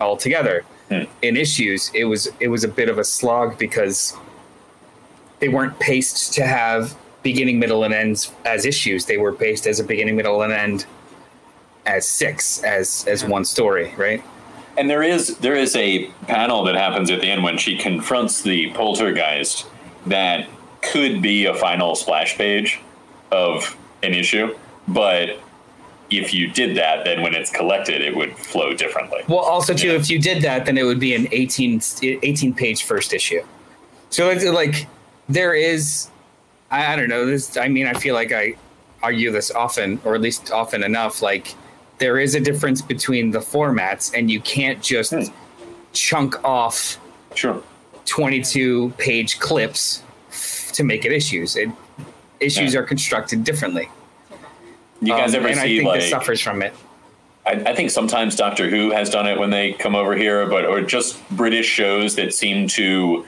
all 0.00 0.16
together. 0.16 0.64
Hmm. 0.90 1.04
In 1.22 1.36
issues, 1.36 1.90
it 1.94 2.04
was 2.04 2.28
it 2.40 2.48
was 2.48 2.62
a 2.64 2.68
bit 2.68 2.88
of 2.88 2.98
a 2.98 3.04
slog 3.04 3.58
because 3.58 4.14
they 5.38 5.48
weren't 5.48 5.78
paced 5.80 6.34
to 6.34 6.46
have 6.46 6.94
beginning, 7.22 7.58
middle, 7.58 7.84
and 7.84 7.94
ends 7.94 8.32
as 8.44 8.66
issues. 8.66 9.06
They 9.06 9.16
were 9.16 9.32
paced 9.32 9.66
as 9.66 9.80
a 9.80 9.84
beginning, 9.84 10.16
middle, 10.16 10.42
and 10.42 10.52
end 10.52 10.84
as 11.86 12.06
six 12.06 12.62
as 12.62 13.04
as 13.08 13.24
one 13.24 13.44
story, 13.44 13.92
right? 13.96 14.22
And 14.78 14.88
there 14.88 15.02
is 15.02 15.36
there 15.38 15.56
is 15.56 15.74
a 15.76 16.06
panel 16.26 16.64
that 16.64 16.74
happens 16.74 17.10
at 17.10 17.20
the 17.20 17.26
end 17.26 17.42
when 17.42 17.58
she 17.58 17.76
confronts 17.76 18.42
the 18.42 18.70
poltergeist 18.72 19.66
that 20.06 20.48
could 20.82 21.20
be 21.20 21.46
a 21.46 21.54
final 21.54 21.94
splash 21.94 22.36
page 22.38 22.80
of 23.30 23.76
an 24.02 24.14
issue, 24.14 24.56
but 24.88 25.38
if 26.10 26.34
you 26.34 26.48
did 26.48 26.76
that, 26.76 27.04
then 27.04 27.22
when 27.22 27.34
it's 27.34 27.50
collected, 27.50 28.00
it 28.02 28.16
would 28.16 28.36
flow 28.36 28.72
differently. 28.74 29.20
Well, 29.28 29.38
also 29.38 29.74
too, 29.74 29.88
Yeah. 29.88 29.92
if 29.94 30.10
you 30.10 30.18
did 30.18 30.42
that, 30.42 30.66
then 30.66 30.76
it 30.76 30.82
would 30.82 30.98
be 30.98 31.14
an 31.14 31.28
18, 31.30 31.80
18 32.02 32.52
page 32.54 32.82
first 32.82 33.12
issue. 33.12 33.42
So 34.08 34.28
it's 34.30 34.44
like 34.44 34.88
there 35.28 35.54
is, 35.54 36.08
I, 36.70 36.94
I 36.94 36.96
don't 36.96 37.08
know. 37.08 37.26
This, 37.26 37.56
I 37.56 37.68
mean, 37.68 37.86
I 37.86 37.92
feel 37.94 38.14
like 38.16 38.32
I 38.32 38.54
argue 39.04 39.30
this 39.30 39.52
often, 39.52 40.00
or 40.04 40.16
at 40.16 40.20
least 40.20 40.50
often 40.50 40.82
enough. 40.82 41.22
Like 41.22 41.54
there 42.00 42.18
is 42.18 42.34
a 42.34 42.40
difference 42.40 42.82
between 42.82 43.30
the 43.30 43.38
formats, 43.38 44.12
and 44.16 44.28
you 44.30 44.40
can't 44.40 44.82
just 44.82 45.12
Hmm. 45.12 45.22
chunk 45.92 46.42
off 46.42 46.98
Sure. 47.34 47.62
22 48.06 48.92
page 48.98 49.38
clips 49.38 50.02
to 50.72 50.82
make 50.82 51.04
it 51.04 51.12
issues. 51.12 51.54
It, 51.56 51.68
issues 52.40 52.74
Yeah. 52.74 52.80
are 52.80 52.82
constructed 52.82 53.44
differently. 53.44 53.88
You 55.02 55.08
guys 55.14 55.34
Um, 55.34 55.40
ever 55.40 55.48
and 55.48 55.60
I 55.60 55.64
see 55.64 55.76
think 55.78 55.88
like 55.88 56.00
this 56.00 56.10
suffers 56.10 56.40
from 56.40 56.62
it. 56.62 56.72
I, 57.46 57.52
I 57.52 57.74
think 57.74 57.90
sometimes 57.90 58.34
Doctor 58.34 58.68
Who 58.68 58.90
has 58.92 59.10
done 59.10 59.26
it 59.26 59.38
when 59.38 59.50
they 59.50 59.72
come 59.72 59.94
over 59.94 60.16
here, 60.16 60.46
but 60.46 60.64
or 60.64 60.80
just 60.80 61.16
British 61.30 61.66
shows 61.66 62.16
that 62.16 62.32
seem 62.34 62.66
to 62.68 63.24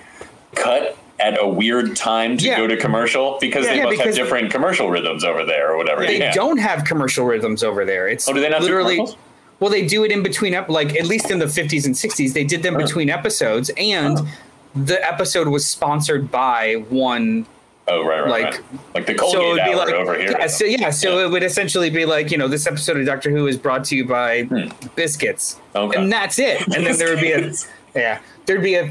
cut 0.55 0.97
at 1.23 1.41
a 1.41 1.47
weird 1.47 1.95
time 1.95 2.37
to 2.39 2.47
Yeah. 2.47 2.57
go 2.57 2.67
to 2.67 2.77
commercial 2.77 3.39
because 3.41 3.65
Yeah, 3.65 3.71
they 3.73 3.77
yeah, 3.79 3.85
must 3.85 3.99
because- 3.99 4.17
have 4.17 4.25
different 4.27 4.51
commercial 4.51 4.91
rhythms 4.91 5.25
over 5.25 5.45
there 5.45 5.71
or 5.73 5.77
whatever. 5.77 6.05
They 6.05 6.31
don't 6.35 6.59
have 6.59 6.85
commercial 6.85 7.25
rhythms 7.25 7.63
over 7.63 7.85
there. 7.85 8.09
It's 8.09 8.29
Oh, 8.29 8.33
do 8.33 8.41
they 8.41 8.49
not 8.49 8.63
literally. 8.63 9.01
well, 9.61 9.71
they 9.71 9.87
do 9.87 10.03
it 10.05 10.11
in 10.11 10.23
between, 10.23 10.55
ep- 10.55 10.69
like 10.69 10.97
at 10.99 11.07
least 11.07 11.31
in 11.31 11.39
the 11.39 11.47
50s 11.49 11.87
and 11.87 11.97
60s, 11.97 12.33
they 12.33 12.45
did 12.45 12.63
them 12.63 12.77
between 12.77 13.09
episodes, 13.09 13.71
and 13.77 14.19
Oh. 14.19 14.27
the 14.75 14.99
episode 15.07 15.47
was 15.49 15.65
sponsored 15.65 16.31
by 16.31 16.83
one. 16.89 17.47
Oh 17.89 18.05
right, 18.05 18.21
right, 18.21 18.31
like- 18.31 18.45
right. 18.45 18.61
Like 18.95 19.07
the 19.07 19.19
So 19.19 19.53
it'd 19.57 19.65
be 19.65 19.75
like, 19.75 19.93
over 19.93 20.15
here. 20.15 20.37
yeah, 20.39 20.47
so 20.47 20.65
yeah, 20.65 20.91
so 20.91 21.19
Yeah. 21.19 21.27
it 21.27 21.31
would 21.31 21.43
essentially 21.43 21.91
be 21.91 22.05
like, 22.05 22.31
you 22.31 22.39
know, 22.39 22.47
this 22.49 22.67
episode 22.67 22.97
of 22.97 23.07
Doctor 23.07 23.31
Who 23.31 23.47
is 23.49 23.57
brought 23.57 23.85
to 23.87 23.97
you 23.97 24.05
by 24.05 24.47
biscuits, 24.97 25.57
Hmm. 25.73 25.79
Okay. 25.79 26.01
and 26.01 26.13
that's 26.13 26.39
it. 26.39 26.61
And 26.75 26.87
then 26.87 26.97
there 26.97 27.11
would 27.11 27.21
be 27.21 27.33
a, 27.33 27.53
yeah, 27.95 28.19
there'd 28.47 28.63
be 28.63 28.75
a 28.77 28.91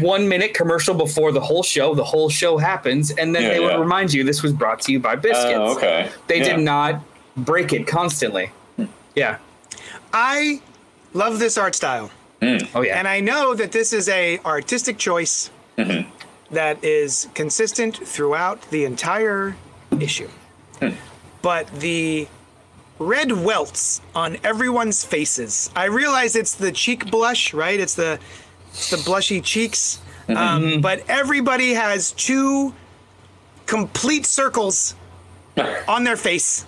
one 0.00 0.28
minute 0.28 0.54
commercial 0.54 0.94
before 0.94 1.32
the 1.32 1.40
whole 1.40 1.62
show. 1.62 1.94
The 1.94 2.04
whole 2.04 2.28
show 2.28 2.58
happens, 2.58 3.10
and 3.10 3.34
then 3.34 3.42
Yeah, 3.42 3.48
they 3.50 3.60
would 3.60 3.78
remind 3.78 4.12
you 4.12 4.24
this 4.24 4.42
was 4.42 4.52
brought 4.52 4.80
to 4.82 4.92
you 4.92 5.00
by 5.00 5.16
biscuits. 5.16 5.54
Oh, 5.56 5.76
okay. 5.76 6.10
They 6.26 6.38
Yeah. 6.38 6.56
did 6.56 6.60
not 6.60 7.02
break 7.36 7.72
it 7.72 7.86
constantly. 7.86 8.50
Yeah. 9.14 9.36
I 10.12 10.60
love 11.12 11.38
this 11.38 11.58
art 11.58 11.74
style. 11.74 12.10
Mm. 12.40 12.68
Oh 12.74 12.80
yeah. 12.82 12.98
And 12.98 13.06
I 13.06 13.20
know 13.20 13.54
that 13.54 13.72
this 13.72 13.92
is 13.92 14.08
a 14.08 14.38
artistic 14.44 14.98
choice 14.98 15.50
mm-hmm. 15.76 16.08
that 16.54 16.82
is 16.82 17.28
consistent 17.34 17.96
throughout 17.96 18.62
the 18.70 18.84
entire 18.84 19.56
issue. 19.98 20.28
Hmm. 20.80 20.90
But 21.42 21.68
the 21.80 22.28
red 22.98 23.32
welts 23.32 24.00
on 24.14 24.36
everyone's 24.44 25.04
faces. 25.04 25.70
I 25.74 25.86
realize 25.86 26.36
it's 26.36 26.54
the 26.54 26.72
cheek 26.72 27.10
blush, 27.10 27.52
right? 27.52 27.78
It's 27.78 27.94
the 27.94 28.12
it's 28.14 28.20
the 28.90 28.96
blushy 29.04 29.42
cheeks. 29.42 30.00
Um, 30.28 30.80
but 30.80 31.02
everybody 31.08 31.74
has 31.74 32.12
two 32.12 32.72
complete 33.66 34.26
circles 34.26 34.94
on 35.88 36.04
their 36.04 36.16
face. 36.16 36.66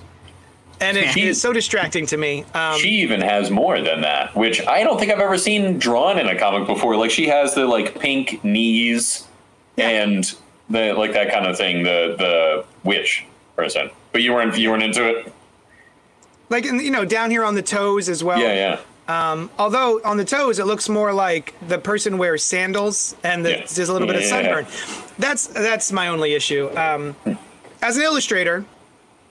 And 0.80 0.96
it 0.96 1.10
She- 1.12 1.28
is 1.28 1.40
so 1.40 1.52
distracting 1.52 2.06
to 2.06 2.16
me. 2.16 2.44
Um, 2.54 2.76
she 2.78 2.88
even 3.02 3.20
has 3.20 3.50
more 3.52 3.80
than 3.80 4.00
that, 4.00 4.34
which 4.34 4.66
I 4.66 4.82
don't 4.82 4.98
think 4.98 5.12
I've 5.12 5.20
ever 5.20 5.38
seen 5.38 5.78
drawn 5.78 6.18
in 6.18 6.26
a 6.26 6.36
comic 6.36 6.66
before. 6.66 6.96
Like 6.96 7.12
she 7.12 7.28
has 7.28 7.54
the 7.54 7.66
like 7.66 8.00
pink 8.00 8.42
knees 8.42 9.28
and 9.78 10.24
the 10.68 10.92
like 10.94 11.12
that 11.12 11.30
kind 11.32 11.46
of 11.46 11.56
thing. 11.56 11.84
The 11.84 12.16
the 12.18 12.64
witch 12.82 13.24
person, 13.54 13.90
but 14.10 14.22
you 14.22 14.32
weren't 14.32 14.58
you 14.58 14.70
weren't 14.70 14.82
into 14.82 15.08
it. 15.08 15.32
like, 16.50 16.64
you 16.64 16.90
know, 16.90 17.04
down 17.04 17.30
here 17.30 17.44
on 17.44 17.54
the 17.54 17.62
toes 17.62 18.08
as 18.08 18.24
well. 18.24 18.40
Yeah, 18.40 18.52
yeah. 18.54 18.78
Although 19.08 20.00
on 20.04 20.16
the 20.16 20.24
toes, 20.24 20.58
it 20.58 20.66
looks 20.66 20.88
more 20.88 21.12
like 21.12 21.54
the 21.68 21.78
person 21.78 22.18
wears 22.18 22.42
sandals 22.42 23.14
and 23.22 23.44
the, 23.44 23.50
Yeah. 23.50 23.66
there's 23.74 23.88
a 23.88 23.92
little 23.92 24.08
bit 24.08 24.16
of 24.16 24.24
sunburn. 24.24 24.66
That's 25.18 25.46
that's 25.48 25.92
my 25.92 26.08
only 26.08 26.32
issue. 26.34 26.70
Um, 26.76 27.14
as 27.82 27.96
an 27.96 28.02
illustrator, 28.04 28.64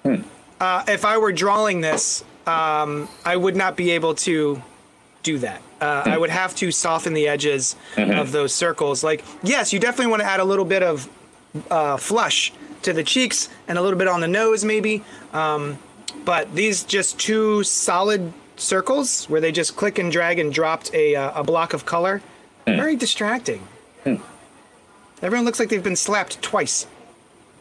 uh, 0.05 0.83
if 0.87 1.05
I 1.05 1.17
were 1.17 1.31
drawing 1.31 1.81
this, 1.81 2.23
um, 2.45 3.07
I 3.25 3.35
would 3.35 3.55
not 3.55 3.75
be 3.75 3.91
able 3.91 4.13
to 4.15 4.61
do 5.23 5.37
that. 5.39 5.61
Uh, 5.79 6.03
I 6.05 6.17
would 6.17 6.29
have 6.29 6.55
to 6.55 6.71
soften 6.71 7.13
the 7.13 7.27
edges 7.27 7.75
of 7.97 8.31
those 8.31 8.53
circles. 8.53 9.03
Like, 9.03 9.23
yes, 9.43 9.73
you 9.73 9.79
definitely 9.79 10.07
want 10.11 10.21
to 10.21 10.27
add 10.27 10.39
a 10.39 10.43
little 10.43 10.65
bit 10.65 10.83
of 10.83 11.09
uh, 11.69 11.97
flush 11.97 12.53
to 12.83 12.93
the 12.93 13.03
cheeks 13.03 13.49
and 13.67 13.77
a 13.77 13.81
little 13.81 13.97
bit 13.97 14.07
on 14.07 14.21
the 14.21 14.27
nose, 14.27 14.63
maybe. 14.63 15.03
Um, 15.33 15.77
but 16.25 16.53
these 16.55 16.83
just 16.83 17.19
two 17.19 17.63
solid 17.63 18.31
circles 18.61 19.25
where 19.25 19.41
they 19.41 19.51
just 19.51 19.75
click 19.75 19.97
and 19.99 20.11
drag 20.11 20.39
and 20.39 20.53
dropped 20.53 20.93
a, 20.93 21.15
uh, 21.15 21.41
a 21.41 21.43
block 21.43 21.73
of 21.73 21.85
color, 21.85 22.21
very 22.65 22.95
distracting. 22.95 23.67
Everyone 25.21 25.45
looks 25.45 25.59
like 25.59 25.69
they've 25.69 25.83
been 25.83 25.95
slapped 25.95 26.41
twice. 26.41 26.87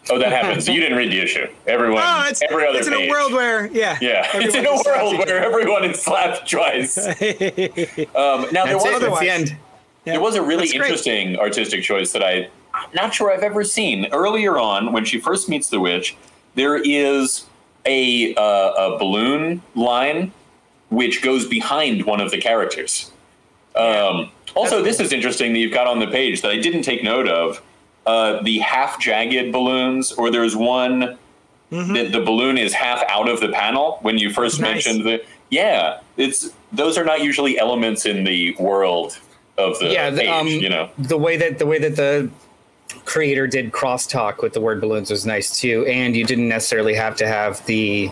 Oh, 0.08 0.18
that 0.18 0.32
happens. 0.32 0.66
you 0.66 0.80
didn't 0.80 0.96
read 0.96 1.12
the 1.12 1.20
issue. 1.20 1.46
Everyone, 1.66 2.02
Oh, 2.04 2.24
it's, 2.28 2.40
every 2.42 2.66
other 2.66 2.78
it's 2.78 2.86
in 2.88 2.94
page. 2.94 3.08
a 3.08 3.10
world 3.10 3.32
where, 3.32 3.66
yeah. 3.66 3.98
Yeah, 4.00 4.26
it's 4.34 4.54
in 4.54 4.64
a 4.64 4.68
everyone 4.70 4.76
just 4.78 4.86
world 4.86 5.14
each 5.14 5.26
where 5.26 5.44
everyone 5.44 5.84
is 5.84 6.00
slapped 6.02 6.50
twice. 6.50 6.96
um, 8.16 8.46
now 8.52 8.64
there 8.64 8.76
was 8.78 9.02
it. 9.02 9.20
The 9.20 9.28
end. 9.30 9.56
Yeah, 10.06 10.14
There 10.14 10.20
was 10.22 10.36
a 10.36 10.42
really 10.42 10.60
that's 10.68 10.72
great. 10.72 10.86
interesting 10.86 11.38
artistic 11.38 11.82
choice 11.82 12.12
that 12.12 12.22
I, 12.22 12.48
I'm 12.72 12.88
not 12.94 13.12
sure 13.12 13.30
I've 13.30 13.42
ever 13.42 13.62
seen. 13.62 14.06
Earlier 14.10 14.58
on, 14.58 14.92
when 14.94 15.04
she 15.04 15.20
first 15.20 15.50
meets 15.50 15.68
the 15.68 15.80
witch, 15.80 16.16
there 16.54 16.76
is 16.76 17.44
a 17.84 18.34
uh, 18.36 18.40
a 18.94 18.98
balloon 18.98 19.60
line 19.74 20.32
which 20.90 21.22
goes 21.22 21.46
behind 21.46 22.04
one 22.04 22.20
of 22.20 22.30
the 22.30 22.38
characters. 22.38 23.10
Um, 23.74 24.30
also, 24.54 24.82
this 24.82 25.00
is 25.00 25.12
interesting 25.12 25.52
that 25.52 25.58
you've 25.58 25.72
got 25.72 25.86
on 25.86 26.00
the 26.00 26.08
page 26.08 26.42
that 26.42 26.50
I 26.50 26.58
didn't 26.58 26.82
take 26.82 27.02
note 27.02 27.28
of. 27.28 27.62
Uh, 28.06 28.42
the 28.42 28.58
half 28.58 29.00
jagged 29.00 29.52
balloons, 29.52 30.12
or 30.12 30.30
there's 30.30 30.56
one 30.56 31.16
that 31.70 32.10
the 32.10 32.20
balloon 32.20 32.58
is 32.58 32.72
half 32.72 33.04
out 33.08 33.28
of 33.28 33.40
the 33.40 33.48
panel 33.48 33.98
when 34.02 34.18
you 34.18 34.30
first 34.30 34.60
Nice. 34.60 34.86
mentioned 34.86 35.06
the. 35.06 35.24
Yeah, 35.50 36.00
it's 36.16 36.50
those 36.72 36.98
are 36.98 37.04
not 37.04 37.22
usually 37.22 37.58
elements 37.58 38.06
in 38.06 38.24
the 38.24 38.54
world 38.56 39.18
of 39.58 39.78
the 39.78 39.92
yeah, 39.92 40.10
page, 40.10 40.28
um, 40.28 40.46
you 40.46 40.68
know. 40.68 40.90
the 40.98 41.18
way 41.18 41.36
that 41.36 41.58
the 41.58 41.66
way 41.66 41.78
that 41.78 41.96
the 41.96 42.30
creator 43.04 43.46
did 43.46 43.72
crosstalk 43.72 44.42
with 44.42 44.52
the 44.52 44.60
word 44.60 44.80
balloons 44.80 45.10
was 45.10 45.26
nice 45.26 45.58
too, 45.60 45.84
and 45.86 46.16
you 46.16 46.24
didn't 46.24 46.48
necessarily 46.48 46.94
have 46.94 47.16
to 47.16 47.26
have 47.26 47.64
the 47.66 48.10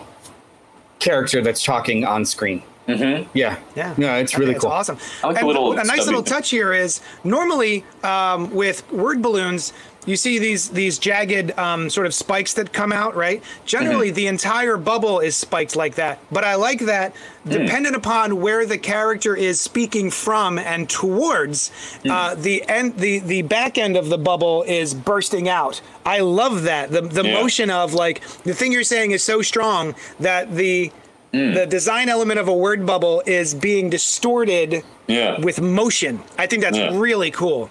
character 0.98 1.40
that's 1.42 1.62
talking 1.62 2.04
on 2.04 2.24
screen. 2.24 2.62
Mm-hmm. 2.88 3.28
Yeah, 3.34 3.58
Yeah. 3.76 3.94
no, 3.98 4.14
it's 4.16 4.36
really 4.38 4.52
think 4.52 4.62
cool. 4.62 4.70
It's 4.70 4.88
awesome. 4.88 4.98
Like 5.22 5.34
the 5.34 5.38
and 5.40 5.48
little 5.48 5.72
a 5.72 5.84
nice 5.84 6.06
little 6.06 6.22
thing. 6.22 6.32
touch 6.32 6.50
here 6.50 6.72
is 6.72 7.00
normally 7.22 7.84
um, 8.02 8.50
with 8.54 8.90
word 8.90 9.20
balloons, 9.20 9.72
you 10.06 10.16
see 10.16 10.38
these 10.38 10.70
these 10.70 10.98
jagged 10.98 11.56
um, 11.58 11.90
sort 11.90 12.06
of 12.06 12.14
spikes 12.14 12.54
that 12.54 12.72
come 12.72 12.92
out, 12.92 13.14
right? 13.14 13.42
Generally, 13.66 14.08
Mm-hmm. 14.08 14.14
the 14.16 14.26
entire 14.28 14.78
bubble 14.78 15.20
is 15.20 15.36
spiked 15.36 15.76
like 15.76 15.96
that. 15.96 16.18
But 16.32 16.44
I 16.44 16.54
like 16.54 16.80
that, 16.80 17.12
Mm. 17.46 17.50
dependent 17.66 17.94
upon 17.94 18.40
where 18.40 18.64
the 18.66 18.78
character 18.78 19.36
is 19.36 19.60
speaking 19.60 20.10
from 20.10 20.58
and 20.58 20.88
towards, 20.88 21.70
Mm. 22.04 22.10
uh, 22.10 22.34
the 22.36 22.66
end 22.68 22.96
the 22.96 23.18
the 23.18 23.42
back 23.42 23.76
end 23.76 23.98
of 23.98 24.08
the 24.08 24.18
bubble 24.18 24.62
is 24.62 24.94
bursting 24.94 25.46
out. 25.46 25.82
I 26.06 26.20
love 26.20 26.62
that 26.62 26.90
the 26.90 27.02
the 27.02 27.24
Yeah. 27.24 27.34
motion 27.34 27.68
of 27.70 27.92
like 27.92 28.22
the 28.44 28.54
thing 28.54 28.72
you're 28.72 28.84
saying 28.84 29.10
is 29.10 29.22
so 29.22 29.42
strong 29.42 29.94
that 30.20 30.54
the 30.56 30.90
Mm. 31.32 31.54
the 31.54 31.66
design 31.66 32.08
element 32.08 32.40
of 32.40 32.48
a 32.48 32.54
word 32.54 32.86
bubble 32.86 33.22
is 33.26 33.52
being 33.54 33.90
distorted 33.90 34.82
Yeah. 35.06 35.38
with 35.40 35.60
motion. 35.60 36.20
I 36.38 36.46
think 36.46 36.62
that's 36.62 36.78
Yeah. 36.78 36.90
really 36.92 37.30
cool. 37.30 37.68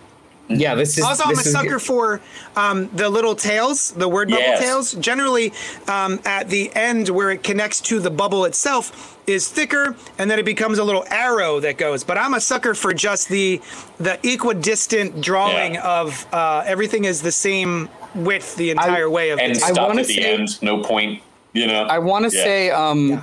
Yeah, 0.50 0.76
this 0.76 0.98
is 0.98 1.04
Also, 1.04 1.24
I'm 1.26 1.32
a 1.32 1.44
sucker 1.44 1.72
good. 1.72 1.82
for 1.82 2.22
um, 2.56 2.90
the 2.94 3.10
little 3.10 3.36
tails, 3.36 3.92
the 3.92 4.08
word 4.08 4.30
bubble 4.30 4.44
Yes. 4.44 4.60
tails. 4.62 4.92
Generally, 4.94 5.52
um, 5.90 6.20
at 6.24 6.50
the 6.50 6.72
end 6.74 7.10
where 7.10 7.32
it 7.32 7.44
connects 7.44 7.82
to 7.82 8.00
the 8.00 8.10
bubble 8.12 8.46
itself 8.46 9.18
is 9.28 9.50
thicker, 9.50 9.96
and 10.18 10.32
then 10.32 10.40
it 10.40 10.46
becomes 10.46 10.78
a 10.80 10.84
little 10.86 11.04
arrow 11.10 11.60
that 11.60 11.78
goes. 11.78 12.04
But 12.06 12.18
I'm 12.18 12.34
a 12.34 12.40
sucker 12.40 12.74
for 12.76 12.94
just 12.94 13.28
the 13.28 13.60
the 14.00 14.20
equidistant 14.26 15.20
drawing 15.20 15.74
Yeah. 15.74 15.82
of 16.02 16.26
uh, 16.32 16.64
everything 16.66 17.04
is 17.06 17.22
the 17.24 17.32
same 17.34 17.90
width 18.16 18.56
the 18.56 18.70
entire 18.70 19.10
way 19.10 19.32
of 19.32 19.40
And 19.40 19.54
this. 19.54 19.64
I 19.64 19.72
stop 19.74 19.88
wanna 19.90 20.02
at 20.02 20.08
the 20.08 20.14
say- 20.14 20.22
end, 20.22 20.62
no 20.62 20.78
point. 20.78 21.22
You 21.54 21.68
know. 21.68 21.84
I 21.90 21.98
want 22.00 22.30
to 22.30 22.38
Yeah. 22.38 22.44
say 22.44 22.70
um 22.72 23.10
Yeah. 23.10 23.22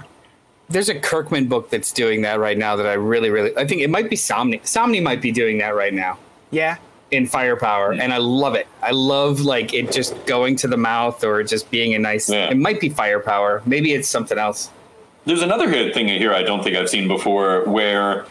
There's 0.69 0.89
a 0.89 0.99
Kirkman 0.99 1.47
book 1.49 1.69
that's 1.71 1.93
doing 1.93 2.23
that 2.23 2.41
right 2.41 2.57
now 2.57 2.75
that 2.77 2.87
I 2.87 2.95
really 2.95 3.31
really 3.31 3.57
I 3.57 3.67
think 3.67 3.83
it 3.83 3.91
might 3.91 4.09
be 4.11 4.17
Samnee. 4.17 4.63
Samnee 4.63 5.03
might 5.03 5.21
be 5.21 5.31
doing 5.33 5.59
that 5.59 5.75
right 5.75 5.93
now 5.93 6.19
Yeah. 6.51 6.77
in 7.11 7.27
Firepower 7.27 7.93
and 7.93 8.13
I 8.13 8.17
love 8.19 8.55
it. 8.55 8.67
I 8.83 8.91
love 8.93 9.41
like 9.41 9.75
it 9.75 9.93
just 9.93 10.15
going 10.27 10.57
to 10.57 10.69
the 10.69 10.77
mouth 10.79 11.23
or 11.23 11.43
just 11.43 11.71
being 11.71 11.95
a 11.95 11.99
nice 11.99 12.29
Yeah. 12.31 12.51
it 12.51 12.57
might 12.57 12.81
be 12.81 12.89
Firepower. 12.89 13.63
Maybe 13.67 13.93
it's 13.93 14.09
something 14.09 14.39
else. 14.39 14.71
There's 15.27 15.43
another 15.43 15.71
thing 15.93 16.09
here 16.09 16.33
I 16.35 16.43
don't 16.43 16.63
think 16.65 16.77
I've 16.77 16.89
seen 16.89 17.09
before 17.09 17.65
where 17.65 18.25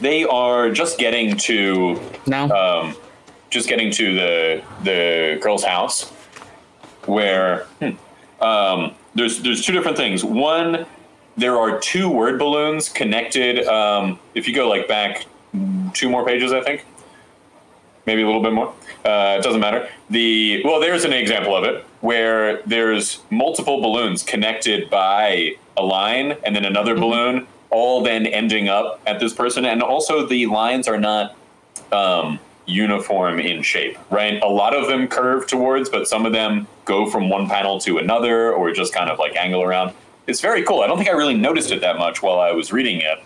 they 0.00 0.24
are 0.24 0.70
just 0.70 0.96
getting 0.98 1.36
to 1.38 2.00
No. 2.26 2.48
um, 2.50 2.96
just 3.50 3.68
getting 3.68 3.90
to 3.92 4.14
the 4.14 4.62
the 4.84 5.38
girl's 5.42 5.64
house 5.64 6.08
where 7.06 7.66
hmm, 7.80 7.90
um, 8.42 8.94
there's 9.14 9.40
there's 9.42 9.64
two 9.64 9.72
different 9.72 9.96
things. 9.96 10.24
One, 10.24 10.86
there 11.36 11.58
are 11.58 11.78
two 11.78 12.08
word 12.08 12.38
balloons 12.38 12.88
connected. 12.88 13.66
Um, 13.66 14.18
if 14.34 14.46
you 14.48 14.54
go 14.54 14.68
like 14.68 14.88
back 14.88 15.26
two 15.94 16.08
more 16.08 16.24
pages, 16.24 16.52
I 16.52 16.60
think, 16.60 16.84
maybe 18.06 18.22
a 18.22 18.26
little 18.26 18.42
bit 18.42 18.52
more. 18.52 18.72
Uh, 19.04 19.36
it 19.38 19.42
doesn't 19.42 19.60
matter. 19.60 19.88
The 20.10 20.62
well, 20.64 20.80
there's 20.80 21.04
an 21.04 21.12
example 21.12 21.56
of 21.56 21.64
it 21.64 21.84
where 22.00 22.62
there's 22.62 23.20
multiple 23.30 23.80
balloons 23.80 24.22
connected 24.22 24.90
by 24.90 25.56
a 25.76 25.82
line, 25.82 26.36
and 26.44 26.54
then 26.54 26.64
another 26.64 26.94
balloon, 26.94 27.46
all 27.70 28.02
then 28.02 28.26
ending 28.26 28.68
up 28.68 29.00
at 29.06 29.20
this 29.20 29.32
person, 29.32 29.64
and 29.64 29.82
also 29.82 30.26
the 30.26 30.46
lines 30.46 30.88
are 30.88 30.98
not 30.98 31.36
um, 31.92 32.38
uniform 32.66 33.38
in 33.40 33.62
shape, 33.62 33.98
right? 34.10 34.42
A 34.42 34.48
lot 34.48 34.74
of 34.74 34.88
them 34.88 35.08
curve 35.08 35.46
towards, 35.46 35.88
but 35.88 36.06
some 36.06 36.26
of 36.26 36.32
them 36.32 36.66
go 36.84 37.08
from 37.08 37.28
one 37.28 37.48
panel 37.48 37.80
to 37.80 37.98
another, 37.98 38.52
or 38.52 38.72
just 38.72 38.92
kind 38.92 39.08
of 39.08 39.18
like 39.18 39.36
angle 39.36 39.62
around. 39.62 39.94
It's 40.30 40.40
very 40.40 40.62
cool. 40.62 40.80
I 40.80 40.86
don't 40.86 40.96
think 40.96 41.10
I 41.10 41.12
really 41.12 41.34
noticed 41.34 41.72
it 41.72 41.80
that 41.80 41.98
much 41.98 42.22
while 42.22 42.38
I 42.38 42.52
was 42.52 42.72
reading 42.72 43.00
it, 43.00 43.18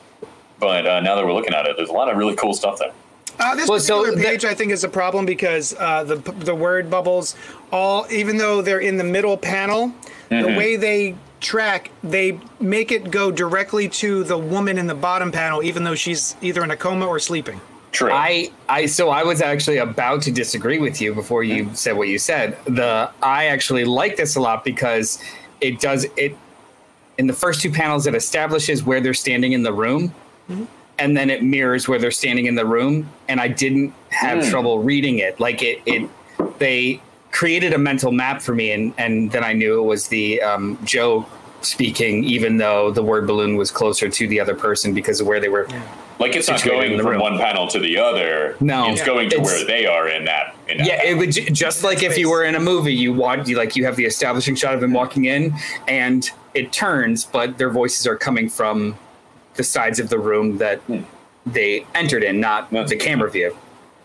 but 0.59 0.87
uh, 0.87 1.01
now 1.01 1.15
that 1.15 1.25
we're 1.25 1.35
looking 1.35 1.53
at 1.55 1.67
it, 1.67 1.77
there's 1.77 1.91
a 1.91 1.93
lot 1.93 2.11
of 2.11 2.17
really 2.17 2.35
cool 2.35 2.55
stuff 2.55 2.79
there. 2.79 2.93
Uh, 3.39 3.55
this 3.55 3.69
Well, 3.69 3.79
so 3.79 4.01
particular 4.05 4.23
that- 4.23 4.31
page, 4.41 4.45
I 4.47 4.55
think, 4.55 4.73
is 4.73 4.85
a 4.85 4.89
problem 4.89 5.27
because 5.27 5.75
uh, 5.79 6.03
the 6.05 6.17
the 6.17 6.55
word 6.55 6.91
bubbles, 6.91 7.37
all 7.71 8.07
even 8.11 8.39
though 8.39 8.63
they're 8.63 8.81
in 8.81 8.97
the 8.97 9.05
middle 9.05 9.37
panel, 9.37 9.93
Mm-hmm. 10.31 10.51
the 10.53 10.57
way 10.59 10.77
they 10.77 11.15
track, 11.43 11.91
they 12.03 12.41
make 12.59 12.91
it 12.91 13.11
go 13.11 13.31
directly 13.31 13.91
to 13.91 14.25
the 14.25 14.39
woman 14.39 14.79
in 14.79 14.87
the 14.87 14.95
bottom 14.95 15.31
panel, 15.31 15.63
even 15.63 15.85
though 15.85 15.95
she's 15.95 16.35
either 16.41 16.65
in 16.65 16.71
a 16.71 16.77
coma 16.77 17.07
or 17.07 17.19
sleeping. 17.19 17.61
True. 17.93 18.11
I, 18.11 18.51
I 18.67 18.87
so 18.87 19.11
I 19.11 19.23
was 19.23 19.43
actually 19.43 19.77
about 19.77 20.23
to 20.23 20.33
disagree 20.33 20.79
with 20.79 20.99
you 21.03 21.15
before 21.15 21.45
you 21.45 21.69
said 21.75 21.95
what 21.99 22.09
you 22.09 22.19
said. 22.19 22.57
The 22.65 23.11
I 23.23 23.47
actually 23.49 23.85
like 23.85 24.17
this 24.17 24.35
a 24.37 24.41
lot 24.41 24.65
because 24.65 25.23
it 25.61 25.79
does 25.79 26.07
it 26.17 26.37
in 27.19 27.27
the 27.27 27.33
first 27.33 27.61
two 27.61 27.71
panels 27.71 28.07
it 28.07 28.15
establishes 28.15 28.83
where 28.85 29.01
they're 29.01 29.15
standing 29.15 29.53
in 29.53 29.63
the 29.63 29.73
room 29.73 30.13
and 30.99 31.17
then 31.17 31.31
it 31.31 31.43
mirrors 31.43 31.89
where 31.89 31.99
they're 31.99 32.11
standing 32.11 32.47
in 32.47 32.55
the 32.55 32.65
room 32.67 33.09
and 33.29 33.41
I 33.41 33.49
didn't 33.49 33.93
have 34.11 34.45
Hmm. 34.45 34.51
trouble 34.51 34.79
reading 34.83 35.19
it. 35.19 35.39
Like 35.41 35.63
it 35.63 35.81
it 35.87 36.09
they 36.59 37.01
created 37.33 37.73
a 37.73 37.79
mental 37.79 38.13
map 38.13 38.43
for 38.43 38.55
me 38.55 38.71
and 38.73 38.93
and 38.99 39.31
then 39.31 39.43
I 39.45 39.53
knew 39.53 39.79
it 39.81 39.85
was 39.85 40.09
the 40.09 40.41
um, 40.43 40.79
Jo 40.85 41.27
speaking 41.63 42.25
even 42.25 42.59
though 42.59 42.91
the 42.91 43.03
word 43.03 43.27
balloon 43.27 43.57
was 43.57 43.71
closer 43.71 44.09
to 44.09 44.29
the 44.29 44.39
other 44.39 44.55
person 44.55 44.93
because 44.93 45.21
of 45.21 45.27
where 45.27 45.41
they 45.41 45.49
were 45.49 45.67
like 46.21 46.37
it's 46.37 46.49
not 46.49 46.63
going 46.63 46.97
from 46.99 47.07
room. 47.09 47.21
one 47.21 47.39
panel 47.39 47.67
to 47.69 47.81
the 47.81 47.99
other. 47.99 48.55
No. 48.61 48.89
it's 48.91 49.01
Yeah. 49.01 49.07
going 49.07 49.31
to 49.31 49.37
It's- 49.37 49.47
where 49.53 49.65
they 49.65 49.87
are 49.87 50.07
in 50.09 50.25
that. 50.27 50.55
In 50.69 50.79
that 50.79 50.87
Yeah, 50.87 51.03
it 51.05 51.15
would 51.19 51.33
just 51.33 51.83
like 51.83 52.03
if 52.05 52.17
you 52.19 52.31
were 52.31 52.45
in 52.45 52.55
a 52.55 52.61
movie, 52.61 52.95
you 52.95 53.13
watch, 53.13 53.49
you 53.49 53.57
like 53.57 53.75
you 53.75 53.85
have 53.85 53.97
the 53.97 54.05
establishing 54.05 54.55
shot 54.55 54.75
of 54.75 54.83
him 54.83 54.93
walking 54.93 55.25
in, 55.25 55.53
and 55.89 56.31
it 56.55 56.73
turns, 56.73 57.25
but 57.25 57.59
their 57.59 57.71
voices 57.71 58.07
are 58.07 58.17
coming 58.17 58.49
from 58.49 58.97
the 59.55 59.65
sides 59.65 59.99
of 59.99 60.09
the 60.09 60.19
room 60.19 60.59
that 60.59 60.81
they 61.47 61.87
entered 61.95 62.23
in, 62.23 62.41
not 62.41 62.71
That's 62.71 62.91
the 62.91 62.97
camera 62.97 63.31
view. 63.31 63.57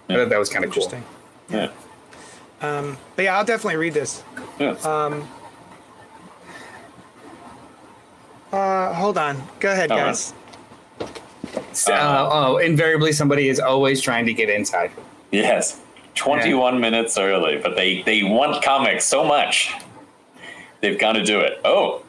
I 0.09 0.15
thought 0.15 0.29
that 0.29 0.39
was 0.39 0.49
kind 0.49 0.65
of 0.65 0.71
cool. 0.71 0.83
Interesting. 0.83 1.03
Yeah. 1.49 1.71
But 3.15 3.23
yeah, 3.23 3.37
I'll 3.37 3.45
definitely 3.45 3.77
read 3.77 3.93
this. 3.93 4.23
Yeah. 4.59 4.75
Uh, 8.51 8.93
hold 8.93 9.17
on. 9.17 9.41
Go 9.59 9.71
ahead, 9.71 9.91
All 9.91 9.97
right. 9.97 10.05
guys. 10.07 10.33
Uh, 11.87 12.29
oh, 12.31 12.57
invariably 12.57 13.11
somebody 13.11 13.49
is 13.49 13.59
always 13.59 14.01
trying 14.01 14.25
to 14.25 14.33
get 14.33 14.49
inside. 14.49 14.91
Yes, 15.31 15.79
21 16.15 16.79
minutes 16.79 17.17
early, 17.17 17.57
but 17.57 17.75
they 17.75 18.01
they 18.01 18.23
want 18.23 18.63
comics 18.63 19.05
so 19.05 19.23
much. 19.23 19.71
They've 20.81 20.97
got 20.99 21.13
to 21.13 21.23
do 21.23 21.39
it. 21.39 21.59
Oh, 21.63 22.03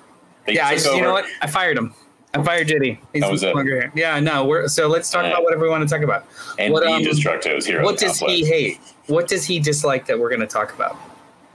they 0.47 0.55
Yeah, 0.55 0.66
I 0.68 0.74
took 0.74 0.82
just, 0.84 0.95
you 0.97 1.03
know 1.03 1.12
what? 1.12 1.26
I 1.43 1.47
fired 1.47 1.76
him. 1.78 1.95
I 2.32 2.43
fired 2.45 2.68
JD. 2.68 2.99
He's 3.12 3.22
That 3.22 3.30
was 3.32 3.43
no 3.43 3.59
it. 3.59 3.64
here. 3.64 3.93
Yeah, 3.95 4.20
no. 4.20 4.45
We're 4.45 4.68
so 4.68 4.86
let's 4.86 5.11
talk 5.11 5.24
Yeah. 5.24 5.30
about 5.30 5.43
whatever 5.43 5.62
we 5.64 5.68
want 5.68 5.88
to 5.88 5.93
talk 5.93 6.05
about. 6.05 6.26
And 6.59 6.72
what, 6.72 6.86
um, 6.86 7.03
Destructo's 7.03 7.66
hero. 7.66 7.82
what 7.84 7.99
does 7.99 8.18
he 8.20 8.45
hate? 8.45 8.78
What 9.07 9.26
does 9.26 9.45
he 9.45 9.59
dislike 9.59 10.07
that 10.07 10.18
we're 10.18 10.28
going 10.28 10.41
to 10.41 10.47
talk 10.47 10.72
about? 10.72 10.95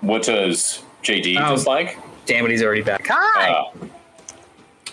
What 0.02 0.24
does 0.24 0.82
JD 1.04 1.38
Oh. 1.40 1.56
dislike? 1.56 1.98
Damn 2.26 2.46
it, 2.46 2.52
he's 2.52 2.62
already 2.64 2.82
back. 2.82 3.08
Hi. 3.10 3.50
Uh, 3.50 3.64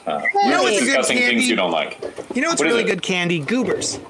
uh, 0.06 0.20
You 0.44 0.50
know 0.50 0.58
we're 0.58 0.62
what's 0.64 0.76
a 0.76 0.80
good 0.80 0.86
discussing 0.86 1.16
things 1.18 1.30
candy? 1.30 1.44
you 1.46 1.56
don't 1.56 1.70
like. 1.70 1.98
You 2.34 2.42
know 2.42 2.48
what's 2.48 2.60
What 2.60 2.68
is 2.68 2.74
really 2.74 2.84
good 2.84 3.02
candy? 3.02 3.40
Goobers. 3.40 3.98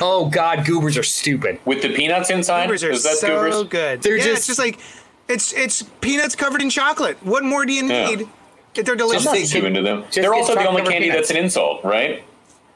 Oh 0.00 0.28
God, 0.30 0.64
goobers 0.64 0.96
are 0.96 1.02
stupid. 1.02 1.58
With 1.66 1.82
the 1.82 1.90
peanuts 1.94 2.30
inside? 2.30 2.64
Goobers 2.66 2.82
are 2.84 2.92
that 2.92 3.16
so 3.18 3.28
goobers? 3.28 3.68
good. 3.68 4.02
They're 4.02 4.16
yeah, 4.16 4.24
just- 4.24 4.36
it's 4.38 4.46
just 4.46 4.58
like 4.58 4.78
it's 5.28 5.52
it's 5.52 5.82
peanuts 6.00 6.34
covered 6.34 6.62
in 6.62 6.70
chocolate. 6.70 7.18
What 7.22 7.44
more 7.44 7.66
do 7.66 7.72
you 7.74 7.86
Yeah. 7.86 8.22
Need? 8.76 8.86
They're 8.86 8.96
delicious. 8.96 9.24
Just 9.32 9.52
too 9.52 9.60
get- 9.60 9.66
into 9.68 9.82
them. 9.82 10.02
just 10.04 10.16
They're 10.16 10.34
also 10.34 10.54
the 10.54 10.66
only 10.68 10.82
candy 10.82 11.08
peanuts. 11.08 11.28
that's 11.28 11.30
an 11.30 11.36
insult, 11.44 11.84
right? 11.84 12.24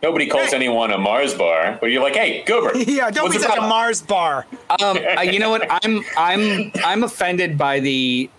Nobody 0.03 0.27
calls 0.29 0.45
Right. 0.47 0.55
anyone 0.55 0.93
a 0.93 0.99
Mars 0.99 1.35
bar, 1.35 1.77
but 1.81 1.87
you're 1.91 2.03
like, 2.03 2.15
hey, 2.15 2.43
goober. 2.47 2.77
yeah, 2.79 3.11
don't 3.11 3.33
be 3.33 3.39
the 3.39 3.43
such 3.43 3.59
a? 3.59 3.63
Mars 3.63 4.01
bar. 4.01 4.47
Um, 4.81 4.97
uh, 5.17 5.23
you 5.23 5.41
know 5.41 5.51
what? 5.51 5.67
I'm 5.85 6.05
I'm 6.17 6.71
I'm 6.85 7.03
offended 7.03 7.59
by 7.59 7.81
the 7.81 8.31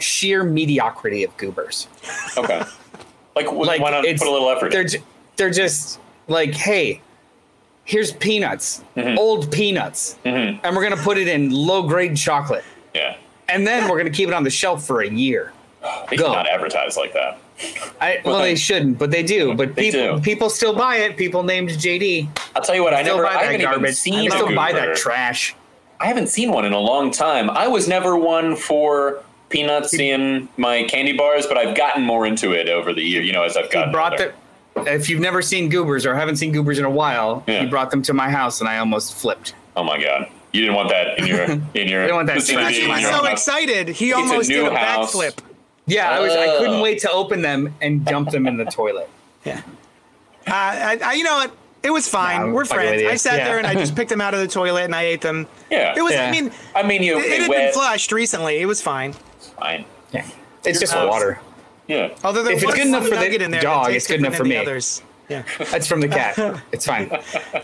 sheer 0.00 0.42
mediocrity 0.42 1.22
of 1.22 1.36
goobers. 1.36 1.86
Okay. 2.36 2.62
Like, 3.36 3.46
wh- 3.46 3.52
Like 3.58 3.80
why 3.80 3.90
not 3.92 4.04
put 4.04 4.26
a 4.26 4.30
little 4.30 4.50
effort 4.50 4.72
They're 4.72 4.80
in? 4.82 4.88
ju- 4.88 5.02
they're 5.36 5.50
just 5.50 6.00
like, 6.26 6.52
hey, 6.54 7.00
here's 7.84 8.10
peanuts, 8.12 8.82
Mm-hmm. 8.96 9.16
old 9.18 9.52
peanuts, 9.52 10.16
and 10.24 10.58
we're 10.64 10.82
gonna 10.82 10.96
put 10.96 11.16
it 11.16 11.28
in 11.28 11.50
low 11.50 11.82
grade 11.84 12.16
chocolate, 12.16 12.64
Yeah. 12.92 13.16
and 13.48 13.64
then 13.66 13.88
we're 13.88 13.98
gonna 13.98 14.10
keep 14.10 14.26
it 14.28 14.34
on 14.34 14.42
the 14.42 14.50
shelf 14.50 14.84
for 14.84 15.00
a 15.02 15.08
year. 15.08 15.52
They 16.10 16.16
Go. 16.16 16.26
cannot 16.26 16.46
advertise 16.48 16.96
like 16.96 17.12
that. 17.12 17.38
I, 18.00 18.20
well, 18.24 18.38
they 18.40 18.56
shouldn't, 18.56 18.98
but 18.98 19.10
they 19.10 19.22
do. 19.22 19.54
But 19.54 19.74
They 19.76 19.90
people 19.90 20.16
do. 20.16 20.22
people 20.22 20.50
still 20.50 20.74
buy 20.74 20.96
it. 20.96 21.16
People 21.16 21.42
named 21.44 21.70
JD 21.70 22.28
I'll 22.56 22.62
tell 22.62 22.74
you 22.74 22.82
what, 22.82 22.94
I 22.94 23.02
still 23.02 23.16
never, 23.16 23.26
buy 23.28 23.30
I 23.30 23.34
that 23.34 23.44
haven't 23.44 23.60
even 23.60 23.72
garbage. 23.74 23.94
seen 23.94 24.14
I 24.14 24.24
a 24.24 24.30
still 24.30 24.54
buy 24.54 24.72
that 24.72 24.82
goober. 24.86 24.94
trash. 24.96 25.54
I 26.00 26.06
haven't 26.06 26.28
seen 26.28 26.50
one 26.52 26.64
in 26.64 26.72
a 26.72 26.78
long 26.80 27.10
time. 27.12 27.48
I 27.50 27.68
was 27.68 27.86
never 27.86 28.16
one 28.16 28.56
for 28.56 29.22
peanuts 29.50 29.94
in 29.94 30.48
my 30.56 30.82
candy 30.84 31.12
bars, 31.16 31.46
but 31.46 31.56
I've 31.56 31.76
gotten 31.76 32.02
more 32.02 32.26
into 32.26 32.52
it 32.52 32.68
over 32.68 32.92
the 32.92 33.02
year. 33.02 33.22
You 33.22 33.32
know, 33.32 33.42
as 33.44 33.56
I've 33.56 33.66
he 33.66 33.70
gotten 33.72 33.92
brought 33.92 34.12
older. 34.12 34.34
the 34.74 34.92
if 34.92 35.08
you've 35.08 35.20
never 35.20 35.40
seen 35.40 35.68
goobers 35.68 36.04
or 36.04 36.16
haven't 36.16 36.36
seen 36.36 36.50
goobers 36.50 36.80
in 36.80 36.84
a 36.84 36.90
while 36.90 37.44
Yeah. 37.46 37.60
he 37.60 37.66
brought 37.66 37.92
them 37.92 38.02
to 38.02 38.12
my 38.12 38.28
house 38.28 38.60
and 38.60 38.68
i 38.68 38.78
almost 38.78 39.14
flipped 39.14 39.54
Oh 39.76 39.84
my 39.84 40.02
god, 40.02 40.28
you 40.52 40.62
didn't 40.62 40.74
want 40.74 40.88
that 40.88 41.16
in 41.20 41.26
your 41.28 41.42
in 41.44 41.62
your. 41.88 42.00
I 42.02 42.06
didn't 42.06 42.16
want 42.16 42.26
that 42.26 42.44
trash 42.44 42.76
in 42.78 42.82
in 42.82 42.88
my 42.88 42.98
He's 42.98 43.08
house. 43.08 43.16
so 43.20 43.24
house. 43.24 43.32
excited. 43.32 43.88
He 43.90 44.08
It's 44.10 44.18
a 44.18 44.20
almost 44.20 44.48
new 44.48 44.64
did 44.64 44.72
a 44.72 44.76
house. 44.76 45.14
backflip. 45.14 45.38
Yeah 45.86 46.10
i 46.10 46.18
was 46.20 46.32
i 46.32 46.56
couldn't 46.58 46.80
wait 46.80 46.98
to 47.00 47.10
open 47.10 47.42
them 47.42 47.74
and 47.80 48.04
dump 48.04 48.30
them 48.30 48.46
in 48.46 48.56
the 48.56 48.64
toilet 48.64 49.08
Yeah. 49.44 49.60
Uh, 50.46 50.52
I, 50.52 50.98
I, 51.04 51.12
you 51.14 51.22
know 51.24 51.34
what? 51.36 51.52
It 51.82 51.90
was 51.90 52.08
fine. 52.08 52.46
Nah, 52.48 52.52
We're 52.52 52.64
friends. 52.64 53.02
I 53.02 53.16
sat 53.16 53.38
Yeah. 53.38 53.44
there 53.44 53.58
and 53.58 53.66
I 53.66 53.74
just 53.74 53.94
picked 53.94 54.08
them 54.08 54.22
out 54.22 54.32
of 54.32 54.40
the 54.40 54.48
toilet 54.48 54.84
and 54.84 54.94
I 54.94 55.02
ate 55.02 55.20
them. 55.20 55.46
Yeah. 55.70 55.92
It 55.94 56.00
was. 56.00 56.12
Yeah. 56.14 56.26
I 56.26 56.30
mean, 56.30 56.50
I 56.74 56.82
mean, 56.82 57.02
you 57.02 57.18
it, 57.18 57.24
it 57.26 57.28
they 57.28 57.40
had 57.42 57.50
been 57.50 57.72
flushed 57.74 58.10
recently. 58.10 58.56
It 58.62 58.66
was 58.66 58.80
fine. 58.80 59.12
Fine. 59.58 59.84
yeah 60.12 60.26
it's 60.64 60.80
just 60.80 60.94
close. 60.94 61.10
water 61.10 61.40
Yeah. 61.86 62.14
Although 62.24 62.42
there 62.42 62.54
If 62.54 62.62
it's 62.62 62.74
good 62.74 62.86
enough 62.86 63.02
one 63.02 63.10
for 63.10 63.16
the 63.16 63.22
nugget 63.22 63.42
in 63.42 63.50
there 63.50 63.60
dog, 63.60 63.90
it's 63.92 64.06
good 64.06 64.20
enough 64.20 64.34
for 64.34 64.44
me. 64.44 64.56
Others. 64.56 65.02
Yeah. 65.28 65.42
that's 65.70 65.86
from 65.86 66.00
the 66.00 66.08
cat 66.08 66.38
it's 66.72 66.84
fine 66.86 67.08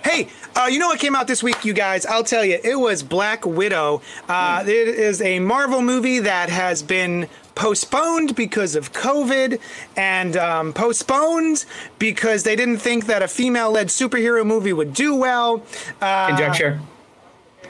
Hey, 0.02 0.28
uh, 0.56 0.64
you 0.70 0.78
know 0.78 0.88
what 0.88 0.98
came 0.98 1.14
out 1.14 1.26
this 1.26 1.42
week, 1.42 1.62
you 1.64 1.72
guys? 1.74 2.06
I'll 2.06 2.24
tell 2.24 2.42
you. 2.44 2.59
It 2.62 2.78
was 2.78 3.02
Black 3.02 3.44
Widow. 3.47 4.01
Uh, 4.28 4.64
It 4.66 4.88
is 4.88 5.20
a 5.22 5.40
Marvel 5.40 5.82
movie 5.82 6.20
that 6.20 6.48
has 6.51 6.82
been 6.82 7.28
postponed 7.55 8.35
because 8.36 8.74
of 8.74 8.93
COVID 8.93 9.60
and 9.97 10.36
um, 10.36 10.72
postponed 10.72 11.64
because 11.98 12.43
they 12.43 12.56
didn't 12.56 12.78
think 12.78 13.06
that 13.06 13.22
a 13.22 13.28
female 13.28 13.70
led 13.72 13.89
superhero 13.89 14.47
movie 14.47 14.72
would 14.72 14.94
do 14.94 15.14
well. 15.14 15.62
Uh, 16.01 16.28
conjecture 16.28 16.81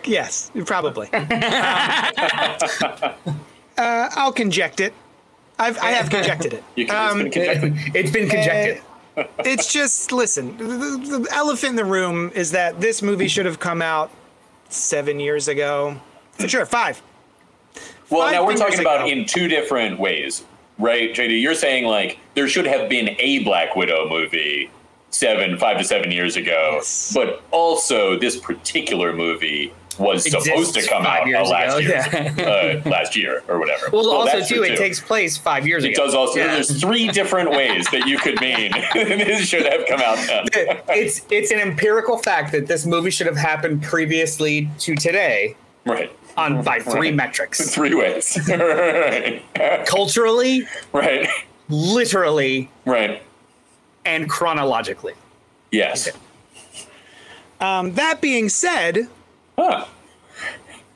Yes, 0.05 0.51
probably. 0.67 1.09
Um, 3.81 3.87
uh, 3.87 4.11
I'll 4.15 4.33
conject 4.33 4.81
it. 4.81 4.93
I've, 5.59 5.79
I 5.79 5.93
have 5.93 6.11
conjected 6.11 6.53
it. 6.53 6.65
Can, 6.89 6.91
Um, 6.91 7.27
it's 7.27 7.33
been 7.33 7.33
conjectured. 7.33 7.75
it's 7.95 8.11
been 8.11 8.29
conjected. 8.29 8.83
it's 9.39 9.73
just 9.73 10.13
listen. 10.13 10.57
The, 10.59 10.65
the, 10.65 11.19
the 11.21 11.29
elephant 11.35 11.71
in 11.71 11.77
the 11.77 11.85
room 11.85 12.31
is 12.35 12.51
that 12.51 12.81
this 12.81 13.01
movie 13.01 13.29
should 13.29 13.47
have 13.47 13.59
come 13.59 13.81
out 13.81 14.11
seven 14.69 15.19
years 15.19 15.49
ago. 15.49 15.99
For 16.33 16.47
sure, 16.47 16.67
five. 16.67 17.01
Well, 18.11 18.31
now 18.33 18.45
we're 18.45 18.57
talking 18.57 18.81
about 18.81 19.03
ago. 19.07 19.11
in 19.11 19.25
two 19.27 19.49
different 19.49 19.99
ways, 19.99 20.45
right, 20.79 21.15
JD? 21.15 21.41
You're 21.41 21.55
saying 21.55 21.85
like 21.85 22.19
there 22.35 22.49
should 22.49 22.67
have 22.67 22.89
been 22.89 23.17
a 23.19 23.43
Black 23.45 23.77
Widow 23.77 24.09
movie 24.09 24.71
seven, 25.11 25.57
five 25.59 25.79
to 25.79 25.85
seven 25.85 26.11
years 26.11 26.37
ago, 26.37 26.71
Yes. 26.75 27.13
but 27.15 27.43
also 27.51 28.19
this 28.19 28.37
particular 28.37 29.13
movie 29.13 29.73
was 29.99 30.25
Exists 30.25 30.47
supposed 30.49 30.75
to 30.75 30.87
come 30.89 31.05
out 31.05 31.27
uh, 31.33 31.45
last 31.47 31.77
ago, 31.77 31.79
year, 31.79 32.33
yeah. 32.39 32.81
uh, 32.87 32.89
last 32.89 33.15
year 33.17 33.43
or 33.49 33.59
whatever. 33.59 33.91
Well, 33.93 34.09
also 34.11 34.41
too, 34.41 34.63
it 34.63 34.79
takes 34.79 34.99
place 34.99 35.37
five 35.37 35.67
years 35.67 35.85
It 35.85 35.89
ago. 35.91 36.03
It 36.03 36.07
does 36.07 36.15
also. 36.15 36.39
Yeah. 36.39 36.55
There's 36.55 36.81
three 36.81 37.09
different 37.09 37.51
ways 37.61 37.87
that 37.91 38.07
you 38.07 38.17
could 38.17 38.41
mean 38.41 38.73
this 38.95 39.47
should 39.47 39.67
have 39.67 39.87
come 39.87 40.01
out. 40.01 40.17
Then. 40.27 40.79
it's 40.89 41.23
it's 41.29 41.51
an 41.51 41.59
empirical 41.59 42.17
fact 42.17 42.53
that 42.53 42.67
this 42.67 42.87
movie 42.87 43.11
should 43.11 43.27
have 43.27 43.37
happened 43.37 43.83
previously 43.83 44.71
to 44.79 44.95
today 44.97 45.55
Right, 45.87 46.13
on 46.41 46.63
by 46.63 46.79
three 46.81 47.09
Right. 47.09 47.15
metrics: 47.15 47.71
three 47.75 47.95
ways. 47.95 48.39
right, 48.49 49.43
culturally, 49.87 50.67
right, 50.93 51.29
literally, 51.69 52.71
right. 52.85 53.23
and 54.05 54.29
chronologically. 54.29 55.15
Yes. 55.71 56.09
Um, 57.61 57.93
that 57.95 58.21
being 58.21 58.49
said, 58.49 59.09
Huh. 59.59 59.85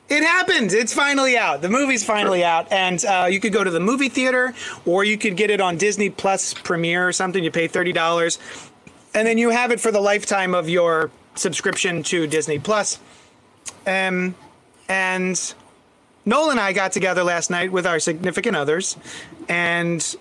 It 0.07 0.21
happened. 0.23 0.71
It's 0.71 0.93
finally 0.93 1.35
out. 1.35 1.61
The 1.63 1.69
movie's 1.69 2.03
finally 2.03 2.43
out, 2.43 2.71
and 2.71 3.03
uh, 3.05 3.27
you 3.29 3.39
could 3.39 3.51
go 3.53 3.63
to 3.63 3.71
the 3.71 3.79
movie 3.79 4.07
theater, 4.09 4.53
or 4.85 5.03
you 5.03 5.17
could 5.17 5.35
get 5.35 5.49
it 5.49 5.59
on 5.59 5.77
Disney 5.77 6.11
Plus 6.11 6.53
Premiere 6.53 7.07
or 7.07 7.11
something. 7.11 7.43
You 7.43 7.49
pay 7.49 7.67
thirty 7.67 7.91
dollars, 7.91 8.37
and 9.15 9.27
then 9.27 9.39
you 9.39 9.49
have 9.49 9.71
it 9.71 9.79
for 9.79 9.91
the 9.91 9.99
lifetime 9.99 10.53
of 10.53 10.69
your 10.69 11.09
subscription 11.33 12.03
to 12.03 12.27
Disney 12.27 12.59
Plus. 12.59 12.99
Um, 13.87 14.35
and 14.89 15.53
Noel 16.25 16.51
and 16.51 16.59
I 16.59 16.73
got 16.73 16.91
together 16.91 17.23
last 17.23 17.49
night 17.49 17.71
with 17.71 17.85
our 17.85 17.99
significant 17.99 18.55
others, 18.55 18.97
and 19.49 20.15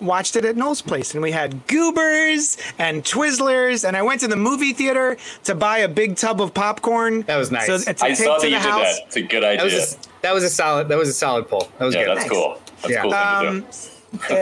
watched 0.00 0.36
it 0.36 0.44
at 0.44 0.56
Noel's 0.56 0.82
place, 0.82 1.14
and 1.14 1.22
we 1.22 1.32
had 1.32 1.66
goobers 1.66 2.56
and 2.78 3.02
Twizzlers, 3.02 3.86
and 3.86 3.96
I 3.96 4.02
went 4.02 4.20
to 4.20 4.28
the 4.28 4.36
movie 4.36 4.72
theater 4.72 5.16
to 5.44 5.54
buy 5.54 5.78
a 5.78 5.88
big 5.88 6.16
tub 6.16 6.40
of 6.40 6.54
popcorn. 6.54 7.22
That 7.22 7.38
was 7.38 7.50
nice. 7.50 7.66
So, 7.66 7.78
to 7.92 8.04
I 8.04 8.14
saw 8.14 8.34
that 8.34 8.42
the 8.42 8.50
you 8.50 8.54
did 8.56 8.62
house. 8.62 8.96
that. 8.98 9.06
It's 9.06 9.16
a 9.16 9.22
good 9.22 9.42
That 9.42 9.60
idea. 9.60 9.64
was 9.64 9.94
a, 9.94 9.98
that 10.22 10.32
was 10.34 10.44
a 10.44 10.50
solid 10.50 10.88
that 10.88 10.96
was 10.98 11.08
a 11.08 11.12
solid 11.12 11.48
pull. 11.48 11.68
That 11.78 11.84
was 11.86 11.94
yeah, 11.94 12.04
good. 12.04 12.18
that's 12.18 12.30
cool. 12.30 12.60
That's 12.82 12.90
Yeah. 12.94 13.02
cool 13.02 13.14
Um, 13.14 13.64
to 13.64 14.28
do. 14.28 14.34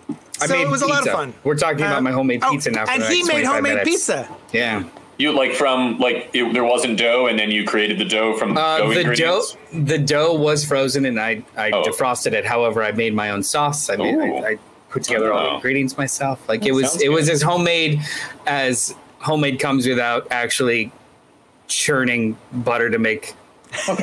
I 0.42 0.46
so 0.46 0.54
made 0.54 0.62
it 0.62 0.68
was 0.70 0.82
a 0.82 0.86
lot 0.86 1.06
of 1.06 1.12
fun. 1.12 1.34
We're 1.44 1.54
talking 1.56 1.80
about 1.80 1.98
Um, 1.98 2.04
my 2.04 2.12
homemade 2.12 2.40
oh, 2.44 2.50
pizza 2.52 2.70
now. 2.70 2.84
For 2.86 2.92
and 2.92 3.02
the 3.02 3.08
he 3.08 3.22
made 3.24 3.44
homemade 3.44 3.62
minutes. 3.74 3.90
pizza. 3.90 4.28
Yeah. 4.52 4.84
You 5.20 5.32
like 5.32 5.52
from 5.52 5.98
like 5.98 6.30
it, 6.32 6.52
there 6.54 6.64
wasn't 6.64 6.98
dough, 6.98 7.26
and 7.26 7.38
then 7.38 7.50
you 7.50 7.66
created 7.66 7.98
the 7.98 8.06
dough 8.06 8.36
from 8.38 8.56
Uh, 8.56 8.78
dough 8.78 8.94
the 8.94 9.14
dough, 9.14 9.42
the 9.72 9.98
dough 9.98 10.32
was 10.34 10.64
frozen, 10.64 11.04
and 11.04 11.20
I, 11.20 11.42
I 11.56 11.70
Oh. 11.72 11.82
defrosted 11.82 12.32
it. 12.32 12.46
However, 12.46 12.82
I 12.82 12.92
made 12.92 13.14
my 13.14 13.30
own 13.30 13.42
sauce. 13.42 13.90
I 13.90 13.96
made, 13.96 14.18
I, 14.18 14.48
I 14.52 14.56
put 14.88 15.02
together 15.02 15.30
all 15.32 15.42
the 15.44 15.50
Oh. 15.50 15.54
ingredients 15.56 15.98
myself. 15.98 16.48
Like 16.48 16.64
it 16.64 16.72
was, 16.72 17.00
it 17.02 17.10
was 17.10 17.28
as 17.28 17.42
homemade 17.42 18.00
as 18.46 18.94
homemade 19.18 19.58
comes 19.60 19.86
without 19.86 20.26
actually 20.30 20.90
churning 21.68 22.36
butter 22.52 22.88
to 22.88 22.98
make 22.98 23.34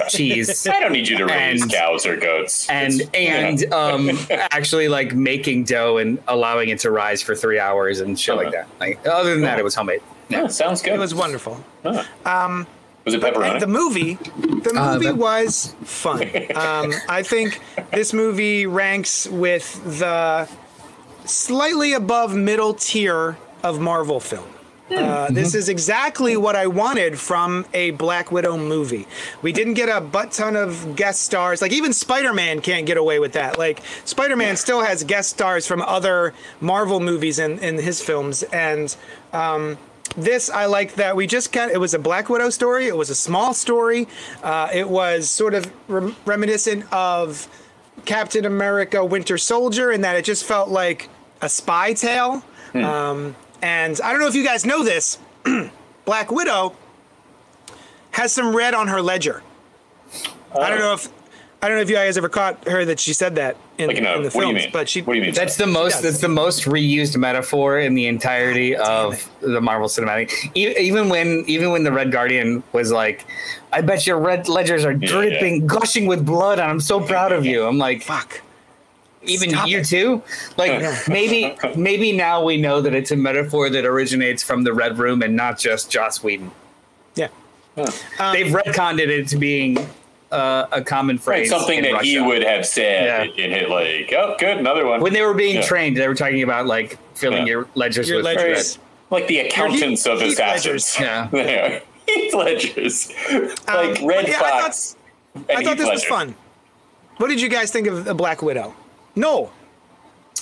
cheese. 0.09 0.67
I 0.71 0.79
don't 0.79 0.91
need 0.93 1.07
you 1.07 1.17
to 1.17 1.25
raise 1.25 1.61
And- 1.63 1.71
cows 1.71 2.05
or 2.05 2.15
goats. 2.15 2.69
and 2.69 2.93
It's- 3.01 3.09
and 3.15 3.73
um 3.83 4.19
actually 4.29 4.87
like 4.87 5.13
making 5.15 5.63
dough 5.63 5.97
and 5.97 6.19
allowing 6.27 6.69
it 6.69 6.79
to 6.81 6.91
rise 6.91 7.21
for 7.23 7.35
three 7.35 7.59
hours 7.59 7.99
and 8.01 8.17
shit 8.19 8.35
like 8.35 8.51
that. 8.51 8.67
Like 8.79 8.99
other 9.07 9.31
than 9.33 9.41
that, 9.41 9.57
it 9.57 9.63
was 9.63 9.73
homemade. 9.75 10.01
Yeah, 10.29 10.47
sounds 10.47 10.81
good. 10.81 10.93
It 10.93 10.99
was 10.99 11.13
wonderful. 11.15 11.63
was 11.83 12.05
it 13.13 13.21
pepperoni? 13.21 13.59
The 13.59 13.67
movie, 13.67 14.13
the 14.15 14.73
Uh, 14.75 14.93
movie 14.93 15.05
that- 15.07 15.17
was 15.17 15.75
fun. 15.83 16.29
Um, 16.55 16.93
I 17.07 17.23
think 17.23 17.59
this 17.91 18.13
movie 18.13 18.65
ranks 18.65 19.27
with 19.27 19.81
the 19.99 20.47
slightly 21.25 21.93
above 21.93 22.35
middle 22.35 22.73
tier 22.73 23.37
of 23.63 23.79
Marvel 23.79 24.19
film. 24.19 24.47
Uh, 24.89 25.27
this 25.29 25.53
is 25.53 25.67
exactly 25.67 26.37
what 26.37 26.55
I 26.55 26.67
wanted 26.67 27.19
from 27.19 27.65
a 27.73 27.91
Black 27.91 28.31
Widow 28.31 28.55
movie. 28.57 29.05
We 29.41 29.51
didn't 29.51 29.73
get 29.73 29.89
a 29.89 29.99
butt 29.99 30.31
ton 30.31 30.55
of 30.55 30.95
guest 30.95 31.23
stars. 31.23 31.61
Like 31.61 31.73
even 31.73 31.91
Spider-Man 31.91 32.61
can't 32.61 32.85
get 32.85 32.95
away 32.95 33.19
with 33.19 33.33
that. 33.33 33.57
Like 33.59 33.81
Spider-Man 34.05 34.55
still 34.55 34.81
has 34.81 35.03
guest 35.03 35.29
stars 35.31 35.67
from 35.67 35.81
other 35.81 36.33
Marvel 36.61 37.01
movies 37.01 37.37
in, 37.37 37.59
in 37.59 37.77
his 37.79 38.01
films, 38.01 38.43
and 38.43 38.95
um, 39.33 39.77
this 40.17 40.49
I 40.49 40.65
like 40.65 40.95
that 40.95 41.15
we 41.15 41.27
just 41.27 41.51
got. 41.51 41.69
It 41.69 41.79
was 41.79 41.93
a 41.93 41.99
Black 41.99 42.27
Widow 42.27 42.49
story. 42.49 42.87
It 42.87 42.97
was 42.97 43.09
a 43.09 43.15
small 43.15 43.53
story. 43.53 44.07
Uh, 44.43 44.69
it 44.73 44.89
was 44.89 45.29
sort 45.29 45.53
of 45.53 45.71
rem- 45.87 46.15
reminiscent 46.25 46.91
of 46.91 47.47
Captain 48.05 48.43
America: 48.45 49.05
Winter 49.05 49.37
Soldier 49.37 49.91
in 49.91 50.01
that 50.01 50.15
it 50.15 50.25
just 50.25 50.43
felt 50.43 50.69
like 50.69 51.09
a 51.41 51.47
spy 51.47 51.93
tale. 51.93 52.43
Um, 52.73 53.35
and 53.61 53.99
I 54.01 54.11
don't 54.11 54.19
know 54.19 54.27
if 54.27 54.35
you 54.35 54.43
guys 54.43 54.65
know 54.65 54.83
this, 54.83 55.17
Black 56.05 56.31
Widow 56.31 56.75
has 58.11 58.31
some 58.31 58.55
red 58.55 58.73
on 58.73 58.87
her 58.87 59.01
ledger. 59.01 59.41
I 60.59 60.69
don't 60.69 60.79
know 60.79 60.93
if 60.93 61.09
I 61.61 61.67
don't 61.67 61.77
know 61.77 61.81
if 61.81 61.89
you 61.89 61.95
guys 61.95 62.17
ever 62.17 62.29
caught 62.29 62.67
her 62.67 62.85
that 62.85 62.99
she 62.99 63.13
said 63.13 63.35
that 63.35 63.57
in, 63.77 63.87
like 63.87 63.97
in 63.97 64.05
a, 64.05 64.13
in 64.15 64.21
the 64.23 64.29
what 64.29 64.41
do 64.41 64.47
you 64.47 64.53
films, 64.53 64.63
mean? 64.63 64.69
but 64.71 64.89
she 64.89 65.01
what 65.01 65.13
do 65.13 65.19
you 65.19 65.25
mean? 65.25 65.33
That's 65.33 65.55
the 65.57 65.67
most. 65.67 66.01
That's 66.01 66.19
the 66.19 66.27
most 66.29 66.63
reused 66.65 67.15
metaphor 67.17 67.79
in 67.79 67.93
the 67.93 68.07
entirety 68.07 68.75
of 68.75 69.29
the 69.41 69.61
Marvel 69.61 69.87
Cinematic. 69.87 70.31
E- 70.55 70.75
even 70.77 71.09
when, 71.09 71.43
even 71.47 71.71
when 71.71 71.83
the 71.83 71.91
Red 71.91 72.11
Guardian 72.11 72.63
was 72.73 72.91
like, 72.91 73.25
"I 73.71 73.81
bet 73.81 74.07
your 74.07 74.17
red 74.19 74.47
ledgers 74.49 74.83
are 74.85 74.93
dripping, 74.93 75.67
gushing 75.67 76.07
with 76.07 76.25
blood, 76.25 76.59
and 76.59 76.69
I'm 76.69 76.79
so 76.79 76.99
proud 76.99 77.31
of 77.31 77.45
you." 77.45 77.65
I'm 77.65 77.77
like, 77.77 78.01
fuck. 78.03 78.41
even 79.23 79.49
Stop 79.49 79.67
you 79.67 79.79
it. 79.79 79.85
too. 79.85 80.23
Like 80.57 80.81
maybe, 81.07 81.55
maybe 81.75 82.11
now 82.13 82.43
we 82.43 82.57
know 82.57 82.81
that 82.81 82.95
it's 82.95 83.11
a 83.11 83.15
metaphor 83.17 83.69
that 83.69 83.85
originates 83.85 84.41
from 84.41 84.63
the 84.63 84.73
Red 84.73 84.97
Room 84.97 85.21
and 85.21 85.35
not 85.35 85.59
just 85.59 85.91
Joss 85.91 86.23
Whedon. 86.23 86.49
Yeah. 87.15 87.27
Um, 87.75 87.85
They've 88.33 88.47
retconned 88.51 88.99
it 88.99 89.09
into 89.11 89.37
being 89.37 89.77
uh, 90.31 90.65
a 90.71 90.81
common 90.81 91.15
Right, 91.17 91.23
phrase. 91.23 91.49
something 91.49 91.83
in 91.83 91.91
that 91.93 92.03
he 92.03 92.19
would 92.19 92.43
have 92.43 92.65
said 92.65 93.29
Yeah. 93.37 93.43
in 93.45 93.51
hit 93.51 93.69
like, 93.69 94.13
oh, 94.13 94.35
good, 94.39 94.57
another 94.57 94.85
one. 94.85 94.99
When 95.01 95.13
they 95.13 95.21
were 95.21 95.33
being 95.33 95.55
Yeah. 95.55 95.61
trained, 95.61 95.97
they 95.97 96.07
were 96.07 96.15
talking 96.15 96.43
about 96.43 96.65
like 96.65 96.97
filling 97.15 97.47
Yeah. 97.47 97.53
your 97.53 97.67
ledgers 97.75 98.09
Your 98.09 98.17
with 98.17 98.25
ledgers. 98.25 98.77
like 99.09 99.27
the 99.27 99.39
accountants 99.39 100.05
of 100.05 100.19
Heath 100.21 100.33
assassins. 100.33 100.97
Ledgers. 100.99 100.99
Yeah. 100.99 101.79
Heath 102.07 102.33
Ledgers. 102.33 103.11
like 103.67 103.99
Um, 104.01 104.05
Red 104.05 104.25
but 104.25 104.27
yeah, 104.29 104.41
I 104.43 104.61
Fox. 104.61 104.95
and 105.35 105.45
I 105.49 105.55
thought 105.63 105.77
Heath 105.77 105.77
this 105.77 105.89
was 105.89 106.03
fun. 106.03 106.35
What 107.17 107.27
did 107.29 107.39
you 107.41 107.49
guys 107.49 107.71
think 107.71 107.87
of 107.87 108.05
the 108.05 108.13
Black 108.13 108.41
Widow? 108.41 108.73
No. 109.15 109.49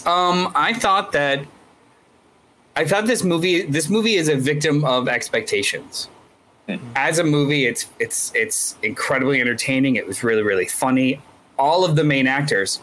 Um, 0.05 0.51
I 0.55 0.73
thought 0.73 1.11
that 1.13 1.41
I 2.75 2.85
thought 2.85 3.05
this 3.07 3.23
movie 3.23 3.61
this 3.61 3.89
movie 3.89 4.15
is 4.15 4.27
a 4.29 4.35
victim 4.35 4.83
of 4.83 5.07
expectations. 5.07 6.09
As 6.95 7.19
a 7.19 7.23
movie, 7.23 7.65
it's 7.65 7.87
it's 7.99 8.31
it's 8.33 8.75
incredibly 8.81 9.39
entertaining. 9.39 9.95
It 9.95 10.07
was 10.07 10.23
really 10.23 10.41
really 10.41 10.65
funny. 10.65 11.21
All 11.57 11.85
of 11.85 11.95
the 11.95 12.03
main 12.03 12.27
actors 12.27 12.81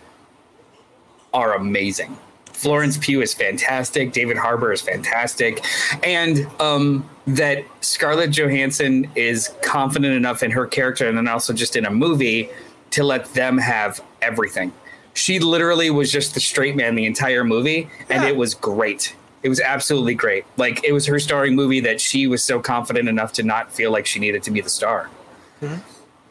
are 1.35 1.55
amazing. 1.55 2.17
Florence 2.53 2.97
Pugh 2.97 3.21
is 3.23 3.35
fantastic. 3.35 4.13
David 4.13 4.37
Harbour 4.37 4.73
is 4.73 4.81
fantastic, 4.81 5.65
and 6.05 6.47
um, 6.61 7.09
that 7.27 7.65
Scarlett 7.81 8.31
Johansson 8.31 9.11
is 9.17 9.53
confident 9.63 10.15
enough 10.15 10.43
in 10.45 10.53
her 10.53 10.67
character, 10.67 11.09
and 11.09 11.19
then 11.19 11.27
also 11.27 11.53
just 11.53 11.75
in 11.75 11.85
a 11.85 11.91
movie 11.91 12.51
to 12.93 13.03
let 13.03 13.35
them 13.35 13.59
have 13.59 14.01
everything. 14.21 14.73
She 15.15 15.41
literally 15.41 15.91
was 15.91 16.13
just 16.13 16.35
the 16.35 16.41
straight 16.41 16.77
man 16.77 16.95
the 16.95 17.05
entire 17.05 17.43
movie, 17.43 17.91
and 18.09 18.25
it 18.25 18.37
was 18.37 18.55
great. 18.55 19.17
It 19.43 19.48
was 19.48 19.60
absolutely 19.60 20.14
great. 20.14 20.44
Like 20.56 20.85
it 20.85 20.93
was 20.93 21.06
her 21.06 21.19
starring 21.19 21.55
movie 21.55 21.81
that 21.81 22.01
she 22.01 22.27
was 22.27 22.44
so 22.44 22.60
confident 22.60 23.09
enough 23.09 23.32
to 23.35 23.43
not 23.43 23.73
feel 23.73 23.90
like 23.90 24.06
she 24.06 24.20
needed 24.20 24.43
to 24.44 24.51
be 24.51 24.60
the 24.60 24.70
star. 24.70 25.10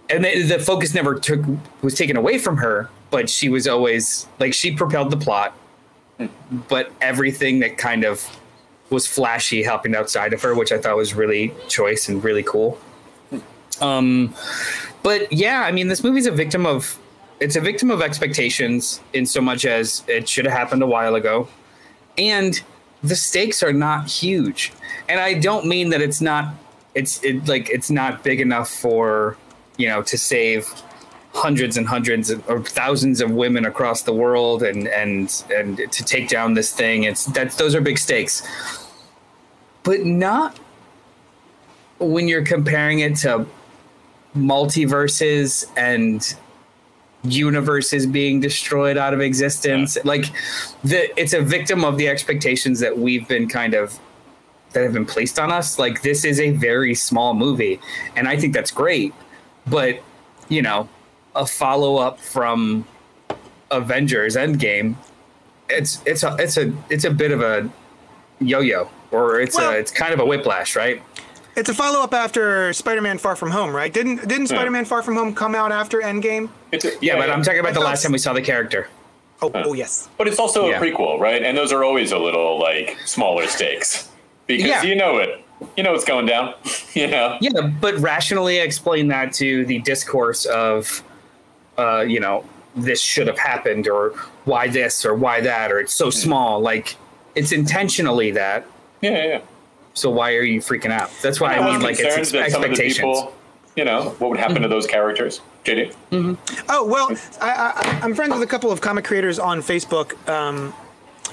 And 0.09 0.25
the, 0.25 0.43
the 0.43 0.59
focus 0.59 0.93
never 0.93 1.15
took 1.15 1.41
was 1.81 1.95
taken 1.95 2.17
away 2.17 2.37
from 2.37 2.57
her, 2.57 2.89
but 3.11 3.29
she 3.29 3.49
was 3.49 3.67
always 3.67 4.27
like 4.39 4.53
she 4.53 4.71
propelled 4.71 5.11
the 5.11 5.17
plot. 5.17 5.55
But 6.67 6.91
everything 7.01 7.59
that 7.59 7.77
kind 7.77 8.03
of 8.03 8.27
was 8.89 9.07
flashy 9.07 9.63
happened 9.63 9.95
outside 9.95 10.33
of 10.33 10.41
her, 10.41 10.53
which 10.53 10.71
I 10.71 10.77
thought 10.77 10.97
was 10.97 11.13
really 11.13 11.53
choice 11.67 12.09
and 12.09 12.23
really 12.23 12.43
cool. 12.43 12.77
Um, 13.79 14.35
but 15.01 15.31
yeah, 15.31 15.61
I 15.61 15.71
mean, 15.71 15.87
this 15.87 16.03
movie's 16.03 16.27
a 16.27 16.31
victim 16.31 16.65
of 16.65 16.99
it's 17.39 17.55
a 17.55 17.61
victim 17.61 17.89
of 17.89 18.01
expectations 18.01 19.01
in 19.13 19.25
so 19.25 19.41
much 19.41 19.65
as 19.65 20.03
it 20.07 20.29
should 20.29 20.45
have 20.45 20.53
happened 20.53 20.83
a 20.83 20.87
while 20.87 21.15
ago, 21.15 21.47
and 22.17 22.61
the 23.03 23.15
stakes 23.15 23.63
are 23.63 23.73
not 23.73 24.07
huge. 24.07 24.71
And 25.09 25.19
I 25.19 25.33
don't 25.33 25.65
mean 25.65 25.89
that 25.89 26.01
it's 26.01 26.21
not 26.21 26.53
it's 26.93 27.23
it 27.23 27.47
like 27.47 27.69
it's 27.69 27.89
not 27.89 28.23
big 28.23 28.41
enough 28.41 28.69
for 28.69 29.37
you 29.77 29.87
know 29.87 30.01
to 30.03 30.17
save 30.17 30.67
hundreds 31.33 31.77
and 31.77 31.87
hundreds 31.87 32.29
of, 32.29 32.47
or 32.49 32.61
thousands 32.61 33.21
of 33.21 33.31
women 33.31 33.65
across 33.65 34.01
the 34.03 34.13
world 34.13 34.63
and 34.63 34.87
and 34.89 35.43
and 35.53 35.77
to 35.77 36.03
take 36.03 36.27
down 36.27 36.53
this 36.53 36.73
thing 36.73 37.03
it's 37.03 37.25
that's 37.27 37.55
those 37.55 37.73
are 37.73 37.79
big 37.79 37.97
stakes 37.97 38.45
but 39.83 40.01
not 40.01 40.59
when 41.99 42.27
you're 42.27 42.43
comparing 42.43 42.99
it 42.99 43.15
to 43.15 43.45
multiverses 44.35 45.65
and 45.77 46.35
universes 47.23 48.05
being 48.05 48.39
destroyed 48.39 48.97
out 48.97 49.13
of 49.13 49.21
existence. 49.21 49.97
Like 50.03 50.25
the 50.83 51.17
it's 51.19 51.33
a 51.33 51.41
victim 51.41 51.83
of 51.85 51.97
the 51.97 52.07
expectations 52.07 52.79
that 52.79 52.97
we've 52.97 53.27
been 53.27 53.47
kind 53.47 53.73
of 53.73 53.99
that 54.73 54.83
have 54.83 54.93
been 54.93 55.05
placed 55.05 55.37
on 55.37 55.51
us. 55.51 55.77
Like 55.77 56.01
this 56.01 56.23
is 56.25 56.39
a 56.39 56.51
very 56.51 56.95
small 56.95 57.33
movie 57.33 57.79
and 58.15 58.27
i 58.27 58.37
think 58.37 58.53
that's 58.53 58.71
great. 58.71 59.13
But 59.67 60.01
you 60.49 60.61
know 60.61 60.89
a 61.35 61.45
follow-up 61.45 62.19
from 62.19 62.85
avengers 63.69 64.35
endgame 64.35 64.95
it's 65.69 66.01
it's 66.05 66.23
a 66.23 66.35
it's 66.39 66.57
a 66.57 66.73
it's 66.89 67.05
a 67.05 67.09
bit 67.11 67.31
of 67.31 67.39
a 67.41 67.69
yo-yo 68.41 68.89
or 69.11 69.39
it's 69.39 69.55
Well- 69.55 69.71
a 69.71 69.77
it's 69.77 69.91
kind 69.91 70.13
of 70.13 70.19
a 70.19 70.25
whiplash 70.25 70.75
right 70.75 71.01
It's 71.55 71.69
a 71.69 71.73
follow 71.73 72.01
up 72.01 72.13
after 72.13 72.71
Spider-Man: 72.73 73.17
Far 73.17 73.35
From 73.35 73.51
Home, 73.51 73.75
right? 73.75 73.91
Didn't 73.93 74.27
didn't 74.27 74.47
Spider-Man: 74.47 74.85
Far 74.85 75.03
From 75.03 75.15
Home 75.15 75.33
come 75.35 75.53
out 75.55 75.71
after 75.71 75.99
Endgame? 76.01 76.49
It's 76.71 76.85
a- 76.85 76.93
yeah, 77.01 77.17
but 77.17 77.29
i'm 77.29 77.43
talking 77.43 77.59
about 77.59 77.69
I 77.69 77.73
the 77.73 77.79
thought- 77.79 77.85
last 77.85 78.03
time 78.03 78.11
we 78.13 78.17
saw 78.17 78.33
the 78.33 78.41
character 78.41 78.87
Oh, 79.43 79.51
oh 79.55 79.73
yes. 79.73 80.07
But 80.19 80.27
it's 80.27 80.37
also 80.39 80.67
Yeah. 80.69 80.77
a 80.79 80.81
prequel, 80.81 81.19
right? 81.19 81.41
And 81.41 81.57
those 81.57 81.71
are 81.73 81.83
always 81.83 82.11
a 82.11 82.17
little 82.19 82.59
like 82.59 82.95
smaller 83.05 83.47
stakes 83.47 84.07
because 84.47 84.65
Yeah. 84.67 84.83
you 84.83 84.93
know 84.95 85.17
it. 85.17 85.43
You 85.75 85.81
know 85.83 85.93
it's 85.95 86.05
going 86.05 86.27
down. 86.27 86.53
you 86.93 87.07
know. 87.07 87.37
Yeah, 87.41 87.61
but 87.61 87.97
rationally 87.97 88.59
explain 88.59 89.07
that 89.09 89.33
to 89.33 89.65
the 89.65 89.79
discourse 89.79 90.45
of, 90.45 91.03
uh, 91.77 92.01
you 92.07 92.19
know, 92.19 92.43
this 92.75 93.01
should 93.01 93.25
have 93.27 93.39
happened, 93.39 93.87
or 93.87 94.11
why 94.45 94.67
this, 94.67 95.03
or 95.05 95.13
why 95.15 95.41
that, 95.41 95.71
or 95.71 95.79
it's 95.79 95.93
so 95.93 96.09
small. 96.11 96.59
Like, 96.61 96.95
it's 97.35 97.51
intentionally 97.51 98.29
that. 98.31 98.65
Yeah, 99.01 99.25
yeah. 99.25 99.39
Yeah. 99.91 99.95
So 99.95 100.09
why 100.09 100.35
are 100.35 100.43
you 100.43 100.59
freaking 100.59 100.91
out? 100.91 101.09
That's 101.21 101.39
why 101.39 101.55
I, 101.55 101.59
was 101.59 101.73
mean, 101.73 101.81
like, 101.81 101.99
it's 101.99 102.17
ex- 102.17 102.31
that 102.31 102.51
some 102.51 102.63
of 102.63 102.69
the 102.69 102.71
expectations. 102.71 102.97
people, 102.97 103.33
you 103.75 103.85
know, 103.85 104.09
what 104.19 104.29
would 104.29 104.39
happen 104.39 104.61
to 104.61 104.67
those 104.67 104.87
characters? 104.87 105.41
JD? 105.65 105.93
Oh 106.69 106.85
well, 106.85 107.11
I, 107.41 107.49
I, 107.75 107.99
I'm 108.03 108.15
friends 108.15 108.33
with 108.33 108.41
a 108.43 108.47
couple 108.47 108.71
of 108.71 108.81
comic 108.81 109.05
creators 109.05 109.37
on 109.39 109.59
Facebook. 109.61 110.15
Um, 110.29 110.73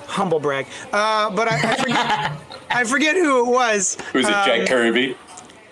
humble 0.06 0.40
brag, 0.40 0.66
uh, 0.92 1.30
but 1.30 1.48
I, 1.48 1.72
I 1.72 1.76
forget. 1.76 2.32
I 2.70 2.84
forget 2.84 3.14
who 3.16 3.46
it 3.46 3.50
was. 3.50 3.96
Who's 4.12 4.28
it? 4.28 4.34
Um, 4.34 4.46
Jack 4.46 4.68
Kirby? 4.68 5.16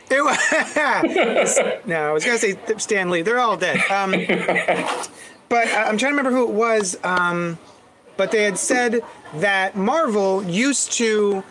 It 0.08 0.22
was, 0.24 1.58
no, 1.86 2.08
I 2.08 2.12
was 2.12 2.24
gonna 2.24 2.38
say 2.38 2.56
Stan 2.78 3.10
Lee. 3.10 3.22
They're 3.22 3.40
all 3.40 3.56
dead. 3.56 3.78
Um, 3.90 4.12
but 5.48 5.66
I- 5.68 5.84
I'm 5.84 5.98
trying 5.98 6.12
to 6.12 6.16
remember 6.16 6.30
who 6.30 6.44
it 6.44 6.54
was. 6.54 6.96
Um, 7.02 7.58
but 8.16 8.30
they 8.30 8.44
had 8.44 8.56
said 8.56 9.00
that 9.34 9.76
Marvel 9.76 10.42
used 10.44 10.92
to 10.92 11.42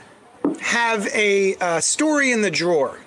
have 0.62 1.08
a 1.08 1.56
uh, 1.56 1.80
story 1.80 2.32
in 2.32 2.42
the 2.42 2.52
drawer 2.52 3.00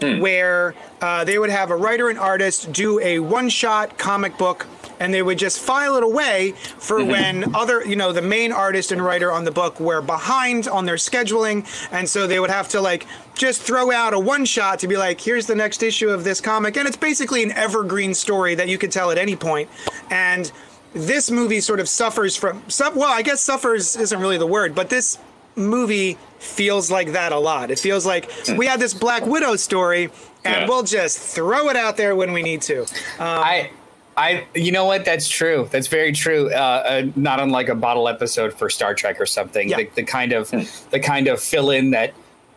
where 0.00 0.74
uh, 1.00 1.24
they 1.24 1.38
would 1.38 1.50
have 1.50 1.70
a 1.70 1.76
writer 1.76 2.08
and 2.08 2.18
artist 2.18 2.72
do 2.72 3.00
a 3.00 3.18
one-shot 3.18 3.98
comic 3.98 4.36
book 4.36 4.66
and 5.00 5.14
they 5.14 5.22
would 5.22 5.38
just 5.38 5.60
file 5.60 5.96
it 5.96 6.02
away 6.02 6.52
for 6.78 7.04
when 7.04 7.54
other 7.54 7.84
you 7.84 7.96
know 7.96 8.12
the 8.12 8.22
main 8.22 8.52
artist 8.52 8.92
and 8.92 9.02
writer 9.02 9.32
on 9.32 9.44
the 9.44 9.50
book 9.50 9.78
were 9.80 10.02
behind 10.02 10.68
on 10.68 10.84
their 10.84 10.96
scheduling 10.96 11.66
and 11.92 12.08
so 12.08 12.26
they 12.26 12.40
would 12.40 12.50
have 12.50 12.68
to 12.68 12.80
like 12.80 13.06
just 13.34 13.62
throw 13.62 13.92
out 13.92 14.12
a 14.12 14.18
one 14.18 14.44
shot 14.44 14.78
to 14.78 14.88
be 14.88 14.96
like 14.96 15.20
here's 15.20 15.46
the 15.46 15.54
next 15.54 15.82
issue 15.82 16.08
of 16.08 16.24
this 16.24 16.40
comic. 16.40 16.76
And 16.76 16.86
it's 16.86 16.96
basically 16.96 17.42
an 17.42 17.52
evergreen 17.52 18.14
story 18.14 18.54
that 18.56 18.68
you 18.68 18.78
could 18.78 18.92
tell 18.92 19.10
at 19.10 19.18
any 19.18 19.36
point. 19.36 19.70
And 20.10 20.50
this 20.94 21.30
movie 21.30 21.60
sort 21.60 21.80
of 21.80 21.88
suffers 21.88 22.34
from 22.34 22.62
well 22.94 23.12
i 23.12 23.20
guess 23.20 23.42
suffers 23.42 23.94
isn't 23.94 24.20
really 24.20 24.38
the 24.38 24.46
word 24.46 24.74
but 24.74 24.88
this 24.88 25.18
movie 25.58 26.16
feels 26.38 26.90
like 26.90 27.12
that 27.12 27.32
a 27.32 27.38
lot 27.38 27.70
it 27.70 27.78
feels 27.78 28.06
like 28.06 28.30
we 28.56 28.64
had 28.66 28.78
this 28.80 28.94
black 28.94 29.26
widow 29.26 29.56
story 29.56 30.04
and 30.44 30.54
Yeah. 30.62 30.68
we'll 30.68 30.84
just 30.84 31.18
throw 31.18 31.68
it 31.68 31.76
out 31.76 31.96
there 31.96 32.14
when 32.16 32.32
we 32.32 32.42
need 32.42 32.62
to 32.62 32.86
I, 33.18 33.70
I, 34.16 34.46
you 34.54 34.72
know 34.72 34.84
what? 34.84 35.04
That's 35.04 35.28
true. 35.28 35.68
That's 35.70 35.86
very 35.86 36.10
true. 36.10 36.50
Uh, 36.52 36.56
uh, 36.56 37.06
not 37.14 37.38
unlike 37.38 37.68
a 37.68 37.74
bottle 37.76 38.08
episode 38.08 38.52
for 38.52 38.68
Star 38.68 38.92
Trek 38.92 39.20
or 39.20 39.26
something. 39.26 39.68
Yeah. 39.68 39.76
The, 39.76 39.90
the 39.94 40.02
kind 40.02 40.32
of, 40.32 40.50
the 40.90 40.98
kind 40.98 41.28
of 41.28 41.40
fill 41.40 41.70
in 41.70 41.90
that 41.92 42.14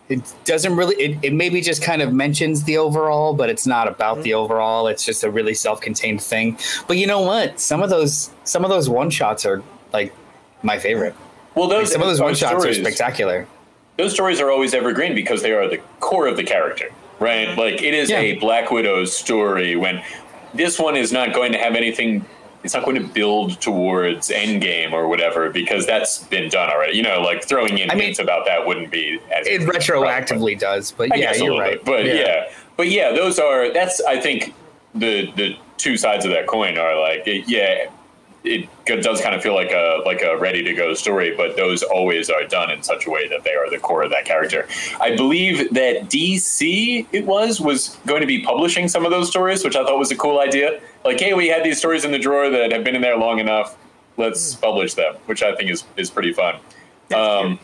it 0.09 0.33
doesn't 0.43 0.75
really. 0.75 0.95
It, 0.95 1.19
it 1.21 1.33
maybe 1.33 1.61
just 1.61 1.83
kind 1.83 2.01
of 2.01 2.13
mentions 2.13 2.63
the 2.63 2.77
overall, 2.79 3.35
but 3.35 3.49
it's 3.51 3.67
not 3.67 3.87
about 3.87 4.23
the 4.23 4.33
overall. 4.33 4.87
It's 4.87 5.05
just 5.05 5.23
a 5.23 5.29
really 5.29 5.53
self-contained 5.53 6.21
thing. 6.23 6.57
But 6.87 6.97
you 6.97 7.05
know 7.05 7.21
what? 7.21 7.59
Some 7.59 7.83
of 7.83 7.91
those, 7.91 8.31
some 8.43 8.63
of 8.65 8.71
those 8.71 8.89
one 8.89 9.11
shots 9.11 9.45
are 9.45 9.61
like 9.93 10.11
my 10.63 10.79
favorite. 10.79 11.15
Well, 11.55 11.67
Like, 11.67 11.79
those 11.79 11.91
some 11.91 12.01
of 12.01 12.07
those 12.07 12.21
one 12.21 12.35
shots 12.35 12.65
are 12.65 12.73
spectacular. 12.73 13.47
those 13.97 14.13
stories 14.13 14.39
are 14.39 14.49
always 14.49 14.73
evergreen 14.73 15.13
because 15.15 15.41
they 15.41 15.51
are 15.51 15.67
the 15.67 15.79
core 15.99 16.27
of 16.27 16.37
the 16.37 16.43
character, 16.43 16.89
right? 17.19 17.57
Like 17.57 17.81
it 17.81 17.93
is 17.93 18.09
Yeah. 18.09 18.19
a 18.19 18.33
Black 18.33 18.71
Widow 18.71 19.05
story 19.05 19.75
when 19.75 20.01
this 20.53 20.79
one 20.79 20.95
is 20.95 21.11
not 21.11 21.33
going 21.33 21.51
to 21.53 21.57
have 21.57 21.75
anything. 21.75 22.25
It's 22.63 22.73
not 22.75 22.83
going 22.85 22.95
to 23.01 23.07
build 23.07 23.59
towards 23.59 24.29
Endgame 24.29 24.91
or 24.91 25.07
whatever 25.07 25.49
because 25.49 25.87
that's 25.87 26.19
been 26.19 26.47
done 26.47 26.69
already. 26.69 26.95
You 26.95 27.01
know, 27.03 27.19
like 27.21 27.43
throwing 27.43 27.77
in 27.79 27.89
I 27.89 27.95
mean- 27.95 28.03
hints 28.05 28.19
about 28.19 28.45
that 28.45 28.65
wouldn't 28.67 28.91
be 28.91 29.19
as 29.35 29.47
It 29.47 29.61
retroactively 29.61 30.57
does, 30.59 30.91
but 30.91 31.11
I 31.11 31.15
yeah, 31.15 31.33
you're 31.33 31.59
right. 31.59 31.83
bit, 31.83 31.85
but 31.85 32.05
yeah. 32.05 32.49
but 32.77 32.87
yeah, 32.89 33.11
those 33.13 33.39
are 33.39 33.73
that's 33.73 33.99
I 34.03 34.19
think 34.21 34.53
the 34.95 35.31
the 35.35 35.55
two 35.77 35.97
sides 35.97 36.23
of 36.23 36.31
that 36.31 36.45
coin 36.47 36.77
are 36.77 36.99
like 36.99 37.23
yeah, 37.25 37.85
it 38.43 38.67
does 38.85 39.21
kind 39.21 39.35
of 39.35 39.41
feel 39.43 39.53
like 39.53 39.71
a 39.71 40.01
like 40.05 40.21
a 40.23 40.35
ready 40.37 40.63
to 40.63 40.73
go 40.73 40.93
story, 40.95 41.35
but 41.35 41.55
those 41.55 41.83
always 41.83 42.29
are 42.29 42.43
done 42.43 42.71
in 42.71 42.81
such 42.81 43.05
a 43.05 43.09
way 43.11 43.27
that 43.27 43.43
they 43.43 43.53
are 43.53 43.69
the 43.69 43.77
core 43.77 44.01
of 44.03 44.09
that 44.11 44.25
character. 44.25 44.67
I 44.99 45.15
believe 45.15 45.73
that 45.75 46.05
DC 46.09 47.05
it 47.11 47.25
was 47.25 47.61
was 47.61 47.97
going 48.07 48.21
to 48.21 48.27
be 48.27 48.41
publishing 48.43 48.87
some 48.87 49.05
of 49.05 49.11
those 49.11 49.29
stories, 49.29 49.63
which 49.63 49.75
I 49.75 49.83
thought 49.85 49.99
was 49.99 50.11
a 50.11 50.15
cool 50.15 50.39
idea. 50.39 50.79
Like, 51.05 51.19
hey, 51.19 51.33
we 51.33 51.47
had 51.49 51.63
these 51.63 51.77
stories 51.77 52.03
in 52.03 52.11
the 52.11 52.19
drawer 52.19 52.49
that 52.49 52.71
have 52.71 52.83
been 52.83 52.95
in 52.95 53.01
there 53.01 53.17
long 53.17 53.39
enough. 53.39 53.77
Let's 54.17 54.55
publish 54.55 54.95
them, 54.95 55.15
which 55.27 55.43
I 55.43 55.55
think 55.55 55.69
is 55.69 55.83
is 55.95 56.09
pretty 56.09 56.33
fun. 56.33 56.55
Um, 57.15 57.59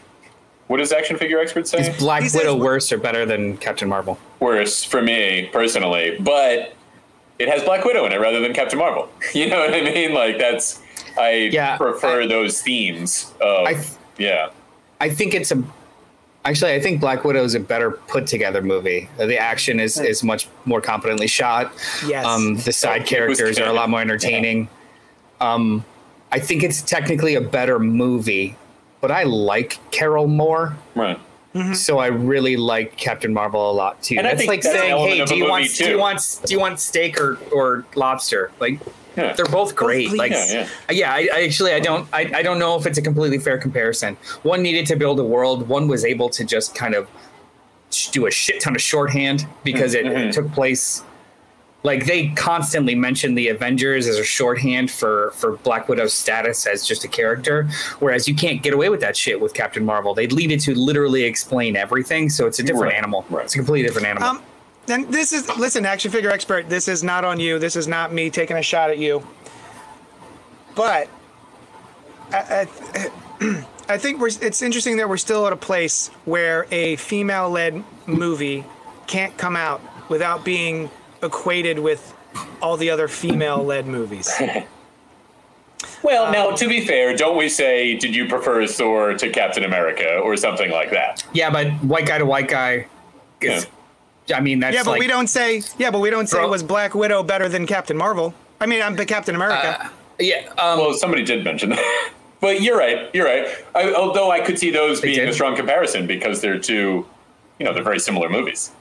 what 0.68 0.78
does 0.78 0.92
action 0.92 1.18
figure 1.18 1.40
experts 1.40 1.72
say? 1.72 1.80
Is 1.90 1.98
Black 1.98 2.22
He 2.24 2.30
says- 2.30 2.42
Widow 2.42 2.56
worse 2.56 2.92
or 2.92 2.98
better 2.98 3.26
than 3.26 3.58
Captain 3.58 3.88
Marvel? 3.90 4.20
worse 4.40 4.84
for 4.84 5.02
me 5.02 5.50
personally, 5.52 6.18
but 6.20 6.74
it 7.40 7.48
has 7.50 7.64
Black 7.64 7.84
Widow 7.86 8.06
in 8.06 8.12
it 8.14 8.20
rather 8.20 8.40
than 8.40 8.54
Captain 8.54 8.80
Marvel. 8.80 9.10
You 9.34 9.50
know 9.50 9.60
what 9.60 9.74
I 9.74 9.82
mean? 9.82 10.14
Like 10.14 10.38
that's 10.40 10.82
I 11.20 11.50
Yeah, 11.52 11.78
prefer 11.78 12.24
I- 12.24 12.28
those 12.28 12.62
themes 12.62 13.34
of 13.42 13.68
I- 13.68 13.84
yeah. 14.18 14.50
I 15.00 15.10
think 15.10 15.34
it's 15.36 15.52
a. 15.52 15.64
Actually, 16.46 16.74
I 16.74 16.80
think 16.80 17.02
Black 17.02 17.24
Widow 17.26 17.44
is 17.44 17.56
a 17.56 17.60
better 17.60 17.92
put 17.92 18.26
together 18.26 18.62
movie. 18.62 19.10
The 19.18 19.38
action 19.38 19.80
is 19.80 20.00
is 20.00 20.24
much 20.24 20.48
more 20.66 20.80
competently 20.82 21.28
shot. 21.28 21.72
Yes. 22.08 22.26
Um, 22.26 22.56
the 22.58 22.72
side 22.72 23.02
Oh, 23.02 23.06
characters 23.06 23.60
are 23.60 23.68
a 23.68 23.74
lot 23.74 23.90
more 23.90 24.00
entertaining. 24.08 24.70
Um, 25.42 25.84
I 26.32 26.40
think 26.40 26.64
it's 26.64 26.82
technically 26.82 27.36
a 27.36 27.42
better 27.42 27.80
movie, 27.80 28.56
but 29.02 29.12
I 29.12 29.24
like 29.24 29.78
Carol 29.92 30.28
more. 30.28 30.76
Right. 30.96 31.20
So 31.74 32.00
I 32.00 32.08
really 32.08 32.58
like 32.58 32.96
Captain 32.98 33.34
Marvel 33.34 33.72
a 33.72 33.74
lot 33.74 34.02
too. 34.04 34.16
And 34.18 34.26
that's 34.26 34.46
like 34.46 34.62
that's 34.62 34.76
saying, 34.76 34.98
"Hey, 34.98 35.26
do 35.26 35.36
you 35.36 35.50
want 35.50 35.74
do 35.76 35.90
you 35.90 35.98
want 35.98 36.40
do 36.46 36.54
you 36.54 36.60
want 36.60 36.80
steak 36.80 37.20
or 37.20 37.38
or 37.52 37.86
lobster?" 37.96 38.52
Like 38.60 38.80
Yeah. 39.16 39.34
they're 39.34 39.46
both 39.46 39.76
great. 39.76 40.12
like 40.14 40.32
Yeah, 40.32 40.68
yeah, 40.92 41.14
I, 41.14 41.28
I 41.34 41.44
actually 41.44 41.74
I 41.74 41.80
don't 41.80 42.08
I, 42.14 42.32
I 42.36 42.42
don't 42.44 42.60
know 42.60 42.78
if 42.78 42.86
it's 42.86 42.98
a 42.98 43.02
completely 43.02 43.40
fair 43.40 43.58
comparison. 43.58 44.18
One 44.44 44.62
needed 44.62 44.86
to 44.88 44.96
build 44.96 45.20
a 45.20 45.24
world. 45.24 45.68
One 45.68 45.88
was 45.88 46.06
able 46.06 46.30
to 46.30 46.44
just 46.44 46.76
kind 46.76 46.94
of 46.94 47.08
do 48.12 48.26
a 48.28 48.32
shit 48.32 48.60
ton 48.62 48.76
of 48.76 48.82
shorthand 48.82 49.48
because 49.64 49.94
it, 49.94 50.06
Mm-hmm. 50.06 50.18
it 50.30 50.34
took 50.34 50.52
place. 50.52 51.04
Like 51.84 52.06
they 52.06 52.30
constantly 52.30 52.96
mention 52.96 53.36
the 53.36 53.50
Avengers 53.50 54.08
as 54.08 54.18
a 54.18 54.24
shorthand 54.24 54.90
for 54.92 55.32
for 55.36 55.58
Black 55.58 55.88
Widow's 55.88 56.14
status 56.14 56.66
as 56.66 56.86
just 56.86 57.04
a 57.04 57.08
character, 57.08 57.64
whereas 58.00 58.28
you 58.28 58.36
can't 58.36 58.62
get 58.64 58.74
away 58.74 58.90
with 58.90 59.00
that 59.02 59.16
shit 59.16 59.40
with 59.40 59.54
Captain 59.54 59.86
Marvel. 59.86 60.14
They 60.14 60.28
leave 60.28 60.52
it 60.52 60.60
to 60.62 60.74
literally 60.76 61.24
explain 61.24 61.76
everything, 61.76 62.30
so 62.30 62.48
it's 62.48 62.60
a 62.60 62.64
different 62.64 62.86
Right, 62.94 62.96
animal. 62.96 63.26
right. 63.30 63.46
It's 63.46 63.54
a 63.54 63.58
completely 63.58 63.88
different 63.88 64.08
animal. 64.08 64.28
Um, 64.28 64.44
and 64.90 65.08
this 65.14 65.32
is 65.32 65.48
listen, 65.58 65.86
action 65.86 66.12
figure 66.12 66.32
expert. 66.32 66.68
This 66.68 66.88
is 66.88 67.04
not 67.04 67.24
on 67.24 67.40
you. 67.40 67.60
This 67.60 67.76
is 67.76 67.88
not 67.88 68.12
me 68.12 68.30
taking 68.32 68.58
a 68.58 68.64
shot 68.64 68.90
at 68.90 68.98
you. 68.98 69.26
But 70.76 71.10
I, 72.32 72.68
I, 73.40 73.66
I 73.90 73.98
think 73.98 74.20
we're. 74.20 74.30
It's 74.42 74.62
interesting 74.62 74.98
that 74.98 75.08
we're 75.08 75.18
still 75.18 75.46
at 75.48 75.54
a 75.54 75.58
place 75.58 76.08
where 76.26 76.66
a 76.72 76.96
female-led 76.98 77.84
movie 78.08 78.66
can't 79.06 79.38
come 79.38 79.56
out 79.56 79.82
without 80.10 80.44
being 80.44 80.90
equated 81.22 81.80
with 81.80 82.14
all 82.62 82.78
the 82.78 82.90
other 82.90 83.08
female-led 83.08 83.88
movies. 83.88 84.30
Well, 86.04 86.32
now 86.32 86.52
to 86.52 86.68
be 86.68 86.86
fair, 86.86 87.16
don't 87.16 87.38
we 87.38 87.50
say 87.50 87.96
did 87.96 88.16
you 88.16 88.28
prefer 88.28 88.66
Thor 88.68 89.14
to 89.16 89.30
Captain 89.30 89.64
America 89.64 90.18
or 90.20 90.36
something 90.38 90.72
like 90.72 90.92
that? 90.92 91.24
yeah, 91.34 91.50
but 91.50 91.72
white 91.84 92.06
guy 92.06 92.18
to 92.18 92.26
white 92.26 92.48
guy, 92.48 92.88
is, 93.42 93.68
I 94.34 94.40
mean, 94.40 94.60
that's 94.60 94.76
Yeah, 94.76 94.84
but 94.84 94.92
like, 94.92 95.00
we 95.00 95.08
don't 95.08 95.28
say. 95.28 95.62
Yeah, 95.78 95.92
but 95.92 96.00
we 96.00 96.10
don't 96.10 96.28
say 96.28 96.40
Bro- 96.40 96.50
was 96.50 96.64
Black 96.64 96.96
Widow 96.96 97.24
better 97.24 97.50
than 97.50 97.68
Captain 97.68 97.98
Marvel. 97.98 98.34
I 98.60 98.66
mean, 98.66 98.82
I'm 98.82 98.96
Captain 98.98 99.36
America. 99.36 99.92
Yeah, 100.20 100.50
um, 100.58 100.80
Well, 100.80 100.94
somebody 100.94 101.24
did 101.24 101.44
mention 101.44 101.70
that. 101.70 102.12
but 102.42 102.62
you're 102.62 102.78
right. 102.78 103.10
You're 103.14 103.26
right. 103.26 103.48
I, 103.76 103.94
although 103.94 104.32
I 104.32 104.40
could 104.40 104.58
see 104.58 104.72
those 104.72 105.00
being 105.02 105.16
did. 105.16 105.30
a 105.30 105.34
strong 105.34 105.56
comparison 105.56 106.08
because 106.08 106.42
they're 106.42 106.60
two, 106.60 107.06
you 107.60 107.66
know, 107.66 107.74
they're 107.74 107.84
very 107.84 108.00
similar 108.00 108.30
movies. 108.30 108.72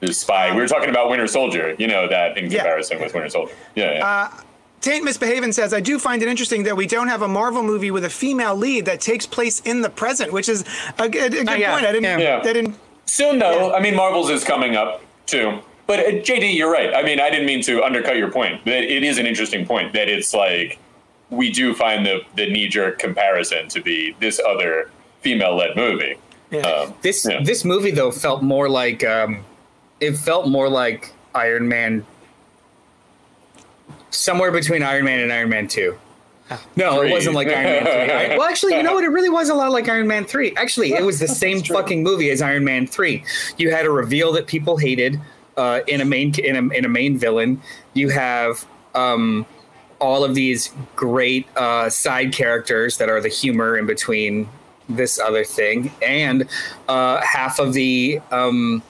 There's 0.00 0.18
Spy. 0.18 0.50
we 0.54 0.60
were 0.60 0.68
talking 0.68 0.90
about 0.90 1.10
Winter 1.10 1.26
Soldier. 1.26 1.74
You 1.78 1.86
know 1.86 2.08
that 2.08 2.36
in 2.38 2.50
Yeah. 2.50 2.58
comparison 2.60 3.00
with 3.00 3.12
Winter 3.14 3.28
Soldier. 3.28 3.52
Yeah. 3.74 3.92
yeah. 3.92 4.30
Taint 4.80 5.04
Misbehaving 5.04 5.52
says, 5.52 5.74
I 5.74 5.80
do 5.80 5.98
find 5.98 6.22
it 6.22 6.28
interesting 6.28 6.62
that 6.62 6.74
we 6.74 6.86
don't 6.86 7.08
have 7.08 7.20
a 7.20 7.28
Marvel 7.28 7.62
movie 7.62 7.90
with 7.90 8.04
a 8.04 8.08
female 8.10 8.56
lead 8.56 8.86
that 8.86 9.00
takes 9.02 9.26
place 9.26 9.60
in 9.60 9.82
the 9.82 9.90
present, 9.90 10.32
which 10.32 10.48
is 10.48 10.64
a, 10.98 11.06
good- 11.06 11.34
a 11.34 11.44
good 11.44 11.48
Oh, 11.50 11.54
yeah, 11.54 11.72
point. 11.74 11.84
I 11.86 11.92
didn't. 11.92 12.04
yeah. 12.04 12.18
Yeah. 12.18 12.38
I 12.42 12.52
didn't. 12.52 12.76
Soon 13.04 13.38
though, 13.38 13.68
yeah. 13.68 13.74
I 13.74 13.80
mean, 13.80 13.94
Marvels 13.94 14.30
is 14.30 14.42
coming 14.42 14.76
up 14.76 15.02
too. 15.26 15.58
But 15.86 15.98
uh, 15.98 16.02
JD, 16.22 16.54
you're 16.56 16.70
right. 16.72 16.94
I 16.94 17.02
mean, 17.02 17.20
I 17.20 17.28
didn't 17.28 17.46
mean 17.46 17.60
to 17.64 17.82
undercut 17.82 18.16
your 18.16 18.30
point. 18.30 18.64
That 18.64 18.84
it 18.84 19.02
is 19.02 19.18
an 19.18 19.26
interesting 19.26 19.66
point 19.66 19.92
that 19.92 20.08
it's 20.08 20.32
like 20.32 20.78
we 21.28 21.50
do 21.52 21.74
find 21.74 22.06
the 22.06 22.20
the 22.36 22.48
knee 22.48 22.68
jerk 22.68 22.98
comparison 23.00 23.68
to 23.68 23.82
be 23.82 24.14
this 24.20 24.40
other 24.46 24.90
female 25.20 25.56
led 25.56 25.76
movie. 25.76 26.14
Yeah. 26.52 26.60
Um, 26.60 26.94
this 27.02 27.26
yeah. 27.28 27.42
this 27.42 27.64
movie 27.64 27.90
though 27.90 28.12
felt 28.12 28.42
more 28.42 28.68
like 28.68 29.02
um, 29.04 29.44
it 30.00 30.16
felt 30.16 30.48
more 30.48 30.68
like 30.68 31.12
Iron 31.34 31.68
Man, 31.68 32.04
somewhere 34.10 34.50
between 34.50 34.82
Iron 34.82 35.04
Man 35.04 35.20
and 35.20 35.32
Iron 35.32 35.48
Man 35.48 35.68
Two. 35.68 35.98
No, 36.74 36.98
Three. 36.98 37.10
it 37.10 37.12
wasn't 37.12 37.36
like 37.36 37.46
Iron 37.46 37.62
Man 37.62 37.82
3. 37.84 37.92
I- 37.92 38.36
well, 38.36 38.48
actually, 38.48 38.74
you 38.76 38.82
know 38.82 38.94
what? 38.94 39.04
It 39.04 39.10
really 39.10 39.28
was 39.28 39.50
a 39.50 39.54
lot 39.54 39.70
like 39.70 39.88
Iron 39.88 40.08
Man 40.08 40.24
3. 40.24 40.52
Actually, 40.56 40.92
it 40.94 41.04
was 41.04 41.20
the 41.20 41.28
same 41.44 41.62
fucking 41.62 42.02
movie 42.02 42.28
as 42.30 42.42
Iron 42.42 42.64
Man 42.64 42.88
3. 42.88 43.22
You 43.56 43.70
had 43.70 43.86
a 43.86 43.90
reveal 43.90 44.32
that 44.32 44.48
people 44.48 44.76
hated 44.76 45.20
uh, 45.56 45.82
in 45.86 46.00
a 46.00 46.04
main 46.04 46.34
in 46.40 46.56
a, 46.56 46.74
in 46.74 46.84
a 46.84 46.88
main 46.88 47.16
villain. 47.16 47.60
You 47.94 48.08
have 48.08 48.66
um, 48.96 49.46
all 50.00 50.24
of 50.24 50.34
these 50.34 50.72
great 50.96 51.46
uh, 51.56 51.88
side 51.88 52.32
characters 52.32 52.98
that 52.98 53.08
are 53.08 53.20
the 53.20 53.28
humor 53.28 53.76
in 53.78 53.86
between 53.86 54.48
this 54.88 55.20
other 55.20 55.44
thing, 55.44 55.92
and 56.02 56.48
uh, 56.88 57.20
half 57.20 57.60
of 57.60 57.74
the 57.74 58.20
um, 58.32 58.82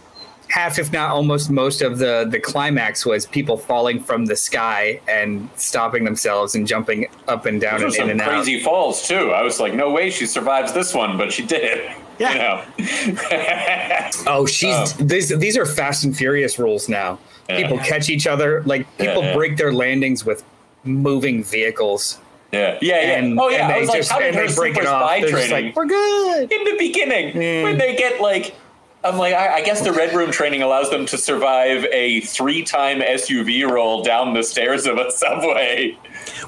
half, 0.51 0.79
if 0.79 0.93
not 0.93 1.11
almost 1.11 1.51
most 1.51 1.81
of 1.81 1.99
the 1.99 2.27
the 2.29 2.39
climax 2.41 3.07
was 3.07 3.25
people 3.27 3.57
falling 3.57 4.03
from 4.03 4.27
the 4.27 4.37
sky 4.37 5.01
and 5.09 5.49
stopping 5.57 6.05
themselves 6.05 6.55
and 6.55 6.67
jumping 6.67 7.07
up 7.29 7.47
and 7.47 7.61
down 7.61 7.81
Those 7.81 7.97
and 7.97 8.07
were 8.09 8.13
in 8.13 8.19
some 8.19 8.21
and 8.21 8.21
out. 8.21 8.29
crazy 8.45 8.61
falls 8.63 9.07
too. 9.09 9.31
I 9.31 9.43
was 9.43 9.61
like, 9.61 9.73
no 9.75 9.91
way 9.91 10.11
she 10.11 10.27
survives 10.27 10.73
this 10.73 10.93
one, 10.93 11.17
but 11.17 11.33
she 11.33 11.47
did. 11.47 11.91
Yeah. 12.21 12.67
You 12.77 13.15
know? 13.15 13.21
Oh, 14.27 14.45
she's 14.45 15.01
um, 15.01 15.07
these 15.07 15.31
these 15.31 15.57
are 15.57 15.65
Fast 15.65 16.05
and 16.05 16.15
Furious 16.15 16.59
rules 16.59 16.87
now. 16.87 17.19
Yeah. 17.49 17.63
People 17.63 17.79
catch 17.79 18.11
each 18.11 18.27
other 18.27 18.63
like 18.65 18.87
people 18.99 19.23
Yeah, 19.23 19.29
yeah. 19.31 19.35
break 19.35 19.57
their 19.57 19.73
landings 19.73 20.25
with 20.27 20.45
moving 20.85 21.43
vehicles. 21.43 22.19
yeah, 22.53 22.77
yeah, 22.83 23.01
yeah. 23.01 23.19
And, 23.19 23.41
oh 23.41 23.49
yeah, 23.49 23.65
and 23.65 23.73
I 23.73 23.75
they 23.77 23.81
was 23.81 23.89
like, 23.89 23.99
just 24.01 24.11
how 24.13 24.19
did 24.19 24.29
and 24.29 24.37
her 24.37 24.47
they 24.49 24.55
break 24.55 24.75
super 24.75 24.87
it 24.87 24.93
off. 24.93 25.03
spy 25.03 25.21
They're 25.21 25.31
just 25.31 25.49
training 25.49 25.67
like, 25.69 25.77
we're 25.77 25.87
good. 25.87 26.53
in 26.53 26.65
the 26.65 26.77
beginning 26.79 27.37
when 27.65 27.79
they 27.79 27.97
get 27.97 28.21
like 28.21 28.55
I'm 29.03 29.17
like, 29.17 29.33
I, 29.35 29.57
I 29.57 29.63
guess 29.63 29.81
the 29.81 29.93
Red 29.93 30.15
Room 30.15 30.31
training 30.31 30.63
allows 30.63 30.91
them 30.91 31.07
to 31.07 31.17
survive 31.17 31.87
a 31.87 32.21
three-time 32.21 33.01
SUV 33.01 33.67
roll 33.69 34.03
down 34.03 34.35
the 34.35 34.43
stairs 34.43 34.85
of 34.87 34.99
a 34.99 35.11
subway, 35.11 35.97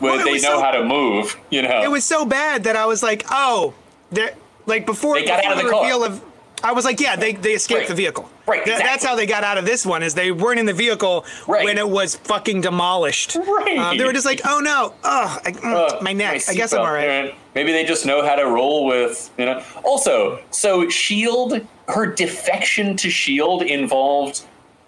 where 0.01 0.17
Well, 0.17 0.25
they 0.25 0.33
know 0.35 0.39
so- 0.57 0.61
how 0.63 0.71
to 0.73 0.85
move. 0.85 1.39
You 1.51 1.63
know, 1.63 1.83
It 1.83 1.91
was 1.91 2.05
so 2.05 2.25
bad 2.27 2.65
that 2.65 2.77
I 2.77 2.85
was 2.87 3.03
like, 3.03 3.25
oh, 3.31 3.73
they're 4.11 4.35
like 4.67 4.85
before, 4.85 5.15
They 5.15 5.25
got 5.25 5.39
before 5.43 5.51
out 5.53 5.57
of 5.59 5.63
the 5.65 5.69
the 5.69 5.71
car. 5.73 5.83
reveal 5.85 6.05
of. 6.05 6.23
I 6.65 6.73
was 6.73 6.85
like, 6.85 7.01
yeah, 7.01 7.17
they, 7.17 7.33
they 7.33 7.53
escaped 7.53 7.81
Right. 7.81 7.89
the 7.89 7.95
vehicle. 7.95 8.31
Right, 8.47 8.65
Th- 8.65 8.79
That's 8.79 9.05
how 9.05 9.15
they 9.17 9.27
got 9.27 9.43
out 9.45 9.59
of 9.59 9.65
this 9.65 9.85
one. 9.87 10.03
Is 10.03 10.15
they 10.15 10.31
weren't 10.33 10.59
in 10.61 10.67
the 10.67 10.73
vehicle 10.73 11.25
Right. 11.49 11.65
when 11.65 11.79
it 11.79 11.89
was 11.89 12.15
fucking 12.17 12.61
demolished. 12.61 13.37
Right. 13.47 13.79
Uh, 13.79 13.95
they 13.97 14.05
were 14.05 14.13
just 14.13 14.27
like, 14.27 14.41
oh 14.45 14.61
no, 14.61 14.95
oh, 15.05 15.39
I, 15.45 15.53
mm, 15.53 15.65
Uh, 15.99 16.01
my 16.03 16.13
neck. 16.13 16.43
I 16.49 16.55
guess 16.55 16.73
I'm 16.73 16.81
all 16.81 16.93
right. 16.93 17.27
yeah. 17.27 17.35
Maybe 17.55 17.73
they 17.73 17.85
just 17.85 18.07
know 18.07 18.25
how 18.25 18.35
to 18.37 18.45
roll 18.47 18.87
with, 18.87 19.31
you 19.39 19.45
know. 19.47 19.63
Also, 19.85 20.43
so 20.51 20.89
Shield, 20.89 21.61
her 21.89 22.07
defection 22.07 22.97
to 22.97 23.11
Shield 23.11 23.63
involved 23.63 24.43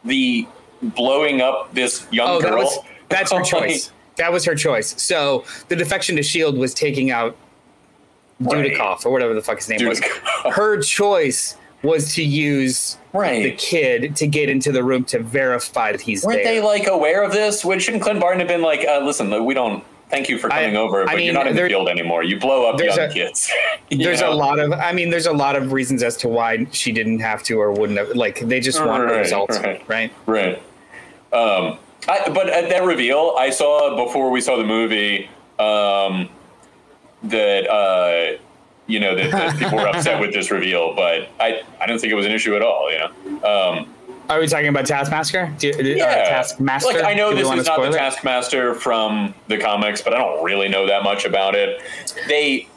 the 0.04 0.46
blowing 0.82 1.40
up 1.40 1.72
this 1.74 2.06
young 2.10 2.28
Oh, 2.28 2.40
girl. 2.40 2.50
that 2.50 2.56
was 2.58 2.78
that's 3.08 3.32
her 3.32 3.42
choice. 3.54 3.90
That 4.16 4.32
was 4.32 4.44
her 4.44 4.54
choice. 4.54 5.00
So 5.02 5.44
the 5.68 5.76
defection 5.76 6.14
to 6.16 6.22
Shield 6.22 6.56
was 6.56 6.72
taking 6.74 7.10
out 7.10 7.36
Right. 8.40 8.72
Dudikoff 8.72 9.06
or 9.06 9.10
whatever 9.12 9.32
the 9.32 9.40
fuck 9.42 9.58
his 9.58 9.68
name 9.68 9.86
was. 9.86 10.00
Her 10.52 10.80
choice 10.82 11.56
was 11.84 12.14
to 12.14 12.24
use 12.24 12.96
Right. 13.12 13.44
the 13.44 13.52
kid 13.52 14.16
to 14.16 14.26
get 14.26 14.48
into 14.48 14.72
the 14.72 14.82
room 14.82 15.04
to 15.04 15.20
verify 15.20 15.92
that 15.92 16.00
he's 16.00 16.22
there. 16.22 16.30
Weren't 16.30 16.42
there. 16.44 16.54
they 16.54 16.60
like 16.60 16.88
aware 16.88 17.22
of 17.22 17.30
this? 17.32 17.64
Would 17.64 17.80
shouldn't 17.80 18.02
Clint 18.02 18.18
Barton 18.20 18.40
have 18.40 18.48
been 18.48 18.62
like, 18.62 18.84
uh, 18.88 18.98
listen, 19.04 19.44
we 19.44 19.54
don't. 19.54 19.84
Thank 20.10 20.28
you 20.28 20.38
for 20.38 20.52
I- 20.52 20.62
coming 20.64 20.76
over, 20.76 21.02
I 21.02 21.06
but 21.06 21.16
mean, 21.16 21.24
you're 21.26 21.34
not 21.34 21.46
in 21.46 21.56
there- 21.56 21.64
the 21.64 21.70
field 21.70 21.88
anymore. 21.88 22.22
You 22.22 22.38
blow 22.38 22.68
up 22.68 22.80
young 22.80 22.98
a- 22.98 23.12
kids. 23.12 23.50
There's 23.90 24.20
a 24.20 24.28
lot 24.30 24.58
of 24.58 24.72
i 24.72 24.92
mean 24.92 25.10
there's 25.10 25.26
a 25.26 25.32
lot 25.32 25.54
of 25.56 25.72
reasons 25.72 26.02
as 26.02 26.16
to 26.18 26.28
why 26.28 26.66
she 26.72 26.90
didn't 26.92 27.20
have 27.20 27.42
to 27.44 27.60
or 27.60 27.70
wouldn't 27.72 27.98
have 27.98 28.08
like 28.16 28.40
they 28.40 28.58
just 28.60 28.84
want 28.84 29.08
the 29.08 29.14
results 29.14 29.58
right. 29.58 29.82
right 29.88 30.12
Right. 30.26 30.56
Um, 31.32 31.78
I, 32.08 32.28
but 32.30 32.48
at 32.48 32.68
that 32.70 32.82
reveal, 32.84 33.34
I 33.38 33.50
saw 33.50 34.04
before 34.04 34.30
we 34.30 34.40
saw 34.40 34.56
the 34.56 34.64
movie 34.64 35.28
um, 35.58 36.28
that 37.24 37.68
uh, 37.70 38.36
you 38.86 39.00
know 39.00 39.14
that, 39.14 39.30
that 39.30 39.58
people 39.58 39.78
were 39.78 39.88
upset 39.88 40.20
with 40.20 40.32
this 40.32 40.50
reveal, 40.50 40.94
but 40.94 41.28
I 41.40 41.62
I 41.80 41.86
don't 41.86 41.98
think 41.98 42.12
it 42.12 42.16
was 42.16 42.26
an 42.26 42.32
issue 42.32 42.54
at 42.56 42.62
all. 42.62 42.90
You 42.92 42.98
know. 42.98 43.48
Um, 43.78 43.94
are 44.30 44.40
we 44.40 44.46
talking 44.46 44.68
about 44.68 44.86
taskmaster 44.86 45.52
Do, 45.58 45.70
uh, 45.70 45.82
yeah. 45.82 46.06
taskmaster 46.30 46.94
Like 46.94 47.04
I 47.04 47.12
know 47.12 47.30
Do 47.30 47.36
this 47.36 47.50
is 47.50 47.66
not 47.66 47.76
the 47.80 47.88
it? 47.88 47.92
Taskmaster 47.92 48.74
from 48.74 49.34
the 49.48 49.58
comics, 49.58 50.00
but 50.00 50.14
I 50.14 50.18
don't 50.18 50.42
really 50.42 50.68
know 50.68 50.86
that 50.86 51.02
much 51.02 51.24
about 51.26 51.54
it. 51.54 51.82
They 52.28 52.68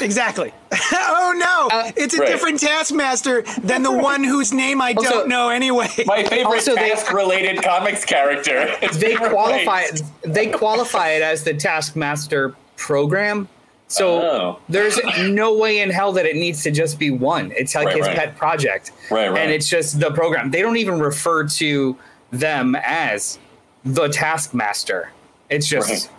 Exactly. 0.00 0.52
oh 0.92 1.34
no, 1.36 1.68
Uh, 1.76 1.90
it's 1.96 2.14
a 2.14 2.18
right. 2.18 2.28
different 2.28 2.60
Taskmaster 2.60 3.42
than 3.60 3.82
the 3.82 3.90
one 3.92 4.22
whose 4.22 4.52
name 4.52 4.80
I 4.80 4.92
Also- 4.92 5.10
don't 5.10 5.28
know 5.28 5.48
anyway. 5.48 5.88
my 6.06 6.22
favorite 6.22 6.46
Also, 6.46 6.74
they- 6.76 6.90
task-related 6.90 7.62
comics 7.62 8.04
character. 8.04 8.74
They 8.94 9.14
qualify 9.16 9.82
it 9.82 10.02
they 10.22 10.46
qualify 10.46 11.08
it 11.10 11.22
as 11.22 11.42
the 11.44 11.54
taskmaster 11.54 12.54
program 12.76 13.48
so 13.88 14.20
Oh. 14.22 14.58
there's 14.68 14.98
no 15.18 15.54
way 15.56 15.80
in 15.80 15.90
hell 15.90 16.12
that 16.12 16.26
it 16.26 16.36
needs 16.36 16.62
to 16.62 16.70
just 16.70 16.98
be 16.98 17.10
one 17.10 17.52
it's 17.56 17.74
like 17.74 17.86
Right, 17.86 17.96
his 17.96 18.06
right. 18.06 18.16
pet 18.16 18.36
project 18.36 18.92
Right, 19.10 19.28
right. 19.28 19.40
and 19.40 19.50
it's 19.50 19.68
just 19.68 19.98
the 19.98 20.10
program 20.10 20.50
they 20.50 20.60
don't 20.62 20.76
even 20.76 20.98
refer 20.98 21.44
to 21.44 21.96
them 22.30 22.76
as 22.84 23.38
the 23.84 24.08
taskmaster 24.08 25.10
it's 25.50 25.66
just 25.66 26.10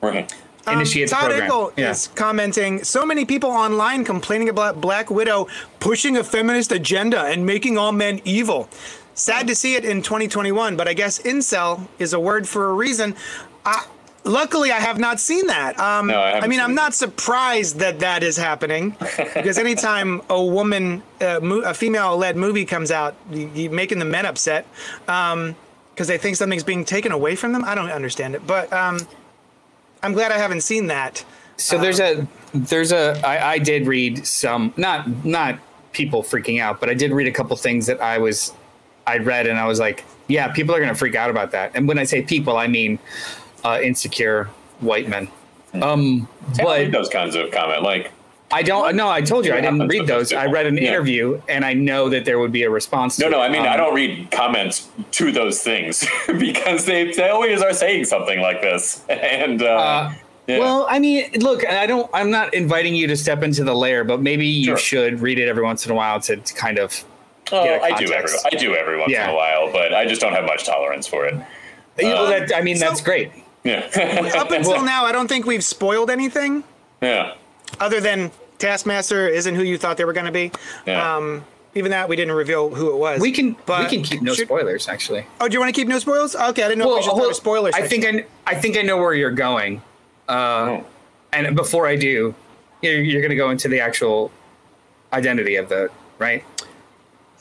Right. 0.00 0.14
Right. 0.14 0.34
initiates 0.74 1.12
Um, 1.12 1.20
Todd 1.20 1.30
program 1.30 1.50
Eckel 1.50 1.72
yeah. 1.76 1.90
is 1.90 2.08
commenting. 2.14 2.82
So 2.84 3.04
many 3.04 3.24
people 3.26 3.50
online 3.50 4.04
complaining 4.04 4.48
about 4.48 4.80
Black 4.80 5.10
Widow 5.10 5.46
pushing 5.80 6.16
a 6.16 6.24
feminist 6.24 6.72
agenda 6.72 7.22
and 7.24 7.44
making 7.44 7.76
all 7.78 7.92
men 7.92 8.20
evil. 8.24 8.68
Sad 9.14 9.46
to 9.46 9.54
see 9.54 9.74
it 9.76 9.84
in 9.84 10.00
2021, 10.02 10.76
but 10.76 10.88
I 10.88 10.92
guess 10.94 11.20
incel 11.20 11.86
is 11.98 12.12
a 12.14 12.20
word 12.20 12.48
for 12.48 12.68
a 12.70 12.72
reason. 12.74 13.14
I, 13.66 13.84
luckily, 14.24 14.70
I 14.72 14.78
have 14.80 14.98
not 14.98 15.20
seen 15.20 15.46
that. 15.46 15.78
Um, 15.78 16.08
No, 16.08 16.20
I 16.20 16.32
haven't 16.32 16.50
mean, 16.50 16.60
I'm 16.60 16.72
it. 16.72 16.74
not 16.74 16.94
surprised 16.94 17.78
that 17.78 18.00
that 18.00 18.22
is 18.22 18.36
happening 18.36 18.96
because 19.34 19.58
anytime 19.58 20.22
a 20.28 20.42
woman, 20.42 21.02
uh, 21.20 21.40
mo- 21.42 21.60
a 21.60 21.74
female-led 21.74 22.36
movie 22.36 22.64
comes 22.64 22.90
out, 22.90 23.14
you, 23.30 23.50
you 23.54 23.70
making 23.70 23.98
the 23.98 24.04
men 24.04 24.26
upset 24.26 24.66
because 25.06 26.08
they 26.08 26.18
think 26.18 26.36
something's 26.36 26.64
being 26.64 26.84
taken 26.84 27.12
away 27.12 27.36
from 27.36 27.52
them. 27.52 27.64
I 27.64 27.74
don't 27.74 27.90
understand 27.90 28.34
it, 28.34 28.46
but 28.46 28.72
um, 28.72 28.98
I'm 30.02 30.12
glad 30.12 30.32
I 30.32 30.38
haven't 30.38 30.62
seen 30.62 30.88
that. 30.88 31.24
So 31.56 31.78
there's 31.78 32.00
a 32.00 32.26
there's 32.52 32.90
a 32.90 33.20
I, 33.24 33.52
I 33.52 33.58
did 33.58 33.86
read 33.86 34.26
some 34.26 34.74
not 34.76 35.24
not 35.24 35.58
people 35.92 36.24
freaking 36.24 36.60
out, 36.60 36.80
but 36.80 36.90
I 36.90 36.94
did 36.94 37.12
read 37.12 37.28
a 37.28 37.30
couple 37.32 37.56
things 37.56 37.86
that 37.86 38.00
I 38.02 38.18
was 38.18 38.52
I 39.06 39.18
read 39.18 39.46
and 39.46 39.56
I 39.56 39.66
was 39.66 39.78
like, 39.78 40.04
yeah, 40.26 40.48
people 40.48 40.74
are 40.74 40.80
gonna 40.80 40.96
freak 40.96 41.14
out 41.14 41.30
about 41.30 41.52
that. 41.52 41.70
And 41.76 41.86
when 41.86 41.96
I 41.96 42.04
say 42.04 42.22
people, 42.22 42.56
I 42.56 42.66
mean 42.66 42.98
uh, 43.64 43.80
insecure 43.82 44.48
white 44.80 45.08
men. 45.08 45.28
Um, 45.74 46.28
I 46.52 46.56
don't 46.56 46.66
read 46.66 46.92
but 46.92 46.98
those 46.98 47.08
kinds 47.08 47.34
of 47.34 47.50
comment 47.50 47.82
like 47.82 48.12
I 48.52 48.62
don't. 48.62 48.94
No, 48.94 49.08
I 49.08 49.20
told 49.22 49.46
you 49.46 49.52
I 49.54 49.60
didn't 49.60 49.88
read 49.88 50.06
those. 50.06 50.32
I 50.32 50.46
read 50.46 50.66
an. 50.66 50.76
Yeah. 50.76 50.90
interview, 50.90 51.40
and 51.48 51.64
I 51.64 51.72
know 51.72 52.08
that 52.10 52.24
there 52.24 52.38
would 52.38 52.52
be 52.52 52.62
a 52.62 52.70
response. 52.70 53.18
No, 53.18 53.26
to 53.26 53.30
no, 53.32 53.42
it. 53.42 53.46
I 53.46 53.48
mean, 53.48 53.62
Um, 53.62 53.68
I 53.68 53.76
don't 53.76 53.94
read 53.94 54.30
comments 54.30 54.88
to 55.12 55.32
those 55.32 55.62
things 55.62 56.06
because 56.38 56.84
they, 56.84 57.10
they 57.12 57.30
always 57.30 57.62
are 57.62 57.72
saying 57.72 58.04
something 58.04 58.40
like 58.40 58.60
this. 58.62 59.02
And, 59.08 59.62
uh, 59.62 59.66
Uh, 59.66 60.14
yeah. 60.46 60.58
Well, 60.58 60.86
I 60.88 60.98
mean, 61.00 61.30
look, 61.40 61.66
I 61.66 61.86
don't. 61.86 62.08
I'm 62.12 62.30
not 62.30 62.52
inviting 62.54 62.94
you 62.94 63.06
to 63.08 63.16
step 63.16 63.42
into 63.42 63.64
the 63.64 63.74
layer, 63.74 64.04
but 64.04 64.20
maybe 64.20 64.46
you 64.46 64.66
Sure. 64.66 64.76
should 64.76 65.20
read 65.20 65.38
it 65.40 65.48
every 65.48 65.64
once 65.64 65.86
in 65.86 65.90
a 65.90 65.94
while 65.94 66.20
to, 66.20 66.36
to 66.36 66.54
kind 66.54 66.78
of. 66.78 67.02
oh, 67.50 67.64
get 67.64 67.82
I 67.82 67.98
do 68.04 68.12
every. 68.12 68.30
I 68.44 68.50
do 68.50 68.76
every 68.76 68.98
once 68.98 69.10
Yeah. 69.10 69.24
in 69.24 69.30
a 69.30 69.34
while, 69.34 69.72
but 69.72 69.92
I 69.94 70.04
just 70.06 70.20
don't 70.20 70.34
have 70.34 70.44
much 70.44 70.64
tolerance 70.64 71.06
for 71.08 71.24
it. 71.24 71.34
You 71.98 72.08
know, 72.10 72.24
Um, 72.24 72.30
that, 72.30 72.54
I 72.54 72.60
mean, 72.60 72.76
so- 72.76 72.84
that's 72.86 73.00
great. 73.00 73.32
Yeah. 73.64 73.88
Up 74.36 74.50
until 74.50 74.82
now, 74.84 75.04
I 75.06 75.12
don't 75.12 75.26
think 75.28 75.46
we've 75.46 75.64
spoiled 75.64 76.10
anything 76.10 76.64
yeah. 77.02 77.34
other 77.80 78.00
than 78.00 78.30
Taskmaster 78.58 79.26
isn't 79.28 79.54
who 79.54 79.62
you 79.62 79.78
thought 79.78 79.96
they 79.96 80.04
were 80.04 80.12
going 80.12 80.26
to 80.26 80.32
be. 80.32 80.52
Yeah. 80.86 81.16
Um, 81.16 81.44
Even 81.74 81.90
that 81.90 82.08
we 82.08 82.14
didn't 82.16 82.34
reveal 82.34 82.70
who 82.74 82.90
it 82.90 82.96
was. 82.96 83.20
We 83.20 83.32
can 83.32 83.56
But 83.66 83.80
we 83.90 83.96
can 83.96 84.04
keep 84.04 84.22
no 84.22 84.34
should- 84.34 84.46
spoilers 84.48 84.86
actually. 84.88 85.26
Oh, 85.40 85.48
do 85.48 85.54
you 85.54 85.60
want 85.60 85.74
to 85.74 85.78
keep 85.80 85.88
no 85.88 85.98
spoilers? 85.98 86.36
Okay, 86.36 86.62
I 86.62 86.68
didn't 86.68 86.78
know 86.78 86.92
if 86.96 86.98
we 86.98 87.02
should 87.10 87.16
throw 87.16 87.32
spoilers. 87.32 87.74
I 87.74 87.86
think 87.88 88.04
I, 88.04 88.26
I 88.46 88.54
think 88.54 88.76
I 88.76 88.82
know 88.82 88.96
where 88.98 89.14
you're 89.14 89.30
going. 89.32 89.82
Uh, 90.28 90.32
Oh. 90.80 90.86
and 91.32 91.56
before 91.56 91.86
I 91.86 91.96
do, 91.96 92.34
you're, 92.82 93.02
you're 93.02 93.20
going 93.22 93.30
to 93.30 93.36
go 93.36 93.50
into 93.50 93.68
the 93.68 93.80
actual 93.80 94.30
identity 95.12 95.56
of 95.56 95.68
the 95.68 95.90
right. 96.18 96.44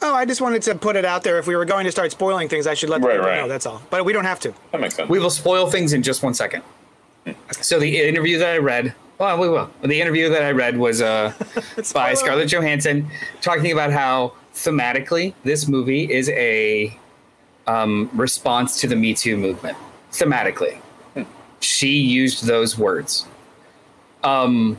Oh, 0.06 0.14
I 0.14 0.26
just 0.26 0.42
wanted 0.42 0.62
to 0.64 0.76
put 0.76 0.96
it 0.98 1.06
out 1.06 1.24
there. 1.24 1.40
If 1.40 1.48
we 1.48 1.56
were 1.56 1.64
going 1.66 1.86
to 1.86 1.92
start 1.92 2.12
spoiling 2.12 2.50
things, 2.50 2.68
I 2.68 2.74
should 2.74 2.90
let 2.90 3.02
the 3.02 3.08
Right, 3.08 3.14
people 3.16 3.30
right. 3.30 3.38
know. 3.38 3.48
That's 3.48 3.66
all. 3.66 3.82
But 3.90 4.04
we 4.04 4.12
don't 4.12 4.26
have 4.26 4.40
to. 4.42 4.54
That 4.72 4.82
makes 4.82 4.96
sense. 4.96 5.10
We 5.10 5.18
will 5.20 5.30
spoil 5.30 5.70
things 5.70 5.94
in 5.94 6.04
just 6.04 6.22
one 6.24 6.34
second. 6.34 6.62
So 7.62 7.80
the 7.80 8.02
interview 8.02 8.38
that 8.40 8.50
I 8.54 8.58
read, 8.58 8.94
well, 9.18 9.40
we 9.40 9.48
will. 9.48 9.70
The 9.82 10.02
interview 10.02 10.28
that 10.30 10.44
I 10.44 10.52
read 10.52 10.78
was 10.78 11.02
uh, 11.02 11.32
by 11.78 11.82
Spoiler. 11.84 12.16
Scarlett 12.16 12.50
Johansson, 12.50 13.10
talking 13.42 13.72
about 13.72 13.92
how 13.94 14.34
thematically 14.54 15.34
this 15.46 15.68
movie 15.70 16.12
is 16.12 16.28
a 16.32 16.98
um, 17.66 18.10
response 18.14 18.82
to 18.82 18.88
the 18.88 18.96
Me 18.98 19.14
Too 19.14 19.38
movement. 19.38 19.78
Thematically, 20.12 20.80
she 21.62 21.88
used 21.98 22.46
those 22.46 22.78
words. 22.78 23.26
Um, 24.24 24.78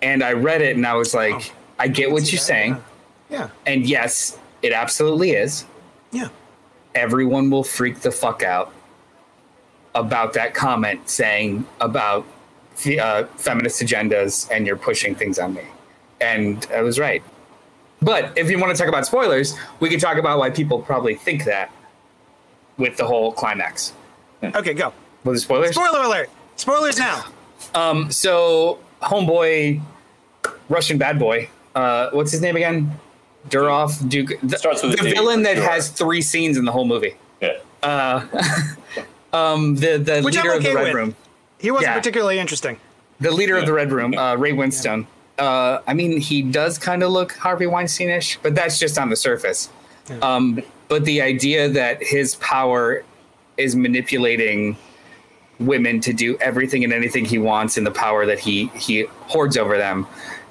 and 0.00 0.22
I 0.22 0.32
read 0.34 0.62
it 0.62 0.76
and 0.76 0.86
I 0.86 0.94
was 0.94 1.12
like, 1.12 1.52
I 1.78 1.88
get 1.88 2.12
what 2.12 2.30
you're 2.30 2.38
that, 2.38 2.44
saying, 2.44 2.84
Yeah. 3.30 3.50
and 3.66 3.84
yes, 3.86 4.38
it 4.62 4.72
absolutely 4.72 5.30
is 5.32 5.64
Yeah. 6.12 6.28
everyone 6.94 7.50
will 7.50 7.64
freak 7.64 8.00
the 8.00 8.10
fuck 8.10 8.42
out 8.42 8.72
about 9.94 10.32
that 10.34 10.54
comment 10.54 11.08
saying 11.08 11.66
about 11.80 12.24
the 12.84 13.00
uh, 13.00 13.26
feminist 13.36 13.82
agendas 13.82 14.48
and 14.50 14.66
you're 14.66 14.76
pushing 14.76 15.14
things 15.14 15.38
on 15.38 15.54
me. 15.54 15.62
And 16.20 16.66
I 16.74 16.82
was 16.82 16.98
right. 16.98 17.22
But 18.02 18.36
if 18.38 18.50
you 18.50 18.58
want 18.58 18.74
to 18.74 18.78
talk 18.80 18.88
about 18.88 19.04
spoilers, 19.06 19.56
we 19.80 19.90
can 19.90 19.98
talk 20.00 20.16
about 20.16 20.38
why 20.38 20.50
people 20.50 20.80
probably 20.80 21.14
think 21.14 21.44
that 21.44 21.70
with 22.78 22.96
the 22.96 23.04
whole 23.06 23.32
climax. 23.32 23.92
Okay, 24.42 24.72
go. 24.72 24.92
With 25.24 25.36
the 25.36 25.40
spoilers? 25.40 25.74
Spoiler 25.74 26.02
alert. 26.04 26.30
Spoilers 26.56 26.98
now. 26.98 27.24
Um, 27.74 28.10
so, 28.10 28.78
homeboy, 29.02 29.82
Russian 30.70 30.96
bad 30.96 31.18
boy, 31.18 31.48
uh, 31.74 32.08
what's 32.12 32.32
his 32.32 32.40
name 32.40 32.56
again? 32.56 32.98
Durov, 33.48 34.08
Duke. 34.08 34.32
The, 34.42 34.58
Starts 34.58 34.82
with 34.82 34.98
the 34.98 35.10
villain 35.10 35.42
that 35.44 35.56
sure. 35.56 35.68
has 35.68 35.88
three 35.88 36.20
scenes 36.22 36.56
in 36.56 36.64
the 36.64 36.72
whole 36.72 36.84
movie. 36.86 37.16
Yeah. 37.40 37.58
Um, 39.32 39.76
the 39.76 39.96
the 39.98 40.22
Which 40.22 40.36
I'm 40.36 40.42
leader 40.42 40.56
of 40.56 40.62
the 40.64 40.74
Red 40.74 40.84
with. 40.86 40.94
Room. 40.94 41.16
He 41.58 41.70
wasn't 41.70 41.90
Yeah. 41.92 41.98
particularly 41.98 42.38
interesting. 42.40 42.78
the 43.20 43.30
leader 43.30 43.56
of 43.56 43.64
the 43.64 43.72
Red 43.72 43.92
Room, 43.92 44.12
uh, 44.18 44.34
Ray 44.34 44.52
Winstone. 44.52 45.06
Uh, 45.38 45.78
I 45.86 45.94
mean, 45.94 46.18
he 46.20 46.42
does 46.42 46.78
kind 46.78 47.02
of 47.04 47.10
look 47.12 47.32
Harvey 47.36 47.66
Weinsteinish, 47.66 48.38
but 48.42 48.54
that's 48.56 48.78
just 48.78 48.98
on 48.98 49.08
the 49.08 49.14
surface. 49.16 49.68
Um, 50.20 50.60
but 50.88 51.04
the 51.04 51.22
idea 51.22 51.68
that 51.68 52.02
his 52.02 52.34
power 52.36 53.04
is 53.56 53.76
manipulating 53.76 54.76
women 55.60 56.00
to 56.00 56.12
do 56.12 56.36
everything 56.38 56.82
and 56.82 56.92
anything 56.92 57.24
he 57.24 57.38
wants, 57.38 57.76
and 57.76 57.86
the 57.86 57.90
power 57.92 58.26
that 58.26 58.40
he 58.40 58.66
he 58.74 59.04
hoards 59.28 59.56
over 59.56 59.78
them, 59.78 60.08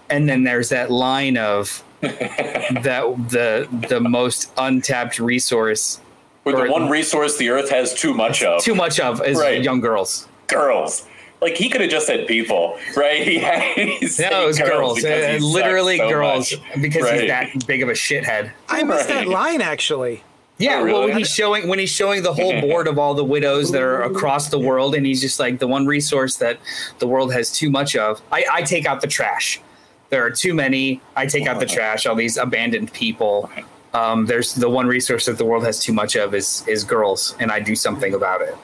and 0.10 0.30
then 0.30 0.44
there's 0.45 0.70
that 0.70 0.90
line 0.90 1.36
of 1.38 1.84
that 2.02 3.04
the 3.30 3.68
the 3.90 4.00
most 4.00 4.52
untapped 4.58 5.20
resource, 5.20 6.00
With 6.46 6.56
Or- 6.56 6.66
the 6.68 6.72
one 6.72 6.90
resource 6.90 7.38
the 7.38 7.50
Earth 7.50 7.70
has 7.70 7.94
too 7.94 8.14
much 8.14 8.42
of, 8.44 8.62
too 8.64 8.74
much 8.76 9.00
of, 9.00 9.22
is 9.26 9.38
Right. 9.40 9.62
young 9.62 9.82
girls. 9.82 10.28
girls. 10.48 11.06
Like 11.42 11.56
he 11.56 11.70
could 11.70 11.80
have 11.82 11.90
just 11.90 12.08
said 12.08 12.28
people, 12.28 12.78
right? 12.98 13.22
He 13.28 13.38
had, 13.38 13.62
he's 13.78 14.20
No, 14.20 14.44
it 14.44 14.48
was 14.48 14.60
girls. 14.60 14.96
because 14.96 15.26
he 15.26 15.46
Uh, 15.46 15.50
literally 15.50 15.98
so 15.98 16.10
girls 16.10 16.52
much. 16.52 16.82
because 16.82 17.04
Right. 17.04 17.20
he's 17.22 17.30
that 17.30 17.68
big 17.68 17.82
of 17.84 17.90
a 17.90 17.94
shithead. 17.94 18.52
I 18.68 18.84
missed 18.84 19.08
that 19.10 19.28
line 19.28 19.62
actually. 19.62 20.24
Yeah, 20.58 20.80
Oh, 20.82 20.86
well, 20.86 21.04
when 21.08 21.18
he's 21.18 21.34
showing 21.34 21.70
when 21.70 21.80
he's 21.80 21.90
showing 21.90 22.22
the 22.24 22.34
whole 22.34 22.60
board 22.60 22.88
of 22.88 23.00
all 23.00 23.14
the 23.14 23.24
widows 23.24 23.72
that 23.72 23.82
are 23.82 24.02
across 24.02 24.50
the 24.50 24.60
world, 24.60 24.94
and 24.96 25.06
he's 25.06 25.22
just 25.22 25.40
like 25.40 25.60
the 25.60 25.68
one 25.68 25.86
resource 25.86 26.36
that 26.38 26.58
the 27.00 27.08
world 27.08 27.32
has 27.32 27.50
too 27.52 27.70
much 27.70 27.96
of. 27.96 28.22
I, 28.32 28.44
I 28.52 28.62
take 28.64 28.86
out 28.86 29.00
the 29.00 29.08
trash. 29.08 29.62
There 30.10 30.26
are 30.26 30.31
too 30.31 30.53
many. 30.53 31.02
I 31.15 31.26
take 31.27 31.48
out 31.48 31.60
the 31.60 31.65
trash. 31.65 32.06
All 32.06 32.15
these 32.15 32.38
abandoned 32.38 32.91
people. 32.94 33.49
Um, 33.94 34.26
there's 34.26 34.53
the 34.53 34.69
one 34.69 34.88
resource 34.88 35.26
that 35.26 35.38
the 35.38 35.45
world 35.45 35.64
has 35.65 35.80
too 35.80 35.94
much 35.94 36.15
of 36.15 36.34
is 36.34 36.64
is 36.68 36.84
girls, 36.84 37.36
and 37.40 37.52
I 37.52 37.60
do 37.60 37.76
something 37.76 38.14
about 38.14 38.41
it. 38.41 38.56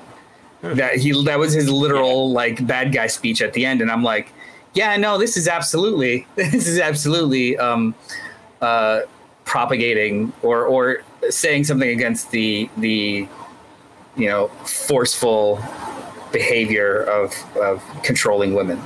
That 0.61 0.97
he 0.97 1.11
that 1.25 1.37
was 1.37 1.53
his 1.53 1.69
literal 1.69 2.31
like 2.31 2.65
bad 2.65 2.91
guy 2.91 3.07
speech 3.07 3.41
at 3.41 3.53
the 3.53 3.65
end, 3.65 3.81
and 3.81 3.91
I'm 3.91 4.03
like, 4.03 4.31
yeah, 4.73 4.97
no, 4.97 5.17
this 5.17 5.37
is 5.37 5.47
absolutely 5.47 6.27
this 6.35 6.67
is 6.67 6.79
absolutely 6.79 7.57
um, 7.57 7.93
uh, 8.61 9.01
propagating 9.45 10.33
or 10.41 10.65
or 10.65 11.03
saying 11.29 11.63
something 11.63 11.89
against 11.89 12.31
the 12.31 12.69
the 12.77 13.27
you 14.15 14.27
know 14.27 14.47
forceful 14.65 15.63
behavior 16.31 17.03
of 17.03 17.33
of 17.57 17.83
controlling 18.03 18.53
women. 18.53 18.81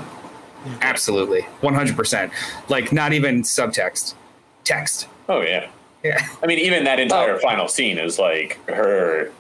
Absolutely, 0.81 1.41
one 1.61 1.73
hundred 1.73 1.95
percent. 1.95 2.31
Like 2.67 2.91
not 2.91 3.13
even 3.13 3.41
subtext, 3.43 4.13
text. 4.63 5.07
Oh 5.27 5.41
yeah. 5.41 5.69
Yeah. 6.03 6.25
I 6.41 6.45
mean, 6.47 6.59
even 6.59 6.85
that 6.85 6.99
entire 6.99 7.35
Oh. 7.35 7.39
final 7.39 7.67
scene 7.67 7.97
is 7.97 8.17
like 8.19 8.57
her 8.69 9.31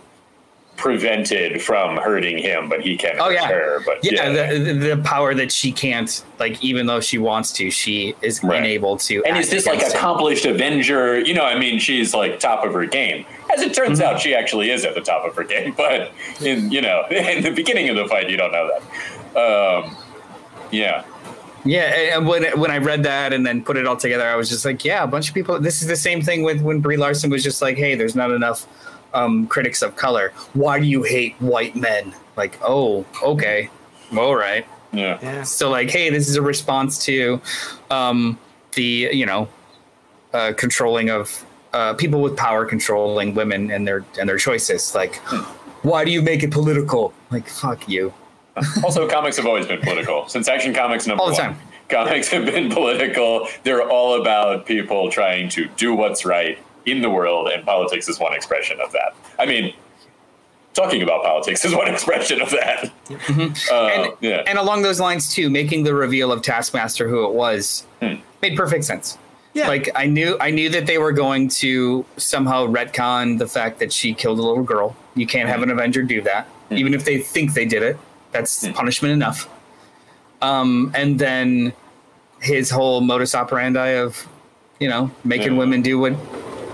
prevented 0.75 1.61
from 1.61 1.97
hurting 1.97 2.37
him, 2.37 2.69
but 2.69 2.81
he 2.81 2.95
can't. 2.95 3.17
Oh 3.19 3.25
hurt 3.25 3.33
yeah, 3.33 3.47
her. 3.47 3.79
But 3.85 3.97
yeah, 4.03 4.29
yeah, 4.31 4.53
The, 4.57 4.73
the 4.73 4.97
power 5.03 5.33
that 5.35 5.51
she 5.51 5.71
can't 5.73 6.23
like, 6.39 6.61
even 6.63 6.85
though 6.85 7.01
she 7.01 7.17
wants 7.17 7.51
to, 7.53 7.69
she 7.69 8.15
is 8.21 8.41
Right. 8.43 8.59
unable 8.59 8.95
to. 8.97 9.23
and 9.25 9.37
is 9.37 9.49
this 9.49 9.65
like 9.65 9.81
accomplished 9.81 10.45
Avenger? 10.45 11.19
You 11.19 11.33
know, 11.33 11.43
I 11.43 11.59
mean, 11.59 11.79
she's 11.79 12.13
like 12.13 12.39
top 12.39 12.65
of 12.65 12.73
her 12.73 12.85
game. 12.85 13.25
As 13.53 13.61
it 13.61 13.73
turns 13.73 13.99
Mm-hmm. 13.99 14.15
out, 14.15 14.21
she 14.21 14.33
actually 14.33 14.69
is 14.71 14.85
at 14.85 14.95
the 14.95 15.01
top 15.01 15.25
of 15.25 15.35
her 15.35 15.43
game. 15.43 15.73
But 15.75 16.11
in 16.41 16.71
you 16.71 16.81
know, 16.81 17.05
in 17.11 17.43
the 17.43 17.51
beginning 17.51 17.89
of 17.89 17.95
the 17.97 18.07
fight, 18.07 18.29
you 18.29 18.37
don't 18.37 18.51
know 18.53 18.69
that. 19.33 19.83
Um, 19.85 19.95
yeah, 20.71 21.03
Yeah, 21.65 22.15
and 22.15 22.27
when 22.27 22.43
when 22.59 22.71
I 22.71 22.77
read 22.77 23.03
that 23.03 23.33
and 23.33 23.45
then 23.45 23.63
put 23.63 23.77
it 23.77 23.85
all 23.85 23.97
together, 23.97 24.27
I 24.27 24.35
was 24.35 24.49
just 24.49 24.65
like, 24.65 24.85
yeah, 24.85 25.03
a 25.03 25.07
bunch 25.07 25.29
of 25.29 25.35
people. 25.35 25.59
This 25.59 25.81
is 25.81 25.87
the 25.87 25.95
same 25.95 26.21
thing 26.21 26.43
with 26.43 26.61
when 26.61 26.79
Brie 26.79 26.97
Larson 26.97 27.29
was 27.29 27.43
just 27.43 27.61
like, 27.61 27.77
hey, 27.77 27.95
there's 27.95 28.15
not 28.15 28.31
enough 28.31 28.65
um, 29.13 29.47
critics 29.47 29.81
of 29.81 29.95
color. 29.95 30.31
Why 30.53 30.79
do 30.79 30.85
you 30.85 31.03
hate 31.03 31.35
white 31.39 31.75
men? 31.75 32.13
Like, 32.37 32.57
oh, 32.61 33.05
okay, 33.21 33.69
all 34.17 34.35
right. 34.35 34.65
yeah. 34.93 35.19
Yeah. 35.21 35.43
So 35.43 35.69
like, 35.69 35.89
hey, 35.89 36.09
this 36.09 36.29
is 36.29 36.35
a 36.35 36.41
response 36.41 37.03
to 37.05 37.41
um, 37.91 38.39
the 38.73 39.09
you 39.11 39.25
know 39.25 39.49
uh, 40.33 40.53
controlling 40.55 41.09
of 41.09 41.45
uh, 41.73 41.93
people 41.95 42.21
with 42.21 42.37
power 42.37 42.65
controlling 42.65 43.35
women 43.35 43.69
and 43.71 43.87
their 43.87 44.05
and 44.19 44.29
their 44.29 44.37
choices. 44.37 44.95
Like, 44.95 45.15
why 45.83 46.05
do 46.05 46.11
you 46.11 46.21
make 46.21 46.41
it 46.43 46.51
political? 46.51 47.13
Like, 47.31 47.47
fuck 47.47 47.87
you. 47.89 48.13
Also, 48.83 49.07
comics 49.07 49.37
have 49.37 49.45
always 49.45 49.65
been 49.67 49.81
political 49.81 50.27
since 50.27 50.47
Action 50.47 50.73
Comics 50.73 51.07
number 51.07 51.21
All 51.23 51.29
the 51.29 51.33
one. 51.35 51.41
time. 51.53 51.57
Comics 51.89 52.27
have 52.29 52.45
been 52.45 52.69
political. 52.69 53.47
They're 53.63 53.89
all 53.89 54.21
about 54.21 54.65
people 54.65 55.09
trying 55.11 55.49
to 55.49 55.67
do 55.77 55.95
what's 55.95 56.23
right 56.25 56.57
in 56.85 57.01
the 57.01 57.09
world, 57.09 57.47
and 57.49 57.65
politics 57.65 58.07
is 58.07 58.19
one 58.19 58.33
expression 58.33 58.79
of 58.79 58.91
that. 58.91 59.15
I 59.39 59.45
mean, 59.45 59.73
talking 60.73 61.01
about 61.01 61.23
politics 61.23 61.65
is 61.65 61.73
one 61.81 61.87
expression 61.87 62.41
of 62.41 62.51
that. 62.51 62.85
Uh, 62.85 62.89
Mm-hmm. 63.09 63.73
and, 63.73 64.13
yeah, 64.21 64.43
and 64.45 64.57
along 64.59 64.83
those 64.83 64.99
lines 64.99 65.33
too, 65.33 65.49
making 65.49 65.83
the 65.83 65.93
reveal 65.95 66.31
of 66.31 66.41
Taskmaster 66.41 67.07
who 67.07 67.25
it 67.25 67.33
was 67.33 67.85
made 68.01 68.55
perfect 68.55 68.85
sense. 68.85 69.17
Yeah. 69.55 69.67
Like 69.67 69.89
I 69.95 70.05
knew 70.05 70.37
I 70.39 70.51
knew 70.51 70.69
that 70.69 70.85
they 70.85 70.99
were 70.99 71.11
going 71.11 71.49
to 71.49 72.05
somehow 72.17 72.67
retcon 72.67 73.39
the 73.39 73.47
fact 73.47 73.79
that 73.79 73.91
she 73.91 74.13
killed 74.13 74.37
a 74.37 74.43
little 74.43 74.63
girl. 74.63 74.95
You 75.15 75.25
can't 75.25 75.49
have 75.49 75.63
an 75.63 75.71
Avenger 75.71 76.03
do 76.03 76.21
that. 76.21 76.47
Even 76.69 76.93
if 76.93 77.03
they 77.03 77.17
think 77.17 77.55
they 77.55 77.65
did 77.65 77.81
it. 77.81 77.97
That's 78.31 78.67
punishment 78.69 79.13
enough. 79.13 79.49
Um, 80.41 80.91
and 80.95 81.19
then 81.19 81.73
his 82.41 82.69
whole 82.69 83.01
modus 83.01 83.35
operandi 83.35 83.89
of, 83.97 84.27
you 84.79 84.87
know, 84.87 85.11
making 85.23 85.53
Yeah. 85.53 85.57
women 85.59 85.81
do 85.81 85.99
what 85.99 86.13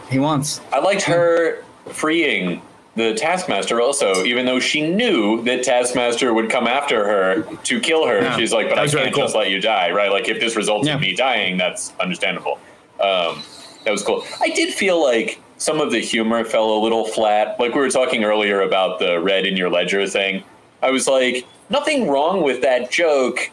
he 0.10 0.19
wants. 0.19 0.61
I 0.72 0.80
liked 0.80 1.02
her 1.03 1.64
freeing 1.88 2.61
the 2.95 3.14
Taskmaster 3.14 3.82
also, 3.82 4.23
even 4.23 4.45
though 4.45 4.60
she 4.60 4.82
knew 4.82 5.41
that 5.44 5.64
Taskmaster 5.64 6.34
would 6.34 6.49
come 6.49 6.68
after 6.68 7.03
her 7.06 7.41
to 7.64 7.80
kill 7.80 8.06
her. 8.07 8.22
Yeah. 8.22 8.38
She's 8.38 8.53
like, 8.53 8.69
but 8.69 8.77
I 8.77 8.84
can't 8.84 8.94
really 8.94 9.11
cool. 9.11 9.23
just 9.23 9.36
let 9.36 9.49
you 9.49 9.60
die, 9.60 9.91
right? 9.91 10.11
Like, 10.11 10.30
if 10.30 10.40
this 10.40 10.56
results 10.56 10.88
Yeah. 10.88 10.95
in 10.95 11.02
me 11.02 11.14
dying, 11.15 11.57
that's 11.57 11.91
understandable. 11.99 12.60
Um, 13.02 13.41
that 13.84 13.91
was 13.91 14.02
cool. 14.03 14.23
I 14.41 14.49
did 14.49 14.73
feel 14.73 15.02
like 15.03 15.41
some 15.57 15.82
of 15.82 15.91
the 15.91 15.99
humor 15.99 16.44
fell 16.45 16.69
a 16.72 16.80
little 16.80 17.06
flat. 17.06 17.60
Like 17.60 17.73
we 17.73 17.80
were 17.82 17.90
talking 17.90 18.23
earlier 18.23 18.61
about 18.61 18.99
the 18.99 19.19
red 19.19 19.45
in 19.45 19.57
your 19.57 19.69
ledger 19.69 20.06
thing. 20.07 20.44
I 20.81 20.91
was 20.91 21.07
like, 21.07 21.45
nothing 21.69 22.07
wrong 22.07 22.43
with 22.43 22.61
that 22.61 22.91
joke, 22.91 23.49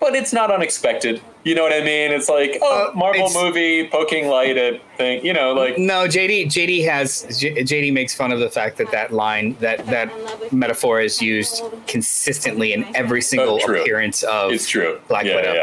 but 0.00 0.14
it's 0.14 0.32
not 0.32 0.50
unexpected. 0.50 1.20
You 1.44 1.56
know 1.56 1.62
what 1.64 1.72
I 1.72 1.80
mean? 1.80 2.12
It's 2.12 2.28
like, 2.28 2.58
oh, 2.62 2.90
Uh, 2.92 2.96
Marvel 2.96 3.28
movie 3.34 3.88
poking 3.88 4.28
light 4.28 4.56
at 4.56 4.80
thing. 4.96 5.24
You 5.26 5.32
know, 5.32 5.54
like 5.54 5.76
No, 5.76 6.06
JD 6.06 6.46
JD 6.46 6.84
has 6.86 7.26
JD 7.28 7.92
makes 7.92 8.14
fun 8.14 8.30
of 8.30 8.38
the 8.38 8.48
fact 8.50 8.76
that 8.78 8.92
that 8.92 9.12
line 9.12 9.56
that 9.58 9.84
that 9.86 10.52
metaphor 10.52 11.00
is 11.00 11.20
used 11.20 11.64
consistently 11.88 12.72
in 12.74 12.84
every 12.94 13.22
single 13.22 13.58
true. 13.58 13.80
appearance 13.80 14.22
of 14.22 14.52
It's 14.52 14.68
true. 14.68 15.00
Black 15.08 15.24
yeah, 15.26 15.34
Widow. 15.36 15.54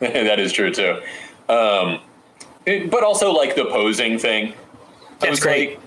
Yeah, 0.00 0.10
that 0.24 0.40
is 0.40 0.52
true 0.52 0.70
too. 0.72 1.02
Um, 1.50 2.00
It- 2.64 2.90
but 2.90 3.02
also 3.04 3.30
like 3.32 3.56
the 3.56 3.66
posing 3.66 4.18
thing. 4.18 4.54
That's 5.18 5.30
was 5.32 5.40
great. 5.40 5.70
like, 5.70 5.80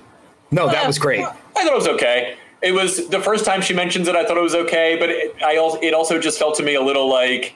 No, 0.51 0.67
that 0.67 0.83
eh, 0.83 0.87
was 0.87 0.99
great. 0.99 1.21
I 1.21 1.33
thought 1.63 1.65
it 1.73 1.73
was 1.75 1.87
okay. 1.87 2.35
It 2.61 2.73
was 2.73 3.07
the 3.07 3.21
first 3.21 3.45
time 3.45 3.61
she 3.61 3.73
mentions 3.73 4.07
it. 4.07 4.15
I 4.15 4.25
thought 4.25 4.37
it 4.37 4.41
was 4.41 4.55
okay, 4.55 4.97
but 4.99 5.09
it, 5.09 5.35
I 5.41 5.57
also 5.57 5.79
it 5.81 5.93
also 5.93 6.19
just 6.19 6.37
felt 6.39 6.55
to 6.55 6.63
me 6.63 6.75
a 6.75 6.81
little 6.81 7.07
like, 7.09 7.55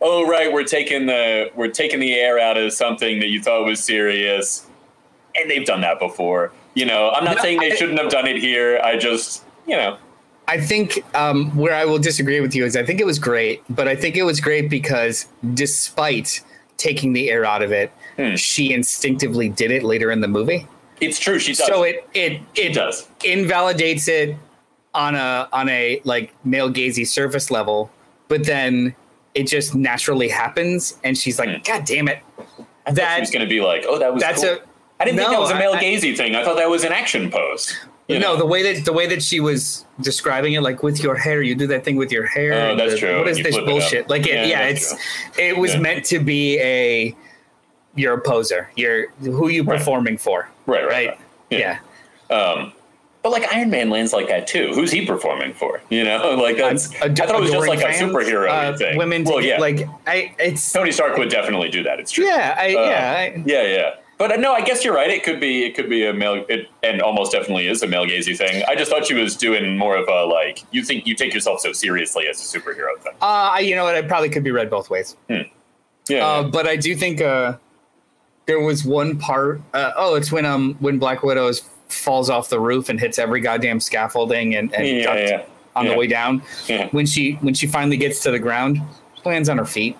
oh 0.00 0.26
right, 0.28 0.52
we're 0.52 0.64
taking 0.64 1.06
the 1.06 1.50
we're 1.54 1.68
taking 1.70 1.98
the 2.00 2.14
air 2.14 2.38
out 2.38 2.56
of 2.56 2.72
something 2.72 3.18
that 3.20 3.28
you 3.28 3.42
thought 3.42 3.64
was 3.64 3.82
serious, 3.82 4.66
and 5.34 5.50
they've 5.50 5.66
done 5.66 5.80
that 5.80 5.98
before. 5.98 6.52
You 6.74 6.86
know, 6.86 7.10
I'm 7.10 7.24
not 7.24 7.36
No, 7.36 7.42
saying 7.42 7.60
they 7.60 7.72
I- 7.72 7.74
shouldn't 7.76 7.98
have 7.98 8.10
done 8.10 8.26
it 8.26 8.36
here. 8.36 8.80
I 8.82 8.96
just 8.96 9.42
you 9.66 9.76
know, 9.76 9.96
I 10.46 10.60
think 10.60 11.02
um, 11.16 11.56
where 11.56 11.74
I 11.74 11.84
will 11.84 11.98
disagree 11.98 12.40
with 12.40 12.54
you 12.54 12.64
is 12.64 12.76
I 12.76 12.84
think 12.84 13.00
it 13.00 13.06
was 13.06 13.18
great, 13.18 13.62
but 13.70 13.88
I 13.88 13.96
think 13.96 14.16
it 14.16 14.22
was 14.24 14.40
great 14.40 14.70
because 14.70 15.26
despite 15.54 16.42
taking 16.76 17.12
the 17.12 17.30
air 17.30 17.44
out 17.44 17.62
of 17.62 17.72
it, 17.72 17.90
Hmm. 18.16 18.36
she 18.36 18.72
instinctively 18.72 19.48
did 19.48 19.72
it 19.72 19.82
later 19.82 20.12
in 20.12 20.20
the 20.20 20.28
movie. 20.28 20.68
it's 21.00 21.18
true. 21.18 21.40
She 21.40 21.54
does. 21.54 21.66
So 21.66 21.82
it 21.82 22.08
it 22.14 22.40
it 22.54 22.72
does. 22.74 23.08
invalidates 23.24 24.06
it 24.06 24.36
on 24.94 25.14
a 25.14 25.48
on 25.52 25.68
a 25.68 26.00
like 26.04 26.32
male 26.44 26.70
gazy 26.72 27.06
surface 27.06 27.50
level, 27.50 27.90
but 28.28 28.44
then 28.44 28.94
it 29.34 29.44
just 29.48 29.74
naturally 29.74 30.28
happens, 30.28 30.98
and 31.04 31.16
she's 31.18 31.38
like, 31.38 31.48
Hmm. 31.48 31.62
"God 31.64 31.84
damn 31.84 32.08
it!" 32.08 32.20
I 32.86 32.92
that- 32.92 33.20
was 33.20 33.30
going 33.30 33.44
to 33.44 33.48
be 33.48 33.60
like, 33.60 33.84
oh, 33.88 33.98
that 33.98 34.12
was 34.12 34.22
that's 34.22 34.42
cool. 34.42 34.52
a- 34.54 34.58
I 35.00 35.04
didn't 35.06 35.18
think 35.18 35.30
that 35.30 35.40
was 35.40 35.50
a 35.50 35.56
male 35.56 35.74
gazy 35.74 36.16
thing. 36.16 36.36
I 36.36 36.44
thought 36.44 36.56
that 36.56 36.70
was 36.70 36.84
an 36.84 36.92
action 36.92 37.30
pose. 37.30 37.74
you 38.06 38.18
no, 38.18 38.34
know? 38.34 38.36
the 38.36 38.46
way 38.46 38.62
that 38.74 38.84
the 38.84 38.92
way 38.92 39.06
that 39.08 39.22
she 39.22 39.40
was 39.40 39.84
describing 40.00 40.52
it, 40.52 40.60
like 40.62 40.82
with 40.82 41.02
your 41.02 41.16
hair, 41.16 41.42
you 41.42 41.54
do 41.54 41.66
that 41.68 41.84
thing 41.84 41.96
with 41.96 42.12
your 42.12 42.26
hair. 42.26 42.52
Oh, 42.70 42.76
that's 42.76 42.92
the- 42.92 42.98
true, 42.98 43.18
What 43.18 43.28
is 43.28 43.38
you 43.38 43.44
this 43.44 43.54
flip 43.56 43.66
it 43.66 43.70
bullshit? 43.70 44.08
Like, 44.10 44.26
it, 44.26 44.34
Yeah, 44.34 44.44
yeah, 44.44 44.60
it's 44.68 44.94
it 45.38 45.56
was 45.56 45.74
Yeah. 45.74 45.80
meant 45.80 46.04
to 46.06 46.18
be 46.20 46.58
a 46.60 47.16
you're 47.96 48.14
a 48.14 48.20
poser. 48.20 48.70
You're 48.76 49.08
who 49.20 49.48
you 49.48 49.62
Right. 49.64 49.78
performing 49.78 50.18
for, 50.18 50.48
Right, 50.66 50.82
right, 50.82 50.90
right? 50.90 51.08
right. 51.08 51.18
Yeah. 51.50 51.78
Yeah. 52.30 52.36
Um, 52.36 52.72
like 53.34 53.52
Iron 53.54 53.68
Man 53.70 53.90
lands 53.90 54.12
like 54.12 54.28
that 54.28 54.46
too. 54.46 54.72
Who's 54.74 54.90
he 54.90 55.04
performing 55.04 55.52
for? 55.52 55.82
You 55.90 56.04
know, 56.04 56.34
like 56.42 56.56
that's. 56.56 56.90
I 57.02 57.08
thought 57.12 57.34
it 57.36 57.40
was 57.40 57.50
just 57.50 57.68
like 57.68 57.80
a 57.80 57.92
superhero 57.92 58.48
uh, 58.48 58.76
thing. 58.76 58.96
Women, 58.96 59.24
well, 59.24 59.42
yeah. 59.42 59.58
like 59.60 59.86
I, 60.06 60.34
it's 60.38 60.72
Tony 60.72 60.92
Stark 60.92 61.16
would 61.18 61.28
definitely 61.28 61.68
do 61.68 61.82
that. 61.82 62.00
It's 62.00 62.10
true. 62.12 62.24
yeah, 62.24 62.56
I, 62.58 62.66
Uh, 62.74 62.84
yeah. 62.88 63.14
I, 63.18 63.42
yeah, 63.46 63.62
yeah. 63.66 63.90
But 64.16 64.30
uh, 64.30 64.36
no, 64.36 64.52
I 64.52 64.60
guess 64.62 64.84
you're 64.84 64.94
right. 64.94 65.10
It 65.10 65.24
could 65.24 65.40
be, 65.40 65.64
it 65.64 65.74
could 65.74 65.90
be 65.90 66.06
a 66.06 66.12
male, 66.14 66.44
it, 66.48 66.68
and 66.84 67.02
almost 67.02 67.32
definitely 67.32 67.66
is 67.66 67.82
a 67.82 67.88
male 67.88 68.06
gazy 68.06 68.36
thing. 68.38 68.62
I 68.68 68.76
just 68.76 68.88
thought 68.88 69.04
she 69.04 69.14
was 69.14 69.36
doing 69.36 69.76
more 69.76 69.96
of 69.96 70.06
a 70.06 70.24
like, 70.24 70.62
you 70.70 70.84
think 70.84 71.04
you 71.04 71.16
take 71.16 71.34
yourself 71.34 71.58
so 71.60 71.72
seriously 71.72 72.28
as 72.28 72.38
a 72.40 72.58
superhero 72.58 72.96
thing. 73.00 73.12
uh, 73.20 73.58
you 73.60 73.74
know 73.74 73.82
what? 73.82 73.96
It 73.96 74.06
probably 74.06 74.28
could 74.30 74.44
be 74.44 74.52
read 74.52 74.70
both 74.70 74.88
ways. 74.88 75.16
Yeah, 76.08 76.24
Uh, 76.24 76.44
but 76.44 76.64
I 76.68 76.76
do 76.76 76.94
think 76.94 77.20
uh, 77.20 77.56
there 78.46 78.60
was 78.60 78.84
one 78.84 79.18
part. 79.18 79.60
Uh, 79.72 79.90
oh, 79.96 80.14
it's 80.14 80.30
when 80.30 80.44
um 80.46 80.76
when 80.78 80.98
Black 81.00 81.22
Widow 81.24 81.48
is- 81.48 81.68
falls 81.88 82.28
off 82.30 82.48
the 82.48 82.60
roof 82.60 82.88
and 82.88 82.98
hits 83.00 83.18
every 83.18 83.40
goddamn 83.40 83.80
scaffolding 83.80 84.54
and, 84.54 84.74
and 84.74 84.86
yeah, 84.86 85.14
yeah, 85.14 85.42
on 85.76 85.84
yeah. 85.86 85.92
the 85.92 85.98
way 85.98 86.06
down. 86.06 86.42
When 86.92 87.06
she 87.06 87.32
when 87.42 87.54
she 87.54 87.66
finally 87.66 87.96
gets 87.96 88.22
to 88.24 88.30
the 88.30 88.38
ground, 88.38 88.80
she 89.16 89.28
lands 89.28 89.48
on 89.48 89.58
her 89.58 89.64
feet. 89.66 89.96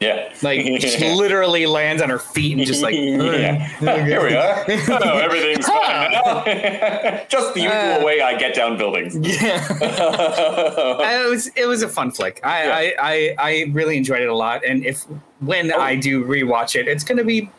yeah. 0.00 0.32
Like 0.42 0.60
she 0.80 1.14
literally 1.14 1.64
lands 1.66 2.02
on 2.02 2.10
her 2.10 2.18
feet 2.18 2.56
and 2.58 2.66
just 2.66 2.82
like 2.82 2.94
yeah. 2.94 3.66
Here 4.04 4.22
we 4.22 4.34
are. 4.34 4.64
Oh, 5.02 5.18
everything's 5.18 5.66
fine 5.68 6.10
now. 6.12 6.42
Just 7.28 7.54
the 7.54 7.60
usual 7.60 7.78
Uh, 7.78 8.04
way 8.04 8.20
I 8.20 8.36
get 8.36 8.54
down 8.54 8.76
buildings. 8.76 9.14
yeah. 9.16 9.66
it 9.70 11.30
was 11.30 11.46
it 11.56 11.66
was 11.66 11.82
a 11.82 11.88
fun 11.88 12.10
flick. 12.10 12.40
I, 12.44 12.64
Yeah. 12.64 12.74
I, 12.74 12.94
I 12.98 13.34
I 13.38 13.64
really 13.72 13.96
enjoyed 13.96 14.20
it 14.22 14.28
a 14.28 14.34
lot. 14.34 14.64
And 14.64 14.84
if 14.84 15.04
when 15.40 15.72
Oh. 15.72 15.80
I 15.80 15.96
do 15.96 16.24
rewatch 16.24 16.74
it, 16.74 16.88
it's 16.88 17.04
gonna 17.04 17.24
be 17.24 17.50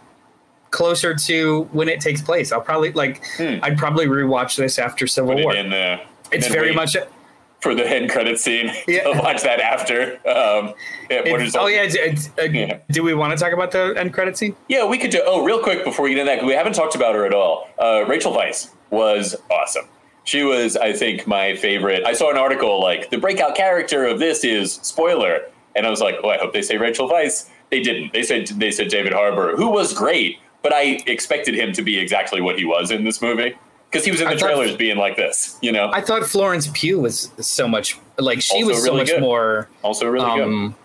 closer 0.73 1.15
to 1.15 1.63
when 1.71 1.87
it 1.87 2.01
takes 2.01 2.21
place. 2.21 2.51
I'll 2.51 2.59
probably 2.61 2.91
like 2.91 3.23
Hmm. 3.37 3.59
I'd 3.63 3.77
probably 3.77 4.07
rewatch 4.07 4.57
this 4.57 4.77
after 4.77 5.07
Civil 5.07 5.37
it 5.37 5.43
War. 5.45 5.55
in 5.55 5.69
there. 5.69 6.01
It's 6.31 6.47
very 6.47 6.73
much. 6.73 6.97
for 7.61 7.73
the 7.73 7.87
end 7.89 8.09
credit 8.11 8.37
scene. 8.37 8.69
Yeah. 8.89 9.03
I'll 9.07 9.21
watch 9.23 9.41
that 9.43 9.61
after. 9.61 10.15
Um, 10.27 10.73
yeah, 11.09 11.19
what 11.19 11.39
it's- 11.39 11.47
is 11.49 11.55
oh 11.55 11.67
yeah, 11.67 11.83
it's, 11.83 11.95
it's, 11.95 12.29
uh, 12.37 12.41
Yeah. 12.51 12.79
Do 12.91 13.03
we 13.03 13.13
want 13.13 13.31
to 13.37 13.41
talk 13.41 13.53
about 13.53 13.71
the 13.71 13.93
end 13.97 14.11
credit 14.13 14.37
scene? 14.37 14.53
Yeah, 14.67 14.85
we 14.85 14.97
could 14.97 15.11
do. 15.11 15.21
Oh, 15.25 15.45
real 15.45 15.59
quick 15.63 15.85
before 15.85 16.03
we 16.03 16.09
get 16.13 16.19
into 16.27 16.35
that, 16.35 16.45
we 16.45 16.51
haven't 16.51 16.73
talked 16.73 16.93
about 16.95 17.15
her 17.15 17.25
at 17.25 17.33
all. 17.33 17.69
Uh, 17.79 18.03
Rachel 18.05 18.33
Weisz 18.33 18.69
was 18.89 19.37
awesome. 19.49 19.85
She 20.25 20.43
was, 20.43 20.75
I 20.75 20.91
think, 20.91 21.25
my 21.25 21.55
favorite. 21.55 22.05
I 22.05 22.11
saw 22.13 22.31
an 22.31 22.37
article 22.37 22.81
like 22.81 23.09
the 23.11 23.17
breakout 23.17 23.55
character 23.55 24.05
of 24.05 24.19
this 24.19 24.43
is 24.43 24.73
spoiler, 24.81 25.41
and 25.75 25.85
I 25.87 25.89
was 25.89 26.01
like, 26.01 26.15
oh, 26.23 26.29
I 26.29 26.37
hope 26.37 26.51
they 26.53 26.61
say 26.61 26.75
Rachel 26.77 27.09
Weisz. 27.09 27.49
They 27.71 27.81
didn't. 27.81 28.11
They 28.13 28.23
said 28.23 28.47
they 28.47 28.71
said 28.71 28.89
David 28.89 29.13
Harbour, 29.13 29.55
who 29.55 29.69
was 29.69 29.93
great, 29.93 30.37
but 30.63 30.73
I 30.73 31.03
expected 31.05 31.53
him 31.53 31.71
to 31.73 31.81
be 31.83 31.99
exactly 31.99 32.41
what 32.41 32.57
he 32.57 32.65
was 32.65 32.89
in 32.89 33.03
this 33.03 33.21
movie 33.21 33.55
because 33.91 34.03
he 34.05 34.11
was 34.11 34.21
in 34.21 34.27
the 34.27 34.33
I 34.33 34.37
thought- 34.37 34.45
trailers 34.47 34.75
being 34.75 34.97
like 34.97 35.15
this. 35.17 35.57
You 35.61 35.71
know, 35.71 35.91
I 35.93 36.01
thought 36.01 36.23
Florence 36.25 36.67
Pugh 36.73 36.99
was 36.99 37.29
so 37.39 37.67
much 37.67 37.97
like 38.17 38.41
she 38.41 38.55
Also 38.63 38.67
was 38.67 38.77
so 38.79 38.83
really 38.85 38.97
much 38.97 39.09
good. 39.09 39.21
more. 39.21 39.69
also 39.83 40.07
really 40.07 40.41
um, 40.41 40.75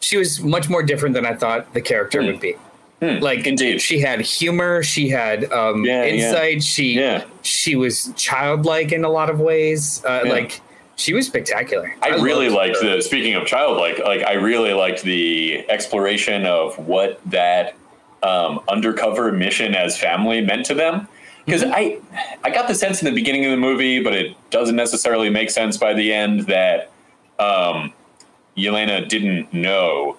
she 0.00 0.16
was 0.16 0.40
much 0.40 0.68
more 0.68 0.82
different 0.82 1.14
than 1.14 1.24
I 1.26 1.34
thought 1.34 1.72
the 1.74 1.80
character 1.80 2.22
would 2.22 2.40
be. 2.40 2.56
Like 3.00 3.42
Hmm. 3.42 3.48
Indeed. 3.50 3.80
she 3.80 4.00
had 4.00 4.20
humor, 4.20 4.82
she 4.82 5.08
had 5.08 5.52
um, 5.52 5.84
Yeah, 5.84 6.02
yeah. 6.04 6.10
insight. 6.14 6.62
She 6.64 6.94
Yeah. 6.98 7.24
she 7.42 7.76
was 7.76 8.10
childlike 8.16 8.90
in 8.90 9.04
a 9.04 9.08
lot 9.10 9.30
of 9.30 9.38
ways. 9.40 10.02
Uh, 10.04 10.22
Yeah. 10.24 10.32
Like 10.32 10.60
she 10.96 11.14
was 11.14 11.26
spectacular. 11.26 11.94
I, 12.02 12.16
really 12.16 12.48
liked 12.48 12.82
her. 12.82 12.96
the 12.96 13.02
speaking 13.02 13.34
of 13.34 13.46
childlike, 13.46 14.00
like 14.00 14.24
I 14.24 14.32
really 14.32 14.72
liked 14.72 15.02
the 15.04 15.64
exploration 15.70 16.44
of 16.44 16.76
what 16.88 17.20
that 17.26 17.74
um, 18.22 18.60
undercover 18.68 19.32
mission 19.32 19.74
as 19.74 19.98
family 19.98 20.40
meant 20.40 20.66
to 20.66 20.74
them. 20.74 21.08
Because 21.44 21.64
I, 21.64 21.98
I 22.44 22.50
got 22.50 22.68
the 22.68 22.74
sense 22.74 23.00
in 23.00 23.06
the 23.06 23.14
beginning 23.14 23.44
of 23.46 23.50
the 23.50 23.56
movie, 23.56 24.02
but 24.02 24.12
it 24.12 24.36
doesn't 24.50 24.76
necessarily 24.76 25.30
make 25.30 25.50
sense 25.50 25.78
by 25.78 25.94
the 25.94 26.12
end 26.12 26.40
that 26.40 26.90
um, 27.38 27.92
Yelena 28.56 29.08
didn't 29.08 29.52
know 29.54 30.16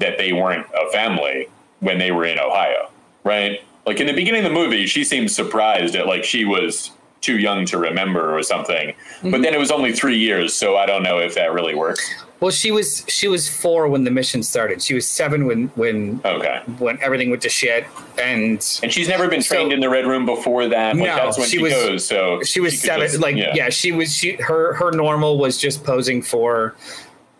that 0.00 0.18
they 0.18 0.32
weren't 0.32 0.66
a 0.74 0.90
family 0.92 1.48
when 1.80 1.98
they 1.98 2.10
were 2.10 2.24
in 2.24 2.38
Ohio, 2.38 2.90
right? 3.24 3.64
Like 3.86 4.00
in 4.00 4.06
the 4.06 4.12
beginning 4.12 4.44
of 4.44 4.52
the 4.52 4.54
movie, 4.54 4.86
she 4.86 5.02
seemed 5.02 5.30
surprised 5.30 5.94
at 5.94 6.06
like 6.06 6.24
she 6.24 6.44
was 6.44 6.90
too 7.20 7.38
young 7.38 7.64
to 7.66 7.78
remember 7.78 8.36
or 8.36 8.42
something. 8.42 8.94
But 9.22 9.42
then 9.42 9.54
it 9.54 9.58
was 9.58 9.70
only 9.70 9.92
three 9.92 10.18
years, 10.18 10.54
so 10.54 10.76
I 10.76 10.86
don't 10.86 11.02
know 11.02 11.18
if 11.18 11.34
that 11.34 11.52
really 11.52 11.74
works. 11.74 12.24
Well, 12.40 12.50
she 12.50 12.70
was 12.70 13.04
she 13.06 13.28
was 13.28 13.48
four 13.50 13.86
when 13.88 14.04
the 14.04 14.10
mission 14.10 14.42
started. 14.42 14.80
She 14.82 14.94
was 14.94 15.06
seven 15.06 15.44
when 15.46 15.68
when 15.74 16.20
Okay. 16.24 16.60
when 16.78 16.98
everything 17.02 17.28
went 17.28 17.42
to 17.42 17.50
shit, 17.50 17.84
and 18.18 18.52
And 18.82 18.90
she's 18.92 19.08
never 19.08 19.28
been 19.28 19.42
trained 19.42 19.70
So- 19.70 19.74
in 19.74 19.80
the 19.80 19.90
red 19.90 20.06
room 20.06 20.24
before 20.24 20.66
that. 20.68 20.96
Like 20.96 21.04
No, 21.06 21.16
that's 21.16 21.36
when 21.38 21.46
she 21.48 21.58
she, 21.58 21.62
was- 21.62 21.72
goes. 21.74 22.06
So 22.06 22.42
she 22.42 22.60
was 22.60 22.72
could 22.72 22.80
seven. 22.80 23.06
just- 23.08 23.20
like 23.20 23.36
yeah. 23.36 23.68
she 23.68 23.92
was 23.92 24.14
she 24.14 24.32
her 24.36 24.72
her 24.74 24.90
normal 24.90 25.36
was 25.38 25.58
just 25.58 25.84
posing 25.84 26.22
for 26.22 26.74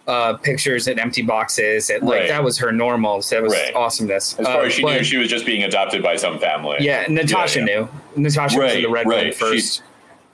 uh 0.06 0.34
pictures 0.34 0.86
and 0.88 0.98
empty 1.00 1.22
boxes 1.22 1.88
and 1.88 2.02
like 2.02 2.20
Right. 2.20 2.28
that 2.28 2.44
was 2.44 2.58
her 2.58 2.70
normal. 2.72 3.22
So 3.22 3.36
that 3.36 3.42
was 3.42 3.52
Right. 3.54 3.74
awesomeness. 3.74 4.36
As 4.38 4.46
far 4.46 4.62
Uh, 4.62 4.66
as 4.66 4.72
she 4.74 4.82
but- 4.82 4.96
knew, 4.98 5.04
she 5.04 5.16
was 5.16 5.28
just 5.30 5.46
being 5.46 5.62
adopted 5.62 6.02
by 6.02 6.16
some 6.16 6.38
family. 6.38 6.76
yeah, 6.80 7.06
Natasha 7.08 7.60
yeah. 7.60 7.64
knew. 7.64 7.88
Natasha 8.16 8.58
was 8.58 8.74
in 8.74 8.82
the 8.82 8.88
red 8.90 9.06
room 9.06 9.32
first. 9.32 9.76
She- 9.76 9.82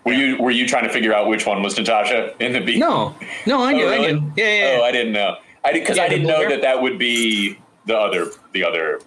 Were 0.07 0.13
you 0.13 0.37
were 0.41 0.53
you 0.53 0.67
trying 0.69 0.85
to 0.85 0.91
figure 0.91 1.13
out 1.13 1.27
which 1.29 1.45
one 1.47 1.63
was 1.63 1.77
Natasha 1.77 2.33
in 2.43 2.53
the 2.53 2.61
beat? 2.61 2.79
No, 2.79 3.15
no, 3.45 3.61
I 3.63 3.73
Oh, 3.75 3.77
knew, 3.77 3.89
I 3.89 3.99
knew. 4.13 4.33
Yeah, 4.37 4.45
yeah. 4.75 4.79
Oh. 4.81 4.85
I 4.85 4.93
didn't 4.93 5.13
know. 5.13 5.37
I 5.65 5.73
because 5.73 5.97
Yeah, 5.97 6.05
I 6.05 6.09
didn't 6.09 6.29
know 6.29 6.49
that 6.49 6.63
that 6.63 6.81
would 6.81 6.97
be 6.99 7.59
the 7.87 7.99
other 7.99 8.31
the 8.53 8.63
other 8.65 9.01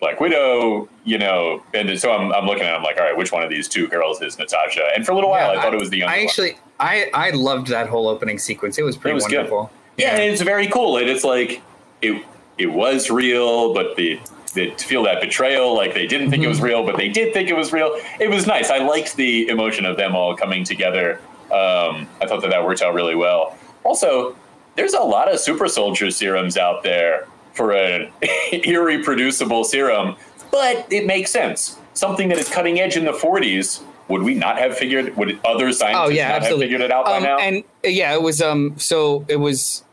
Black 0.00 0.20
Widow. 0.20 0.88
You 1.04 1.18
know, 1.18 1.62
and 1.72 1.96
so 1.98 2.12
I'm 2.12 2.32
I'm 2.32 2.46
looking 2.46 2.64
at. 2.64 2.72
it, 2.74 2.76
I'm 2.76 2.82
like, 2.82 2.96
all 2.98 3.04
right, 3.04 3.16
which 3.16 3.30
one 3.30 3.42
of 3.44 3.48
these 3.50 3.68
two 3.68 3.86
girls 3.86 4.20
is 4.22 4.38
Natasha? 4.38 4.88
And 4.94 5.06
for 5.06 5.12
a 5.12 5.14
little 5.14 5.30
while, 5.30 5.52
Yeah, 5.54 5.60
I 5.60 5.62
thought 5.62 5.72
it 5.72 5.78
was 5.80 5.88
the 5.90 5.98
younger 5.98 6.10
one. 6.10 6.14
I 6.14 6.18
one. 6.22 6.26
actually, 6.28 6.58
I 6.80 7.10
I 7.14 7.30
loved 7.30 7.68
that 7.68 7.88
whole 7.88 8.08
opening 8.08 8.38
sequence. 8.38 8.76
It 8.76 8.82
was 8.82 8.96
pretty 8.96 9.14
was 9.14 9.26
good. 9.28 9.36
wonderful. 9.36 9.70
Yeah, 9.98 10.14
and 10.16 10.32
it's 10.32 10.42
very 10.42 10.66
cool. 10.66 10.96
And 10.96 11.08
it's 11.08 11.22
like 11.22 11.62
it 12.02 12.24
it 12.58 12.66
was 12.72 13.08
real, 13.08 13.72
but 13.72 13.94
the 13.96 14.18
the 14.54 14.70
to 14.72 14.84
feel 14.86 15.02
that 15.04 15.20
betrayal, 15.20 15.74
like 15.74 15.94
they 15.94 16.06
didn't 16.06 16.30
think 16.30 16.42
it 16.42 16.46
Mm-hmm. 16.46 16.50
was 16.50 16.60
real, 16.60 16.84
but 16.84 16.96
they 16.96 17.08
did 17.08 17.32
think 17.32 17.48
it 17.48 17.56
was 17.56 17.72
real. 17.72 17.96
It 18.18 18.28
was 18.30 18.46
nice. 18.46 18.70
I 18.70 18.78
liked 18.78 19.16
the 19.16 19.48
emotion 19.48 19.84
of 19.86 19.96
them 19.96 20.14
all 20.16 20.36
coming 20.36 20.64
together. 20.64 21.20
Um, 21.52 22.08
I 22.20 22.26
thought 22.26 22.42
that 22.42 22.50
that 22.50 22.64
worked 22.64 22.82
out 22.82 22.94
really 22.94 23.14
well. 23.14 23.56
Also, 23.84 24.36
there's 24.76 24.94
a 24.94 25.00
lot 25.00 25.32
of 25.32 25.40
super 25.40 25.68
soldier 25.68 26.10
serums 26.10 26.56
out 26.56 26.82
there 26.82 27.26
for 27.54 27.72
an 27.72 28.10
irreproducible 28.52 29.64
serum, 29.64 30.16
but 30.50 30.86
it 30.92 31.06
makes 31.06 31.30
sense. 31.30 31.76
Something 31.94 32.28
that 32.28 32.38
is 32.38 32.48
cutting 32.48 32.80
edge 32.80 32.96
in 32.96 33.04
the 33.04 33.12
40s. 33.12 33.82
Would 34.08 34.22
we 34.22 34.34
not 34.34 34.58
have 34.58 34.76
figured? 34.76 35.16
Would 35.16 35.38
other 35.44 35.72
scientists 35.72 36.00
Oh 36.06 36.08
yeah, 36.08 36.28
not 36.28 36.36
absolutely. 36.38 36.66
have 36.66 36.70
figured 36.72 36.80
it 36.82 36.92
out 36.92 37.04
by 37.04 37.16
um, 37.18 37.22
now? 37.22 37.38
And 37.38 37.62
yeah, 37.84 38.12
it 38.14 38.22
was 38.22 38.42
um. 38.42 38.74
So 38.76 39.24
it 39.28 39.36
was 39.36 39.84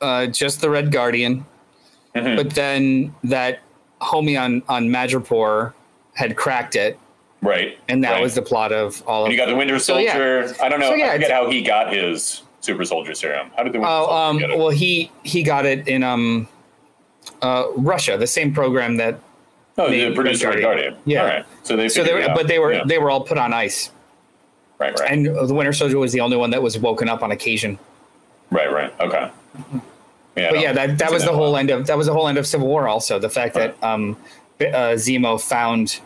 uh 0.00 0.26
just 0.26 0.60
the 0.62 0.70
Red 0.70 0.90
Guardian, 0.90 1.44
Mhm. 2.14 2.36
but 2.36 2.50
then 2.50 3.14
that 3.24 3.60
homie 4.00 4.40
on 4.40 4.62
on 4.68 4.88
Madripoor 4.88 5.72
had 6.14 6.36
cracked 6.36 6.76
it, 6.76 6.98
right, 7.42 7.78
and 7.88 8.04
that 8.04 8.12
right. 8.12 8.22
was 8.22 8.34
the 8.34 8.42
plot 8.42 8.72
of 8.72 9.02
all 9.06 9.22
of 9.22 9.26
And 9.26 9.32
of. 9.32 9.32
you 9.32 9.38
got 9.38 9.50
the 9.50 9.56
Winter 9.56 9.78
So, 9.78 9.98
yeah. 9.98 10.12
Soldier. 10.12 10.54
I 10.62 10.68
don't 10.68 10.78
know. 10.80 10.90
So, 10.90 10.94
yeah, 10.94 11.08
I 11.08 11.12
forget 11.14 11.30
how 11.32 11.50
he 11.50 11.62
got 11.62 11.92
his 11.92 12.42
Super 12.60 12.84
Soldier 12.84 13.14
serum. 13.14 13.50
How 13.56 13.62
did 13.64 13.72
the 13.72 13.78
Winter 13.80 13.92
Oh, 13.92 14.06
Soldier 14.06 14.14
um, 14.30 14.38
get 14.38 14.50
it? 14.50 14.58
well, 14.58 14.70
he 14.70 15.10
he 15.24 15.42
got 15.42 15.66
it 15.66 15.88
in 15.88 16.02
um, 16.04 16.46
uh, 17.42 17.64
Russia, 17.76 18.16
the 18.16 18.26
same 18.26 18.54
program 18.54 18.96
that 18.98 19.18
Oh, 19.76 19.88
made 19.90 20.08
the 20.08 20.14
producer 20.14 20.50
of 20.50 20.60
Guardian. 20.60 20.94
Yeah. 21.04 21.20
All 21.22 21.26
right. 21.26 21.44
So 21.64 21.76
they. 21.76 21.88
So 21.88 22.04
they, 22.04 22.14
were, 22.14 22.28
but 22.34 22.46
they 22.46 22.60
were 22.60 22.72
Yeah. 22.72 22.84
they 22.86 22.98
were 22.98 23.10
all 23.10 23.22
put 23.22 23.38
on 23.38 23.52
ice, 23.52 23.90
right, 24.78 24.96
right, 25.00 25.10
and 25.10 25.26
the 25.26 25.52
Winter 25.54 25.72
Soldier 25.72 25.98
was 25.98 26.12
the 26.12 26.20
only 26.20 26.36
one 26.36 26.50
that 26.50 26.62
was 26.62 26.78
woken 26.78 27.08
up 27.08 27.22
on 27.24 27.32
occasion. 27.32 27.78
right, 28.50 28.70
right. 28.72 28.92
Okay. 29.00 29.30
Yeah. 30.36 30.50
But 30.50 30.60
yeah, 30.60 30.72
that, 30.72 30.98
that 30.98 31.12
was 31.12 31.22
the 31.24 31.30
that 31.30 31.36
whole 31.36 31.56
end 31.56 31.70
of 31.70 31.86
that 31.86 31.96
was 31.96 32.06
the 32.06 32.12
whole 32.12 32.26
end 32.28 32.38
of 32.38 32.46
Civil 32.46 32.66
War. 32.66 32.88
Also, 32.88 33.18
the 33.18 33.30
fact 33.30 33.54
that 33.54 33.76
um, 33.82 34.16
uh, 34.60 34.94
Zemo 34.96 35.40
found 35.40 36.00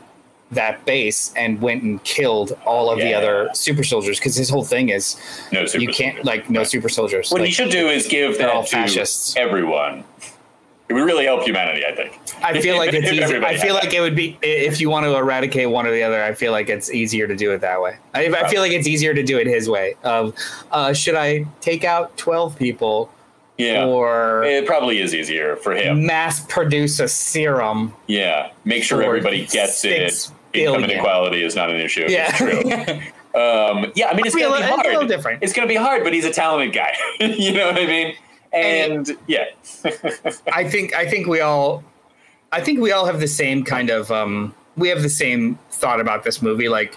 that 0.50 0.84
base 0.86 1.32
and 1.36 1.60
went 1.60 1.82
and 1.82 2.02
killed 2.04 2.58
all 2.64 2.90
of 2.90 2.98
the 2.98 3.08
Yeah. 3.10 3.18
other 3.18 3.50
super 3.54 3.84
soldiers 3.84 4.18
because 4.18 4.34
his 4.34 4.48
whole 4.48 4.64
thing 4.64 4.88
is 4.88 5.16
No 5.52 5.66
super 5.66 5.82
you 5.82 5.88
can't 5.88 6.16
soldiers. 6.16 6.24
like 6.24 6.48
no 6.50 6.60
Right. 6.60 6.66
super 6.68 6.88
soldiers. 6.88 7.30
What 7.30 7.40
Like, 7.42 7.48
he 7.48 7.54
should 7.54 7.70
do 7.70 7.88
is 7.88 8.06
give 8.06 8.38
that 8.38 8.48
all 8.48 8.62
to 8.64 8.68
fascists. 8.70 9.36
everyone. 9.36 10.04
It 10.88 10.94
would 10.94 11.02
really 11.04 11.26
help 11.26 11.42
humanity, 11.42 11.84
I 11.84 11.94
think. 11.94 12.18
I 12.42 12.62
feel 12.62 12.78
like 12.78 12.94
it's 12.94 13.12
easy. 13.12 13.36
I 13.36 13.58
feel 13.58 13.74
like 13.74 13.92
it 13.92 14.00
would 14.00 14.16
be 14.16 14.38
if 14.40 14.80
you 14.80 14.88
want 14.88 15.04
to 15.04 15.14
eradicate 15.16 15.68
one 15.68 15.86
or 15.86 15.90
the 15.90 16.02
other. 16.02 16.22
I 16.24 16.32
feel 16.32 16.50
like 16.52 16.70
it's 16.70 16.90
easier 16.90 17.26
to 17.26 17.36
do 17.36 17.52
it 17.52 17.60
that 17.60 17.82
way. 17.82 17.98
I, 18.14 18.28
I 18.28 18.48
feel 18.48 18.62
like 18.62 18.72
it's 18.72 18.88
easier 18.88 19.12
to 19.12 19.22
do 19.22 19.36
it 19.38 19.46
his 19.46 19.68
way. 19.68 19.96
Of 20.02 20.34
uh, 20.72 20.94
should 20.94 21.14
I 21.14 21.44
take 21.60 21.84
out 21.84 22.16
twelve 22.16 22.58
people 22.58 23.10
Yeah. 23.58 23.86
or 23.86 24.44
it 24.44 24.66
probably 24.66 25.00
is 25.00 25.14
easier 25.14 25.56
for 25.56 25.74
him. 25.74 26.06
mass 26.06 26.44
produce 26.46 27.00
a 27.00 27.08
serum? 27.08 27.94
Yeah. 28.06 28.52
Make 28.64 28.84
sure 28.84 29.02
everybody 29.02 29.46
gets 29.46 29.84
it. 29.84 30.12
six 30.12 30.32
Income 30.54 30.84
inequality 30.84 31.42
is 31.42 31.54
not 31.54 31.68
an 31.70 31.76
issue. 31.80 32.06
Yeah. 32.08 32.28
It's 32.30 32.38
true. 32.38 33.00
Um, 33.34 33.92
yeah, 33.94 34.08
I 34.08 34.14
mean, 34.16 34.24
it's 34.26 34.34
to 34.34 34.38
be 34.38 34.42
it- 34.42 34.50
it's 34.50 34.60
a 34.62 34.66
hard. 34.68 34.86
little 34.86 35.06
different. 35.06 35.42
It's 35.42 35.52
going 35.52 35.68
to 35.68 35.72
be 35.72 35.76
hard, 35.78 36.02
but 36.02 36.12
he's 36.14 36.24
a 36.24 36.32
talented 36.32 36.74
guy. 36.74 36.94
you 37.20 37.52
know 37.52 37.66
what 37.66 37.76
I 37.76 37.86
mean? 37.86 38.14
And, 38.52 39.16
yeah, 39.28 39.44
I 40.52 40.64
think 40.68 40.94
I 40.94 41.06
think 41.08 41.26
we 41.28 41.40
all 41.40 41.84
I 42.50 42.62
think 42.62 42.80
we 42.80 42.90
all 42.90 43.04
have 43.04 43.20
the 43.20 43.28
same 43.28 43.62
kind 43.64 43.90
of 43.90 44.10
um 44.10 44.54
we 44.76 44.88
have 44.88 45.02
the 45.02 45.10
same 45.10 45.56
thought 45.70 46.00
about 46.00 46.24
this 46.24 46.40
movie 46.40 46.68
like 46.70 46.94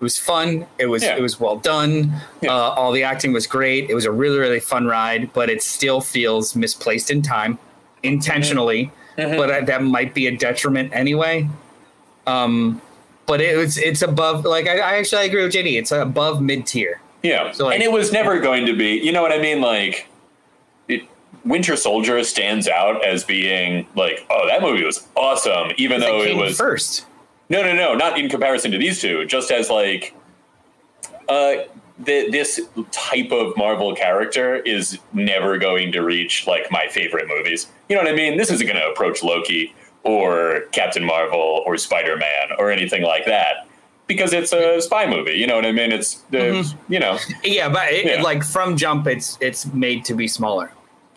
it 0.00 0.02
was 0.02 0.16
fun 0.18 0.66
it 0.78 0.86
was 0.86 1.02
Mm-hmm. 1.02 1.10
Yeah. 1.12 1.18
it 1.18 1.22
was 1.22 1.38
well 1.38 1.56
done 1.56 2.12
Yeah. 2.40 2.50
uh, 2.54 2.74
all 2.78 2.90
the 2.92 3.02
acting 3.02 3.32
was 3.32 3.46
great 3.46 3.90
it 3.90 3.94
was 3.94 4.04
a 4.06 4.10
really 4.12 4.38
really 4.38 4.60
fun 4.60 4.86
ride 4.86 5.32
but 5.32 5.50
it 5.50 5.62
still 5.62 6.00
feels 6.00 6.56
misplaced 6.56 7.10
in 7.10 7.22
time 7.22 7.58
intentionally 8.02 8.90
Mm-hmm. 9.18 9.36
but 9.36 9.50
uh, 9.50 9.60
that 9.66 9.82
might 9.82 10.14
be 10.14 10.26
a 10.28 10.36
detriment 10.36 10.92
anyway 10.94 11.48
um 12.26 12.80
but 13.26 13.40
it 13.40 13.56
was 13.56 13.76
it's 13.76 14.02
above 14.02 14.44
like 14.44 14.66
I, 14.66 14.78
I 14.78 14.94
actually 14.96 15.26
agree 15.26 15.42
with 15.42 15.52
JD 15.52 15.78
it's 15.78 15.92
above 15.92 16.40
mid 16.40 16.66
tier 16.66 17.00
yeah. 17.22 17.52
So, 17.52 17.66
like- 17.66 17.74
and 17.74 17.82
it 17.82 17.92
was 17.92 18.12
never 18.12 18.40
going 18.40 18.64
to 18.64 18.72
be, 18.74 18.92
you 18.94 19.12
know 19.12 19.20
what 19.20 19.30
I 19.30 19.36
mean? 19.38 19.60
Like, 19.60 20.06
it, 20.88 21.02
Winter 21.44 21.76
Soldier 21.76 22.24
stands 22.24 22.66
out 22.66 23.04
as 23.04 23.24
being 23.24 23.86
like, 23.94 24.24
oh, 24.30 24.46
that 24.48 24.62
movie 24.62 24.84
was 24.84 25.06
awesome, 25.16 25.70
even 25.76 26.00
though 26.00 26.22
it 26.22 26.34
was 26.34 26.56
first 26.56 27.04
No, 27.50 27.62
no, 27.62 27.74
no, 27.74 27.94
not 27.94 28.18
in 28.18 28.28
comparison 28.28 28.70
to 28.70 28.78
these 28.78 29.00
two. 29.00 29.24
Just 29.26 29.50
as 29.50 29.68
like, 29.68 30.14
uh, 31.28 31.54
th- 32.06 32.30
this 32.30 32.60
type 32.92 33.32
of 33.32 33.56
Marvel 33.56 33.94
character 33.94 34.56
is 34.56 34.98
never 35.12 35.58
going 35.58 35.92
to 35.92 36.02
reach 36.02 36.46
like 36.46 36.70
my 36.70 36.86
favorite 36.88 37.26
movies. 37.28 37.66
You 37.88 37.96
know 37.96 38.02
what 38.02 38.10
I 38.12 38.14
mean? 38.16 38.36
This 38.38 38.50
isn't 38.52 38.66
going 38.66 38.78
to 38.80 38.88
approach 38.88 39.22
Loki 39.22 39.74
or 40.04 40.62
Captain 40.72 41.04
Marvel 41.04 41.62
or 41.66 41.76
Spider 41.76 42.16
Man 42.16 42.50
or 42.58 42.70
anything 42.70 43.02
like 43.02 43.26
that 43.26 43.66
because 44.06 44.32
it's 44.32 44.52
a 44.52 44.80
spy 44.80 45.06
movie. 45.06 45.32
You 45.32 45.46
know 45.46 45.56
what 45.56 45.66
I 45.66 45.72
mean? 45.72 45.92
It's, 45.92 46.22
it's 46.32 46.74
you 46.88 46.98
know, 47.00 47.18
yeah 47.44 47.68
but 47.68 47.92
it, 47.92 48.06
Yeah. 48.06 48.22
like 48.22 48.42
from 48.44 48.76
jump 48.76 49.06
it's 49.06 49.36
it's 49.40 49.66
made 49.72 50.04
to 50.06 50.14
be 50.14 50.26
smaller 50.26 50.72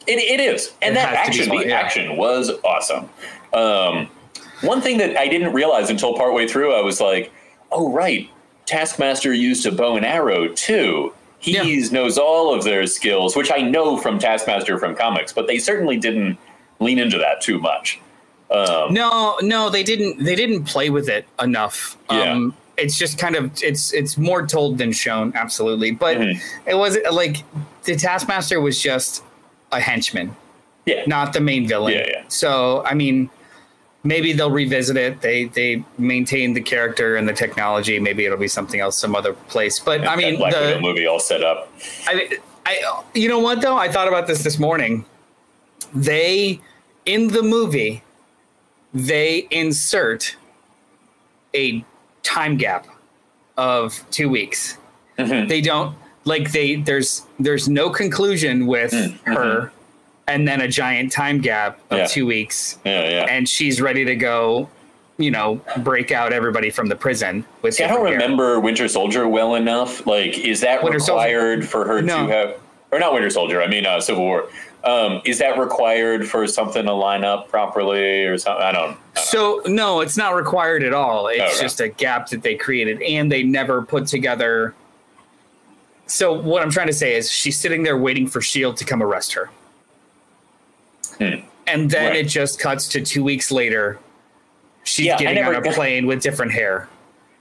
It, 0.06 0.20
it 0.20 0.40
is, 0.40 0.74
and 0.82 0.92
It 0.94 0.96
that 0.96 1.14
action, 1.14 1.48
the 1.50 1.66
yeah. 1.68 1.80
action 1.80 2.18
was 2.18 2.52
awesome. 2.64 3.10
Um, 3.54 4.10
one 4.64 4.82
thing 4.82 4.98
that 4.98 5.18
I 5.18 5.28
didn't 5.28 5.54
realize 5.54 5.90
until 5.90 6.14
partway 6.16 6.48
through, 6.48 6.74
I 6.74 6.82
was 6.82 7.00
like, 7.02 7.32
"Oh, 7.72 7.92
right, 7.92 8.30
Taskmaster 8.66 9.34
used 9.34 9.66
a 9.66 9.72
bow 9.72 9.96
and 9.98 10.06
arrow 10.06 10.48
too. 10.50 11.14
He 11.40 11.52
Yeah. 11.58 11.90
knows 11.92 12.18
all 12.18 12.54
of 12.54 12.64
their 12.64 12.88
skills, 12.88 13.36
which 13.36 13.52
I 13.52 13.58
know 13.58 13.98
from 13.98 14.18
Taskmaster 14.20 14.78
from 14.78 14.96
comics, 14.96 15.34
but 15.34 15.48
they 15.48 15.58
certainly 15.60 15.98
didn't 15.98 16.38
lean 16.80 17.00
into 17.00 17.18
that 17.18 17.42
too 17.42 17.60
much." 17.60 18.00
Um, 18.52 18.94
No, 18.94 19.38
no, 19.42 19.70
they 19.70 19.84
didn't. 19.84 20.24
They 20.24 20.36
didn't 20.36 20.66
play 20.66 20.90
with 20.90 21.10
it 21.10 21.26
enough. 21.42 21.98
Um, 22.10 22.54
it's 22.78 22.98
just 22.98 23.18
kind 23.18 23.36
of 23.36 23.52
it's 23.64 23.92
it's 23.94 24.18
more 24.18 24.46
told 24.46 24.78
than 24.78 24.92
shown, 24.92 25.34
absolutely. 25.36 25.92
But 25.92 26.18
Mhm. 26.18 26.40
it 26.66 26.76
was 26.76 26.98
like 27.12 27.38
the 27.84 27.96
Taskmaster 27.96 28.62
was 28.62 28.82
just 28.82 29.24
a 29.72 29.80
henchman, 29.80 30.36
yeah, 30.86 31.02
not 31.08 31.34
the 31.34 31.40
main 31.40 31.68
villain. 31.68 31.94
Yeah, 31.94 32.06
yeah. 32.08 32.22
So 32.28 32.84
I 32.86 32.94
mean, 32.94 33.30
maybe 34.04 34.34
they'll 34.34 34.52
revisit 34.52 34.98
it. 34.98 35.22
They 35.22 35.46
they 35.46 35.84
maintain 35.98 36.54
the 36.54 36.62
character 36.62 37.16
and 37.16 37.28
the 37.28 37.34
technology. 37.34 38.00
Maybe 38.00 38.26
it'll 38.26 38.38
be 38.38 38.48
something 38.48 38.80
else, 38.80 38.98
some 38.98 39.16
other 39.16 39.34
place. 39.34 39.80
But 39.80 40.08
I 40.08 40.16
mean, 40.16 40.38
Black 40.38 40.54
the, 40.54 40.80
movie 40.82 41.08
all 41.08 41.20
set 41.20 41.44
up. 41.44 41.72
I, 42.08 42.38
I, 42.66 43.04
you 43.14 43.28
know 43.28 43.40
what 43.40 43.62
though? 43.62 43.78
I 43.78 43.90
thought 43.90 44.08
about 44.08 44.28
this 44.28 44.44
this 44.44 44.60
morning. 44.60 45.06
They, 45.94 46.60
in 47.06 47.28
the 47.28 47.44
movie, 47.44 48.04
they 48.94 49.48
insert 49.52 50.36
a 51.54 51.84
time 52.24 52.58
gap 52.58 52.88
of 53.58 54.04
two 54.10 54.30
weeks. 54.30 54.78
Mhm. 55.20 55.48
They 55.48 55.62
don't 55.62 55.96
like 56.26 56.52
they. 56.52 56.76
There's 56.78 57.26
there's 57.40 57.70
no 57.70 57.90
conclusion 57.90 58.66
with 58.66 58.94
her, 59.26 59.72
and 60.28 60.48
then 60.48 60.62
a 60.62 60.68
giant 60.68 61.12
time 61.12 61.40
gap 61.42 61.80
of 61.90 61.98
Yeah. 62.00 62.06
two 62.06 62.26
weeks, 62.26 62.78
Yeah, 62.86 63.10
yeah. 63.10 63.26
and 63.30 63.48
she's 63.48 63.82
ready 63.82 64.06
to 64.06 64.16
go. 64.16 64.70
You 65.18 65.30
know, 65.30 65.62
break 65.78 66.12
out 66.12 66.34
everybody 66.34 66.72
from 66.72 66.88
the 66.88 66.96
prison 66.96 67.46
with. 67.62 67.76
See, 67.76 67.84
I 67.84 67.88
don't 67.88 67.98
different 67.98 68.16
hair. 68.20 68.24
remember 68.30 68.60
Winter 68.60 68.88
Soldier 68.88 69.28
well 69.28 69.54
enough. 69.54 70.08
Like, 70.08 70.40
is 70.40 70.62
that 70.62 70.84
Winter 70.84 70.98
Soldier- 71.00 71.28
required 71.28 71.68
for 71.70 71.86
her 71.86 72.02
No. 72.02 72.26
to 72.26 72.34
have, 72.34 72.54
or 72.92 72.98
not 73.00 73.14
Winter 73.14 73.30
Soldier? 73.30 73.62
I 73.62 73.68
mean, 73.68 73.86
uh, 73.86 74.00
Civil 74.02 74.24
War. 74.24 74.46
Um, 74.84 75.22
is 75.24 75.38
that 75.38 75.58
required 75.60 76.28
for 76.28 76.46
something 76.48 76.86
to 76.88 76.94
line 76.94 77.24
up 77.24 77.48
properly 77.48 78.26
or 78.26 78.38
something? 78.40 78.66
I 78.66 78.72
don't. 78.72 78.82
I 78.82 78.96
don't 79.16 79.24
So 79.26 79.62
no, 79.68 80.02
it's 80.02 80.18
not 80.18 80.34
required 80.36 80.84
at 80.84 80.94
all. 80.94 81.28
It's 81.28 81.40
Okay. 81.56 81.62
just 81.62 81.80
a 81.80 81.90
gap 81.90 82.30
that 82.30 82.42
they 82.42 82.56
created, 82.56 83.00
and 83.04 83.32
they 83.32 83.44
never 83.44 83.84
put 83.84 84.08
together. 84.08 84.74
So 86.08 86.34
what 86.34 86.62
I'm 86.64 86.72
trying 86.72 86.88
to 86.88 86.94
say 86.94 87.16
is, 87.16 87.32
she's 87.32 87.58
sitting 87.58 87.84
there 87.84 87.98
waiting 87.98 88.28
for 88.28 88.42
Shield 88.42 88.78
to 88.78 88.84
come 88.84 89.02
arrest 89.02 89.34
her, 89.34 89.50
Hmm. 91.20 91.42
and 91.68 91.90
then 91.90 92.08
Right. 92.10 92.18
it 92.18 92.28
just 92.28 92.60
cuts 92.60 92.88
to 92.90 93.02
two 93.02 93.24
weeks 93.24 93.52
later. 93.52 93.98
She's 94.84 95.06
Yeah, 95.06 95.18
getting 95.18 95.44
on 95.44 95.56
a 95.56 95.62
plane 95.72 96.08
with 96.08 96.22
different 96.22 96.52
hair. 96.52 96.88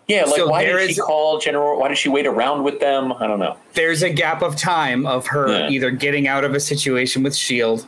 yeah, 0.06 0.24
like 0.24 0.36
so 0.36 0.46
why 0.48 0.64
did 0.64 0.78
she 0.86 0.92
is- 0.92 1.00
call 1.00 1.38
General? 1.38 1.78
Why 1.80 1.88
did 1.88 1.98
she 1.98 2.08
wait 2.08 2.26
around 2.26 2.62
with 2.62 2.78
them? 2.80 3.12
I 3.14 3.26
don't 3.26 3.38
know. 3.40 3.56
There's 3.74 4.02
a 4.02 4.10
gap 4.10 4.42
of 4.42 4.56
time 4.56 5.06
of 5.06 5.26
her 5.28 5.48
Yeah. 5.48 5.68
either 5.70 5.90
getting 5.90 6.28
out 6.28 6.44
of 6.44 6.54
a 6.54 6.60
situation 6.60 7.22
with 7.22 7.34
Shield 7.34 7.86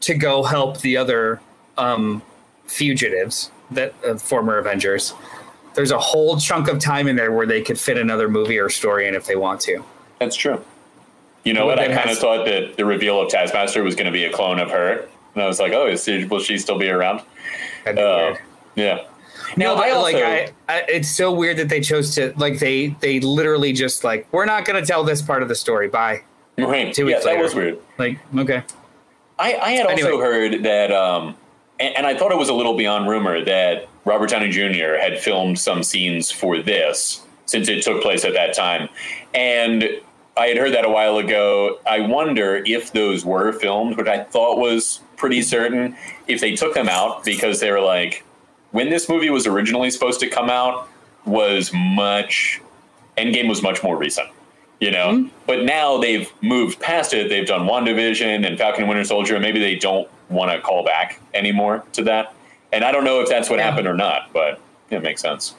to 0.00 0.14
go 0.14 0.42
help 0.44 0.80
the 0.80 0.96
other 0.96 1.40
um, 1.76 2.22
fugitives, 2.66 3.50
that 3.70 3.92
uh, 4.06 4.14
former 4.16 4.58
Avengers. 4.58 5.12
There's 5.74 5.90
a 5.90 5.98
whole 5.98 6.38
chunk 6.38 6.68
of 6.68 6.78
time 6.78 7.08
in 7.08 7.16
there 7.16 7.32
where 7.32 7.46
they 7.46 7.62
could 7.62 7.80
fit 7.80 7.98
another 7.98 8.28
movie 8.28 8.58
or 8.60 8.68
story 8.70 9.08
in 9.08 9.14
if 9.16 9.26
they 9.26 9.34
want 9.34 9.60
to. 9.62 9.84
That's 10.20 10.36
true. 10.36 10.62
You 11.42 11.52
know 11.52 11.66
Well, 11.66 11.76
what? 11.76 11.90
I 11.90 11.92
kind 11.94 12.10
of 12.10 12.18
thought 12.18 12.46
that 12.46 12.76
the 12.76 12.84
reveal 12.84 13.20
of 13.20 13.28
Taskmaster 13.28 13.82
was 13.82 13.96
going 13.96 14.06
to 14.06 14.12
be 14.12 14.24
a 14.24 14.30
clone 14.32 14.60
of 14.60 14.70
her, 14.70 15.06
and 15.34 15.42
I 15.42 15.46
was 15.46 15.60
like, 15.60 15.72
oh, 15.72 15.86
is 15.86 16.04
she, 16.04 16.24
will 16.24 16.40
she 16.40 16.58
still 16.58 16.78
be 16.78 16.88
around? 16.88 17.22
That'd 17.84 17.96
be 17.96 18.02
Uh, 18.02 18.16
weird. 18.16 18.38
yeah. 18.76 18.98
No, 19.56 19.74
Now, 19.74 19.76
but 19.76 19.84
I 19.88 19.96
like 20.00 20.16
I, 20.16 20.52
I, 20.68 20.80
it's 20.88 21.10
so 21.10 21.32
weird 21.32 21.58
that 21.58 21.68
they 21.68 21.80
chose 21.80 22.14
to 22.16 22.32
like 22.36 22.58
they 22.58 22.88
they 23.00 23.20
literally 23.20 23.72
just 23.72 24.02
like 24.02 24.26
we're 24.32 24.46
not 24.46 24.64
going 24.64 24.80
to 24.82 24.86
tell 24.86 25.04
this 25.04 25.22
part 25.22 25.42
of 25.42 25.48
the 25.48 25.54
story. 25.54 25.86
Bye. 25.88 26.22
Right. 26.58 26.92
Two 26.94 27.06
yeah, 27.08 27.16
weeks 27.16 27.24
that 27.26 27.38
was 27.38 27.54
weird. 27.54 27.78
Like 27.98 28.18
okay, 28.38 28.62
I, 29.38 29.54
I 29.56 29.70
had 29.72 29.86
also 29.86 30.06
Anyway. 30.06 30.22
heard 30.24 30.62
that, 30.64 30.90
um, 30.92 31.36
and, 31.78 31.94
and 31.96 32.06
I 32.06 32.16
thought 32.16 32.32
it 32.32 32.38
was 32.38 32.48
a 32.48 32.54
little 32.54 32.76
beyond 32.76 33.08
rumor 33.08 33.44
that 33.44 33.88
Robert 34.04 34.30
Downey 34.30 34.48
Jr. 34.50 34.94
had 35.00 35.18
filmed 35.20 35.58
some 35.58 35.82
scenes 35.82 36.30
for 36.30 36.58
this 36.58 37.24
since 37.46 37.68
it 37.68 37.82
took 37.84 38.02
place 38.02 38.24
at 38.24 38.32
that 38.34 38.54
time, 38.54 38.88
and 39.34 39.84
I 40.36 40.46
had 40.46 40.56
heard 40.56 40.72
that 40.74 40.84
a 40.84 40.90
while 40.90 41.18
ago. 41.18 41.78
I 41.86 42.00
wonder 42.00 42.62
if 42.66 42.92
those 42.92 43.24
were 43.24 43.52
filmed, 43.52 43.96
which 43.98 44.08
I 44.08 44.24
thought 44.24 44.58
was 44.58 45.00
pretty 45.16 45.42
certain. 45.42 45.96
If 46.26 46.40
they 46.40 46.54
took 46.56 46.74
them 46.74 46.88
out 46.88 47.24
because 47.24 47.60
they 47.60 47.70
were 47.70 47.80
like, 47.80 48.24
when 48.70 48.90
this 48.90 49.08
movie 49.08 49.30
was 49.30 49.46
originally 49.46 49.90
supposed 49.90 50.20
to 50.20 50.28
come 50.28 50.50
out, 50.50 50.88
was 51.24 51.72
much 51.72 52.60
Endgame 53.16 53.48
was 53.48 53.62
much 53.62 53.82
more 53.82 53.96
recent 53.96 54.28
you 54.80 54.90
know. 54.90 55.08
Mm-hmm. 55.14 55.28
But 55.46 55.64
now 55.64 55.98
they've 55.98 56.30
moved 56.42 56.80
past 56.80 57.14
it. 57.14 57.28
They've 57.28 57.46
done 57.46 57.66
WandaVision 57.66 58.46
and 58.46 58.58
Falcon 58.58 58.82
and 58.82 58.88
Winter 58.88 59.04
Soldier, 59.04 59.34
and 59.34 59.42
maybe 59.42 59.58
they 59.58 59.76
don't 59.76 60.08
want 60.28 60.52
to 60.52 60.60
call 60.60 60.84
back 60.84 61.20
anymore 61.32 61.84
to 61.92 62.02
that. 62.04 62.34
And 62.72 62.84
I 62.84 62.92
don't 62.92 63.04
know 63.04 63.20
if 63.20 63.28
that's 63.28 63.48
what 63.48 63.58
Yeah. 63.58 63.70
happened 63.70 63.86
or 63.86 63.94
not, 63.94 64.32
but 64.32 64.60
it 64.90 65.02
makes 65.02 65.22
sense. 65.22 65.54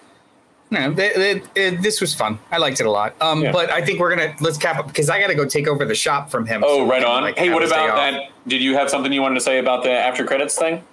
No, 0.72 0.94
it- 0.98 1.82
this 1.82 2.02
was 2.02 2.14
fun. 2.14 2.40
I 2.52 2.58
liked 2.58 2.80
it 2.80 2.86
a 2.86 2.92
lot. 2.92 3.16
Um, 3.22 3.42
Yeah. 3.44 3.52
but 3.52 3.72
I 3.72 3.82
think 3.86 4.00
we're 4.00 4.10
gonna 4.16 4.36
let's 4.42 4.58
cap 4.58 4.78
up 4.78 4.88
because 4.88 5.10
I 5.10 5.20
got 5.20 5.28
to 5.28 5.36
go 5.36 5.46
take 5.46 5.68
over 5.68 5.86
the 5.86 5.96
shop 5.96 6.30
from 6.30 6.46
him. 6.46 6.64
Oh, 6.66 6.80
so 6.86 6.90
right 6.90 7.04
on. 7.04 7.24
like, 7.24 7.38
hey, 7.38 7.50
what 7.50 7.64
about 7.64 7.96
that? 7.96 8.30
Did 8.48 8.62
you 8.62 8.76
have 8.76 8.90
something 8.90 9.12
you 9.14 9.22
wanted 9.22 9.36
to 9.36 9.42
say 9.42 9.60
about 9.60 9.84
the 9.84 9.92
after 9.92 10.24
credits 10.26 10.58
thing? 10.58 10.84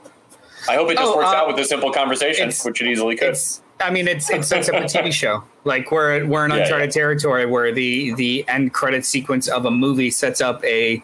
I 0.68 0.74
hope 0.76 0.90
it 0.90 0.96
just 0.98 1.12
Oh, 1.12 1.16
works 1.16 1.28
uh, 1.30 1.34
out 1.36 1.48
with 1.48 1.58
a 1.58 1.64
simple 1.64 1.90
conversation, 1.92 2.52
which 2.64 2.80
it 2.80 2.86
easily 2.86 3.16
could. 3.16 3.36
I 3.80 3.90
mean, 3.90 4.06
it's 4.06 4.30
it 4.30 4.44
sets 4.44 4.68
up 4.68 4.76
a 4.76 4.84
TV 4.84 5.12
show. 5.22 5.42
Like 5.64 5.90
we're 5.90 6.24
we're 6.26 6.44
in 6.44 6.52
Yeah, 6.52 6.58
uncharted 6.58 6.90
yeah. 6.94 7.00
territory 7.00 7.46
where 7.46 7.72
the 7.72 8.14
the 8.14 8.44
end 8.48 8.72
credit 8.72 9.04
sequence 9.04 9.48
of 9.48 9.64
a 9.66 9.70
movie 9.70 10.10
sets 10.10 10.40
up 10.40 10.62
a 10.64 11.02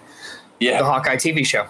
yeah, 0.61 0.79
the 0.79 0.85
Hawkeye 0.85 1.17
TV 1.17 1.45
show. 1.45 1.67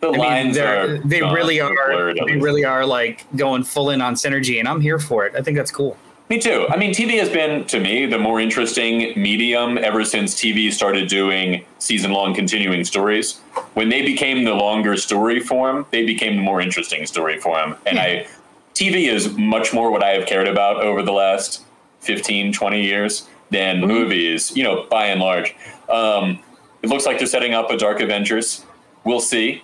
the 0.00 0.08
I 0.08 0.16
lines 0.16 0.56
they're, 0.56 0.94
are 0.96 0.98
they 0.98 1.22
really 1.22 1.60
blurred, 1.60 2.18
They 2.26 2.36
really 2.36 2.64
are 2.64 2.84
like 2.84 3.24
going 3.36 3.62
full 3.62 3.90
in 3.90 4.00
on 4.00 4.14
synergy, 4.14 4.58
and 4.58 4.66
I'm 4.68 4.80
here 4.80 4.98
for 4.98 5.24
it. 5.26 5.34
I 5.36 5.42
think 5.42 5.56
that's 5.56 5.70
cool. 5.70 5.96
Me 6.32 6.38
too. 6.38 6.66
I 6.70 6.78
mean, 6.78 6.92
TV 6.94 7.18
has 7.18 7.28
been, 7.28 7.66
to 7.66 7.78
me, 7.78 8.06
the 8.06 8.16
more 8.16 8.40
interesting 8.40 9.12
medium 9.20 9.76
ever 9.76 10.02
since 10.02 10.34
TV 10.34 10.72
started 10.72 11.06
doing 11.10 11.62
season 11.78 12.10
long 12.12 12.34
continuing 12.34 12.86
stories. 12.86 13.34
When 13.74 13.90
they 13.90 14.00
became 14.00 14.44
the 14.44 14.54
longer 14.54 14.96
story 14.96 15.40
form, 15.40 15.84
they 15.90 16.06
became 16.06 16.36
the 16.36 16.40
more 16.42 16.62
interesting 16.62 17.04
story 17.04 17.38
form. 17.38 17.76
And 17.84 17.98
I, 17.98 18.26
TV 18.72 19.12
is 19.12 19.36
much 19.36 19.74
more 19.74 19.90
what 19.90 20.02
I 20.02 20.08
have 20.16 20.24
cared 20.24 20.48
about 20.48 20.80
over 20.82 21.02
the 21.02 21.12
last 21.12 21.66
15, 22.00 22.54
20 22.54 22.82
years 22.82 23.28
than 23.50 23.80
Mm-hmm. 23.80 23.86
movies, 23.88 24.56
you 24.56 24.62
know, 24.62 24.86
by 24.90 25.08
and 25.08 25.20
large. 25.20 25.54
Um, 25.90 26.38
it 26.80 26.88
looks 26.88 27.04
like 27.04 27.18
they're 27.18 27.26
setting 27.26 27.52
up 27.52 27.70
a 27.70 27.76
Dark 27.76 28.00
Avengers. 28.00 28.64
We'll 29.04 29.20
see. 29.20 29.62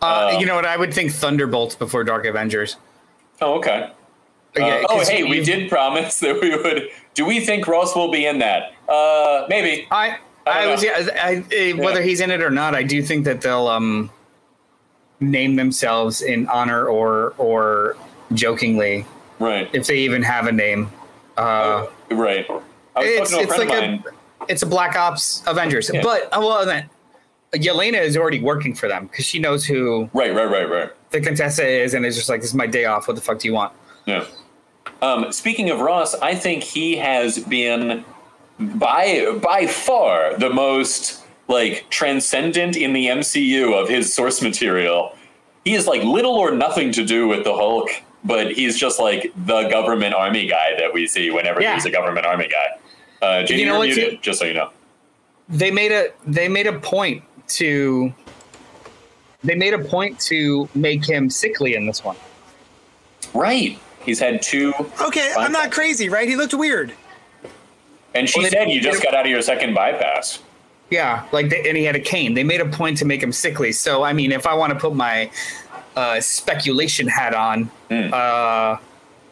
Uh, 0.00 0.30
Um, 0.34 0.40
you 0.40 0.46
know 0.46 0.54
what? 0.54 0.64
I 0.64 0.76
would 0.76 0.94
think 0.94 1.10
Thunderbolts 1.10 1.74
before 1.74 2.04
Dark 2.04 2.24
Avengers. 2.24 2.76
Oh, 3.40 3.54
okay. 3.54 3.90
Yeah, 4.56 4.64
Uh, 4.64 4.86
oh, 4.90 5.04
hey, 5.04 5.24
we 5.24 5.42
did 5.42 5.68
promise 5.68 6.20
that 6.24 6.40
we 6.40 6.54
would. 6.56 6.88
Do 7.14 7.24
we 7.24 7.40
think 7.40 7.66
Ross 7.66 7.94
will 7.96 8.10
be 8.10 8.26
in 8.26 8.38
that? 8.38 8.72
Uh, 8.88 9.46
maybe. 9.48 9.86
I 9.90 10.18
I 10.46 10.64
I 10.64 10.66
was 10.70 10.82
yeah, 10.84 11.08
I, 11.22 11.44
I, 11.52 11.72
whether 11.78 12.02
he's 12.02 12.20
in 12.20 12.30
it 12.30 12.42
or 12.42 12.50
not, 12.50 12.74
I 12.74 12.82
do 12.82 13.02
think 13.02 13.24
that 13.24 13.40
they'll 13.40 13.66
um 13.68 14.10
name 15.20 15.56
themselves 15.56 16.22
in 16.22 16.46
honor 16.48 16.86
or 16.86 17.34
or 17.38 17.96
jokingly 18.32 19.06
Right. 19.38 19.68
if 19.72 19.86
they 19.86 19.98
even 19.98 20.22
have 20.22 20.46
a 20.46 20.52
name. 20.52 20.90
Uh, 21.36 21.86
right. 22.10 22.46
I 22.96 23.00
was 23.20 23.32
it's 23.32 23.32
it's 23.32 23.58
like 23.58 23.70
a 23.70 24.02
it's 24.48 24.62
a 24.62 24.66
Black 24.66 24.96
Ops 24.96 25.42
Avengers, 25.46 25.90
Yeah. 25.92 26.02
but 26.02 26.24
uh, 26.32 26.40
well 26.40 26.64
then. 26.66 26.90
Yelena 27.54 28.00
is 28.02 28.16
already 28.16 28.40
working 28.40 28.74
for 28.74 28.88
them 28.88 29.06
because 29.06 29.24
she 29.24 29.38
knows 29.38 29.64
who 29.64 30.10
Right, 30.12 30.34
right, 30.34 30.50
right, 30.50 30.68
right. 30.68 30.90
the 31.10 31.20
Contessa 31.20 31.64
is, 31.64 31.94
and 31.94 32.04
is 32.04 32.16
just 32.16 32.28
like, 32.28 32.40
"This 32.40 32.50
is 32.50 32.54
my 32.56 32.66
day 32.66 32.84
off. 32.84 33.06
What 33.06 33.14
the 33.14 33.22
fuck 33.22 33.38
do 33.38 33.46
you 33.46 33.54
want?" 33.54 33.72
Yeah. 34.06 34.24
Um, 35.02 35.32
speaking 35.32 35.70
of 35.70 35.80
Ross, 35.80 36.14
I 36.16 36.34
think 36.34 36.62
he 36.62 36.96
has 36.96 37.38
been 37.38 38.04
by 38.58 39.36
by 39.42 39.66
far 39.66 40.36
the 40.38 40.50
most 40.50 41.22
like 41.48 41.86
transcendent 41.90 42.76
in 42.76 42.92
the 42.92 43.06
MCU 43.06 43.74
of 43.80 43.88
his 43.88 44.12
source 44.12 44.40
material. 44.40 45.16
He 45.64 45.72
has 45.72 45.86
like 45.86 46.02
little 46.02 46.34
or 46.34 46.50
nothing 46.52 46.92
to 46.92 47.04
do 47.04 47.26
with 47.28 47.44
the 47.44 47.54
Hulk, 47.54 47.88
but 48.24 48.52
he's 48.52 48.78
just 48.78 48.98
like 49.00 49.32
the 49.46 49.68
government 49.68 50.14
army 50.14 50.46
guy 50.46 50.74
that 50.78 50.92
we 50.94 51.06
see 51.06 51.30
whenever 51.30 51.60
Yeah. 51.60 51.72
there's 51.72 51.84
a 51.86 51.90
government 51.90 52.26
army 52.26 52.48
guy. 52.48 52.78
Uh, 53.26 53.42
Jamie, 53.44 53.60
You 53.62 53.66
know 53.68 53.80
muted, 53.82 54.10
too? 54.12 54.16
just 54.22 54.38
so 54.38 54.44
you 54.46 54.54
know. 54.54 54.70
they 55.48 55.70
made 55.70 55.92
a 55.92 56.08
they 56.26 56.48
made 56.48 56.66
a 56.66 56.78
point 56.78 57.22
to 57.48 58.12
they 59.42 59.54
made 59.54 59.74
a 59.74 59.78
point 59.78 60.18
to 60.20 60.68
make 60.74 61.04
him 61.04 61.28
sickly 61.28 61.74
in 61.74 61.86
this 61.86 62.02
one. 62.02 62.16
Right. 63.34 63.78
He's 64.04 64.18
had 64.20 64.42
two, 64.42 64.72
Okay, 65.00 65.30
Fine. 65.34 65.46
I'm 65.46 65.52
not 65.52 65.72
crazy, 65.72 66.08
right? 66.08 66.28
He 66.28 66.36
looked 66.36 66.54
weird. 66.54 66.92
and 68.14 68.28
she 68.28 68.40
Well, 68.40 68.50
said 68.50 68.70
you 68.70 68.80
just 68.80 69.02
got 69.02 69.14
out 69.14 69.24
of 69.24 69.30
your 69.30 69.42
second 69.42 69.74
bypass. 69.74 70.40
Yeah, 70.90 71.24
like 71.32 71.48
they, 71.48 71.66
and 71.68 71.76
he 71.76 71.84
had 71.84 71.96
a 71.96 72.00
cane. 72.00 72.34
They 72.34 72.44
made 72.44 72.60
a 72.60 72.66
point 72.68 72.98
to 72.98 73.04
make 73.04 73.22
him 73.22 73.32
sickly. 73.32 73.72
So 73.72 74.02
I 74.04 74.12
mean, 74.12 74.30
if 74.32 74.46
I 74.46 74.54
want 74.54 74.72
to 74.72 74.78
put 74.78 74.94
my 74.94 75.30
uh, 75.96 76.20
speculation 76.20 77.08
hat 77.08 77.34
on, 77.34 77.64
Hmm. 77.90 78.10
uh, 78.12 78.76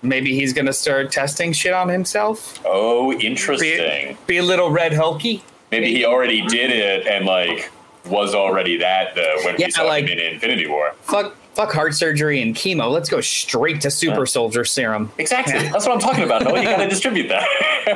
maybe 0.01 0.35
he's 0.35 0.53
gonna 0.53 0.73
start 0.73 1.13
testing 1.13 1.53
shit 1.53 1.73
on 1.75 1.89
himself. 1.89 2.61
Oh, 2.65 3.13
interesting. 3.13 4.17
be 4.27 4.39
a 4.39 4.43
little 4.43 4.71
red 4.71 4.93
hulky. 4.95 5.45
Maybe 5.71 5.93
he 5.95 6.05
already 6.05 6.43
did 6.47 6.71
it 6.71 7.07
and 7.07 7.25
like 7.27 7.71
was 8.07 8.35
already 8.35 8.79
that 8.79 9.15
the 9.15 9.41
when 9.45 9.57
Yeah, 9.59 9.67
we 9.67 9.71
saw 9.73 9.83
like- 9.85 10.07
him 10.07 10.19
in 10.19 10.35
Infinity 10.35 10.67
War. 10.67 10.95
Fuck, 11.03 11.37
fuck 11.55 11.73
heart 11.73 11.95
surgery 11.95 12.41
and 12.43 12.55
chemo. 12.55 12.91
Let's 12.91 13.09
go 13.09 13.21
straight 13.21 13.81
to 13.83 13.91
super 13.91 14.21
Yeah. 14.21 14.25
soldier 14.25 14.65
serum. 14.65 15.11
Exactly. 15.19 15.55
That's 15.69 15.87
what 15.87 15.93
I'm 15.95 16.01
talking 16.01 16.25
about. 16.25 16.43
Noah. 16.45 16.59
You 16.61 16.65
got 16.69 16.79
to 16.79 16.89
distribute 16.97 17.29
that. 17.29 17.47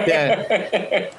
yeah. 0.06 1.10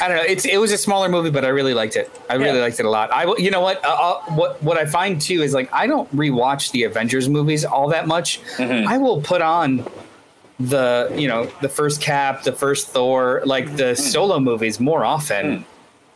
I 0.00 0.08
don't 0.08 0.16
know. 0.16 0.24
It's 0.24 0.44
it 0.44 0.58
was 0.58 0.72
a 0.72 0.78
smaller 0.78 1.08
movie, 1.08 1.30
but 1.30 1.44
I 1.44 1.48
really 1.48 1.72
liked 1.74 1.96
it. 1.96 2.10
I 2.28 2.34
really 2.34 2.56
Yeah. 2.58 2.62
liked 2.64 2.80
it 2.80 2.86
a 2.86 2.90
lot. 2.90 3.12
I 3.12 3.26
will- 3.26 3.38
you 3.38 3.50
know 3.50 3.60
what 3.60 3.84
uh, 3.84 3.88
uh, 3.88 4.20
what 4.34 4.62
what 4.62 4.76
I 4.76 4.86
find 4.86 5.20
too 5.20 5.42
is 5.42 5.54
like 5.54 5.72
I 5.72 5.86
don't 5.86 6.14
rewatch 6.14 6.72
the 6.72 6.82
Avengers 6.84 7.28
movies 7.28 7.64
all 7.64 7.88
that 7.88 8.06
much. 8.06 8.40
Mm-hmm. 8.56 8.88
I 8.88 8.98
will 8.98 9.20
put 9.22 9.40
on 9.40 9.86
the 10.58 11.12
you 11.16 11.28
know 11.28 11.50
the 11.60 11.68
first 11.68 12.00
Cap, 12.00 12.42
the 12.42 12.52
first 12.52 12.88
Thor, 12.88 13.42
like 13.44 13.66
Mm. 13.66 13.76
the 13.76 13.96
solo 13.96 14.40
movies 14.40 14.78
more 14.80 15.04
often. 15.04 15.64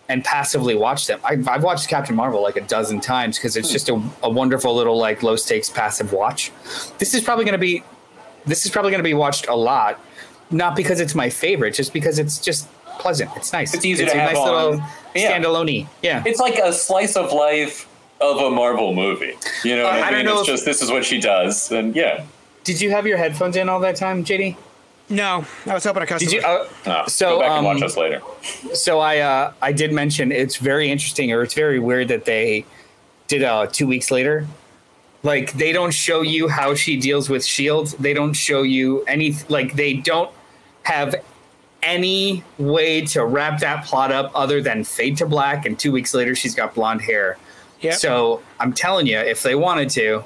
And 0.08 0.24
passively 0.24 0.76
watch 0.76 1.08
them. 1.08 1.18
I've, 1.24 1.48
I've 1.48 1.64
watched 1.64 1.88
Captain 1.88 2.14
Marvel 2.14 2.40
like 2.40 2.56
a 2.56 2.60
dozen 2.60 3.00
times 3.00 3.38
because 3.38 3.56
it's 3.56 3.72
just 3.72 3.88
a, 3.88 4.00
a 4.22 4.30
wonderful 4.30 4.72
little 4.74 4.96
like 4.96 5.24
low 5.24 5.34
stakes 5.34 5.68
passive 5.68 6.12
watch. 6.12 6.52
This 6.98 7.12
is 7.12 7.22
probably 7.24 7.44
going 7.44 7.54
to 7.54 7.58
be 7.58 7.82
this 8.46 8.64
is 8.64 8.70
probably 8.70 8.92
going 8.92 9.00
to 9.02 9.08
be 9.08 9.14
watched 9.14 9.48
a 9.48 9.54
lot, 9.56 9.98
not 10.52 10.76
because 10.76 11.00
it's 11.00 11.16
my 11.16 11.28
favorite, 11.28 11.74
just 11.74 11.92
because 11.92 12.20
it's 12.20 12.38
just 12.38 12.68
pleasant. 13.00 13.30
It's 13.34 13.52
nice. 13.52 13.74
It's 13.74 13.84
easy 13.84 14.04
to 14.04 14.12
a 14.12 14.16
have 14.16 14.32
nice 14.34 14.38
on. 14.38 14.54
little 14.76 14.86
Yeah. 15.16 15.32
standalone. 15.40 15.88
Yeah. 16.02 16.22
it's 16.24 16.38
like 16.38 16.56
a 16.58 16.72
slice 16.72 17.16
of 17.16 17.32
life 17.32 17.88
of 18.20 18.36
a 18.38 18.48
Marvel 18.50 18.94
movie. 18.94 19.34
You 19.64 19.74
know, 19.74 19.86
Uh, 19.86 19.90
I, 19.90 19.96
I 20.02 20.10
don't 20.12 20.18
mean, 20.18 20.26
know 20.26 20.38
it's 20.38 20.46
just 20.46 20.64
this 20.64 20.82
is 20.82 20.90
what 20.90 21.04
she 21.04 21.20
does, 21.20 21.72
and 21.72 21.96
yeah. 21.96 22.24
Did 22.62 22.80
you 22.80 22.90
have 22.92 23.08
your 23.08 23.18
headphones 23.18 23.56
in 23.56 23.68
all 23.68 23.80
that 23.80 23.96
time, 23.96 24.24
JD? 24.24 24.56
No, 25.08 25.44
I 25.66 25.74
was 25.74 25.84
hoping 25.84 26.02
a 26.02 26.06
customer. 26.06 26.30
Did 26.30 26.42
you? 26.42 26.48
Uh, 26.48 26.68
Oh, 26.86 27.04
So, 27.06 27.36
go 27.36 27.40
back 27.40 27.50
and 27.50 27.58
um, 27.58 27.64
watch 27.64 27.82
us 27.82 27.96
later. 27.96 28.20
so 28.74 28.98
I 28.98 29.18
uh, 29.18 29.52
I 29.62 29.72
did 29.72 29.92
mention 29.92 30.32
it's 30.32 30.56
very 30.56 30.90
interesting, 30.90 31.32
or 31.32 31.42
it's 31.42 31.54
very 31.54 31.78
weird 31.78 32.08
that 32.08 32.24
they 32.24 32.64
did 33.28 33.42
uh, 33.42 33.66
two 33.66 33.86
weeks 33.86 34.10
later. 34.10 34.46
Like 35.22 35.52
they 35.54 35.72
don't 35.72 35.92
show 35.92 36.22
you 36.22 36.48
how 36.48 36.74
she 36.74 36.96
deals 36.96 37.28
with 37.28 37.44
Shield. 37.44 37.88
They 37.98 38.14
don't 38.14 38.34
show 38.34 38.62
you 38.62 39.02
any 39.04 39.36
like 39.48 39.74
they 39.74 39.94
don't 39.94 40.30
have 40.82 41.14
any 41.82 42.42
way 42.58 43.04
to 43.06 43.24
wrap 43.24 43.60
that 43.60 43.84
plot 43.84 44.10
up 44.10 44.30
other 44.34 44.60
than 44.60 44.82
fade 44.82 45.16
to 45.16 45.26
black 45.26 45.66
and 45.66 45.78
two 45.78 45.92
weeks 45.92 46.14
later 46.14 46.34
she's 46.34 46.54
got 46.54 46.74
blonde 46.74 47.00
hair. 47.00 47.38
Yep. 47.80 47.94
So 47.94 48.42
I'm 48.58 48.72
telling 48.72 49.06
you, 49.06 49.18
if 49.18 49.42
they 49.42 49.54
wanted 49.54 49.90
to, 49.90 50.24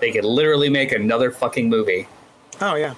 they 0.00 0.12
could 0.12 0.24
literally 0.24 0.68
make 0.68 0.92
another 0.92 1.30
fucking 1.30 1.68
movie 1.68 2.06
oh 2.60 2.74
yeah. 2.74 2.94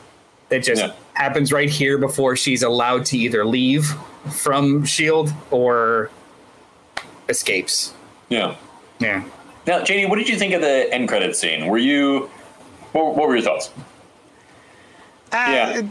that 0.49 0.63
just 0.63 0.83
Yeah. 0.83 0.93
Happens 1.17 1.53
right 1.53 1.69
here 1.71 1.99
before 1.99 2.37
she's 2.37 2.63
allowed 2.63 3.05
to 3.07 3.19
either 3.19 3.45
leave 3.45 3.87
from 4.31 4.85
Shield 4.85 5.33
or 5.51 6.11
escapes. 7.29 7.93
Yeah. 8.29 8.57
Yeah. 8.99 9.25
Now, 9.67 9.81
JD, 9.81 10.09
what 10.09 10.17
did 10.17 10.29
you 10.29 10.37
think 10.37 10.53
of 10.55 10.61
the 10.61 10.93
end 10.93 11.09
credit 11.09 11.35
scene? 11.37 11.67
Were 11.67 11.79
you? 11.79 12.31
What, 12.93 13.17
what 13.17 13.29
were 13.29 13.35
your 13.37 13.45
thoughts? 13.45 13.71
Uh, 15.33 15.47
Yeah. 15.49 15.83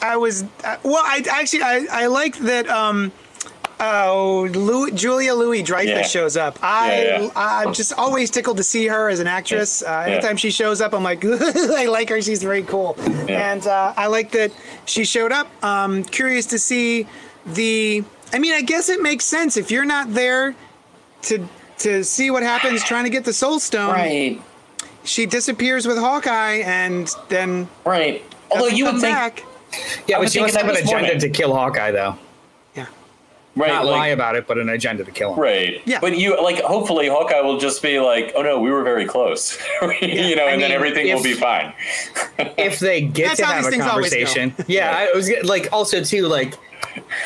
I 0.00 0.16
was 0.16 0.42
uh, 0.64 0.76
well. 0.82 1.02
I 1.04 1.24
actually 1.30 1.62
I, 1.62 1.86
I 1.90 2.06
like 2.06 2.36
that. 2.40 2.68
Um, 2.68 3.10
oh, 3.84 4.48
Louis, 4.52 4.90
Julia 4.92 5.34
Louis 5.34 5.62
Dreyfus 5.62 5.88
Yeah. 5.90 6.02
shows 6.02 6.36
up. 6.36 6.58
I 6.62 7.02
Yeah, 7.02 7.20
yeah. 7.22 7.30
I'm 7.36 7.72
just 7.72 7.92
always 7.94 8.30
tickled 8.30 8.56
to 8.58 8.62
see 8.64 8.86
her 8.86 9.08
as 9.08 9.20
an 9.20 9.26
actress. 9.26 9.82
Uh, 9.82 10.04
Yeah. 10.06 10.14
anytime 10.14 10.36
she 10.36 10.50
shows 10.50 10.80
up, 10.80 10.92
I'm 10.94 11.02
like, 11.02 11.24
I 11.24 11.86
like 11.86 12.08
her. 12.08 12.20
She's 12.22 12.42
very 12.42 12.62
cool, 12.62 12.96
Yeah. 13.28 13.52
and 13.52 13.66
uh, 13.66 13.92
I 13.96 14.06
like 14.06 14.30
that 14.32 14.52
she 14.86 15.04
showed 15.04 15.32
up. 15.32 15.48
Um, 15.64 16.02
curious 16.04 16.46
to 16.46 16.58
see 16.58 17.06
the. 17.46 18.04
I 18.32 18.38
mean, 18.38 18.54
I 18.54 18.62
guess 18.62 18.88
it 18.88 19.00
makes 19.00 19.24
sense 19.24 19.56
if 19.56 19.70
you're 19.70 19.84
not 19.84 20.12
there 20.14 20.54
to 21.22 21.46
to 21.78 22.04
see 22.04 22.30
what 22.30 22.42
happens 22.42 22.82
trying 22.84 23.04
to 23.04 23.10
get 23.10 23.24
the 23.24 23.32
Soul 23.32 23.58
Stone. 23.60 23.90
Right. 23.92 24.40
She 25.04 25.26
disappears 25.26 25.86
with 25.86 25.98
Hawkeye, 25.98 26.62
and 26.64 27.10
then 27.28 27.68
Right. 27.84 28.22
Although 28.50 28.68
you 28.68 28.84
would 28.84 28.92
come 28.92 29.00
think. 29.00 29.44
Yeah, 30.06 30.18
I 30.18 30.20
but 30.20 30.30
she 30.32 30.40
must 30.40 30.54
have 30.56 30.68
an 30.68 30.76
agenda 30.76 30.98
morning. 31.00 31.18
to 31.20 31.28
kill 31.28 31.52
Hawkeye, 31.52 31.90
though. 31.90 32.16
Yeah. 33.56 33.62
right? 33.62 33.72
Not 33.72 33.84
like- 33.86 33.96
lie 33.98 34.08
about 34.08 34.36
it, 34.36 34.46
but 34.46 34.58
an 34.58 34.68
agenda 34.68 35.04
to 35.04 35.10
kill 35.10 35.34
him. 35.34 35.40
Right. 35.40 35.80
Yeah. 35.84 36.00
But 36.00 36.18
you 36.18 36.40
like 36.42 36.60
hopefully 36.62 37.08
Hawkeye 37.08 37.40
will 37.40 37.58
just 37.58 37.82
be 37.82 38.00
like, 38.00 38.32
oh 38.36 38.42
no, 38.42 38.60
we 38.60 38.70
were 38.70 38.82
very 38.82 39.04
close, 39.06 39.58
you 39.82 40.34
know, 40.36 40.44
I 40.46 40.50
and 40.50 40.60
then 40.62 40.70
mean, 40.70 40.72
everything 40.72 41.12
will 41.14 41.22
be 41.22 41.34
fine. 41.34 41.72
If 42.58 42.80
they 42.80 43.02
get 43.02 43.28
That's 43.28 43.40
to 43.40 43.46
how 43.46 43.52
have 43.54 43.64
these 43.64 43.68
a 43.68 43.70
things 43.70 43.84
always 43.84 44.10
go. 44.12 44.16
conversation, 44.24 44.54
yeah, 44.66 45.08
I 45.12 45.16
was 45.16 45.30
like 45.44 45.68
also 45.72 46.02
too 46.02 46.26
like 46.26 46.54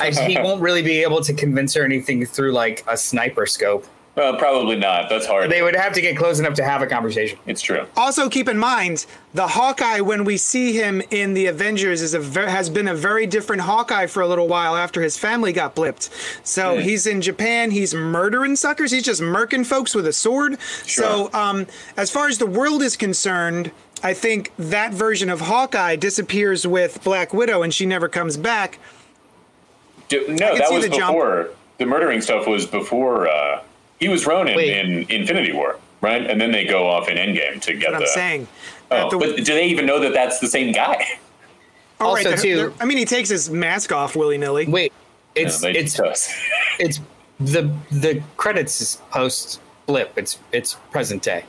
I, 0.01 0.11
he 0.11 0.39
won't 0.39 0.61
really 0.61 0.83
be 0.83 1.03
able 1.03 1.23
to 1.23 1.33
convince 1.35 1.75
her 1.75 1.85
anything 1.85 2.25
through 2.27 2.53
like 2.53 2.85
a 2.87 2.97
sniper 2.97 3.47
scope. 3.47 3.87
Well, 4.19 4.35
probably 4.37 4.75
not. 4.75 5.09
That's 5.09 5.27
hard. 5.27 5.49
They 5.49 5.63
would 5.63 5.77
have 5.77 5.93
to 5.93 6.01
get 6.01 6.17
close 6.17 6.41
enough 6.41 6.55
to 6.55 6.65
have 6.65 6.83
a 6.83 6.89
conversation. 6.89 7.39
it's 7.47 7.63
true. 7.63 7.87
Also, 7.97 8.29
keep 8.29 8.49
in 8.49 8.59
mind 8.59 9.07
the 9.33 9.47
Hawkeye 9.47 10.01
when 10.01 10.25
we 10.25 10.37
see 10.37 10.73
him 10.73 11.01
in 11.13 11.35
the 11.35 11.47
Avengers 11.47 12.03
is 12.03 12.15
a 12.15 12.19
ver- 12.19 12.49
has 12.49 12.69
been 12.69 12.89
a 12.89 12.95
very 12.97 13.29
different 13.29 13.63
Hawkeye 13.63 14.07
for 14.07 14.21
a 14.21 14.27
little 14.27 14.49
while 14.49 14.75
after 14.75 15.03
his 15.03 15.17
family 15.17 15.53
got 15.53 15.77
blipped. 15.77 16.11
So 16.45 16.79
he's 16.79 17.07
in 17.07 17.21
Japan. 17.23 17.71
He's 17.71 17.95
murdering 17.95 18.57
suckers. 18.57 18.91
He's 18.91 19.05
just 19.05 19.21
murking 19.21 19.65
folks 19.65 19.95
with 19.95 20.07
a 20.09 20.13
sword. 20.13 20.59
Sure. 20.85 21.05
So 21.05 21.31
um, 21.33 21.69
as 21.97 22.11
far 22.11 22.27
as 22.27 22.39
the 22.39 22.47
world 22.47 22.83
is 22.83 22.97
concerned, 22.97 23.71
I 24.03 24.15
think 24.15 24.53
that 24.59 24.93
version 24.93 25.31
of 25.31 25.43
Hawkeye 25.43 25.95
disappears 25.95 26.67
with 26.67 27.05
Black 27.05 27.33
Widow 27.33 27.63
and 27.63 27.73
she 27.73 27.87
never 27.87 28.09
comes 28.09 28.37
back. 28.37 28.81
Do, 30.09 30.27
no, 30.29 30.57
that 30.59 30.73
was 30.73 30.85
the 30.85 30.89
jump. 30.91 31.13
before 31.15 31.51
the 31.79 31.87
murdering 31.87 32.21
stuff 32.21 32.49
was 32.49 32.67
before 32.67 33.29
uh, 33.29 33.63
he 34.01 34.09
was 34.09 34.27
Ronin 34.27 34.57
Wait. 34.57 34.77
in 34.77 35.07
Infinity 35.11 35.53
War, 35.53 35.79
right? 36.01 36.29
And 36.29 36.41
then 36.41 36.53
they 36.53 36.65
go 36.65 36.87
off 36.87 37.09
in 37.09 37.17
Endgame 37.17 37.61
to 37.63 37.75
get 37.75 37.93
What 37.93 37.99
the. 38.01 38.05
I'm 38.07 38.11
saying. 38.13 38.49
Oh, 38.91 39.11
the- 39.11 39.19
but 39.19 39.37
do 39.37 39.45
they 39.45 39.67
even 39.67 39.87
know 39.87 40.01
that 40.01 40.13
that's 40.13 40.39
the 40.39 40.49
same 40.49 40.73
guy? 40.73 41.05
Oh, 42.01 42.15
right, 42.15 42.25
Also, 42.25 42.29
they're- 42.29 42.39
too- 42.39 42.57
they're- 42.57 42.73
I 42.81 42.85
mean, 42.85 42.97
he 42.97 43.05
takes 43.05 43.29
his 43.29 43.51
mask 43.51 43.91
off 43.91 44.15
willy 44.15 44.39
nilly. 44.39 44.67
Wait, 44.69 44.93
it's 45.35 45.61
No, 45.65 45.69
it's 45.71 45.97
just- 45.97 46.31
it's 46.79 47.01
the 47.41 47.73
the 47.91 48.23
credits 48.37 48.81
is 48.81 49.03
post 49.11 49.61
blip. 49.87 50.17
It's 50.17 50.39
it's 50.53 50.75
present 50.93 51.23
day. 51.25 51.45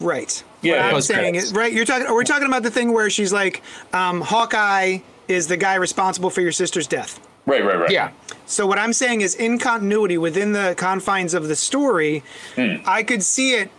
Right. 0.00 0.42
Yeah, 0.62 0.86
what 0.86 0.94
I'm 0.96 1.00
saying 1.02 1.20
credits. 1.34 1.44
is 1.44 1.52
right. 1.52 1.72
You're 1.72 1.84
talking. 1.84 2.12
We're 2.12 2.24
talking 2.24 2.48
about 2.48 2.64
the 2.64 2.70
thing 2.72 2.92
where 2.92 3.08
she's 3.08 3.32
like, 3.32 3.62
um, 3.92 4.20
Hawkeye 4.20 4.98
is 5.28 5.46
the 5.46 5.56
guy 5.56 5.74
responsible 5.76 6.28
for 6.30 6.40
your 6.40 6.50
sister's 6.52 6.88
death. 6.88 7.20
Right, 7.46 7.64
right, 7.64 7.78
right. 7.80 7.90
Yeah, 7.90 8.10
So 8.46 8.66
what 8.66 8.78
I'm 8.78 8.92
saying 8.92 9.20
is, 9.22 9.34
in 9.34 9.58
continuity 9.58 10.18
within 10.18 10.52
the 10.52 10.74
confines 10.76 11.34
of 11.34 11.48
the 11.48 11.56
story, 11.56 12.22
Hmm. 12.56 12.76
I 12.86 13.02
could 13.02 13.22
see 13.22 13.54
it 13.54 13.70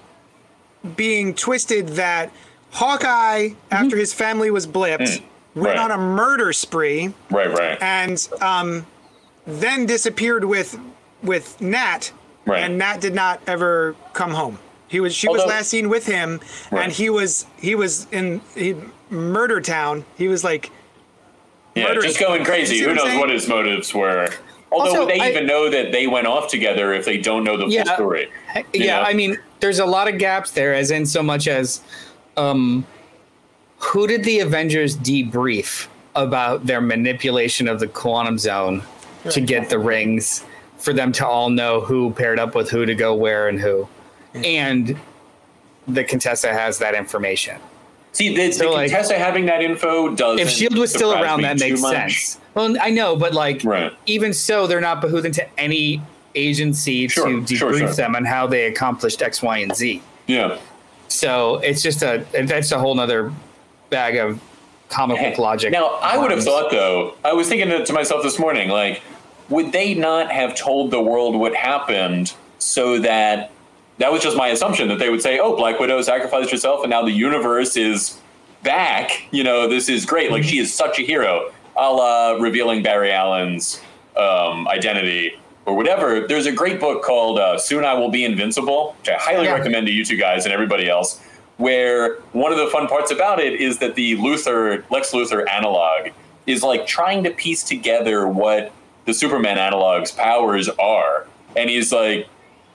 being 0.95 1.34
twisted 1.34 1.90
that 1.90 2.31
Hawkeye, 2.72 3.49
after 3.72 3.95
his 3.98 4.14
family 4.14 4.49
was 4.52 4.65
blipped, 4.68 4.99
went 4.99 5.22
Hmm. 5.53 5.61
Right. 5.65 5.77
on 5.77 5.91
a 5.91 5.98
murder 5.98 6.52
spree 6.53 7.14
right, 7.30 7.52
right. 7.53 7.77
and 7.81 8.27
um, 8.41 8.85
then 9.45 9.85
disappeared 9.85 10.45
with 10.45 10.77
with 11.22 11.61
Nat, 11.61 12.11
Right. 12.45 12.64
and 12.64 12.77
Nat 12.77 12.99
did 12.99 13.14
not 13.14 13.40
ever 13.48 13.95
come 14.14 14.31
home. 14.31 14.57
He 14.90 14.99
was 14.99 15.14
she 15.15 15.30
was 15.30 15.45
last 15.45 15.69
seen 15.69 15.88
with 15.90 16.06
him, 16.07 16.41
Right. 16.72 16.84
and 16.85 16.91
he 16.91 17.10
was 17.10 17.45
he 17.57 17.76
was 17.76 18.07
in 18.11 18.41
he, 18.56 18.76
Murder 19.10 19.61
Town. 19.61 20.03
He 20.18 20.27
was 20.27 20.44
like 20.44 20.72
Yeah, 21.76 21.86
murdering 21.86 22.08
just 22.08 22.20
going 22.20 22.44
crazy. 22.45 22.80
Who 22.80 22.94
knows 22.94 23.06
saying? 23.06 23.20
what 23.20 23.30
his 23.30 23.48
motives 23.48 23.94
were? 23.94 24.30
Although 24.72 24.90
Also, 25.02 25.06
they 25.08 25.20
I- 25.20 25.30
even 25.30 25.45
know 25.48 25.70
that 25.70 25.91
they 25.91 26.08
went 26.08 26.28
off 26.28 26.48
together 26.50 26.94
if 26.94 27.06
they 27.06 27.18
don't 27.18 27.44
know 27.44 27.58
the 27.58 27.68
Yeah. 27.68 27.84
full 27.84 27.95
story? 27.95 28.28
Yeah. 28.74 28.98
know? 28.98 29.02
I 29.04 29.14
mean, 29.14 29.38
there's 29.60 29.80
a 29.80 29.86
lot 29.86 30.08
of 30.08 30.18
gaps 30.18 30.52
there, 30.52 30.74
as 30.74 30.91
in 30.91 31.06
so 31.06 31.22
much 31.24 31.48
as, 31.48 31.82
um, 32.38 32.86
who 33.78 34.08
did 34.08 34.24
the 34.24 34.40
Avengers 34.40 34.95
debrief 34.98 35.88
about 36.16 36.66
their 36.68 36.82
manipulation 36.82 37.68
of 37.68 37.80
the 37.80 37.88
quantum 37.88 38.38
zone 38.38 38.84
to 39.30 39.41
get 39.41 39.70
the 39.70 39.80
rings 39.80 40.44
for 40.78 40.94
them 40.94 41.12
to 41.14 41.26
all 41.28 41.50
know 41.50 41.80
who 41.82 42.12
paired 42.12 42.40
up 42.40 42.56
with 42.56 42.70
who 42.70 42.86
to 42.86 42.94
go 42.95 43.14
where 43.14 43.48
and 43.48 43.60
who, 43.60 43.88
and 44.36 45.00
the 45.88 46.04
Contessa 46.04 46.54
has 46.54 46.78
that 46.80 46.94
information. 46.95 47.58
See, 48.14 48.35
the, 48.35 48.52
So, 48.52 48.65
the 48.65 48.69
like, 48.72 48.90
Contessa 48.91 49.15
having 49.18 49.45
that 49.48 49.61
info 49.61 50.10
does. 50.15 50.40
if 50.40 50.49
Shield 50.49 50.77
was 50.77 50.91
still 50.94 51.14
around, 51.14 51.41
that 51.41 51.60
makes 51.60 51.81
much. 51.81 51.94
sense. 52.22 52.40
Well, 52.53 52.76
I 52.80 52.91
know, 52.91 53.15
but 53.15 53.34
like, 53.34 53.61
Right. 53.64 53.91
even 54.06 54.34
so, 54.34 54.68
they're 54.68 54.80
not 54.81 55.02
beholden 55.02 55.31
to 55.34 55.60
any 55.60 56.02
agency 56.35 57.07
Sure, 57.07 57.26
to 57.27 57.41
debrief 57.41 57.57
sure, 57.57 57.77
sure. 57.77 57.90
them 57.94 58.15
on 58.15 58.23
how 58.26 58.45
they 58.48 58.65
accomplished 58.65 59.22
X, 59.22 59.41
Y, 59.41 59.57
and 59.60 59.76
Z. 59.76 60.02
Yeah. 60.27 60.57
So 61.07 61.57
it's 61.57 61.81
just 61.81 62.02
a 62.03 62.26
that's 62.34 62.72
a 62.72 62.80
whole 62.80 62.95
nother 62.95 63.31
bag 63.90 64.15
of 64.18 64.40
comic 64.90 65.19
book 65.19 65.38
logic. 65.40 65.72
Now, 65.72 65.98
I 66.02 66.18
would 66.18 66.31
have 66.31 66.44
thought, 66.44 66.69
though, 66.72 67.15
I 67.26 67.34
was 67.34 67.48
thinking 67.49 67.84
to 67.84 67.94
myself 67.94 68.22
this 68.23 68.38
morning, 68.40 68.69
like, 68.69 69.02
would 69.49 69.72
they 69.72 69.94
not 69.95 70.31
have 70.31 70.56
told 70.56 70.91
the 70.91 71.02
world 71.02 71.35
what 71.35 71.53
happened 71.56 72.34
so 72.60 72.99
that 72.99 73.52
that 73.99 74.11
was 74.11 74.22
just 74.22 74.36
my 74.38 74.49
assumption 74.49 74.88
that 74.90 74.99
they 74.99 75.10
would 75.10 75.22
say, 75.22 75.40
oh, 75.40 75.56
Black 75.56 75.80
Widow 75.80 76.02
sacrificed 76.02 76.52
herself 76.52 76.82
and 76.84 76.90
now 76.90 77.03
the 77.03 77.11
universe 77.11 77.76
is 77.78 78.20
back. 78.64 79.28
You 79.32 79.44
know, 79.44 79.68
this 79.68 79.90
is 79.90 80.06
great. 80.06 80.32
Like, 80.32 80.44
she 80.44 80.57
is 80.57 80.74
such 80.74 80.99
a 80.99 81.03
hero, 81.03 81.52
a 81.76 81.91
la 81.91 82.32
revealing 82.40 82.82
Barry 82.84 83.11
Allen's 83.11 83.82
um, 84.18 84.68
identity 84.68 85.40
or 85.65 85.76
whatever. 85.76 86.28
There's 86.28 86.45
a 86.45 86.52
great 86.52 86.80
book 86.80 87.03
called 87.03 87.40
uh, 87.40 87.57
Soon 87.57 87.86
I 87.86 87.94
Will 87.94 88.10
Be 88.10 88.26
Invincible, 88.26 88.95
which 88.99 89.10
I 89.10 89.14
highly 89.18 89.45
Yeah. 89.45 89.53
recommend 89.53 89.88
to 89.88 89.94
you 89.94 90.03
two 90.03 90.18
guys 90.18 90.45
and 90.45 90.53
everybody 90.53 90.90
else 90.90 91.22
where 91.57 92.15
one 92.32 92.52
of 92.52 92.57
the 92.57 92.68
fun 92.68 92.88
parts 92.88 93.11
about 93.11 93.40
it 93.40 93.53
is 93.61 93.78
that 93.78 93.94
the 93.95 94.18
Luthor, 94.18 94.84
Lex 94.90 95.11
Luthor 95.11 95.48
analog 95.48 96.10
is 96.48 96.64
like 96.64 96.88
trying 96.88 97.24
to 97.24 97.30
piece 97.30 97.64
together 97.64 98.28
what 98.28 98.72
the 99.06 99.14
Superman 99.14 99.57
analog's 99.60 100.11
powers 100.11 100.68
are. 100.68 101.28
And 101.56 101.70
he's 101.70 101.94
like, 101.94 102.28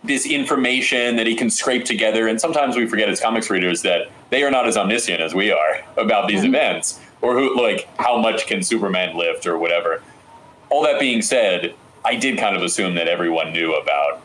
this 0.04 0.26
information 0.26 1.16
that 1.16 1.26
he 1.26 1.34
can 1.34 1.50
scrape 1.50 1.84
together. 1.84 2.28
And 2.28 2.40
sometimes 2.40 2.76
we 2.76 2.86
forget 2.86 3.08
as 3.08 3.20
comics 3.20 3.50
readers 3.50 3.82
that 3.82 4.10
they 4.30 4.42
are 4.42 4.50
not 4.50 4.66
as 4.66 4.76
omniscient 4.76 5.20
as 5.20 5.34
we 5.34 5.50
are 5.50 5.82
about 5.96 6.28
these 6.28 6.40
mm-hmm. 6.40 6.54
events 6.54 7.00
or 7.20 7.34
who, 7.34 7.60
like, 7.60 7.88
how 7.98 8.16
much 8.16 8.46
can 8.46 8.62
Superman 8.62 9.16
lift 9.16 9.46
or 9.46 9.58
whatever. 9.58 10.02
All 10.70 10.82
that 10.84 11.00
being 11.00 11.22
said, 11.22 11.74
I 12.04 12.14
did 12.14 12.38
kind 12.38 12.56
of 12.56 12.62
assume 12.62 12.94
that 12.94 13.08
everyone 13.08 13.52
knew 13.52 13.74
about 13.74 14.22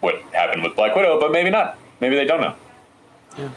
what 0.00 0.20
happened 0.32 0.62
with 0.62 0.76
Black 0.76 0.94
Widow, 0.94 1.18
but 1.20 1.32
maybe 1.32 1.50
not. 1.50 1.78
Maybe 2.00 2.16
they 2.16 2.24
don't 2.24 2.40
know. 2.40 3.50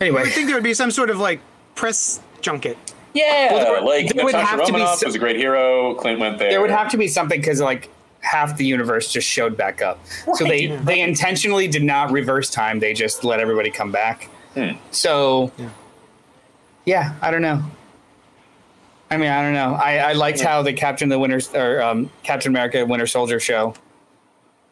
Anyway, 0.00 0.22
I 0.22 0.28
think 0.28 0.46
there 0.46 0.56
would 0.56 0.64
be 0.64 0.74
some 0.74 0.90
sort 0.90 1.10
of 1.10 1.18
like 1.18 1.40
press 1.74 2.20
junket. 2.40 2.76
Yeah, 3.14 3.52
Well, 3.52 3.64
there- 3.64 3.80
like 3.82 4.14
there 4.14 4.24
would 4.24 4.34
Natasha 4.34 4.50
have 4.50 4.66
to 4.66 4.72
be 4.72 4.72
Romanoff 4.72 4.98
so- 4.98 5.06
was 5.06 5.14
a 5.14 5.18
great 5.18 5.36
hero. 5.36 5.94
Clint 5.94 6.20
went 6.20 6.38
there. 6.38 6.50
there 6.50 6.60
would 6.60 6.70
have 6.70 6.90
to 6.90 6.96
be 6.96 7.08
something 7.08 7.40
because 7.40 7.60
like 7.60 7.88
half 8.20 8.56
the 8.56 8.64
universe 8.64 9.12
just 9.12 9.26
showed 9.28 9.56
back 9.56 9.80
up. 9.82 9.98
So 10.34 10.44
they 10.44 10.66
they 10.66 11.00
intentionally 11.00 11.68
did 11.68 11.82
not 11.84 12.10
reverse 12.10 12.50
time. 12.50 12.80
They 12.80 12.92
just 12.92 13.24
let 13.24 13.40
everybody 13.40 13.70
come 13.70 13.92
back. 13.92 14.24
Hmm. 14.54 14.72
So 14.90 15.52
yeah. 16.84 17.14
I 17.22 17.30
don't 17.30 17.42
know. 17.42 17.62
I 19.10 19.16
mean, 19.16 19.30
I 19.30 19.42
don't 19.42 19.54
know. 19.54 19.74
I, 19.74 19.96
I 19.98 20.12
liked 20.12 20.40
how 20.40 20.62
the 20.62 20.72
Captain 20.72 21.08
the 21.08 21.18
Winter 21.18 21.40
or 21.54 21.80
um, 21.82 22.10
Captain 22.22 22.50
America 22.52 22.84
Winter 22.84 23.06
Soldier 23.06 23.40
show 23.40 23.74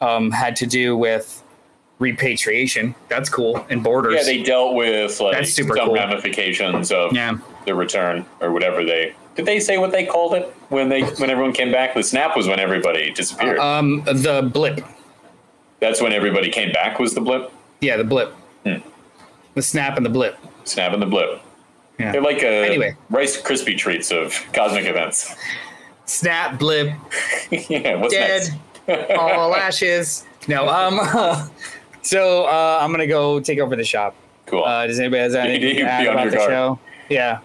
um, 0.01 0.29
had 0.31 0.55
to 0.57 0.67
do 0.67 0.95
with 0.95 1.43
repatriation. 1.99 2.93
That's 3.09 3.29
cool 3.29 3.65
and 3.69 3.83
borders. 3.83 4.15
Yeah, 4.15 4.23
they 4.23 4.43
dealt 4.43 4.75
with 4.75 5.19
like 5.19 5.33
That's 5.33 5.53
super 5.53 5.75
some 5.75 5.87
cool. 5.87 5.95
ramifications 5.95 6.91
of 6.91 7.13
Yeah. 7.13 7.37
the 7.65 7.73
return 7.73 8.25
or 8.39 8.51
whatever 8.51 8.83
they 8.83 9.15
did. 9.35 9.45
They 9.45 9.59
say 9.59 9.77
what 9.77 9.91
they 9.91 10.05
called 10.05 10.33
it 10.35 10.53
when 10.69 10.89
they 10.89 11.03
when 11.03 11.29
everyone 11.29 11.53
came 11.53 11.71
back. 11.71 11.93
The 11.93 12.03
snap 12.03 12.35
was 12.35 12.47
when 12.47 12.59
everybody 12.59 13.11
disappeared. 13.11 13.59
um, 13.59 14.03
the 14.05 14.49
blip. 14.53 14.85
That's 15.79 16.01
when 16.01 16.11
everybody 16.13 16.49
came 16.49 16.71
back. 16.71 16.99
Was 16.99 17.13
the 17.13 17.21
blip? 17.21 17.51
Yeah, 17.81 17.97
the 17.97 18.03
blip. 18.03 18.33
Hmm. 18.65 18.77
The 19.53 19.61
snap 19.61 19.97
and 19.97 20.05
the 20.05 20.09
blip. 20.09 20.37
Snap 20.63 20.93
and 20.93 21.01
the 21.01 21.05
blip. 21.05 21.41
Yeah. 21.99 22.11
They're 22.11 22.21
like 22.21 22.43
a 22.43 22.65
Anyway. 22.65 22.95
Rice 23.09 23.41
Krispie 23.41 23.77
treats 23.77 24.11
of 24.11 24.33
cosmic 24.53 24.85
events. 24.85 25.35
Snap, 26.05 26.57
blip, 26.57 26.87
yeah, 27.51 27.95
what's 27.95 28.13
dead, 28.13 28.49
next? 28.87 29.11
all 29.19 29.53
ashes. 29.53 30.25
No, 30.47 30.69
um, 30.69 30.99
so 32.01 32.45
uh, 32.45 32.79
I'm 32.81 32.91
gonna 32.91 33.07
go 33.07 33.41
take 33.41 33.59
over 33.59 33.75
the 33.75 33.83
shop. 33.83 34.15
Cool. 34.45 34.63
Uh, 34.63 34.87
does 34.87 34.99
anybody 34.99 35.21
has 35.23 35.35
anything 35.35 35.75
You 35.77 35.83
to 35.83 35.91
add 35.91 36.07
about 36.07 36.31
the 36.31 36.37
show? 36.37 36.79
Yeah. 37.09 37.39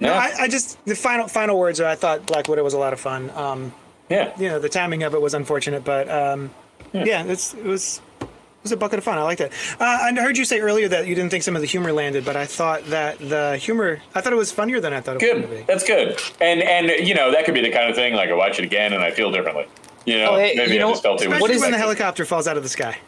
No, 0.00 0.08
Yeah. 0.12 0.18
I, 0.38 0.42
I 0.44 0.48
just 0.48 0.84
the 0.86 0.94
final 0.96 1.28
final 1.28 1.58
words 1.58 1.80
are 1.80 1.86
I 1.88 1.94
thought 1.94 2.26
Black 2.26 2.48
Widow 2.48 2.64
was 2.64 2.74
a 2.74 2.78
lot 2.78 2.92
of 2.92 3.00
fun. 3.00 3.30
Um, 3.30 3.72
yeah. 4.08 4.32
you 4.38 4.48
know, 4.48 4.58
the 4.58 4.68
timing 4.68 5.02
of 5.02 5.14
it 5.14 5.20
was 5.20 5.34
unfortunate, 5.34 5.84
but 5.84 6.08
um, 6.10 6.50
yeah, 6.92 7.24
it's 7.24 7.54
it 7.54 7.64
was 7.64 8.00
it 8.20 8.28
was 8.62 8.72
a 8.72 8.76
bucket 8.76 8.98
of 8.98 9.04
fun. 9.04 9.18
I 9.18 9.22
liked 9.22 9.40
it. 9.40 9.52
Uh, 9.78 9.84
I 9.84 10.12
heard 10.14 10.36
you 10.38 10.44
say 10.44 10.58
earlier 10.60 10.88
that 10.88 11.06
you 11.06 11.14
didn't 11.14 11.30
think 11.30 11.42
some 11.42 11.54
of 11.54 11.60
the 11.62 11.68
humor 11.68 11.92
landed, 11.92 12.24
but 12.24 12.34
I 12.36 12.46
thought 12.46 12.84
that 12.86 13.18
the 13.18 13.56
humor 13.56 14.00
I 14.14 14.20
thought 14.20 14.32
it 14.32 14.36
was 14.36 14.50
funnier 14.52 14.80
than 14.80 14.92
I 14.92 15.00
thought 15.00 15.16
it 15.16 15.22
was 15.22 15.30
going 15.30 15.42
to 15.42 15.48
Good. 15.48 15.58
be. 15.58 15.72
That's 15.72 15.84
good. 15.84 16.18
And 16.40 16.62
and 16.62 17.06
you 17.06 17.14
know 17.14 17.30
that 17.30 17.44
could 17.44 17.54
be 17.54 17.60
the 17.62 17.70
kind 17.70 17.88
of 17.88 17.94
thing 17.94 18.14
like 18.14 18.30
I 18.30 18.34
watch 18.34 18.58
it 18.58 18.64
again 18.64 18.92
and 18.92 19.02
I 19.02 19.10
feel 19.10 19.30
differently. 19.30 19.66
You 20.06 20.18
know, 20.18 20.32
Oh, 20.32 20.36
hey, 20.38 20.52
maybe 20.56 20.72
you 20.74 20.78
know- 20.80 20.88
I 20.88 20.92
just 20.92 21.02
felt 21.02 21.22
it 21.22 21.28
was. 21.28 21.36
Especially 21.36 21.54
is- 21.56 21.62
when 21.62 21.70
the 21.72 21.78
helicopter 21.78 22.24
falls 22.24 22.46
out 22.48 22.56
of 22.56 22.62
the 22.62 22.68
sky. 22.68 22.98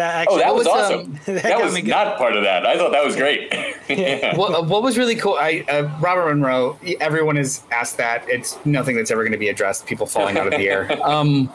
That 0.00 0.28
Oh, 0.30 0.38
that 0.38 0.54
was 0.54 0.66
was, 0.66 0.74
awesome. 0.90 1.00
um, 1.00 1.20
that 1.26 1.42
that 1.42 1.60
was 1.62 1.82
not 1.84 2.16
part 2.16 2.34
of 2.34 2.42
that. 2.44 2.64
I 2.66 2.76
thought 2.78 2.92
that 2.92 3.04
was 3.04 3.16
great. 3.16 3.52
yeah. 3.88 4.34
What, 4.34 4.54
uh, 4.54 4.62
what 4.62 4.82
was 4.82 4.96
really 4.96 5.14
cool? 5.14 5.34
I 5.34 5.62
uh, 5.68 5.90
Robert 6.00 6.26
Monroe. 6.34 6.78
Everyone 7.00 7.36
has 7.36 7.62
asked 7.70 7.98
that. 7.98 8.26
It's 8.28 8.56
nothing 8.64 8.96
that's 8.96 9.10
ever 9.10 9.22
going 9.22 9.32
to 9.32 9.38
be 9.38 9.48
addressed. 9.50 9.86
People 9.86 10.06
falling 10.06 10.38
out 10.38 10.46
of 10.46 10.52
the 10.52 10.68
air. 10.68 10.88
Um, 11.04 11.52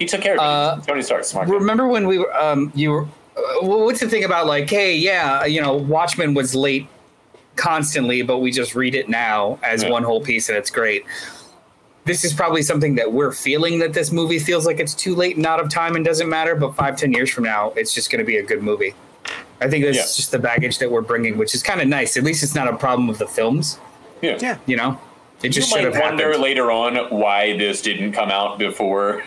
He 0.00 0.06
took 0.06 0.20
care 0.20 0.34
of. 0.34 0.40
Uh, 0.40 0.80
Tony 0.84 1.02
Stark, 1.02 1.24
smart. 1.24 1.46
guy. 1.48 1.54
remember 1.54 1.86
when 1.86 2.06
we 2.08 2.18
were? 2.18 2.34
Um, 2.36 2.72
you 2.74 2.90
were. 2.90 3.02
Uh, 3.36 3.66
what's 3.66 4.00
the 4.00 4.08
thing 4.08 4.24
about 4.24 4.46
like, 4.46 4.68
hey, 4.68 4.96
yeah, 4.96 5.44
you 5.44 5.60
know, 5.60 5.74
Watchmen 5.76 6.34
was 6.34 6.54
late 6.54 6.88
constantly, 7.54 8.22
but 8.22 8.38
we 8.38 8.50
just 8.50 8.74
read 8.74 8.94
it 8.94 9.08
now 9.08 9.58
as 9.62 9.82
Yeah. 9.82 9.90
one 9.90 10.02
whole 10.02 10.20
piece, 10.20 10.48
and 10.48 10.58
it's 10.58 10.70
great. 10.70 11.04
This 12.06 12.24
is 12.24 12.32
probably 12.32 12.62
something 12.62 12.94
that 12.94 13.12
we're 13.12 13.32
feeling 13.32 13.78
that 13.80 13.92
this 13.92 14.10
movie 14.12 14.38
feels 14.38 14.64
like 14.64 14.78
it's 14.80 14.94
too 14.94 15.14
late 15.14 15.36
and 15.36 15.44
out 15.44 15.60
of 15.60 15.68
time 15.68 15.96
and 15.96 16.04
doesn't 16.04 16.28
matter. 16.28 16.54
But 16.54 16.74
five, 16.76 16.96
ten 16.96 17.12
years 17.12 17.30
from 17.30 17.44
now, 17.44 17.72
it's 17.76 17.92
just 17.92 18.10
going 18.10 18.20
to 18.20 18.24
be 18.24 18.36
a 18.38 18.42
good 18.42 18.62
movie. 18.62 18.94
I 19.60 19.68
think 19.68 19.84
that's 19.84 19.96
Yeah. 19.96 20.02
just 20.04 20.30
the 20.30 20.38
baggage 20.38 20.78
that 20.78 20.90
we're 20.90 21.00
bringing, 21.00 21.36
which 21.36 21.54
is 21.54 21.62
kind 21.62 21.80
of 21.80 21.88
nice. 21.88 22.16
At 22.16 22.22
least 22.22 22.42
it's 22.42 22.54
not 22.54 22.68
a 22.68 22.76
problem 22.76 23.08
of 23.10 23.18
the 23.18 23.26
films. 23.26 23.78
Yeah. 24.22 24.38
Yeah. 24.40 24.58
You 24.66 24.76
know, 24.76 25.00
it 25.42 25.48
just 25.50 25.68
you 25.70 25.76
should 25.76 25.84
have 25.84 25.94
might 25.94 26.02
wonder 26.04 26.24
happened. 26.26 26.42
later 26.42 26.70
on 26.70 26.96
why 27.10 27.56
this 27.58 27.82
didn't 27.82 28.12
come 28.12 28.30
out 28.30 28.58
before. 28.58 29.24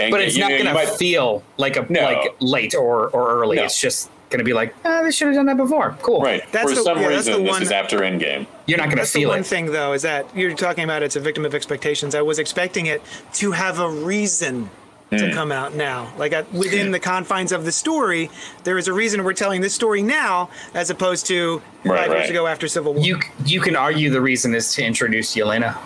And 0.00 0.10
But 0.10 0.20
it's 0.20 0.34
you 0.36 0.40
not 0.40 0.50
going 0.50 0.64
to 0.66 0.86
feel 0.96 1.42
like 1.56 1.76
a 1.76 1.86
No. 1.88 2.02
like 2.02 2.34
late 2.40 2.74
or 2.74 3.08
or 3.10 3.40
early. 3.40 3.56
No. 3.56 3.64
It's 3.64 3.80
just 3.80 4.10
going 4.30 4.38
to 4.38 4.44
be 4.44 4.52
like, 4.52 4.74
ah, 4.84 5.02
they 5.02 5.10
should 5.10 5.28
have 5.28 5.36
done 5.36 5.46
that 5.46 5.56
before. 5.56 5.96
Cool. 6.02 6.20
Right. 6.22 6.42
That's 6.52 6.70
For 6.70 6.74
the- 6.76 6.82
some 6.82 7.00
yeah, 7.00 7.08
that's 7.10 7.26
the 7.26 7.32
reason, 7.32 7.44
this 7.44 7.52
one- 7.52 7.62
is 7.62 7.70
after 7.72 7.98
Endgame. 8.00 8.46
You're 8.66 8.78
not 8.78 8.84
going 8.84 8.96
to 8.96 9.02
That's 9.02 9.12
the 9.12 9.26
one 9.26 9.40
it. 9.40 9.46
thing, 9.46 9.66
though, 9.66 9.92
is 9.92 10.02
that 10.02 10.26
you're 10.36 10.54
talking 10.54 10.84
about 10.84 11.02
it's 11.02 11.14
a 11.16 11.20
victim 11.20 11.44
of 11.44 11.54
expectations. 11.54 12.14
I 12.14 12.22
was 12.22 12.38
expecting 12.38 12.86
it 12.86 13.02
to 13.34 13.52
have 13.52 13.78
a 13.78 13.88
reason 13.88 14.68
Hmm. 15.10 15.18
to 15.18 15.32
come 15.32 15.52
out 15.52 15.74
now. 15.76 16.12
Like 16.18 16.34
within 16.52 16.90
the 16.90 16.98
confines 16.98 17.52
of 17.52 17.64
the 17.64 17.70
story, 17.70 18.28
there 18.64 18.76
is 18.76 18.88
a 18.88 18.92
reason 18.92 19.22
we're 19.22 19.34
telling 19.34 19.60
this 19.60 19.72
story 19.72 20.02
now, 20.02 20.50
as 20.74 20.90
opposed 20.90 21.26
to 21.26 21.62
Right, 21.84 22.00
five 22.00 22.08
years 22.08 22.20
right. 22.22 22.30
ago 22.30 22.48
after 22.48 22.66
Civil 22.66 22.94
War. 22.94 23.04
You 23.04 23.20
you 23.44 23.60
can 23.60 23.76
argue 23.76 24.10
the 24.10 24.20
reason 24.20 24.52
is 24.52 24.74
to 24.74 24.84
introduce 24.84 25.36
Yelena. 25.36 25.76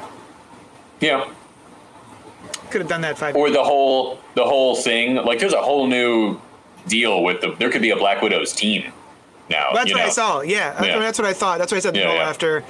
Yeah. 1.01 1.27
could 2.71 2.81
have 2.81 2.89
done 2.89 3.03
that 3.03 3.19
five. 3.19 3.37
Or 3.37 3.51
the 3.51 3.63
whole 3.63 4.19
the 4.37 4.45
whole 4.45 4.75
thing. 4.77 5.17
Like, 5.17 5.39
there's 5.39 5.53
a 5.53 5.61
whole 5.61 5.87
new 5.87 6.41
deal 6.89 7.23
with 7.23 7.41
the. 7.41 7.53
There 7.59 7.71
could 7.71 7.83
be 7.83 7.91
a 7.91 7.97
Black 7.97 8.23
Widow's 8.23 8.53
team 8.53 8.93
now. 9.49 9.69
That's 9.75 9.89
you 9.91 9.95
what 9.97 10.03
know? 10.03 10.07
I 10.07 10.11
saw. 10.11 10.41
Yeah, 10.41 10.73
that's, 10.73 10.87
Yeah. 10.87 10.99
that's 10.99 11.19
what 11.19 11.29
I 11.29 11.33
thought. 11.33 11.59
That's 11.59 11.73
what 11.73 11.79
I 11.79 11.81
said 11.81 11.97
Yeah, 11.97 12.03
the 12.03 12.09
whole 12.09 12.17
yeah. 12.19 12.29
after. 12.29 12.65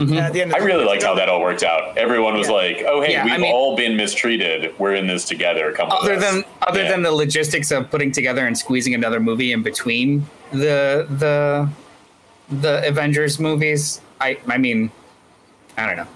At 0.00 0.32
the 0.32 0.42
end 0.42 0.50
of 0.50 0.56
I 0.56 0.58
the- 0.58 0.66
really 0.66 0.84
liked 0.84 1.04
how 1.04 1.14
that 1.14 1.28
all 1.28 1.40
worked 1.40 1.62
out. 1.62 1.96
Everyone 1.96 2.36
was 2.36 2.48
Yeah. 2.48 2.54
like, 2.54 2.84
"Oh, 2.88 3.02
hey, 3.02 3.12
Yeah, 3.12 3.24
we've 3.24 3.38
mean- 3.38 3.52
all 3.52 3.76
been 3.76 3.96
mistreated. 3.96 4.74
We're 4.76 4.94
in 4.94 5.06
this 5.06 5.24
together. 5.24 5.70
Come 5.72 5.90
with 5.90 5.98
Other 5.98 6.14
us." 6.14 6.22
than 6.32 6.44
other 6.62 6.82
Yeah. 6.82 6.90
than 6.90 7.02
the 7.02 7.12
logistics 7.12 7.70
of 7.70 7.88
putting 7.88 8.10
together 8.10 8.44
and 8.44 8.58
squeezing 8.58 8.94
another 8.94 9.20
movie 9.20 9.52
in 9.52 9.62
between 9.62 10.26
the 10.52 11.06
the 11.08 11.68
the 12.50 12.86
Avengers 12.86 13.38
movies, 13.38 14.00
I 14.20 14.38
I 14.48 14.58
mean, 14.58 14.90
I 15.78 15.86
don't 15.86 15.96
know. 15.98 16.06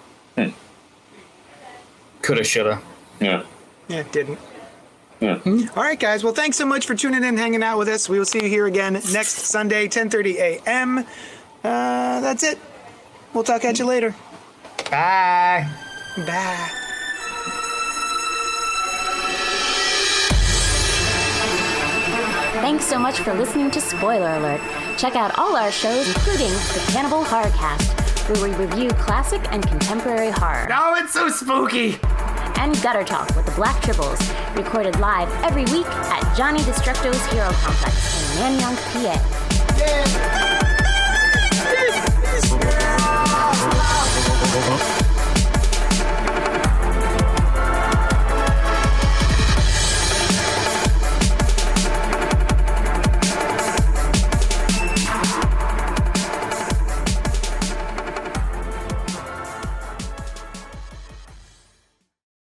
Hmm. 0.45 0.51
Coulda, 2.23 2.43
shoulda. 2.45 2.81
yeah. 3.21 3.43
Yeah, 3.89 4.03
didn't. 4.11 4.39
Yeah. 5.21 5.39
All 5.47 5.83
right, 5.83 5.99
guys. 5.99 6.23
Well, 6.23 6.35
thanks 6.35 6.57
so 6.57 6.67
much 6.67 6.87
for 6.87 6.95
tuning 6.95 7.25
in, 7.25 7.37
hanging 7.39 7.63
out 7.63 7.79
with 7.79 7.89
us. 7.89 8.09
We 8.09 8.19
will 8.19 8.27
see 8.27 8.43
you 8.43 8.49
here 8.49 8.67
again 8.67 8.93
next 9.13 9.31
Sunday, 9.47 9.89
10:30 9.89 10.37
a.m. 10.37 10.99
Uh, 10.99 11.05
that's 12.21 12.43
it. 12.43 12.59
We'll 13.33 13.45
talk 13.45 13.65
at 13.65 13.79
you 13.79 13.87
later. 13.87 14.15
Bye. 14.91 15.69
Bye. 16.19 16.71
Thanks 22.61 22.85
so 22.87 22.99
much 22.99 23.21
for 23.21 23.33
listening 23.35 23.71
to 23.73 23.81
Spoiler 23.81 24.31
Alert. 24.37 24.61
Check 24.99 25.15
out 25.15 25.39
all 25.39 25.57
our 25.57 25.71
shows, 25.71 26.09
including 26.09 26.51
the 26.51 26.85
Cannibal 26.93 27.23
Horrorcast, 27.23 28.29
where 28.29 28.49
we 28.51 28.55
review 28.57 28.89
classic 28.91 29.41
and 29.53 29.67
contemporary 29.67 30.31
horror, 30.31 30.67
Oh, 30.73 30.95
it's 30.99 31.13
so 31.13 31.29
spooky. 31.29 31.99
And 32.59 32.75
Gutter 32.83 33.05
Talk 33.05 33.35
with 33.37 33.47
the 33.47 33.53
Black 33.53 33.81
Tribbles, 33.83 34.21
recorded 34.57 34.99
live 34.99 35.29
every 35.45 35.65
week 35.67 35.87
at 35.87 36.37
Johnny 36.37 36.61
Destructo's 36.61 37.25
Hero 37.33 37.51
Complex 37.53 37.97
in 38.39 38.59
Manayunk, 38.59 38.79
PA. 45.01 45.06